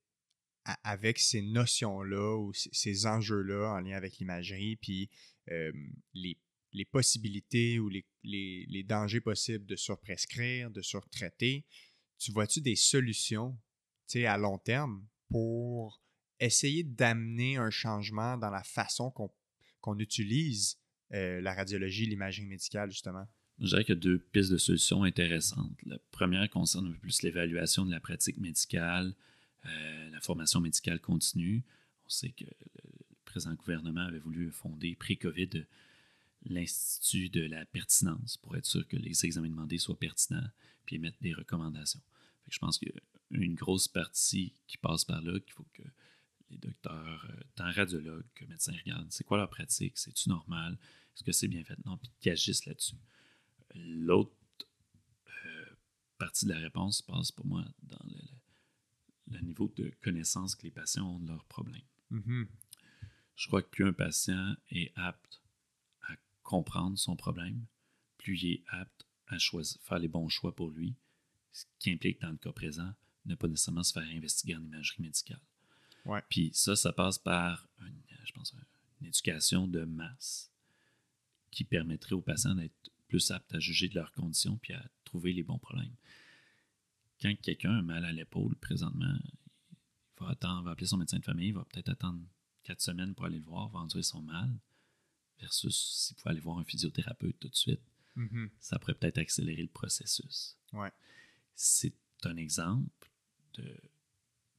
avec 0.83 1.19
ces 1.19 1.41
notions-là 1.41 2.37
ou 2.37 2.53
ces 2.53 3.05
enjeux-là 3.05 3.73
en 3.73 3.79
lien 3.81 3.97
avec 3.97 4.17
l'imagerie, 4.19 4.77
puis 4.77 5.09
euh, 5.51 5.71
les, 6.13 6.37
possibilités 6.85 7.79
ou 7.79 7.89
les, 7.89 8.05
les- 8.23 8.83
dangers 8.83 9.19
possibles 9.19 9.65
de 9.65 9.75
surprescrire, 9.75 10.71
de 10.71 10.81
surtraiter, 10.81 11.65
tu 12.17 12.31
vois-tu 12.31 12.61
des 12.61 12.77
solutions 12.77 13.57
à 14.15 14.37
long 14.37 14.59
terme 14.59 15.05
pour 15.29 16.02
essayer 16.45 16.83
d'amener 16.83 17.57
un 17.57 17.69
changement 17.69 18.37
dans 18.37 18.49
la 18.49 18.63
façon 18.63 19.11
qu'on 19.81 19.99
utilise 19.99 20.77
euh, 21.13 21.41
la 21.41 21.53
radiologie, 21.53 22.05
l'imagerie 22.05 22.45
médicale, 22.45 22.89
justement? 22.91 23.27
Je 23.59 23.67
dirais 23.67 23.83
qu'il 23.83 23.95
y 23.95 23.97
a 23.97 24.01
deux 24.01 24.19
pistes 24.19 24.51
de 24.51 24.57
solutions 24.57 25.03
intéressantes. 25.03 25.77
La 25.85 25.97
première 26.11 26.49
concerne 26.49 26.87
un 26.87 26.91
peu 26.91 26.97
plus 26.97 27.21
l'évaluation 27.21 27.85
de 27.85 27.91
la 27.91 27.99
pratique 27.99 28.37
médicale, 28.37 29.13
euh, 29.65 30.09
la 30.09 30.19
formation 30.21 30.59
médicale 30.59 30.99
continue. 30.99 31.63
On 32.05 32.09
sait 32.09 32.31
que 32.31 32.45
le 32.45 33.15
présent 33.25 33.53
gouvernement 33.53 34.01
avait 34.01 34.19
voulu 34.19 34.51
fonder, 34.51 34.95
pré-COVID, 34.95 35.65
l'Institut 36.45 37.29
de 37.29 37.41
la 37.41 37.65
pertinence 37.65 38.37
pour 38.37 38.57
être 38.57 38.65
sûr 38.65 38.87
que 38.87 38.97
les 38.97 39.25
examens 39.25 39.49
demandés 39.49 39.77
soient 39.77 39.97
pertinents 39.97 40.49
puis 40.85 40.97
émettre 40.97 41.17
des 41.21 41.33
recommandations. 41.33 42.01
Je 42.49 42.59
pense 42.59 42.77
qu'il 42.77 42.89
y 42.89 43.37
a 43.37 43.43
une 43.43 43.55
grosse 43.55 43.87
partie 43.87 44.53
qui 44.67 44.77
passe 44.77 45.05
par 45.05 45.21
là 45.21 45.39
qu'il 45.39 45.53
faut 45.53 45.65
que 45.73 45.83
les 46.49 46.57
docteurs, 46.57 47.25
euh, 47.29 47.41
tant 47.55 47.71
radiologues 47.71 48.25
que 48.35 48.45
médecins 48.45 48.73
regardent. 48.85 49.11
C'est 49.11 49.23
quoi 49.23 49.37
leur 49.37 49.49
pratique? 49.49 49.97
C'est-tu 49.97 50.29
normal? 50.29 50.77
Est-ce 51.15 51.23
que 51.23 51.31
c'est 51.31 51.47
bien 51.47 51.63
fait? 51.63 51.77
Non, 51.85 51.97
puis 51.97 52.09
qu'ils 52.19 52.31
agissent 52.31 52.65
là-dessus. 52.65 52.95
L'autre 53.75 54.31
euh, 55.45 55.65
partie 56.17 56.45
de 56.45 56.51
la 56.51 56.59
réponse 56.59 57.01
passe 57.01 57.31
pour 57.31 57.45
moi 57.45 57.65
dans 57.83 57.99
le, 58.05 58.13
le- 58.15 59.37
le 59.37 59.39
niveau 59.41 59.71
de 59.77 59.91
connaissance 60.01 60.53
que 60.55 60.63
les 60.63 60.71
patients 60.71 61.07
ont 61.15 61.19
de 61.19 61.27
leurs 61.29 61.45
problèmes. 61.45 61.81
Mhm. 62.11 62.47
Je 63.35 63.47
crois 63.47 63.61
que 63.63 63.69
plus 63.69 63.85
un 63.85 63.93
patient 63.93 64.55
est 64.69 64.91
apte 64.95 65.41
à 66.01 66.15
comprendre 66.43 66.97
son 66.99 67.15
problème, 67.15 67.65
plus 68.17 68.37
il 68.43 68.51
est 68.51 68.63
apte 68.67 69.07
à 69.27 69.39
choisir, 69.39 69.81
faire 69.81 69.97
les 69.99 70.07
bons 70.09 70.29
choix 70.29 70.53
pour 70.55 70.69
lui, 70.71 70.93
ce 71.51 71.65
qui 71.79 71.91
implique, 71.91 72.19
dans 72.21 72.29
le 72.31 72.37
cas 72.37 72.51
présent, 72.51 72.93
ne 73.25 73.35
pas 73.35 73.47
nécessairement 73.47 73.83
se 73.83 73.93
faire 73.93 74.03
investiguer 74.07 74.55
en 74.55 74.63
imagerie 74.63 75.01
médicale. 75.01 75.39
Ouais. 76.05 76.21
Puis 76.29 76.51
ça, 76.53 76.75
ça 76.75 76.91
passe 76.93 77.17
par, 77.17 77.67
une, 77.81 78.01
je 78.25 78.31
pense, 78.33 78.53
une 79.01 79.07
éducation 79.07 79.67
de 79.67 79.85
masse 79.85 80.51
qui 81.51 81.63
permettrait 81.63 82.13
aux 82.13 82.21
patients 82.21 82.55
d'être 82.55 82.91
plus 83.07 83.31
aptes 83.31 83.53
à 83.53 83.59
juger 83.59 83.87
de 83.89 83.95
leurs 83.95 84.11
conditions 84.11 84.57
puis 84.57 84.73
à 84.73 84.83
trouver 85.05 85.33
les 85.33 85.43
bons 85.43 85.59
problèmes. 85.59 85.95
Quand 87.21 87.33
quelqu'un 87.41 87.77
a 87.77 87.81
mal 87.81 88.03
à 88.05 88.11
l'épaule, 88.11 88.55
présentement, 88.55 89.15
il 89.23 90.23
va 90.25 90.29
attendre, 90.31 90.63
va 90.63 90.71
appeler 90.71 90.87
son 90.87 90.97
médecin 90.97 91.19
de 91.19 91.23
famille, 91.25 91.49
il 91.49 91.53
va 91.53 91.63
peut-être 91.65 91.89
attendre 91.89 92.21
quatre 92.63 92.81
semaines 92.81 93.13
pour 93.13 93.25
aller 93.25 93.37
le 93.37 93.45
voir, 93.45 93.69
va 93.69 93.79
endurer 93.79 94.03
son 94.03 94.21
mal, 94.21 94.49
versus 95.39 95.75
s'il 96.07 96.15
pouvait 96.17 96.31
aller 96.31 96.39
voir 96.39 96.57
un 96.57 96.63
physiothérapeute 96.63 97.39
tout 97.39 97.49
de 97.49 97.55
suite, 97.55 97.81
Mhm. 98.15 98.49
ça 98.59 98.77
pourrait 98.77 98.93
peut-être 98.93 99.17
accélérer 99.17 99.63
le 99.63 99.69
processus. 99.69 100.55
Ouais. 100.71 100.91
C'est 101.55 101.95
un 102.23 102.35
exemple 102.37 103.11
de 103.55 103.79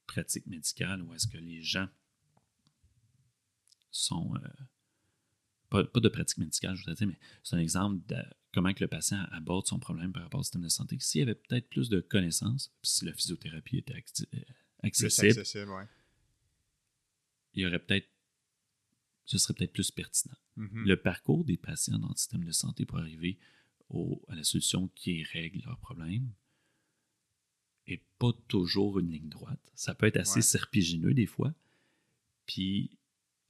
pratique 0.06 0.46
médicale 0.46 1.02
où 1.02 1.14
est-ce 1.14 1.26
que 1.26 1.38
les 1.38 1.62
gens 1.62 1.88
sont... 3.90 4.34
euh, 4.36 4.48
pas, 5.70 5.84
pas 5.84 6.00
de 6.00 6.08
pratique 6.08 6.38
médicale, 6.38 6.74
je 6.76 6.80
voudrais 6.82 6.94
dire, 6.94 7.08
mais 7.08 7.18
c'est 7.42 7.56
un 7.56 7.60
exemple 7.60 8.04
de 8.06 8.16
comment 8.52 8.72
que 8.72 8.84
le 8.84 8.88
patient 8.88 9.24
aborde 9.32 9.66
son 9.66 9.78
problème 9.78 10.12
par 10.12 10.22
rapport 10.22 10.40
au 10.40 10.42
système 10.44 10.62
de 10.62 10.68
santé. 10.68 10.96
S'il 11.00 11.20
y 11.20 11.22
avait 11.22 11.34
peut-être 11.34 11.68
plus 11.68 11.88
de 11.88 12.00
connaissances, 12.00 12.72
si 12.82 13.04
la 13.04 13.12
physiothérapie 13.12 13.78
était 13.78 13.94
euh, 13.94 14.40
accessible, 14.82 15.28
accessible, 15.28 15.70
ouais. 15.70 15.88
il 17.54 17.62
y 17.62 17.66
aurait 17.66 17.80
peut-être... 17.80 18.08
Ce 19.26 19.38
serait 19.38 19.54
peut-être 19.54 19.72
plus 19.72 19.90
pertinent. 19.90 20.36
Mhm. 20.56 20.84
Le 20.86 20.96
parcours 21.00 21.44
des 21.44 21.56
patients 21.56 21.98
dans 21.98 22.10
le 22.10 22.14
système 22.14 22.44
de 22.44 22.52
santé 22.52 22.84
pour 22.84 22.98
arriver 22.98 23.38
au- 23.88 24.22
à 24.28 24.34
la 24.34 24.44
solution 24.44 24.88
qui 24.88 25.22
règle 25.24 25.62
leurs 25.64 25.78
problèmes 25.78 26.30
est 27.86 28.02
pas 28.18 28.32
toujours 28.48 28.98
une 28.98 29.10
ligne 29.10 29.28
droite. 29.28 29.60
Ça 29.74 29.94
peut 29.94 30.06
être 30.06 30.16
assez 30.18 30.36
Ouais. 30.38 30.42
serpigineux 30.42 31.14
des 31.14 31.26
fois. 31.26 31.52
Puis, 32.46 32.90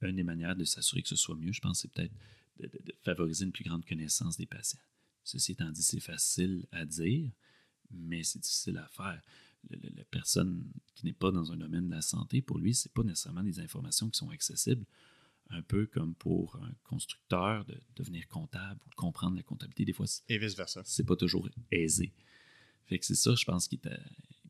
une 0.01 0.15
des 0.17 0.23
manières 0.23 0.55
de 0.55 0.65
s'assurer 0.65 1.01
que 1.01 1.09
ce 1.09 1.15
soit 1.15 1.35
mieux, 1.35 1.51
je 1.51 1.61
pense, 1.61 1.79
c'est 1.81 1.91
peut-être 1.91 2.13
de, 2.59 2.67
de- 2.67 2.81
de 2.85 2.93
favoriser 3.03 3.45
une 3.45 3.51
plus 3.51 3.63
grande 3.63 3.85
connaissance 3.85 4.37
des 4.37 4.45
patients. 4.45 4.79
Ceci 5.23 5.53
étant 5.53 5.71
dit, 5.71 5.81
c'est 5.81 5.99
facile 5.99 6.65
à 6.71 6.85
dire, 6.85 7.31
mais 7.91 8.23
c'est 8.23 8.39
difficile 8.39 8.77
à 8.77 8.87
faire. 8.89 9.21
Le- 9.69 9.77
le- 9.77 9.95
la 9.95 10.03
personne 10.05 10.63
qui 10.93 11.05
n'est 11.05 11.13
pas 11.13 11.31
dans 11.31 11.51
un 11.51 11.57
domaine 11.57 11.87
de 11.87 11.95
la 11.95 12.01
santé, 12.03 12.41
pour 12.41 12.59
lui, 12.59 12.75
c'est 12.75 12.91
pas 12.93 13.01
nécessairement 13.03 13.43
des 13.43 13.59
informations 13.59 14.09
qui 14.09 14.17
sont 14.17 14.29
accessibles 14.29 14.85
un 15.49 15.61
peu 15.61 15.85
comme 15.87 16.13
pour 16.15 16.55
un 16.57 16.71
constructeur 16.83 17.65
de 17.65 17.79
devenir 17.95 18.27
comptable 18.27 18.79
ou 18.85 18.89
de 18.89 18.95
comprendre 18.95 19.35
la 19.37 19.43
comptabilité. 19.43 19.85
Des 19.85 19.93
fois, 19.93 20.07
c'est- 20.07 20.23
Et 20.29 20.37
vice-versa. 20.37 20.81
c'est 20.85 21.03
pas 21.05 21.15
toujours 21.15 21.49
aisé. 21.71 22.13
Fait 22.87 22.99
que 22.99 23.05
c'est 23.05 23.15
ça, 23.15 23.33
je 23.35 23.45
pense, 23.45 23.67
qui 23.67 23.75
est, 23.75 23.87
euh, 23.87 23.97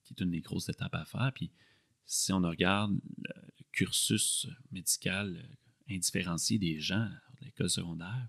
qui 0.04 0.14
est 0.14 0.22
une 0.22 0.32
des 0.32 0.42
grosses 0.42 0.70
étapes 0.70 0.96
à 0.96 1.06
faire. 1.06 1.32
Puis 1.34 1.52
si 2.06 2.34
on 2.34 2.42
regarde 2.42 3.00
le, 3.18 3.34
cursus 3.72 4.48
médical 4.72 5.36
euh, 5.38 5.94
indifférencié 5.96 6.58
des 6.58 6.80
gens 6.80 7.02
à 7.02 7.22
l'école 7.42 7.70
secondaire, 7.70 8.28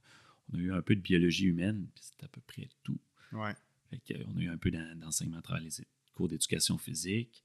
on 0.52 0.58
a 0.58 0.60
eu 0.60 0.72
un 0.72 0.82
peu 0.82 0.96
de 0.96 1.00
biologie 1.00 1.46
humaine, 1.46 1.86
puis 1.94 2.04
c'est 2.04 2.24
à 2.24 2.28
peu 2.28 2.40
près 2.40 2.68
tout. 2.82 3.00
Ouais. 3.32 3.54
Fait 3.90 4.16
euh, 4.16 4.24
on 4.26 4.36
a 4.36 4.40
eu 4.40 4.48
un 4.48 4.58
peu 4.58 4.70
d'en- 4.70 4.96
d'enseignement 4.96 5.38
à 5.38 5.42
travers 5.42 5.62
les 5.62 5.70
cours 6.14 6.28
d'éducation 6.28 6.78
physique, 6.78 7.44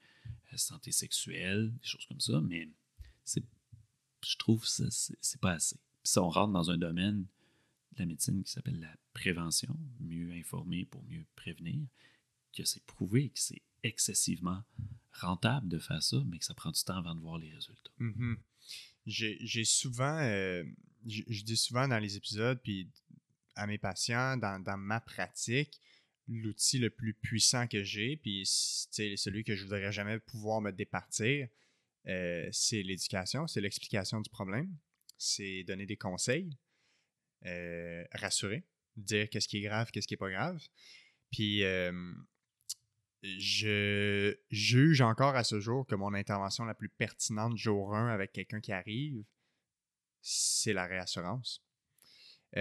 santé 0.58 0.92
sexuelle, 0.92 1.72
des 1.72 1.88
choses 1.88 2.06
comme 2.06 2.20
ça, 2.20 2.42
mais 2.42 2.70
c'est, 3.24 3.44
je 4.26 4.38
trouve 4.38 4.62
que 4.62 4.68
ça, 4.68 4.86
c'est, 4.90 5.42
pas 5.42 5.54
assez. 5.54 5.78
Puis 6.04 6.12
si 6.12 6.20
on 6.20 6.30
rentre 6.30 6.54
dans 6.54 6.70
un 6.70 6.78
domaine 6.78 7.26
de 7.94 8.00
la 8.00 8.06
médecine 8.06 8.44
qui 8.44 8.52
s'appelle 8.52 8.80
la 8.80 8.96
prévention, 9.14 9.78
mieux 10.00 10.32
informer 10.34 10.86
pour 10.86 11.04
mieux 11.06 11.26
prévenir, 11.36 11.88
que 12.52 12.64
c'est 12.64 12.84
prouvé 12.86 13.30
que 13.30 13.40
c'est 13.40 13.62
excessivement 13.84 14.64
rentable 15.14 15.68
de 15.68 15.80
faire 15.80 16.02
ça, 16.02 16.18
mais 16.28 16.38
que 16.40 16.46
ça 16.46 16.54
prend 16.54 16.72
du 16.72 16.82
temps 16.84 16.98
avant 16.98 17.16
de 17.16 17.22
voir 17.22 17.38
les 17.38 17.52
résultats. 17.52 17.92
Mhm. 17.98 18.38
J'ai 19.06 19.66
souvent, 19.66 20.20
euh, 20.20 20.64
je 21.08 21.44
dis 21.44 21.58
souvent 21.58 21.88
dans 21.88 21.98
les 21.98 22.16
épisodes, 22.16 22.60
puis 22.62 22.90
à 23.56 23.68
mes 23.68 23.78
patients, 23.78 24.38
dans, 24.38 24.78
ma 24.78 25.00
pratique, 25.00 25.82
l'outil 26.28 26.80
le 26.80 26.90
plus 26.90 27.14
puissant 27.14 27.68
que 27.68 27.84
j'ai, 27.84 28.18
puis 28.18 28.44
celui 28.46 29.44
que 29.44 29.56
je 29.56 29.64
voudrais 29.64 29.92
jamais 29.92 30.20
pouvoir 30.20 30.62
me 30.62 30.72
départir, 30.72 31.48
euh, 32.08 32.48
c'est 32.52 32.84
l'éducation, 32.84 33.48
c'est 33.48 33.62
l'explication 33.62 34.22
du 34.22 34.30
problème, 34.30 34.76
c'est 35.18 35.64
donner 35.64 35.86
des 35.86 35.98
conseils, 35.98 36.58
euh, 37.46 38.04
rassurer, 38.14 38.64
dire 38.98 39.30
qu'est-ce 39.30 39.48
qui 39.48 39.58
est 39.58 39.62
grave, 39.62 39.92
qu'est-ce 39.92 40.08
qui 40.08 40.14
est 40.14 40.18
pas 40.18 40.32
grave. 40.32 40.62
Puis 41.32 41.64
euh, 41.64 42.14
je 43.24 44.36
juge 44.50 45.02
encore 45.02 45.36
à 45.36 45.44
ce 45.44 45.60
jour 45.60 45.86
que 45.86 45.96
mon 45.96 46.14
intervention 46.14 46.66
la 46.66 46.74
plus 46.74 46.90
pertinente 46.90 47.56
jour 47.58 47.96
1 47.96 48.08
avec 48.08 48.32
quelqu'un 48.32 48.60
qui 48.60 48.72
arrive, 48.72 49.24
c'est 50.22 50.74
la 50.74 50.86
réassurance. 50.86 51.64
tu 52.54 52.60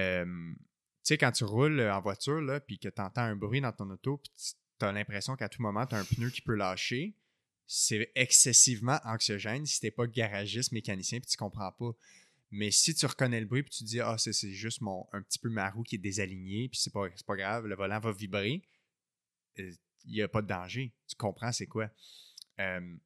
sais, 1.03 1.19
quand 1.19 1.33
tu 1.33 1.45
roules 1.45 1.81
en 1.81 2.01
voiture, 2.01 2.61
puis 2.67 2.79
que 2.79 2.89
tu 2.89 3.01
entends 3.01 3.23
un 3.23 3.37
bruit 3.37 3.61
dans 3.61 3.73
ton 3.73 3.89
auto, 3.91 4.19
puis 4.19 4.33
tu 4.79 4.85
as 4.85 4.93
l'impression 4.93 5.37
qu'à 5.37 5.49
tout 5.49 5.63
moment, 5.63 5.87
tu 5.87 5.95
as 5.95 5.99
un 5.99 6.05
pneu 6.05 6.31
qui 6.31 6.43
peut 6.43 6.55
lâcher, 6.55 7.15
c'est 7.67 8.11
excessivement 8.15 8.99
anxiogène 9.05 9.65
si 9.65 9.81
t'es 9.81 9.91
pas 9.91 10.07
garagiste, 10.07 10.73
mécanicien, 10.73 11.21
puis 11.21 11.31
tu 11.31 11.37
comprends 11.37 11.73
pas. 11.73 11.93
Mais 12.51 12.73
si 12.73 12.95
tu 12.95 13.07
reconnais 13.07 13.41
le 13.41 13.47
bruit, 13.47 13.63
puis 13.63 13.71
tu 13.71 13.85
dis, 13.85 14.01
ah, 14.01 14.17
c'est 14.19 14.33
juste 14.51 14.83
un 15.13 15.23
petit 15.23 15.39
peu 15.39 15.49
ma 15.49 15.71
roue 15.71 15.85
qui 15.85 15.95
est 15.95 15.99
désaligné 15.99 16.69
puis 16.69 16.81
c'est 16.81 16.93
pas, 16.93 17.09
pas 17.27 17.37
grave, 17.37 17.67
le 17.67 17.77
volant 17.77 18.01
va 18.01 18.13
vibrer, 18.13 18.63
euh, 19.61 19.73
il 20.05 20.15
n'y 20.15 20.23
a 20.23 20.29
pas 20.29 20.43
de 20.43 20.47
danger. 20.47 20.93
Tu 21.09 21.17
comprends 21.17 21.53
c'est 21.53 21.67
quoi? 21.67 21.91
Euh, 22.59 22.97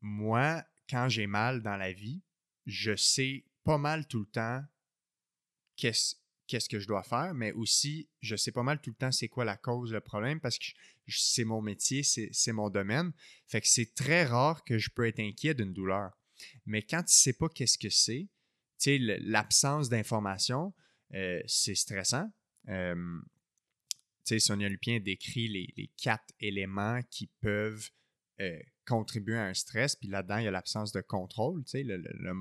moi, 0.00 0.64
quand 0.88 1.08
j'ai 1.08 1.26
mal 1.26 1.62
dans 1.62 1.76
la 1.76 1.92
vie, 1.92 2.22
je 2.66 2.94
sais 2.96 3.44
pas 3.64 3.78
mal 3.78 4.06
tout 4.06 4.20
le 4.20 4.26
temps 4.26 4.64
qu'est-ce 5.76 6.16
qu'est-ce 6.46 6.68
que 6.68 6.78
je 6.78 6.86
dois 6.86 7.02
faire, 7.02 7.32
mais 7.32 7.52
aussi, 7.52 8.10
je 8.20 8.36
sais 8.36 8.52
pas 8.52 8.62
mal 8.62 8.78
tout 8.80 8.90
le 8.90 8.96
temps 8.96 9.12
c'est 9.12 9.28
quoi 9.28 9.44
la 9.44 9.56
cause, 9.56 9.92
le 9.92 10.00
problème, 10.00 10.38
parce 10.38 10.58
que 10.58 10.66
c'est 11.08 11.44
mon 11.44 11.62
métier, 11.62 12.02
c'est 12.02 12.52
mon 12.52 12.68
domaine. 12.68 13.12
Fait 13.46 13.60
que 13.62 13.68
c'est 13.68 13.94
très 13.94 14.24
rare 14.24 14.62
que 14.64 14.76
je 14.76 14.90
peux 14.90 15.06
être 15.06 15.20
inquiet 15.20 15.54
d'une 15.54 15.72
douleur. 15.72 16.10
Mais 16.66 16.82
quand 16.82 17.02
tu 17.04 17.14
sais 17.14 17.32
pas 17.32 17.48
qu'est-ce 17.48 17.78
que 17.78 17.88
c'est, 17.88 18.28
tu 18.78 18.98
sais, 18.98 18.98
l'absence 18.98 19.88
d'information, 19.88 20.74
euh, 21.14 21.40
c'est 21.46 21.74
stressant. 21.74 22.30
Euh, 22.68 23.20
Sonia 24.38 24.68
Lupien 24.68 25.00
décrit 25.00 25.48
les, 25.48 25.90
quatre 26.00 26.32
éléments 26.40 27.00
qui 27.10 27.28
peuvent 27.40 27.90
euh, 28.40 28.58
contribuer 28.86 29.36
à 29.36 29.46
un 29.46 29.54
stress, 29.54 29.96
puis 29.96 30.08
là-dedans, 30.08 30.38
il 30.38 30.44
y 30.44 30.48
a 30.48 30.50
l'absence 30.50 30.92
de 30.92 31.00
contrôle, 31.00 31.62
le, 31.74 32.34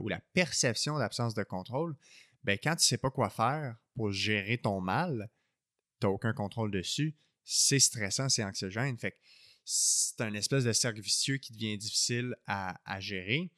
ou 0.00 0.08
la 0.08 0.20
perception 0.32 0.98
d'absence 0.98 1.34
de 1.34 1.42
contrôle 1.42 1.96
ben 2.44 2.58
quand 2.62 2.76
tu 2.76 2.84
sais 2.84 2.98
pas 2.98 3.10
quoi 3.10 3.30
faire 3.30 3.76
pour 3.96 4.12
gérer 4.12 4.58
ton 4.58 4.80
mal, 4.80 5.30
tu 6.00 6.06
n'as 6.06 6.12
aucun 6.12 6.32
contrôle 6.32 6.70
dessus, 6.70 7.16
c'est 7.42 7.80
stressant, 7.80 8.28
c'est 8.28 8.44
anxiogène. 8.44 8.96
Fait 8.98 9.16
c'est 9.64 10.20
un 10.20 10.34
espèce 10.34 10.64
de 10.64 10.72
cercle 10.74 11.00
vicieux 11.00 11.38
qui 11.38 11.54
devient 11.54 11.78
difficile 11.78 12.36
à, 12.46 13.00
gérer. 13.00 13.50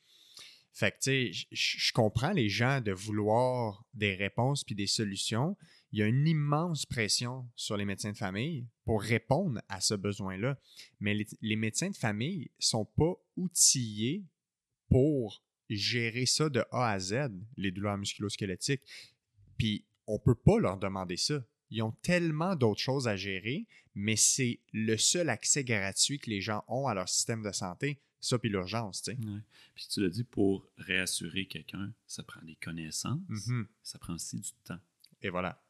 Fait 0.73 0.93
que, 0.93 0.99
tu 1.03 1.35
sais, 1.35 1.47
je 1.51 1.93
comprends 1.93 2.31
les 2.31 2.49
gens 2.49 2.81
de 2.81 2.93
vouloir 2.93 3.85
des 3.93 4.15
réponses 4.15 4.63
puis 4.63 4.77
des 4.77 4.87
solutions. 4.87 5.57
Il 5.93 5.99
y 6.01 6.03
a 6.03 6.07
une 6.07 6.27
immense 6.27 6.85
pression 6.85 7.49
sur 7.55 7.77
les 7.77 7.85
médecins 7.85 8.13
de 8.13 8.17
famille 8.17 8.67
pour 8.85 9.03
répondre 9.03 9.61
à 9.69 9.81
ce 9.81 9.95
besoin-là. 9.95 10.59
Mais 11.01 11.15
les, 11.15 11.27
les, 11.41 11.57
médecins 11.57 11.91
de 11.91 11.97
famille 11.97 12.51
sont 12.59 12.85
pas 12.85 13.15
outillés 13.37 14.25
pour 14.89 15.43
gérer 15.69 16.27
ça 16.27 16.49
de 16.49 16.65
A 16.71 16.91
à 16.91 16.99
Z, 16.99 17.31
les 17.57 17.71
douleurs 17.71 17.99
musculosquelettiques. 17.99 18.83
Puis 19.59 19.87
on 20.07 20.19
peut 20.19 20.35
pas 20.35 20.59
leur 20.59 20.79
demander 20.79 21.17
ça. 21.17 21.45
Ils 21.71 21.83
ont 21.83 21.93
tellement 22.03 22.55
d'autres 22.55 22.81
choses 22.81 23.09
à 23.09 23.17
gérer, 23.17 23.67
mais 23.95 24.17
c'est 24.17 24.61
le 24.73 24.97
seul 24.97 25.29
accès 25.29 25.65
gratuit 25.65 26.19
que 26.19 26.31
les 26.31 26.41
gens 26.41 26.65
ont 26.69 26.87
à 26.87 26.95
leur 26.95 27.09
système 27.09 27.43
de 27.43 27.51
santé, 27.51 28.01
ça 28.21 28.39
puis 28.39 28.49
l'urgence, 28.49 29.03
tu 29.03 29.13
sais. 29.13 29.19
Puis 29.75 29.87
tu 29.89 30.01
l'as 30.01 30.09
dit, 30.09 30.25
pour 30.25 30.69
réassurer 30.77 31.47
quelqu'un, 31.47 31.93
ça 32.07 32.23
prend 32.23 32.43
des 32.43 32.57
connaissances, 32.57 33.21
mm-hmm. 33.29 33.67
ça 33.83 33.99
prend 33.99 34.15
aussi 34.15 34.39
du 34.39 34.53
temps. 34.65 34.79
Et 35.23 35.31
voilà. 35.31 35.61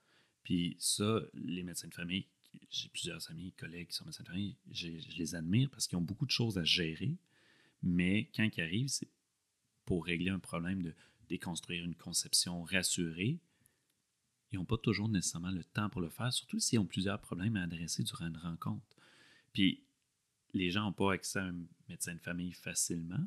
Puis 0.46 0.76
ça, 0.78 1.22
les 1.34 1.64
médecins 1.64 1.88
de 1.88 1.94
famille, 1.94 2.24
j'ai 2.70 2.88
plusieurs 2.90 3.28
amis, 3.32 3.50
collègues 3.58 3.88
qui 3.88 3.96
sont 3.96 4.04
médecins 4.04 4.22
de 4.22 4.28
famille, 4.28 4.56
je, 4.70 4.86
je 4.96 5.18
les 5.18 5.34
admire 5.34 5.68
parce 5.70 5.88
qu'ils 5.88 5.98
ont 5.98 6.02
beaucoup 6.02 6.24
de 6.24 6.30
choses 6.30 6.56
à 6.56 6.62
gérer, 6.62 7.16
mais 7.82 8.30
quand 8.32 8.48
ils 8.56 8.60
arrivent, 8.60 8.86
c'est 8.86 9.08
pour 9.86 10.06
régler 10.06 10.30
un 10.30 10.38
problème 10.38 10.84
de 10.84 10.94
déconstruire 11.28 11.84
une 11.84 11.96
conception 11.96 12.62
rassurée, 12.62 13.40
ils 14.52 14.58
n'ont 14.60 14.64
pas 14.64 14.76
toujours 14.76 15.08
nécessairement 15.08 15.50
le 15.50 15.64
temps 15.64 15.90
pour 15.90 16.00
le 16.00 16.10
faire, 16.10 16.32
surtout 16.32 16.60
s'ils 16.60 16.78
ont 16.78 16.86
plusieurs 16.86 17.20
problèmes 17.20 17.56
à 17.56 17.64
adresser 17.64 18.04
durant 18.04 18.28
une 18.28 18.36
rencontre. 18.36 18.86
Puis, 19.52 19.82
les 20.54 20.70
gens 20.70 20.82
n'ont 20.84 20.92
pas 20.92 21.12
accès 21.12 21.40
à 21.40 21.46
un 21.46 21.56
médecin 21.88 22.14
de 22.14 22.20
famille 22.20 22.52
facilement. 22.52 23.26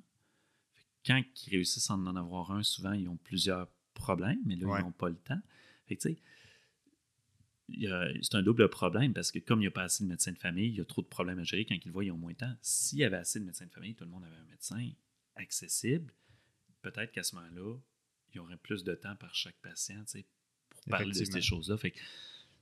Quand 1.05 1.21
ils 1.47 1.49
réussissent 1.49 1.89
à 1.89 1.95
en 1.95 2.15
avoir 2.15 2.51
un, 2.51 2.63
souvent, 2.63 2.93
ils 2.93 3.09
ont 3.09 3.17
plusieurs 3.17 3.67
problèmes, 3.93 4.39
mais 4.45 4.55
là, 4.55 4.79
ils 4.79 4.85
n'ont 4.85 4.93
pas 4.93 5.09
le 5.09 5.17
temps. 5.17 5.41
Fait 5.85 5.97
tu 5.97 6.13
sais, 6.13 6.17
c'est 8.21 8.35
un 8.35 8.43
double 8.43 8.69
problème 8.69 9.13
parce 9.13 9.31
que 9.31 9.39
comme 9.39 9.59
il 9.59 9.63
n'y 9.63 9.67
a 9.67 9.71
pas 9.71 9.83
assez 9.83 10.03
de 10.03 10.09
médecins 10.09 10.31
de 10.31 10.37
famille, 10.37 10.67
il 10.67 10.75
y 10.75 10.81
a 10.81 10.85
trop 10.85 11.01
de 11.01 11.07
problèmes 11.07 11.39
à 11.39 11.43
gérer. 11.43 11.65
Quand 11.65 11.75
ils 11.75 11.85
le 11.85 11.91
voient, 11.91 12.03
ils 12.03 12.11
ont 12.11 12.17
moins 12.17 12.31
de 12.31 12.37
temps. 12.37 12.55
S'il 12.61 12.99
y 12.99 13.03
avait 13.03 13.17
assez 13.17 13.39
de 13.39 13.45
médecins 13.45 13.65
de 13.65 13.71
famille, 13.71 13.95
tout 13.95 14.05
le 14.05 14.09
monde 14.09 14.23
avait 14.23 14.37
un 14.37 14.45
médecin 14.49 14.89
accessible, 15.35 16.13
peut-être 16.81 17.11
qu'à 17.11 17.23
ce 17.23 17.35
moment-là, 17.35 17.77
il 18.31 18.37
y 18.37 18.39
aurait 18.39 18.57
plus 18.57 18.83
de 18.83 18.93
temps 18.93 19.15
par 19.15 19.33
chaque 19.33 19.57
patient 19.61 20.03
pour 20.69 20.81
parler 20.85 21.11
de 21.11 21.25
ces 21.25 21.41
choses-là. 21.41 21.77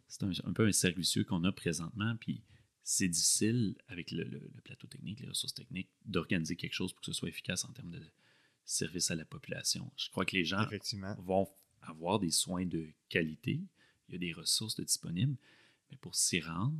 c'est 0.07 0.23
un, 0.23 0.53
peu 0.53 0.67
un 0.67 0.71
cercle 0.71 1.01
qu'on 1.25 1.43
a 1.43 1.51
présentement. 1.51 2.15
Puis 2.17 2.41
c'est 2.83 3.07
difficile 3.07 3.75
avec 3.87 4.11
le, 4.11 4.39
plateau 4.63 4.87
technique, 4.87 5.19
les 5.19 5.27
ressources 5.27 5.53
techniques, 5.53 5.89
d'organiser 6.05 6.55
quelque 6.55 6.73
chose 6.73 6.93
pour 6.93 7.01
que 7.01 7.07
ce 7.07 7.13
soit 7.13 7.29
efficace 7.29 7.65
en 7.65 7.73
termes 7.73 7.91
de 7.91 8.03
service 8.63 9.11
à 9.11 9.15
la 9.15 9.25
population. 9.25 9.91
Je 9.97 10.09
crois 10.09 10.25
que 10.25 10.35
les 10.35 10.45
gens 10.45 10.65
vont 11.19 11.49
avoir 11.81 12.19
des 12.19 12.31
soins 12.31 12.65
de 12.65 12.89
qualité. 13.09 13.61
Il 14.07 14.13
y 14.13 14.15
a 14.15 14.19
des 14.19 14.33
ressources 14.33 14.79
disponibles. 14.79 15.37
Mais 15.89 15.97
pour 15.97 16.15
s'y 16.15 16.41
rendre, 16.41 16.77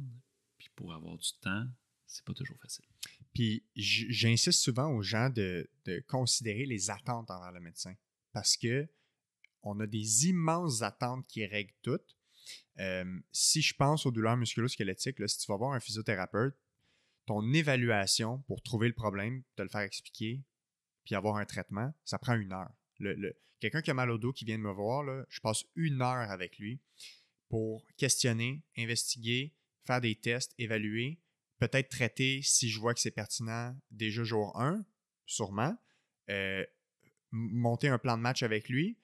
puis 0.58 0.70
pour 0.76 0.94
avoir 0.94 1.18
du 1.18 1.30
temps, 1.42 1.68
c'est 2.06 2.24
pas 2.24 2.34
toujours 2.34 2.58
facile. 2.60 2.86
Puis 3.34 3.64
j'insiste 3.76 4.62
souvent 4.62 4.90
aux 4.92 5.02
gens 5.02 5.30
de, 5.30 5.70
considérer 6.08 6.66
les 6.66 6.90
attentes 6.90 7.30
envers 7.30 7.52
le 7.52 7.60
médecin 7.60 7.96
parce 8.32 8.58
que 8.58 8.88
on 9.64 9.80
a 9.80 9.88
des 9.88 10.28
immenses 10.28 10.82
attentes 10.82 11.28
qui 11.28 11.46
règlent 11.46 11.74
toutes. 11.82 12.16
Euh, 12.80 13.20
si 13.32 13.62
je 13.62 13.74
pense 13.74 14.06
aux 14.06 14.12
douleurs 14.12 14.38
musculo-squelettiques, 14.38 15.18
si 15.28 15.40
tu 15.40 15.48
vas 15.52 15.58
voir 15.58 15.74
un 15.74 15.80
physiothérapeute, 15.80 16.56
ton 17.26 17.52
évaluation 17.54 18.40
pour 18.48 18.62
trouver 18.62 18.88
le 18.88 18.94
problème, 18.94 19.44
te 19.56 19.62
le 19.62 19.68
faire 19.68 19.82
expliquer, 19.82 20.42
puis 21.04 21.16
avoir 21.16 21.38
un 21.38 21.46
traitement, 21.46 21.94
ça 22.06 22.18
prend 22.18 22.36
une 22.36 22.54
heure. 22.54 22.74
Quelqu'un 23.60 23.82
qui 23.82 23.92
a 23.92 23.94
mal 23.94 24.12
au 24.12 24.18
dos 24.18 24.34
qui 24.34 24.46
vient 24.46 24.58
de 24.58 24.64
me 24.64 24.72
voir, 24.72 25.04
je 25.30 25.40
passe 25.40 25.66
une 25.76 26.02
heure 26.02 26.30
avec 26.30 26.58
lui 26.58 26.80
pour 27.50 27.86
questionner, 27.98 28.64
investiguer, 28.78 29.54
faire 29.86 30.02
des 30.02 30.16
tests, 30.16 30.54
évaluer, 30.58 31.20
peut-être 31.60 31.90
traiter 31.90 32.42
si 32.44 32.70
je 32.70 32.80
vois 32.80 32.94
que 32.94 33.00
c'est 33.00 33.12
pertinent 33.12 33.76
déjà 33.90 34.24
jour 34.24 34.60
1, 34.60 34.86
sûrement. 35.26 35.76
Euh, 36.30 36.66
monter 37.32 37.88
un 37.90 37.98
plan 37.98 38.18
de 38.18 38.22
match 38.22 38.44
avec 38.44 38.70
lui, 38.70 38.98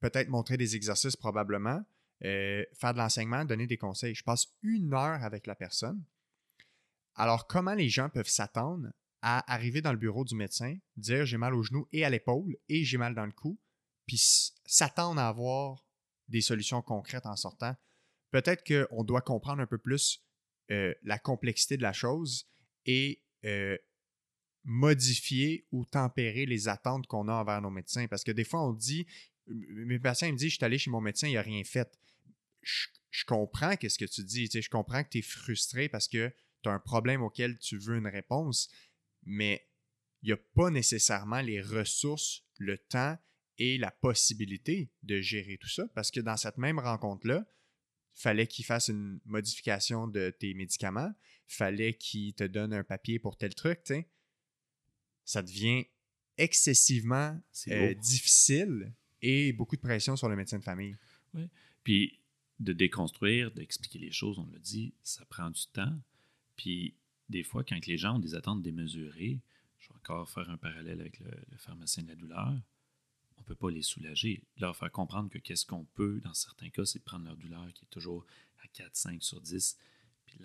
peut-être 0.00 0.28
montrer 0.28 0.56
des 0.56 0.76
exercices 0.76 1.16
probablement, 1.16 1.82
euh, 2.24 2.64
faire 2.74 2.92
de 2.92 2.98
l'enseignement, 2.98 3.44
donner 3.44 3.66
des 3.66 3.76
conseils. 3.76 4.14
Je 4.14 4.24
passe 4.24 4.46
une 4.62 4.92
heure 4.94 5.22
avec 5.22 5.46
la 5.46 5.54
personne. 5.54 6.04
Alors, 7.14 7.46
comment 7.46 7.74
les 7.74 7.88
gens 7.88 8.08
peuvent 8.08 8.28
s'attendre 8.28 8.88
à 9.22 9.52
arriver 9.52 9.82
dans 9.82 9.92
le 9.92 9.98
bureau 9.98 10.24
du 10.24 10.34
médecin, 10.34 10.76
dire 10.96 11.26
j'ai 11.26 11.36
mal 11.36 11.54
au 11.54 11.62
genou 11.62 11.86
et 11.92 12.04
à 12.04 12.10
l'épaule 12.10 12.56
et 12.68 12.84
j'ai 12.84 12.98
mal 12.98 13.14
dans 13.14 13.26
le 13.26 13.32
cou, 13.32 13.58
puis 14.06 14.20
s'attendre 14.64 15.20
à 15.20 15.28
avoir 15.28 15.84
des 16.28 16.40
solutions 16.40 16.82
concrètes 16.82 17.26
en 17.26 17.36
sortant? 17.36 17.76
Peut-être 18.30 18.64
qu'on 18.64 19.04
doit 19.04 19.22
comprendre 19.22 19.60
un 19.60 19.66
peu 19.66 19.78
plus 19.78 20.22
euh, 20.70 20.94
la 21.02 21.18
complexité 21.18 21.76
de 21.76 21.82
la 21.82 21.92
chose 21.92 22.48
et 22.86 23.22
euh, 23.44 23.76
modifier 24.64 25.66
ou 25.72 25.84
tempérer 25.84 26.46
les 26.46 26.68
attentes 26.68 27.06
qu'on 27.06 27.28
a 27.28 27.32
envers 27.32 27.60
nos 27.60 27.70
médecins. 27.70 28.06
Parce 28.06 28.24
que 28.24 28.32
des 28.32 28.44
fois, 28.44 28.66
on 28.66 28.72
dit, 28.72 29.06
mes 29.46 29.98
patients 29.98 30.30
me 30.30 30.36
disent, 30.36 30.50
je 30.50 30.56
suis 30.56 30.64
allé 30.64 30.78
chez 30.78 30.90
mon 30.90 31.00
médecin, 31.00 31.28
il 31.28 31.34
n'a 31.34 31.42
rien 31.42 31.64
fait. 31.64 31.98
Je, 32.62 33.24
comprends 33.26 33.76
qu'est-ce 33.76 33.98
que 33.98 34.04
tu 34.04 34.22
dis, 34.22 34.48
je 34.52 34.68
comprends 34.68 35.02
que 35.02 35.08
tu 35.08 35.18
es 35.18 35.22
frustré 35.22 35.88
parce 35.88 36.08
que 36.08 36.32
tu 36.62 36.68
as 36.68 36.72
un 36.72 36.78
problème 36.78 37.22
auquel 37.22 37.58
tu 37.58 37.78
veux 37.78 37.96
une 37.96 38.06
réponse, 38.06 38.70
mais 39.24 39.66
il 40.22 40.26
n'y 40.26 40.32
a 40.32 40.36
pas 40.54 40.70
nécessairement 40.70 41.40
les 41.40 41.60
ressources, 41.60 42.44
le 42.58 42.78
temps 42.78 43.18
et 43.58 43.78
la 43.78 43.90
possibilité 43.90 44.90
de 45.02 45.20
gérer 45.20 45.58
tout 45.58 45.68
ça. 45.68 45.86
Parce 45.94 46.10
que 46.10 46.20
dans 46.20 46.36
cette 46.36 46.58
même 46.58 46.78
rencontre-là, 46.78 47.46
fallait 48.14 48.46
qu'il 48.46 48.64
fasse 48.64 48.88
une 48.88 49.20
modification 49.24 50.06
de 50.06 50.30
tes 50.38 50.54
médicaments, 50.54 51.12
fallait 51.46 51.94
qu'il 51.94 52.34
te 52.34 52.44
donne 52.44 52.72
un 52.72 52.84
papier 52.84 53.18
pour 53.18 53.36
tel 53.36 53.54
truc, 53.54 53.82
tu 53.84 53.94
sais. 53.94 54.08
Ça 55.24 55.42
devient 55.42 55.84
excessivement 56.36 57.38
euh, 57.68 57.94
difficile 57.94 58.92
et 59.22 59.52
beaucoup 59.52 59.76
de 59.76 59.80
pression 59.80 60.16
sur 60.16 60.28
le 60.28 60.36
médecin 60.36 60.58
de 60.58 60.64
famille. 60.64 60.96
Oui. 61.34 61.48
Puis 61.84 62.20
de 62.58 62.72
déconstruire, 62.72 63.52
d'expliquer 63.52 63.98
les 63.98 64.10
choses, 64.10 64.38
on 64.38 64.46
l'a 64.46 64.58
dit, 64.58 64.94
ça 65.02 65.24
prend 65.26 65.50
du 65.50 65.66
temps. 65.72 65.98
Puis 66.56 66.94
des 67.30 67.44
fois, 67.44 67.64
quand 67.64 67.86
les 67.86 67.96
gens 67.96 68.16
ont 68.16 68.18
des 68.18 68.34
attentes 68.34 68.62
démesurées, 68.62 69.40
je 69.78 69.88
vais 69.88 69.94
encore 69.94 70.28
faire 70.28 70.50
un 70.50 70.58
parallèle 70.58 71.00
avec 71.00 71.20
le, 71.20 71.30
pharmacien 71.56 72.02
de 72.02 72.08
la 72.08 72.16
douleur, 72.16 72.48
on 73.36 73.40
ne 73.40 73.46
peut 73.46 73.54
pas 73.54 73.70
les 73.70 73.82
soulager. 73.82 74.44
Leur 74.58 74.76
faire 74.76 74.92
comprendre 74.92 75.30
que 75.30 75.38
qu'est-ce 75.38 75.64
qu'on 75.64 75.84
peut, 75.84 76.20
dans 76.20 76.34
certains 76.34 76.68
cas, 76.68 76.84
c'est 76.84 76.98
de 76.98 77.04
prendre 77.04 77.24
leur 77.24 77.36
douleur 77.36 77.72
qui 77.72 77.84
est 77.84 77.88
toujours 77.88 78.26
à 78.62 78.68
4, 78.68 78.94
5 78.94 79.22
sur 79.22 79.40
10, 79.40 79.78
puis 80.26 80.38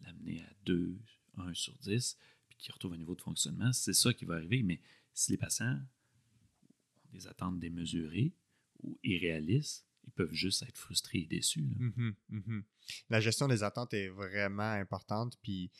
l'amener 0.00 0.42
à 0.42 0.52
2, 0.64 0.96
1 1.38 1.54
sur 1.54 1.76
10, 1.78 2.16
puis 2.48 2.58
qu'ils 2.58 2.72
retrouvent 2.72 2.94
un 2.94 2.98
niveau 2.98 3.16
de 3.16 3.20
fonctionnement. 3.20 3.72
C'est 3.72 3.92
ça 3.92 4.14
qui 4.14 4.24
va 4.24 4.36
arriver. 4.36 4.62
Mais 4.62 4.80
si 5.12 5.32
les 5.32 5.38
patients 5.38 5.74
ont 5.74 7.10
des 7.12 7.26
attentes 7.26 7.58
démesurées 7.58 8.32
ou 8.82 8.98
irréalistes, 9.02 9.86
ils 10.04 10.12
peuvent 10.12 10.32
juste 10.32 10.62
être 10.62 10.78
frustrés 10.78 11.20
et 11.20 11.26
déçus. 11.26 11.76
Mm-hmm, 11.78 12.14
mm-hmm. 12.30 12.62
La 13.10 13.20
gestion 13.20 13.48
des 13.48 13.62
attentes 13.62 13.92
est 13.94 14.08
vraiment 14.08 14.72
importante. 14.72 15.38
Puis 15.42 15.70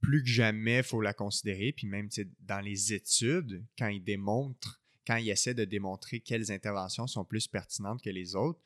plus 0.00 0.22
que 0.22 0.28
jamais, 0.28 0.78
il 0.78 0.82
faut 0.82 1.00
la 1.00 1.14
considérer. 1.14 1.72
Puis 1.72 1.86
même 1.86 2.08
dans 2.40 2.60
les 2.60 2.92
études, 2.92 3.64
quand 3.78 3.88
ils 3.88 4.02
démontrent, 4.02 4.80
quand 5.06 5.16
ils 5.16 5.30
essaient 5.30 5.54
de 5.54 5.64
démontrer 5.64 6.20
quelles 6.20 6.52
interventions 6.52 7.06
sont 7.06 7.24
plus 7.24 7.48
pertinentes 7.48 8.02
que 8.02 8.10
les 8.10 8.34
autres, 8.34 8.60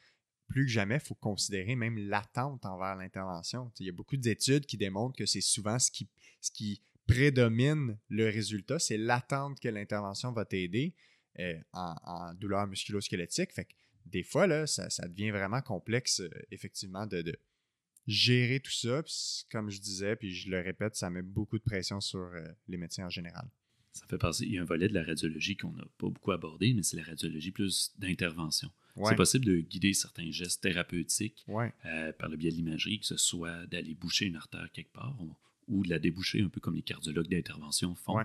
plus 0.48 0.66
que 0.66 0.70
jamais, 0.70 0.97
il 0.97 1.01
faut 1.01 1.14
considérer 1.14 1.74
même 1.74 1.98
l'attente 1.98 2.66
envers 2.66 2.97
l'intervention. 2.97 3.72
Il 3.81 3.86
y 3.86 3.89
a 3.89 3.93
beaucoup 3.93 4.16
d'études 4.16 4.66
qui 4.66 4.76
démontrent 4.76 5.16
que 5.16 5.26
c'est 5.26 5.40
souvent 5.40 5.78
ce 5.78 5.90
qui, 5.90 6.82
prédomine 7.06 7.98
le 8.09 8.31
résultat, 8.31 8.78
c'est 8.78 8.97
l'attente 8.97 9.60
que 9.60 9.68
l'intervention 9.68 10.32
va 10.32 10.47
t'aider 10.47 10.94
euh, 11.39 11.60
en, 11.74 12.32
douleur 12.32 12.66
musculo-squelettique. 12.66 13.52
Fait 13.52 13.66
que 13.66 13.74
des 14.06 14.22
fois, 14.22 14.66
ça, 14.66 14.89
devient 15.09 15.31
vraiment 15.31 15.60
complexe, 15.60 16.20
euh, 16.20 16.31
effectivement, 16.51 17.06
de, 17.06 17.39
gérer 18.06 18.60
tout 18.60 18.72
ça. 18.72 19.02
comme 19.51 19.70
je 19.70 19.81
disais, 19.81 20.16
puis 20.16 20.35
je 20.35 20.51
le 20.51 20.60
répète, 20.60 20.97
ça 20.97 21.10
met 21.10 21.22
beaucoup 21.22 21.59
de 21.59 21.62
pression 21.62 22.01
sur 22.01 22.20
euh, 22.20 22.47
les 22.68 22.76
médecins 22.76 23.06
en 23.06 23.10
général. 23.10 23.48
Ça 23.93 24.06
fait 24.06 24.18
partie, 24.18 24.44
il 24.44 24.52
y 24.52 24.59
a 24.59 24.62
un 24.62 24.66
volet 24.66 24.89
de 24.89 24.94
la 24.94 25.05
radiologie 25.05 25.56
qu'on 25.56 25.70
n'a 25.72 25.85
pas 25.98 26.09
beaucoup 26.09 26.32
abordé, 26.32 26.74
mais 26.74 26.82
c'est 26.82 26.97
la 26.97 27.05
radiologie 27.05 27.52
plus 27.52 27.93
d'intervention. 27.98 28.70
C'est 29.05 29.16
possible 29.16 29.44
de 29.44 29.56
guider 29.59 29.93
certains 29.93 30.31
gestes 30.31 30.62
thérapeutiques 30.62 31.44
euh, 31.48 32.12
par 32.12 32.28
le 32.28 32.36
biais 32.36 32.51
de 32.51 32.56
l'imagerie, 32.56 33.01
que 33.01 33.06
ce 33.06 33.16
soit 33.16 33.66
d'aller 33.66 33.94
boucher 33.94 34.26
une 34.26 34.36
artère 34.36 34.70
quelque 34.72 34.93
part 34.93 35.16
ou, 35.68 35.85
de 35.85 35.90
la 35.90 35.98
déboucher, 35.98 36.43
un 36.43 36.48
peu 36.48 36.60
comme 36.60 36.74
les 36.74 36.82
cardiologues 36.82 37.28
d'intervention 37.28 37.94
font. 37.94 38.18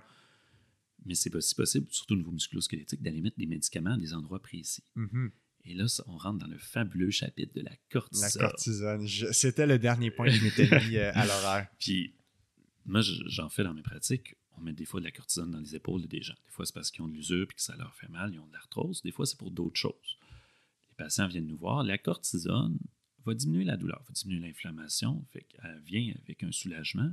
Mais 1.06 1.16
c'est 1.16 1.34
aussi 1.34 1.56
possible, 1.56 1.88
surtout 1.90 2.14
au 2.14 2.18
niveau 2.18 2.32
musculo-squelettique, 2.32 3.02
d'aller 3.02 3.22
mettre 3.22 3.38
des 3.38 3.48
médicaments 3.48 3.94
à 3.94 3.98
des 3.98 4.14
endroits 4.14 4.42
précis. 4.42 4.84
Mm-hmm. 4.96 5.32
Et 5.66 5.74
là, 5.74 5.86
on 6.08 6.18
rentre 6.18 6.40
dans 6.40 6.48
le 6.48 6.58
fabuleux 6.58 7.12
chapitre 7.12 7.54
de 7.54 7.62
la 7.62 7.76
cortisone. 7.90 8.42
La 8.42 8.50
cortisone. 8.50 9.08
C'était 9.08 9.68
le 9.68 9.78
dernier 9.78 10.10
point 10.12 10.28
que 10.28 10.34
je 10.34 10.44
m'étais 10.44 10.88
mis 10.88 10.98
euh, 10.98 11.12
à 11.14 11.26
l'horaire. 11.26 11.68
Puis, 11.80 12.14
moi, 12.86 13.02
j'en 13.02 13.50
fais 13.50 13.64
dans 13.64 13.74
mes 13.74 13.84
pratiques. 13.84 14.36
On 14.58 14.62
met 14.62 14.74
des 14.74 14.86
fois 14.86 15.00
de 15.00 15.06
la 15.06 15.12
cortisone 15.12 15.52
dans 15.52 15.60
les 15.60 15.76
épaules 15.76 16.08
des 16.08 16.22
gens. 16.22 16.36
Des 16.46 16.52
fois, 16.52 16.66
c'est 16.66 16.74
parce 16.74 16.92
qu'ils 16.92 17.04
ont 17.04 17.08
de 17.08 17.14
l'usure 17.14 17.44
et 17.44 17.54
que 17.54 17.62
ça 17.62 17.76
leur 17.76 17.94
fait 17.96 18.10
mal, 18.10 18.34
ils 18.34 18.40
ont 18.40 18.48
de 18.48 18.54
l'arthrose. 18.54 19.02
Des 19.04 19.12
fois, 19.12 19.26
c'est 19.26 19.38
pour 19.38 19.52
d'autres 19.52 19.80
choses. 19.80 20.18
Les 20.90 20.96
patients 20.96 21.28
viennent 21.28 21.48
nous 21.48 21.58
voir. 21.58 21.84
La 21.84 21.98
cortisone 21.98 22.80
va 23.26 23.34
diminuer 23.34 23.64
la 23.64 23.78
douleur, 23.78 24.04
va 24.08 24.14
diminuer 24.14 24.48
l'inflammation, 24.48 25.26
fait 25.32 25.44
qu'elle 25.44 25.82
vient 25.86 26.14
avec 26.24 26.44
un 26.44 26.52
soulagement. 26.52 27.12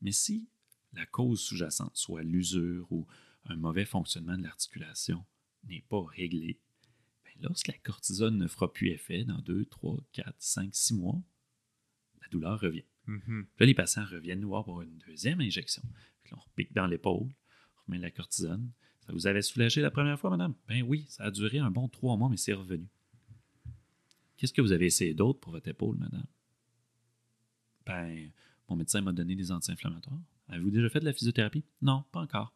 Mais 0.00 0.12
si 0.12 0.48
la 0.92 1.06
cause 1.06 1.40
sous-jacente, 1.40 1.96
soit 1.96 2.22
l'usure 2.22 2.90
ou 2.90 3.06
un 3.44 3.56
mauvais 3.56 3.84
fonctionnement 3.84 4.36
de 4.36 4.42
l'articulation, 4.42 5.24
n'est 5.64 5.84
pas 5.88 6.02
réglée, 6.04 6.60
lorsque 7.40 7.68
la 7.68 7.78
cortisone 7.78 8.38
ne 8.38 8.48
fera 8.48 8.72
plus 8.72 8.90
effet 8.90 9.24
dans 9.24 9.38
2, 9.38 9.64
3, 9.66 9.98
4, 10.12 10.34
5, 10.38 10.74
6 10.74 10.94
mois, 10.94 11.20
la 12.20 12.28
douleur 12.28 12.60
revient. 12.60 12.84
Mm-hmm. 13.06 13.46
Là, 13.58 13.66
les 13.66 13.74
patients 13.74 14.04
reviennent 14.04 14.40
nous 14.40 14.48
voir 14.48 14.64
pour 14.64 14.82
une 14.82 14.98
deuxième 15.06 15.40
injection. 15.40 15.82
Puis 16.22 16.34
on 16.34 16.40
repique 16.40 16.72
dans 16.72 16.86
l'épaule, 16.86 17.28
on 17.28 17.86
remet 17.86 17.98
la 17.98 18.10
cortisone. 18.10 18.70
Ça 19.06 19.12
vous 19.12 19.26
avait 19.26 19.42
soulagé 19.42 19.80
la 19.80 19.90
première 19.90 20.18
fois, 20.20 20.30
madame? 20.30 20.54
Ben 20.68 20.82
oui, 20.82 21.06
ça 21.08 21.24
a 21.24 21.30
duré 21.30 21.58
un 21.58 21.70
bon 21.70 21.88
trois 21.88 22.16
mois, 22.16 22.28
mais 22.28 22.36
c'est 22.36 22.52
revenu. 22.52 22.86
Qu'est-ce 24.36 24.52
que 24.52 24.60
vous 24.60 24.72
avez 24.72 24.86
essayé 24.86 25.14
d'autre 25.14 25.40
pour 25.40 25.52
votre 25.52 25.68
épaule, 25.68 25.96
madame? 25.96 26.26
Ben, 27.86 28.30
mon 28.68 28.76
médecin 28.76 29.00
m'a 29.00 29.12
donné 29.12 29.34
des 29.34 29.50
anti-inflammatoires. 29.50 30.20
Avez-vous 30.48 30.70
déjà 30.70 30.88
fait 30.90 31.00
de 31.00 31.06
la 31.06 31.12
physiothérapie? 31.12 31.64
Non, 31.80 32.04
pas 32.12 32.20
encore. 32.20 32.54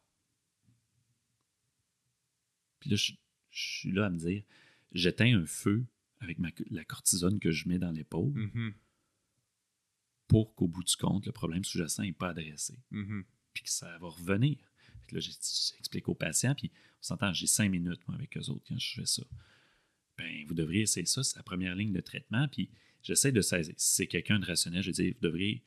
Puis 2.81 2.91
là, 2.91 2.97
je 2.97 3.15
suis 3.51 3.93
là 3.93 4.07
à 4.07 4.11
me 4.11 4.19
dire, 4.19 4.43
j'éteins 4.93 5.39
un 5.39 5.47
feu 5.47 5.85
avec 6.21 6.39
la 6.71 6.85
cortisone 6.85 7.39
que 7.41 7.51
je 7.51 7.69
mets 7.69 7.79
dans 7.79 7.91
l'épaule 7.91 8.33
mm-hmm. 8.33 8.73
pour 10.29 10.55
qu'au 10.55 10.69
bout 10.69 10.85
du 10.85 10.97
compte, 10.97 11.27
le 11.27 11.33
problème 11.33 11.65
sous-jacent 11.65 12.03
n'est 12.03 12.13
pas 12.13 12.29
adressé. 12.29 12.79
Mm-hmm. 12.93 13.25
Puis 13.55 13.65
que 13.65 13.71
ça 13.71 13.99
va 13.99 14.09
revenir. 14.09 14.57
là, 15.11 15.21
j'explique 15.21 16.09
aux 16.09 16.15
patients, 16.15 16.55
puis 16.55 16.71
on 17.01 17.03
s'entend, 17.03 17.33
j'ai 17.33 17.47
cinq 17.47 17.69
minutes 17.69 18.01
moi, 18.07 18.17
avec 18.17 18.37
eux 18.37 18.51
autres 18.51 18.65
quand 18.69 18.79
je 18.79 18.95
fais 18.95 19.07
ça. 19.07 19.25
Ben, 20.17 20.47
vous 20.47 20.55
devriez 20.55 20.83
essayer 20.83 21.07
ça, 21.07 21.23
c'est 21.23 21.37
la 21.37 21.43
première 21.43 21.75
ligne 21.75 21.93
de 21.93 22.01
traitement, 22.01 22.47
puis 22.49 22.71
j'essaie 23.03 23.33
de 23.33 23.41
saisir. 23.41 23.75
Si 23.77 23.95
c'est 23.95 24.07
quelqu'un 24.07 24.39
de 24.39 24.47
rationnel, 24.47 24.83
je 24.83 24.91
dis, 24.91 25.11
vous 25.11 25.21
devriez 25.21 25.65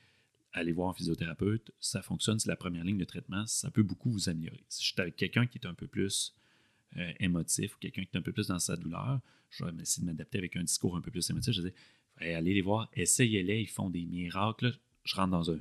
aller 0.53 0.71
voir 0.71 0.89
un 0.89 0.93
physiothérapeute, 0.93 1.71
ça 1.79 2.01
fonctionne, 2.01 2.39
c'est 2.39 2.47
la 2.47 2.55
première 2.55 2.85
ligne 2.85 2.97
de 2.97 3.03
traitement, 3.03 3.45
ça 3.45 3.69
peut 3.71 3.83
beaucoup 3.83 4.09
vous 4.09 4.29
améliorer. 4.29 4.63
Si 4.69 4.83
je 4.83 4.93
suis 4.93 5.01
avec 5.01 5.17
quelqu'un 5.17 5.45
qui 5.47 5.57
est 5.57 5.67
un 5.67 5.73
peu 5.73 5.87
plus 5.87 6.33
euh, 6.97 7.11
émotif 7.19 7.75
ou 7.75 7.79
quelqu'un 7.79 8.03
qui 8.03 8.09
est 8.13 8.17
un 8.17 8.21
peu 8.21 8.31
plus 8.31 8.47
dans 8.47 8.59
sa 8.59 8.75
douleur, 8.75 9.19
je 9.49 9.65
vais 9.65 9.81
essayer 9.81 10.01
de 10.01 10.07
m'adapter 10.07 10.37
avec 10.37 10.55
un 10.55 10.63
discours 10.63 10.95
un 10.95 11.01
peu 11.01 11.11
plus 11.11 11.29
émotif. 11.29 11.53
Je 11.53 11.61
vais 11.61 11.69
dire, 11.71 12.37
allez 12.37 12.53
les 12.53 12.61
voir, 12.61 12.89
essayez-les, 12.93 13.61
ils 13.61 13.69
font 13.69 13.89
des 13.89 14.05
miracles. 14.05 14.77
Je 15.03 15.15
rentre 15.15 15.31
dans 15.31 15.51
un 15.51 15.59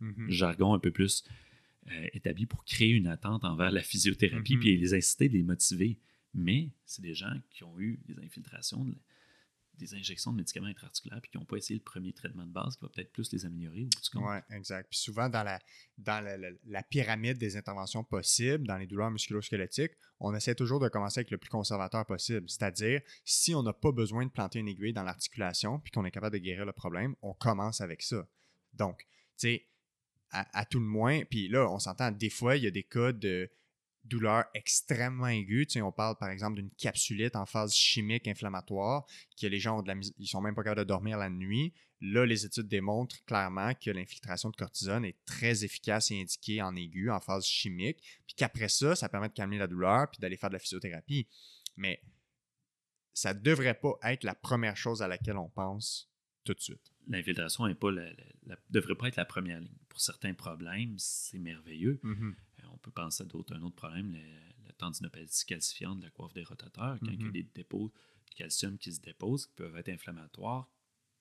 mm-hmm. 0.00 0.30
jargon 0.30 0.74
un 0.74 0.78
peu 0.78 0.90
plus 0.90 1.24
euh, 1.90 2.06
établi 2.12 2.46
pour 2.46 2.64
créer 2.64 2.90
une 2.90 3.06
attente 3.06 3.44
envers 3.44 3.70
la 3.70 3.82
physiothérapie, 3.82 4.56
mm-hmm. 4.56 4.60
puis 4.60 4.76
les 4.76 4.94
inciter, 4.94 5.28
les 5.28 5.42
motiver. 5.42 5.98
Mais 6.34 6.70
c'est 6.84 7.02
des 7.02 7.14
gens 7.14 7.34
qui 7.50 7.64
ont 7.64 7.78
eu 7.78 8.00
des 8.06 8.18
infiltrations, 8.24 8.86
des 9.80 9.94
injections 9.94 10.32
de 10.32 10.36
médicaments 10.36 10.68
intra-articulaires 10.68 11.20
puis 11.20 11.30
qui 11.30 11.38
n'ont 11.38 11.44
pas 11.44 11.56
essayé 11.56 11.78
le 11.78 11.84
premier 11.84 12.12
traitement 12.12 12.46
de 12.46 12.52
base 12.52 12.76
qui 12.76 12.82
va 12.82 12.88
peut-être 12.88 13.12
plus 13.12 13.32
les 13.32 13.44
améliorer 13.44 13.84
au. 13.84 14.18
Oui, 14.20 14.36
exact. 14.50 14.88
Puis 14.90 14.98
souvent, 14.98 15.28
dans, 15.28 15.42
la, 15.42 15.58
dans 15.98 16.24
la, 16.66 16.82
pyramide 16.82 17.38
des 17.38 17.56
interventions 17.56 18.04
possibles, 18.04 18.66
dans 18.66 18.76
les 18.76 18.86
douleurs 18.86 19.10
musculo-squelettiques, 19.10 19.92
on 20.20 20.34
essaie 20.34 20.54
toujours 20.54 20.80
de 20.80 20.88
commencer 20.88 21.20
avec 21.20 21.30
le 21.30 21.38
plus 21.38 21.50
conservateur 21.50 22.04
possible. 22.06 22.48
C'est-à-dire, 22.48 23.00
si 23.24 23.54
on 23.54 23.62
n'a 23.62 23.72
pas 23.72 23.92
besoin 23.92 24.26
de 24.26 24.30
planter 24.30 24.58
une 24.58 24.68
aiguille 24.68 24.92
dans 24.92 25.02
l'articulation 25.02 25.80
puis 25.80 25.90
qu'on 25.90 26.04
est 26.04 26.10
capable 26.10 26.34
de 26.34 26.42
guérir 26.42 26.66
le 26.66 26.72
problème, 26.72 27.14
on 27.22 27.32
commence 27.34 27.80
avec 27.80 28.02
ça. 28.02 28.28
Donc, 28.74 29.06
tu 29.38 29.48
sais, 29.48 29.66
à, 30.32 30.64
tout 30.64 30.78
le 30.78 30.86
moins, 30.86 31.24
puis 31.24 31.48
là, 31.48 31.68
on 31.70 31.78
s'entend, 31.78 32.12
des 32.12 32.30
fois, 32.30 32.56
il 32.56 32.62
y 32.62 32.66
a 32.66 32.70
des 32.70 32.84
cas 32.84 33.12
de 33.12 33.50
douleur 34.04 34.44
extrêmement 34.54 35.28
aiguë. 35.28 35.66
Tu 35.66 35.74
sais, 35.74 35.82
on 35.82 35.92
parle 35.92 36.16
par 36.16 36.30
exemple 36.30 36.56
d'une 36.56 36.70
capsulite 36.70 37.36
en 37.36 37.46
phase 37.46 37.74
chimique 37.74 38.28
inflammatoire, 38.28 39.06
que 39.40 39.46
les 39.46 39.58
gens 39.58 39.78
ont 39.78 39.82
de 39.82 39.88
la 39.88 39.94
ils 40.18 40.26
sont 40.26 40.40
même 40.40 40.54
pas 40.54 40.62
capables 40.62 40.80
de 40.80 40.84
dormir 40.84 41.18
la 41.18 41.30
nuit. 41.30 41.72
Là, 42.00 42.24
les 42.24 42.46
études 42.46 42.68
démontrent 42.68 43.22
clairement 43.26 43.74
que 43.74 43.90
l'infiltration 43.90 44.48
de 44.48 44.56
cortisone 44.56 45.04
est 45.04 45.18
très 45.26 45.64
efficace 45.64 46.10
et 46.10 46.20
indiquée 46.20 46.62
en 46.62 46.74
aiguë, 46.74 47.10
en 47.10 47.20
phase 47.20 47.44
chimique, 47.44 47.98
puis 48.26 48.34
qu'après 48.36 48.70
ça, 48.70 48.96
ça 48.96 49.08
permet 49.10 49.28
de 49.28 49.34
calmer 49.34 49.58
la 49.58 49.66
douleur 49.66 50.10
puis 50.10 50.18
d'aller 50.18 50.38
faire 50.38 50.48
de 50.48 50.54
la 50.54 50.60
physiothérapie. 50.60 51.28
Mais 51.76 52.02
ça 53.12 53.34
ne 53.34 53.40
devrait 53.40 53.78
pas 53.78 53.98
être 54.04 54.24
la 54.24 54.34
première 54.34 54.78
chose 54.78 55.02
à 55.02 55.08
laquelle 55.08 55.36
on 55.36 55.50
pense 55.50 56.10
tout 56.44 56.54
de 56.54 56.60
suite. 56.60 56.90
L'infiltration 57.06 57.66
ne 57.66 57.74
devrait 58.70 58.94
pas 58.94 59.08
être 59.08 59.16
la 59.16 59.26
première 59.26 59.60
ligne. 59.60 59.76
Pour 59.90 60.00
certains 60.00 60.32
problèmes, 60.32 60.94
c'est 60.96 61.38
merveilleux. 61.38 62.00
Mm-hmm 62.02 62.34
on 62.72 62.78
peut 62.78 62.90
penser 62.90 63.22
à 63.22 63.26
d'autres, 63.26 63.54
un 63.54 63.62
autre 63.62 63.76
problème, 63.76 64.12
la 64.12 64.72
tendinopathie 64.74 65.46
calcifiante 65.46 65.98
de 65.98 66.04
la 66.04 66.10
coiffe 66.10 66.32
des 66.32 66.44
rotateurs, 66.44 66.98
quand 67.00 67.10
il 67.10 67.20
y 67.20 67.22
a 67.22 67.26
mhm. 67.26 67.32
des 67.32 67.42
dépôts 67.42 67.92
de 68.30 68.34
calcium 68.34 68.78
qui 68.78 68.92
se 68.92 69.00
déposent, 69.00 69.46
qui 69.46 69.54
peuvent 69.54 69.76
être 69.76 69.88
inflammatoires, 69.88 70.68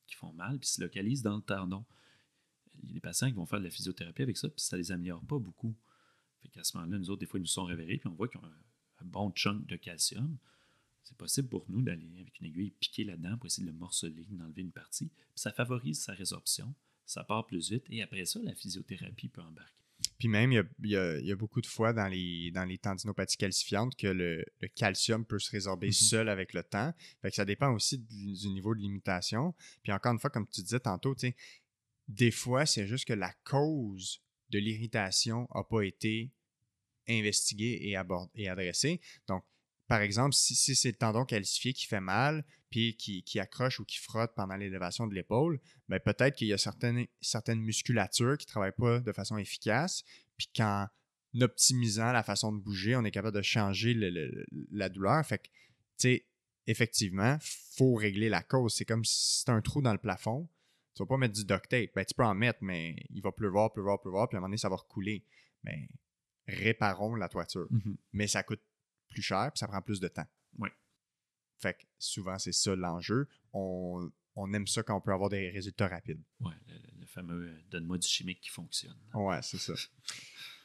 qui 0.08 0.16
font 0.16 0.34
mal, 0.34 0.60
puis 0.60 0.70
se 0.70 0.82
localisent 0.82 1.22
dans 1.22 1.38
le 1.38 1.42
tendon. 1.42 1.86
Il 2.82 2.90
y 2.90 2.92
a 2.92 2.94
des 2.94 3.00
patients 3.00 3.28
qui 3.28 3.34
vont 3.34 3.46
faire 3.46 3.60
de 3.60 3.66
la 3.66 3.70
physiothérapie 3.70 4.22
avec 4.22 4.38
ça, 4.38 4.50
puis 4.50 4.64
ça 4.64 4.76
ne 4.76 4.82
les 4.82 4.92
améliore 4.92 5.24
pas 5.26 5.40
beaucoup. 5.40 5.76
Fait 6.42 6.50
qu'à 6.50 6.64
ce 6.64 6.78
moment-là, 6.78 6.98
nous 6.98 7.10
autres, 7.10 7.20
des 7.20 7.26
fois, 7.26 7.40
ils 7.40 7.44
nous 7.44 7.48
sont 7.48 7.66
réveillés, 7.66 7.98
puis 7.98 8.08
on 8.08 8.16
voit 8.16 8.28
qu'ils 8.28 8.40
ont 8.40 8.46
un, 8.46 9.06
bon 9.06 9.32
chunk 9.32 9.66
de 9.66 9.78
calcium. 9.78 10.38
C'est 11.04 11.18
possible 11.18 11.48
pour 11.48 11.66
nous 11.70 11.82
d'aller 11.82 12.20
avec 12.20 12.40
une 12.40 12.48
aiguille 12.48 12.72
piquer 12.72 13.06
là-dedans 13.06 13.38
pour 13.38 13.46
essayer 13.46 13.66
de 13.66 13.72
le 13.72 13.78
morceler, 13.78 14.28
d'enlever 14.30 14.62
une 14.62 14.72
partie. 14.72 15.08
Puis 15.08 15.36
ça 15.36 15.52
favorise 15.52 16.02
sa 16.02 16.14
résorption, 16.14 16.76
ça 17.06 17.24
part 17.24 17.46
plus 17.46 17.72
vite, 17.72 17.86
et 17.90 18.02
après 18.02 18.26
ça, 18.26 18.40
la 18.44 18.54
physiothérapie 18.54 19.30
peut 19.30 19.42
embarquer. 19.42 19.89
Puis 20.18 20.28
même, 20.28 20.52
il 20.52 20.90
y, 20.90 20.96
a, 20.96 21.36
beaucoup 21.36 21.62
de 21.62 21.66
fois 21.66 21.94
dans 21.94 22.08
les, 22.08 22.52
dans 22.52 22.66
les 22.66 22.78
tendinopathies 22.78 23.38
calcifiantes 23.38 23.96
que 23.96 24.08
le, 24.08 24.46
calcium 24.76 25.26
peut 25.26 25.40
se 25.40 25.52
résorber 25.52 25.88
mhm. 25.88 25.94
seul 25.94 26.30
avec 26.30 26.54
le 26.54 26.64
temps. 26.64 26.94
Fait 27.22 27.30
que 27.30 27.36
ça 27.36 27.46
dépend 27.46 27.72
aussi 27.74 27.98
du 27.98 28.50
niveau 28.50 28.76
de 28.76 28.80
limitation. 28.80 29.56
Puis 29.82 29.92
encore 29.92 30.12
une 30.14 30.20
fois, 30.20 30.30
comme 30.30 30.48
tu 30.48 30.62
disais 30.62 30.80
tantôt, 30.80 31.16
des 32.08 32.32
fois, 32.32 32.66
c'est 32.66 32.86
juste 32.86 33.06
que 33.06 33.14
la 33.14 33.34
cause 33.44 34.22
de 34.50 34.60
l'irritation 34.60 35.48
n'a 35.54 35.64
pas 35.64 35.84
été 35.84 36.32
investiguée 37.08 37.80
et, 37.82 37.98
et 38.36 38.50
adressée. 38.50 39.00
Donc, 39.28 39.44
par 39.90 40.02
exemple, 40.02 40.36
si, 40.36 40.76
c'est 40.76 40.90
le 40.90 40.98
tendon 40.98 41.26
calcifié 41.26 41.74
qui 41.74 41.88
fait 41.88 42.00
mal, 42.00 42.46
puis 42.70 42.96
qui, 42.96 43.40
accroche 43.40 43.80
ou 43.80 43.86
qui 43.86 43.98
frotte 43.98 44.36
pendant 44.36 44.56
l'élévation 44.56 45.08
de 45.08 45.16
l'épaule, 45.16 45.60
ben 45.88 46.00
peut-être 46.00 46.36
qu'il 46.36 46.48
y 46.48 46.54
a 46.54 46.60
certaines, 46.60 47.08
certaines 47.22 47.60
musculatures 47.60 48.38
qui 48.38 48.46
ne 48.46 48.50
travaillent 48.50 48.72
pas 48.72 49.00
de 49.00 49.12
façon 49.12 49.40
efficace, 49.40 50.04
puis 50.38 50.48
qu'en 50.56 50.88
optimisant 51.42 52.12
la 52.12 52.22
façon 52.22 52.52
de 52.52 52.60
bouger, 52.60 52.96
on 52.96 53.04
est 53.04 53.10
capable 53.10 53.36
de 53.36 53.42
changer 53.42 53.96
la 54.72 54.90
douleur. 54.90 55.26
Fait 55.26 55.40
que, 55.40 55.48
tu 55.48 55.52
sais, 55.98 56.26
effectivement, 56.68 57.40
il 57.42 57.76
faut 57.76 57.96
régler 57.96 58.30
la 58.30 58.44
cause. 58.44 58.76
C'est 58.76 58.86
comme 58.86 59.04
si 59.04 59.40
c'est 59.40 59.50
un 59.50 59.62
trou 59.62 59.82
dans 59.82 59.94
le 59.94 59.98
plafond. 59.98 60.48
Tu 60.94 61.02
vas 61.02 61.08
pas 61.08 61.18
mettre 61.18 61.34
du 61.34 61.46
duct 61.46 61.68
tape. 61.68 61.90
Ben, 61.96 62.06
tu 62.06 62.14
peux 62.14 62.24
en 62.24 62.36
mettre, 62.36 62.60
mais 62.62 62.96
il 63.10 63.24
va 63.24 63.32
pleuvoir, 63.32 63.74
pleuvoir, 63.74 64.00
pleuvoir, 64.00 64.30
puis 64.30 64.36
à 64.36 64.38
un 64.38 64.42
moment 64.42 64.50
donné, 64.50 64.58
ça 64.58 64.70
va 64.70 64.76
recouler. 64.76 65.26
Mais 65.64 65.90
réparons 66.48 67.16
la 67.16 67.28
toiture. 67.28 67.68
Mm-hmm. 67.72 67.96
Mais 68.14 68.28
ça 68.28 68.44
coûte 68.44 68.62
plus 69.10 69.22
cher, 69.22 69.52
puis 69.52 69.60
ça 69.60 69.68
prend 69.68 69.82
plus 69.82 70.00
de 70.00 70.08
temps. 70.08 70.28
Oui. 70.58 70.70
Fait 71.60 71.74
que 71.74 71.84
souvent, 71.98 72.38
c'est 72.40 72.54
ça 72.54 72.76
l'enjeu. 72.76 73.28
On, 73.54 74.10
aime 74.54 74.68
ça 74.68 74.84
quand 74.84 74.96
on 74.96 75.02
peut 75.02 75.12
avoir 75.12 75.30
des 75.30 75.50
résultats 75.50 75.90
rapides. 75.90 76.22
Oui, 76.40 76.54
le, 76.98 77.06
fameux 77.06 77.50
euh, 77.50 77.62
donne-moi 77.70 77.98
du 77.98 78.08
chimique 78.08 78.40
qui 78.40 78.50
fonctionne. 78.50 78.96
Oui, 79.14 79.36
c'est 79.42 79.58
ça. 79.60 79.74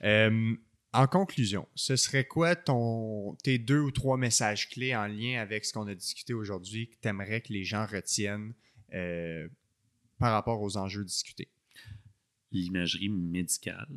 Euh, 0.03 0.55
en 0.93 1.07
conclusion, 1.07 1.67
ce 1.75 1.97
serait 1.97 2.27
quoi 2.27 2.57
ton, 2.57 3.37
tes 3.43 3.59
deux 3.59 3.81
ou 3.81 3.91
trois 3.91 4.19
messages 4.19 4.69
clés 4.69 4.95
en 4.95 5.07
lien 5.07 5.41
avec 5.41 5.65
ce 5.65 5.73
qu'on 5.73 5.87
a 5.87 5.95
discuté 5.95 6.35
aujourd'hui 6.35 6.89
que 6.89 6.97
tu 7.01 7.09
aimerais 7.09 7.41
que 7.41 7.53
les 7.53 7.65
gens 7.65 7.87
retiennent 7.87 8.55
euh, 8.93 9.49
par 10.19 10.33
rapport 10.33 10.61
aux 10.61 10.77
enjeux 10.77 11.05
discutés? 11.05 11.51
L'imagerie 12.53 13.09
médicale 13.09 13.89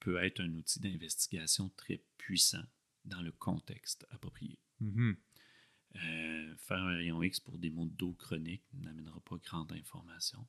peut 0.00 0.22
être 0.22 0.40
un 0.40 0.52
outil 0.54 0.80
d'investigation 0.80 1.70
très 1.76 2.02
puissant 2.18 2.64
dans 3.06 3.22
le 3.22 3.32
contexte 3.32 4.06
approprié. 4.10 4.58
Mm-hmm. 4.82 5.16
Euh, 5.96 6.56
faire 6.56 6.78
un 6.78 6.96
rayon 6.96 7.22
X 7.22 7.40
pour 7.40 7.58
des 7.58 7.70
maux 7.70 7.86
de 7.86 7.94
dos 7.94 8.12
chroniques 8.14 8.64
n'amènera 8.74 9.20
pas 9.20 9.36
grande 9.36 9.72
information, 9.72 10.46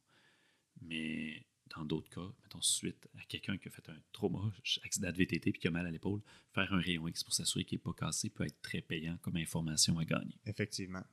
mais 0.82 1.46
dans 1.76 1.86
d'autres 1.86 2.10
cas, 2.10 2.34
mettons 2.42 2.62
suite 2.62 3.08
à 3.18 3.24
quelqu'un 3.26 3.58
qui 3.58 3.68
a 3.68 3.72
fait 3.72 3.88
un 3.90 4.00
trauma, 4.12 4.52
accident 4.84 5.12
de 5.12 5.18
VTT 5.18 5.52
puis 5.52 5.62
qui 5.62 5.68
a 5.68 5.72
mal 5.72 5.86
à 5.86 5.92
l'épaule, 5.92 6.22
faire 6.54 6.74
un 6.74 6.80
rayon 6.80 7.08
X 7.08 7.24
pour 7.24 7.34
s'assurer 7.34 7.66
qu'il 7.66 7.78
n'est 7.78 7.84
pas 7.84 7.94
cassé 7.94 8.30
peut 8.30 8.46
être 8.46 8.62
très 8.62 8.82
payant 8.82 9.18
comme 9.22 9.38
information 9.38 9.98
à 10.00 10.06
gagner. 10.06 10.38
Effectivement. 10.46 11.04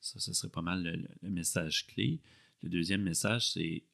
Ça, 0.00 0.20
ce 0.20 0.32
serait 0.32 0.50
pas 0.50 0.62
mal 0.62 1.08
le 1.22 1.30
message 1.30 1.86
clé. 1.86 2.20
Le 2.62 2.68
deuxième 2.68 3.02
message, 3.02 3.52
c'est 3.52 3.84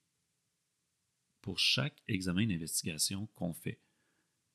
pour 1.41 1.59
chaque 1.59 2.03
examen 2.09 2.47
d'investigation 2.47 3.27
qu'on 3.35 3.53
fait, 3.53 3.81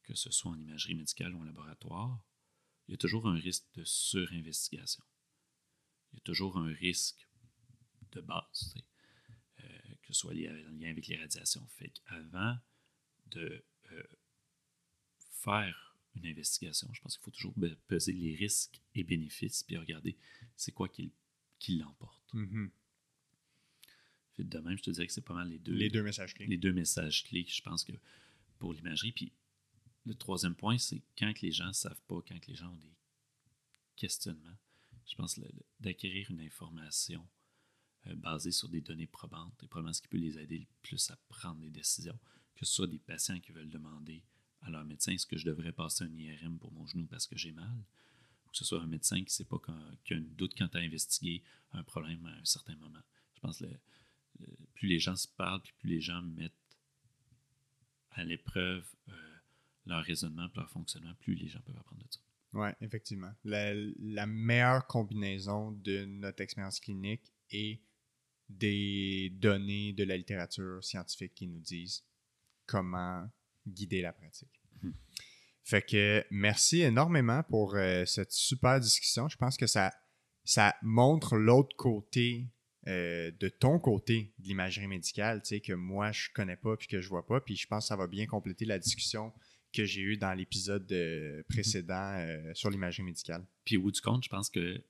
que 0.05 0.15
ce 0.15 0.31
soit 0.31 0.51
en 0.51 0.59
imagerie 0.59 0.95
médicale 0.95 1.33
ou 1.33 1.41
en 1.41 1.43
laboratoire, 1.43 2.21
il 2.87 2.91
y 2.91 2.93
a 2.93 2.97
toujours 2.97 3.27
un 3.27 3.35
risque 3.35 3.65
de 3.73 3.83
surinvestigation. 3.83 5.03
Il 6.13 6.17
y 6.17 6.19
a 6.19 6.23
toujours 6.23 6.57
un 6.57 6.71
risque 6.73 7.27
de 8.11 8.21
base, 8.21 8.75
euh, 9.59 9.63
que 10.01 10.07
ce 10.07 10.13
soit 10.13 10.33
lié 10.33 10.49
en 10.49 10.71
lien 10.71 10.89
avec 10.91 11.07
les 11.07 11.17
radiations. 11.17 11.67
Fait 11.67 11.89
qu'avant 11.89 12.57
de 13.27 13.65
euh, 13.91 14.03
faire 15.31 15.97
une 16.15 16.27
investigation, 16.27 16.87
je 16.93 17.01
pense 17.01 17.17
qu'il 17.17 17.23
faut 17.23 17.31
toujours 17.31 17.55
peser 17.87 18.13
les 18.13 18.35
risques 18.35 18.81
et 18.93 19.03
bénéfices, 19.03 19.63
puis 19.63 19.77
regarder 19.77 20.15
c'est 20.55 20.71
quoi 20.71 20.87
qui, 20.87 21.11
l'emporte. 21.67 22.33
Mm-hmm 22.33 22.69
de 24.43 24.59
même, 24.59 24.77
je 24.77 24.83
te 24.83 24.89
dirais 24.91 25.07
que 25.07 25.13
c'est 25.13 25.21
pas 25.21 25.33
mal 25.33 25.49
les 25.49 25.59
deux. 25.59 25.73
Les 25.73 25.89
deux 25.89 26.03
messages 26.03 26.33
clés. 26.33 26.47
Les 26.47 26.57
deux 26.57 26.73
messages 26.73 27.23
clés, 27.23 27.45
je 27.47 27.61
pense 27.61 27.83
que 27.83 27.93
pour 28.59 28.73
l'imagerie. 28.73 29.11
Puis 29.11 29.31
le 30.05 30.13
troisième 30.13 30.55
point, 30.55 30.77
c'est 30.77 31.01
quand 31.17 31.41
les 31.41 31.51
gens 31.51 31.67
ne 31.67 31.73
savent 31.73 32.01
pas, 32.07 32.21
quand 32.27 32.47
les 32.47 32.55
gens 32.55 32.71
ont 32.71 32.77
des 32.77 32.95
questionnements, 33.95 34.57
je 35.07 35.15
pense 35.15 35.39
d'acquérir 35.79 36.29
une 36.31 36.41
information 36.41 37.27
euh, 38.07 38.15
basée 38.15 38.51
sur 38.51 38.69
des 38.69 38.81
données 38.81 39.07
probantes 39.07 39.61
et 39.63 39.67
probablement 39.67 39.93
ce 39.93 40.01
qui 40.01 40.07
peut 40.07 40.17
les 40.17 40.37
aider 40.37 40.59
le 40.59 40.67
plus 40.81 41.09
à 41.11 41.17
prendre 41.29 41.59
des 41.59 41.69
décisions, 41.69 42.17
que 42.55 42.65
ce 42.65 42.73
soit 42.73 42.87
des 42.87 42.99
patients 42.99 43.39
qui 43.39 43.51
veulent 43.51 43.69
demander 43.69 44.23
à 44.61 44.69
leur 44.69 44.85
médecin 44.85 45.11
est-ce 45.11 45.27
que 45.27 45.37
je 45.37 45.45
devrais 45.45 45.71
passer 45.71 46.03
un 46.03 46.13
IRM 46.13 46.57
pour 46.57 46.71
mon 46.71 46.85
genou 46.85 47.05
parce 47.05 47.27
que 47.27 47.37
j'ai 47.37 47.51
mal, 47.51 47.77
ou 48.45 48.49
que 48.49 48.57
ce 48.57 48.65
soit 48.65 48.81
un 48.81 48.87
médecin 48.87 49.17
qui 49.17 49.25
ne 49.25 49.29
sait 49.29 49.45
pas 49.45 49.59
qui 50.03 50.13
a 50.13 50.17
un 50.17 50.21
doute 50.21 50.55
quand 50.57 50.73
à 50.75 50.79
investiguer 50.79 51.43
un 51.73 51.83
problème 51.83 52.25
à 52.25 52.31
un 52.31 52.45
certain 52.45 52.75
moment. 52.75 53.01
Je 53.35 53.39
pense 53.41 53.59
que 53.59 53.65
plus 54.73 54.87
les 54.87 54.99
gens 54.99 55.15
se 55.15 55.27
parlent, 55.27 55.61
puis 55.61 55.73
plus 55.79 55.89
les 55.89 56.01
gens 56.01 56.21
mettent 56.21 56.53
à 58.11 58.23
l'épreuve 58.23 58.85
euh, 59.09 59.34
leur 59.85 60.03
raisonnement, 60.03 60.47
leur 60.55 60.69
fonctionnement, 60.69 61.13
plus 61.19 61.35
les 61.35 61.47
gens 61.47 61.61
peuvent 61.61 61.77
apprendre 61.77 62.01
de 62.03 62.07
ça. 62.11 62.19
Oui, 62.53 62.69
effectivement. 62.81 63.31
La, 63.43 64.25
meilleure 64.25 64.87
combinaison 64.87 65.71
de 65.71 66.05
notre 66.05 66.41
expérience 66.41 66.79
clinique 66.79 67.33
et 67.51 67.81
des 68.47 69.31
données 69.35 69.93
de 69.93 70.03
la 70.03 70.15
littérature 70.15 70.83
scientifique 70.83 71.33
qui 71.35 71.47
nous 71.47 71.59
disent 71.59 72.05
comment 72.65 73.29
guider 73.67 74.01
la 74.01 74.13
pratique. 74.13 74.61
Mhm. 74.81 74.93
Fait 75.63 75.81
que 75.81 76.23
merci 76.29 76.81
énormément 76.81 77.43
pour 77.43 77.75
euh, 77.75 78.05
cette 78.05 78.31
super 78.31 78.79
discussion. 78.79 79.27
Je 79.27 79.35
pense 79.35 79.57
que 79.57 79.67
ça, 79.67 79.91
ça 80.43 80.75
montre 80.83 81.35
l'autre 81.35 81.75
côté 81.75 82.47
euh, 82.87 83.31
de 83.39 83.49
ton 83.49 83.79
côté 83.79 84.31
de 84.37 84.47
l'imagerie 84.47 84.87
médicale, 84.87 85.41
tu 85.41 85.49
sais, 85.49 85.59
que 85.59 85.73
moi, 85.73 86.11
je 86.11 86.29
connais 86.35 86.55
pas 86.55 86.77
puis 86.77 86.87
que 86.87 87.01
je 87.01 87.09
vois 87.09 87.25
pas. 87.25 87.41
Puis 87.41 87.55
je 87.55 87.67
pense 87.67 87.85
que 87.85 87.87
ça 87.87 87.95
va 87.95 88.05
bien 88.05 88.27
compléter 88.27 88.63
la 88.63 88.77
discussion 88.77 89.33
que 89.75 89.85
j'ai 89.85 90.01
eue 90.01 90.17
dans 90.17 90.33
l'épisode 90.33 90.89
euh, 90.91 91.43
précédent 91.49 92.15
euh, 92.17 92.53
sur 92.53 92.69
l'imagerie 92.69 93.03
médicale. 93.03 93.45
Puis 93.63 93.77
au 93.77 93.81
bout 93.81 93.91
du 93.91 94.01
compte, 94.01 94.23
je 94.23 94.29
pense 94.29 94.49
que 94.49 94.81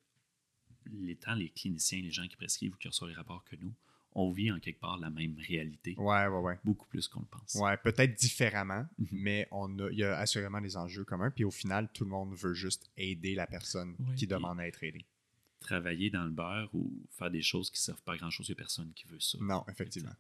les 0.91 1.15
temps, 1.15 1.33
les 1.33 1.49
cliniciens, 1.49 2.01
les 2.01 2.11
gens 2.11 2.27
qui 2.27 2.35
prescrivent 2.35 2.73
ou 2.73 2.77
qui 2.77 2.87
reçoivent 2.87 3.09
les 3.09 3.15
rapports 3.15 3.43
que 3.43 3.55
nous, 3.55 3.73
on 4.13 4.31
vit 4.31 4.51
en 4.51 4.59
quelque 4.59 4.79
part 4.79 4.97
la 4.97 5.09
même 5.09 5.35
réalité. 5.47 5.95
Ouais, 5.97 6.27
ouais, 6.27 6.39
ouais. 6.39 6.59
Beaucoup 6.63 6.87
plus 6.87 7.07
qu'on 7.07 7.21
le 7.21 7.25
pense. 7.25 7.55
Ouais, 7.55 7.75
peut-être 7.77 8.13
différemment, 8.13 8.85
mhm. 8.97 9.07
mais 9.11 9.47
on 9.51 9.79
a, 9.79 9.89
il 9.91 9.97
y 9.97 10.03
a 10.03 10.17
assurément 10.17 10.61
des 10.61 10.77
enjeux 10.77 11.03
communs. 11.03 11.31
Puis 11.31 11.43
au 11.43 11.51
final, 11.51 11.89
tout 11.93 12.05
le 12.05 12.11
monde 12.11 12.33
veut 12.35 12.53
juste 12.53 12.89
aider 12.95 13.35
la 13.35 13.47
personne 13.47 13.95
qui 14.15 14.27
demande 14.27 14.59
à 14.59 14.67
être 14.67 14.83
aidée 14.83 15.05
travailler 15.65 16.09
dans 16.09 16.23
le 16.23 16.29
beurre 16.29 16.69
ou 16.73 16.91
faire 17.09 17.31
des 17.31 17.41
choses 17.41 17.69
qui 17.69 17.77
ne 17.77 17.85
servent 17.85 18.01
pas 18.03 18.15
grand-chose, 18.17 18.47
il 18.47 18.51
n'y 18.51 18.57
a 18.57 18.57
personne 18.57 18.91
qui 18.93 19.07
veut 19.07 19.19
ça. 19.19 19.37
Non, 19.41 19.65
effectivement. 19.67 20.13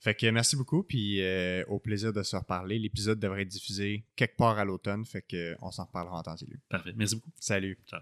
Fait 0.00 0.14
que 0.14 0.26
merci 0.26 0.56
beaucoup, 0.56 0.82
puis 0.82 1.20
euh, 1.20 1.64
au 1.68 1.78
plaisir 1.78 2.12
de 2.12 2.22
se 2.22 2.36
reparler. 2.36 2.78
L'épisode 2.78 3.18
devrait 3.18 3.42
être 3.42 3.48
diffusé 3.48 4.04
quelque 4.14 4.36
part 4.36 4.58
à 4.58 4.64
l'automne, 4.64 5.04
fait 5.04 5.22
qu'on 5.22 5.70
s'en 5.70 5.84
reparlera 5.84 6.18
en 6.18 6.22
temps 6.22 6.36
et 6.36 6.46
lieu. 6.46 6.60
Parfait. 6.68 6.92
Merci 6.96 7.16
beaucoup. 7.16 7.30
Salut. 7.40 7.78
Ciao. 7.86 8.00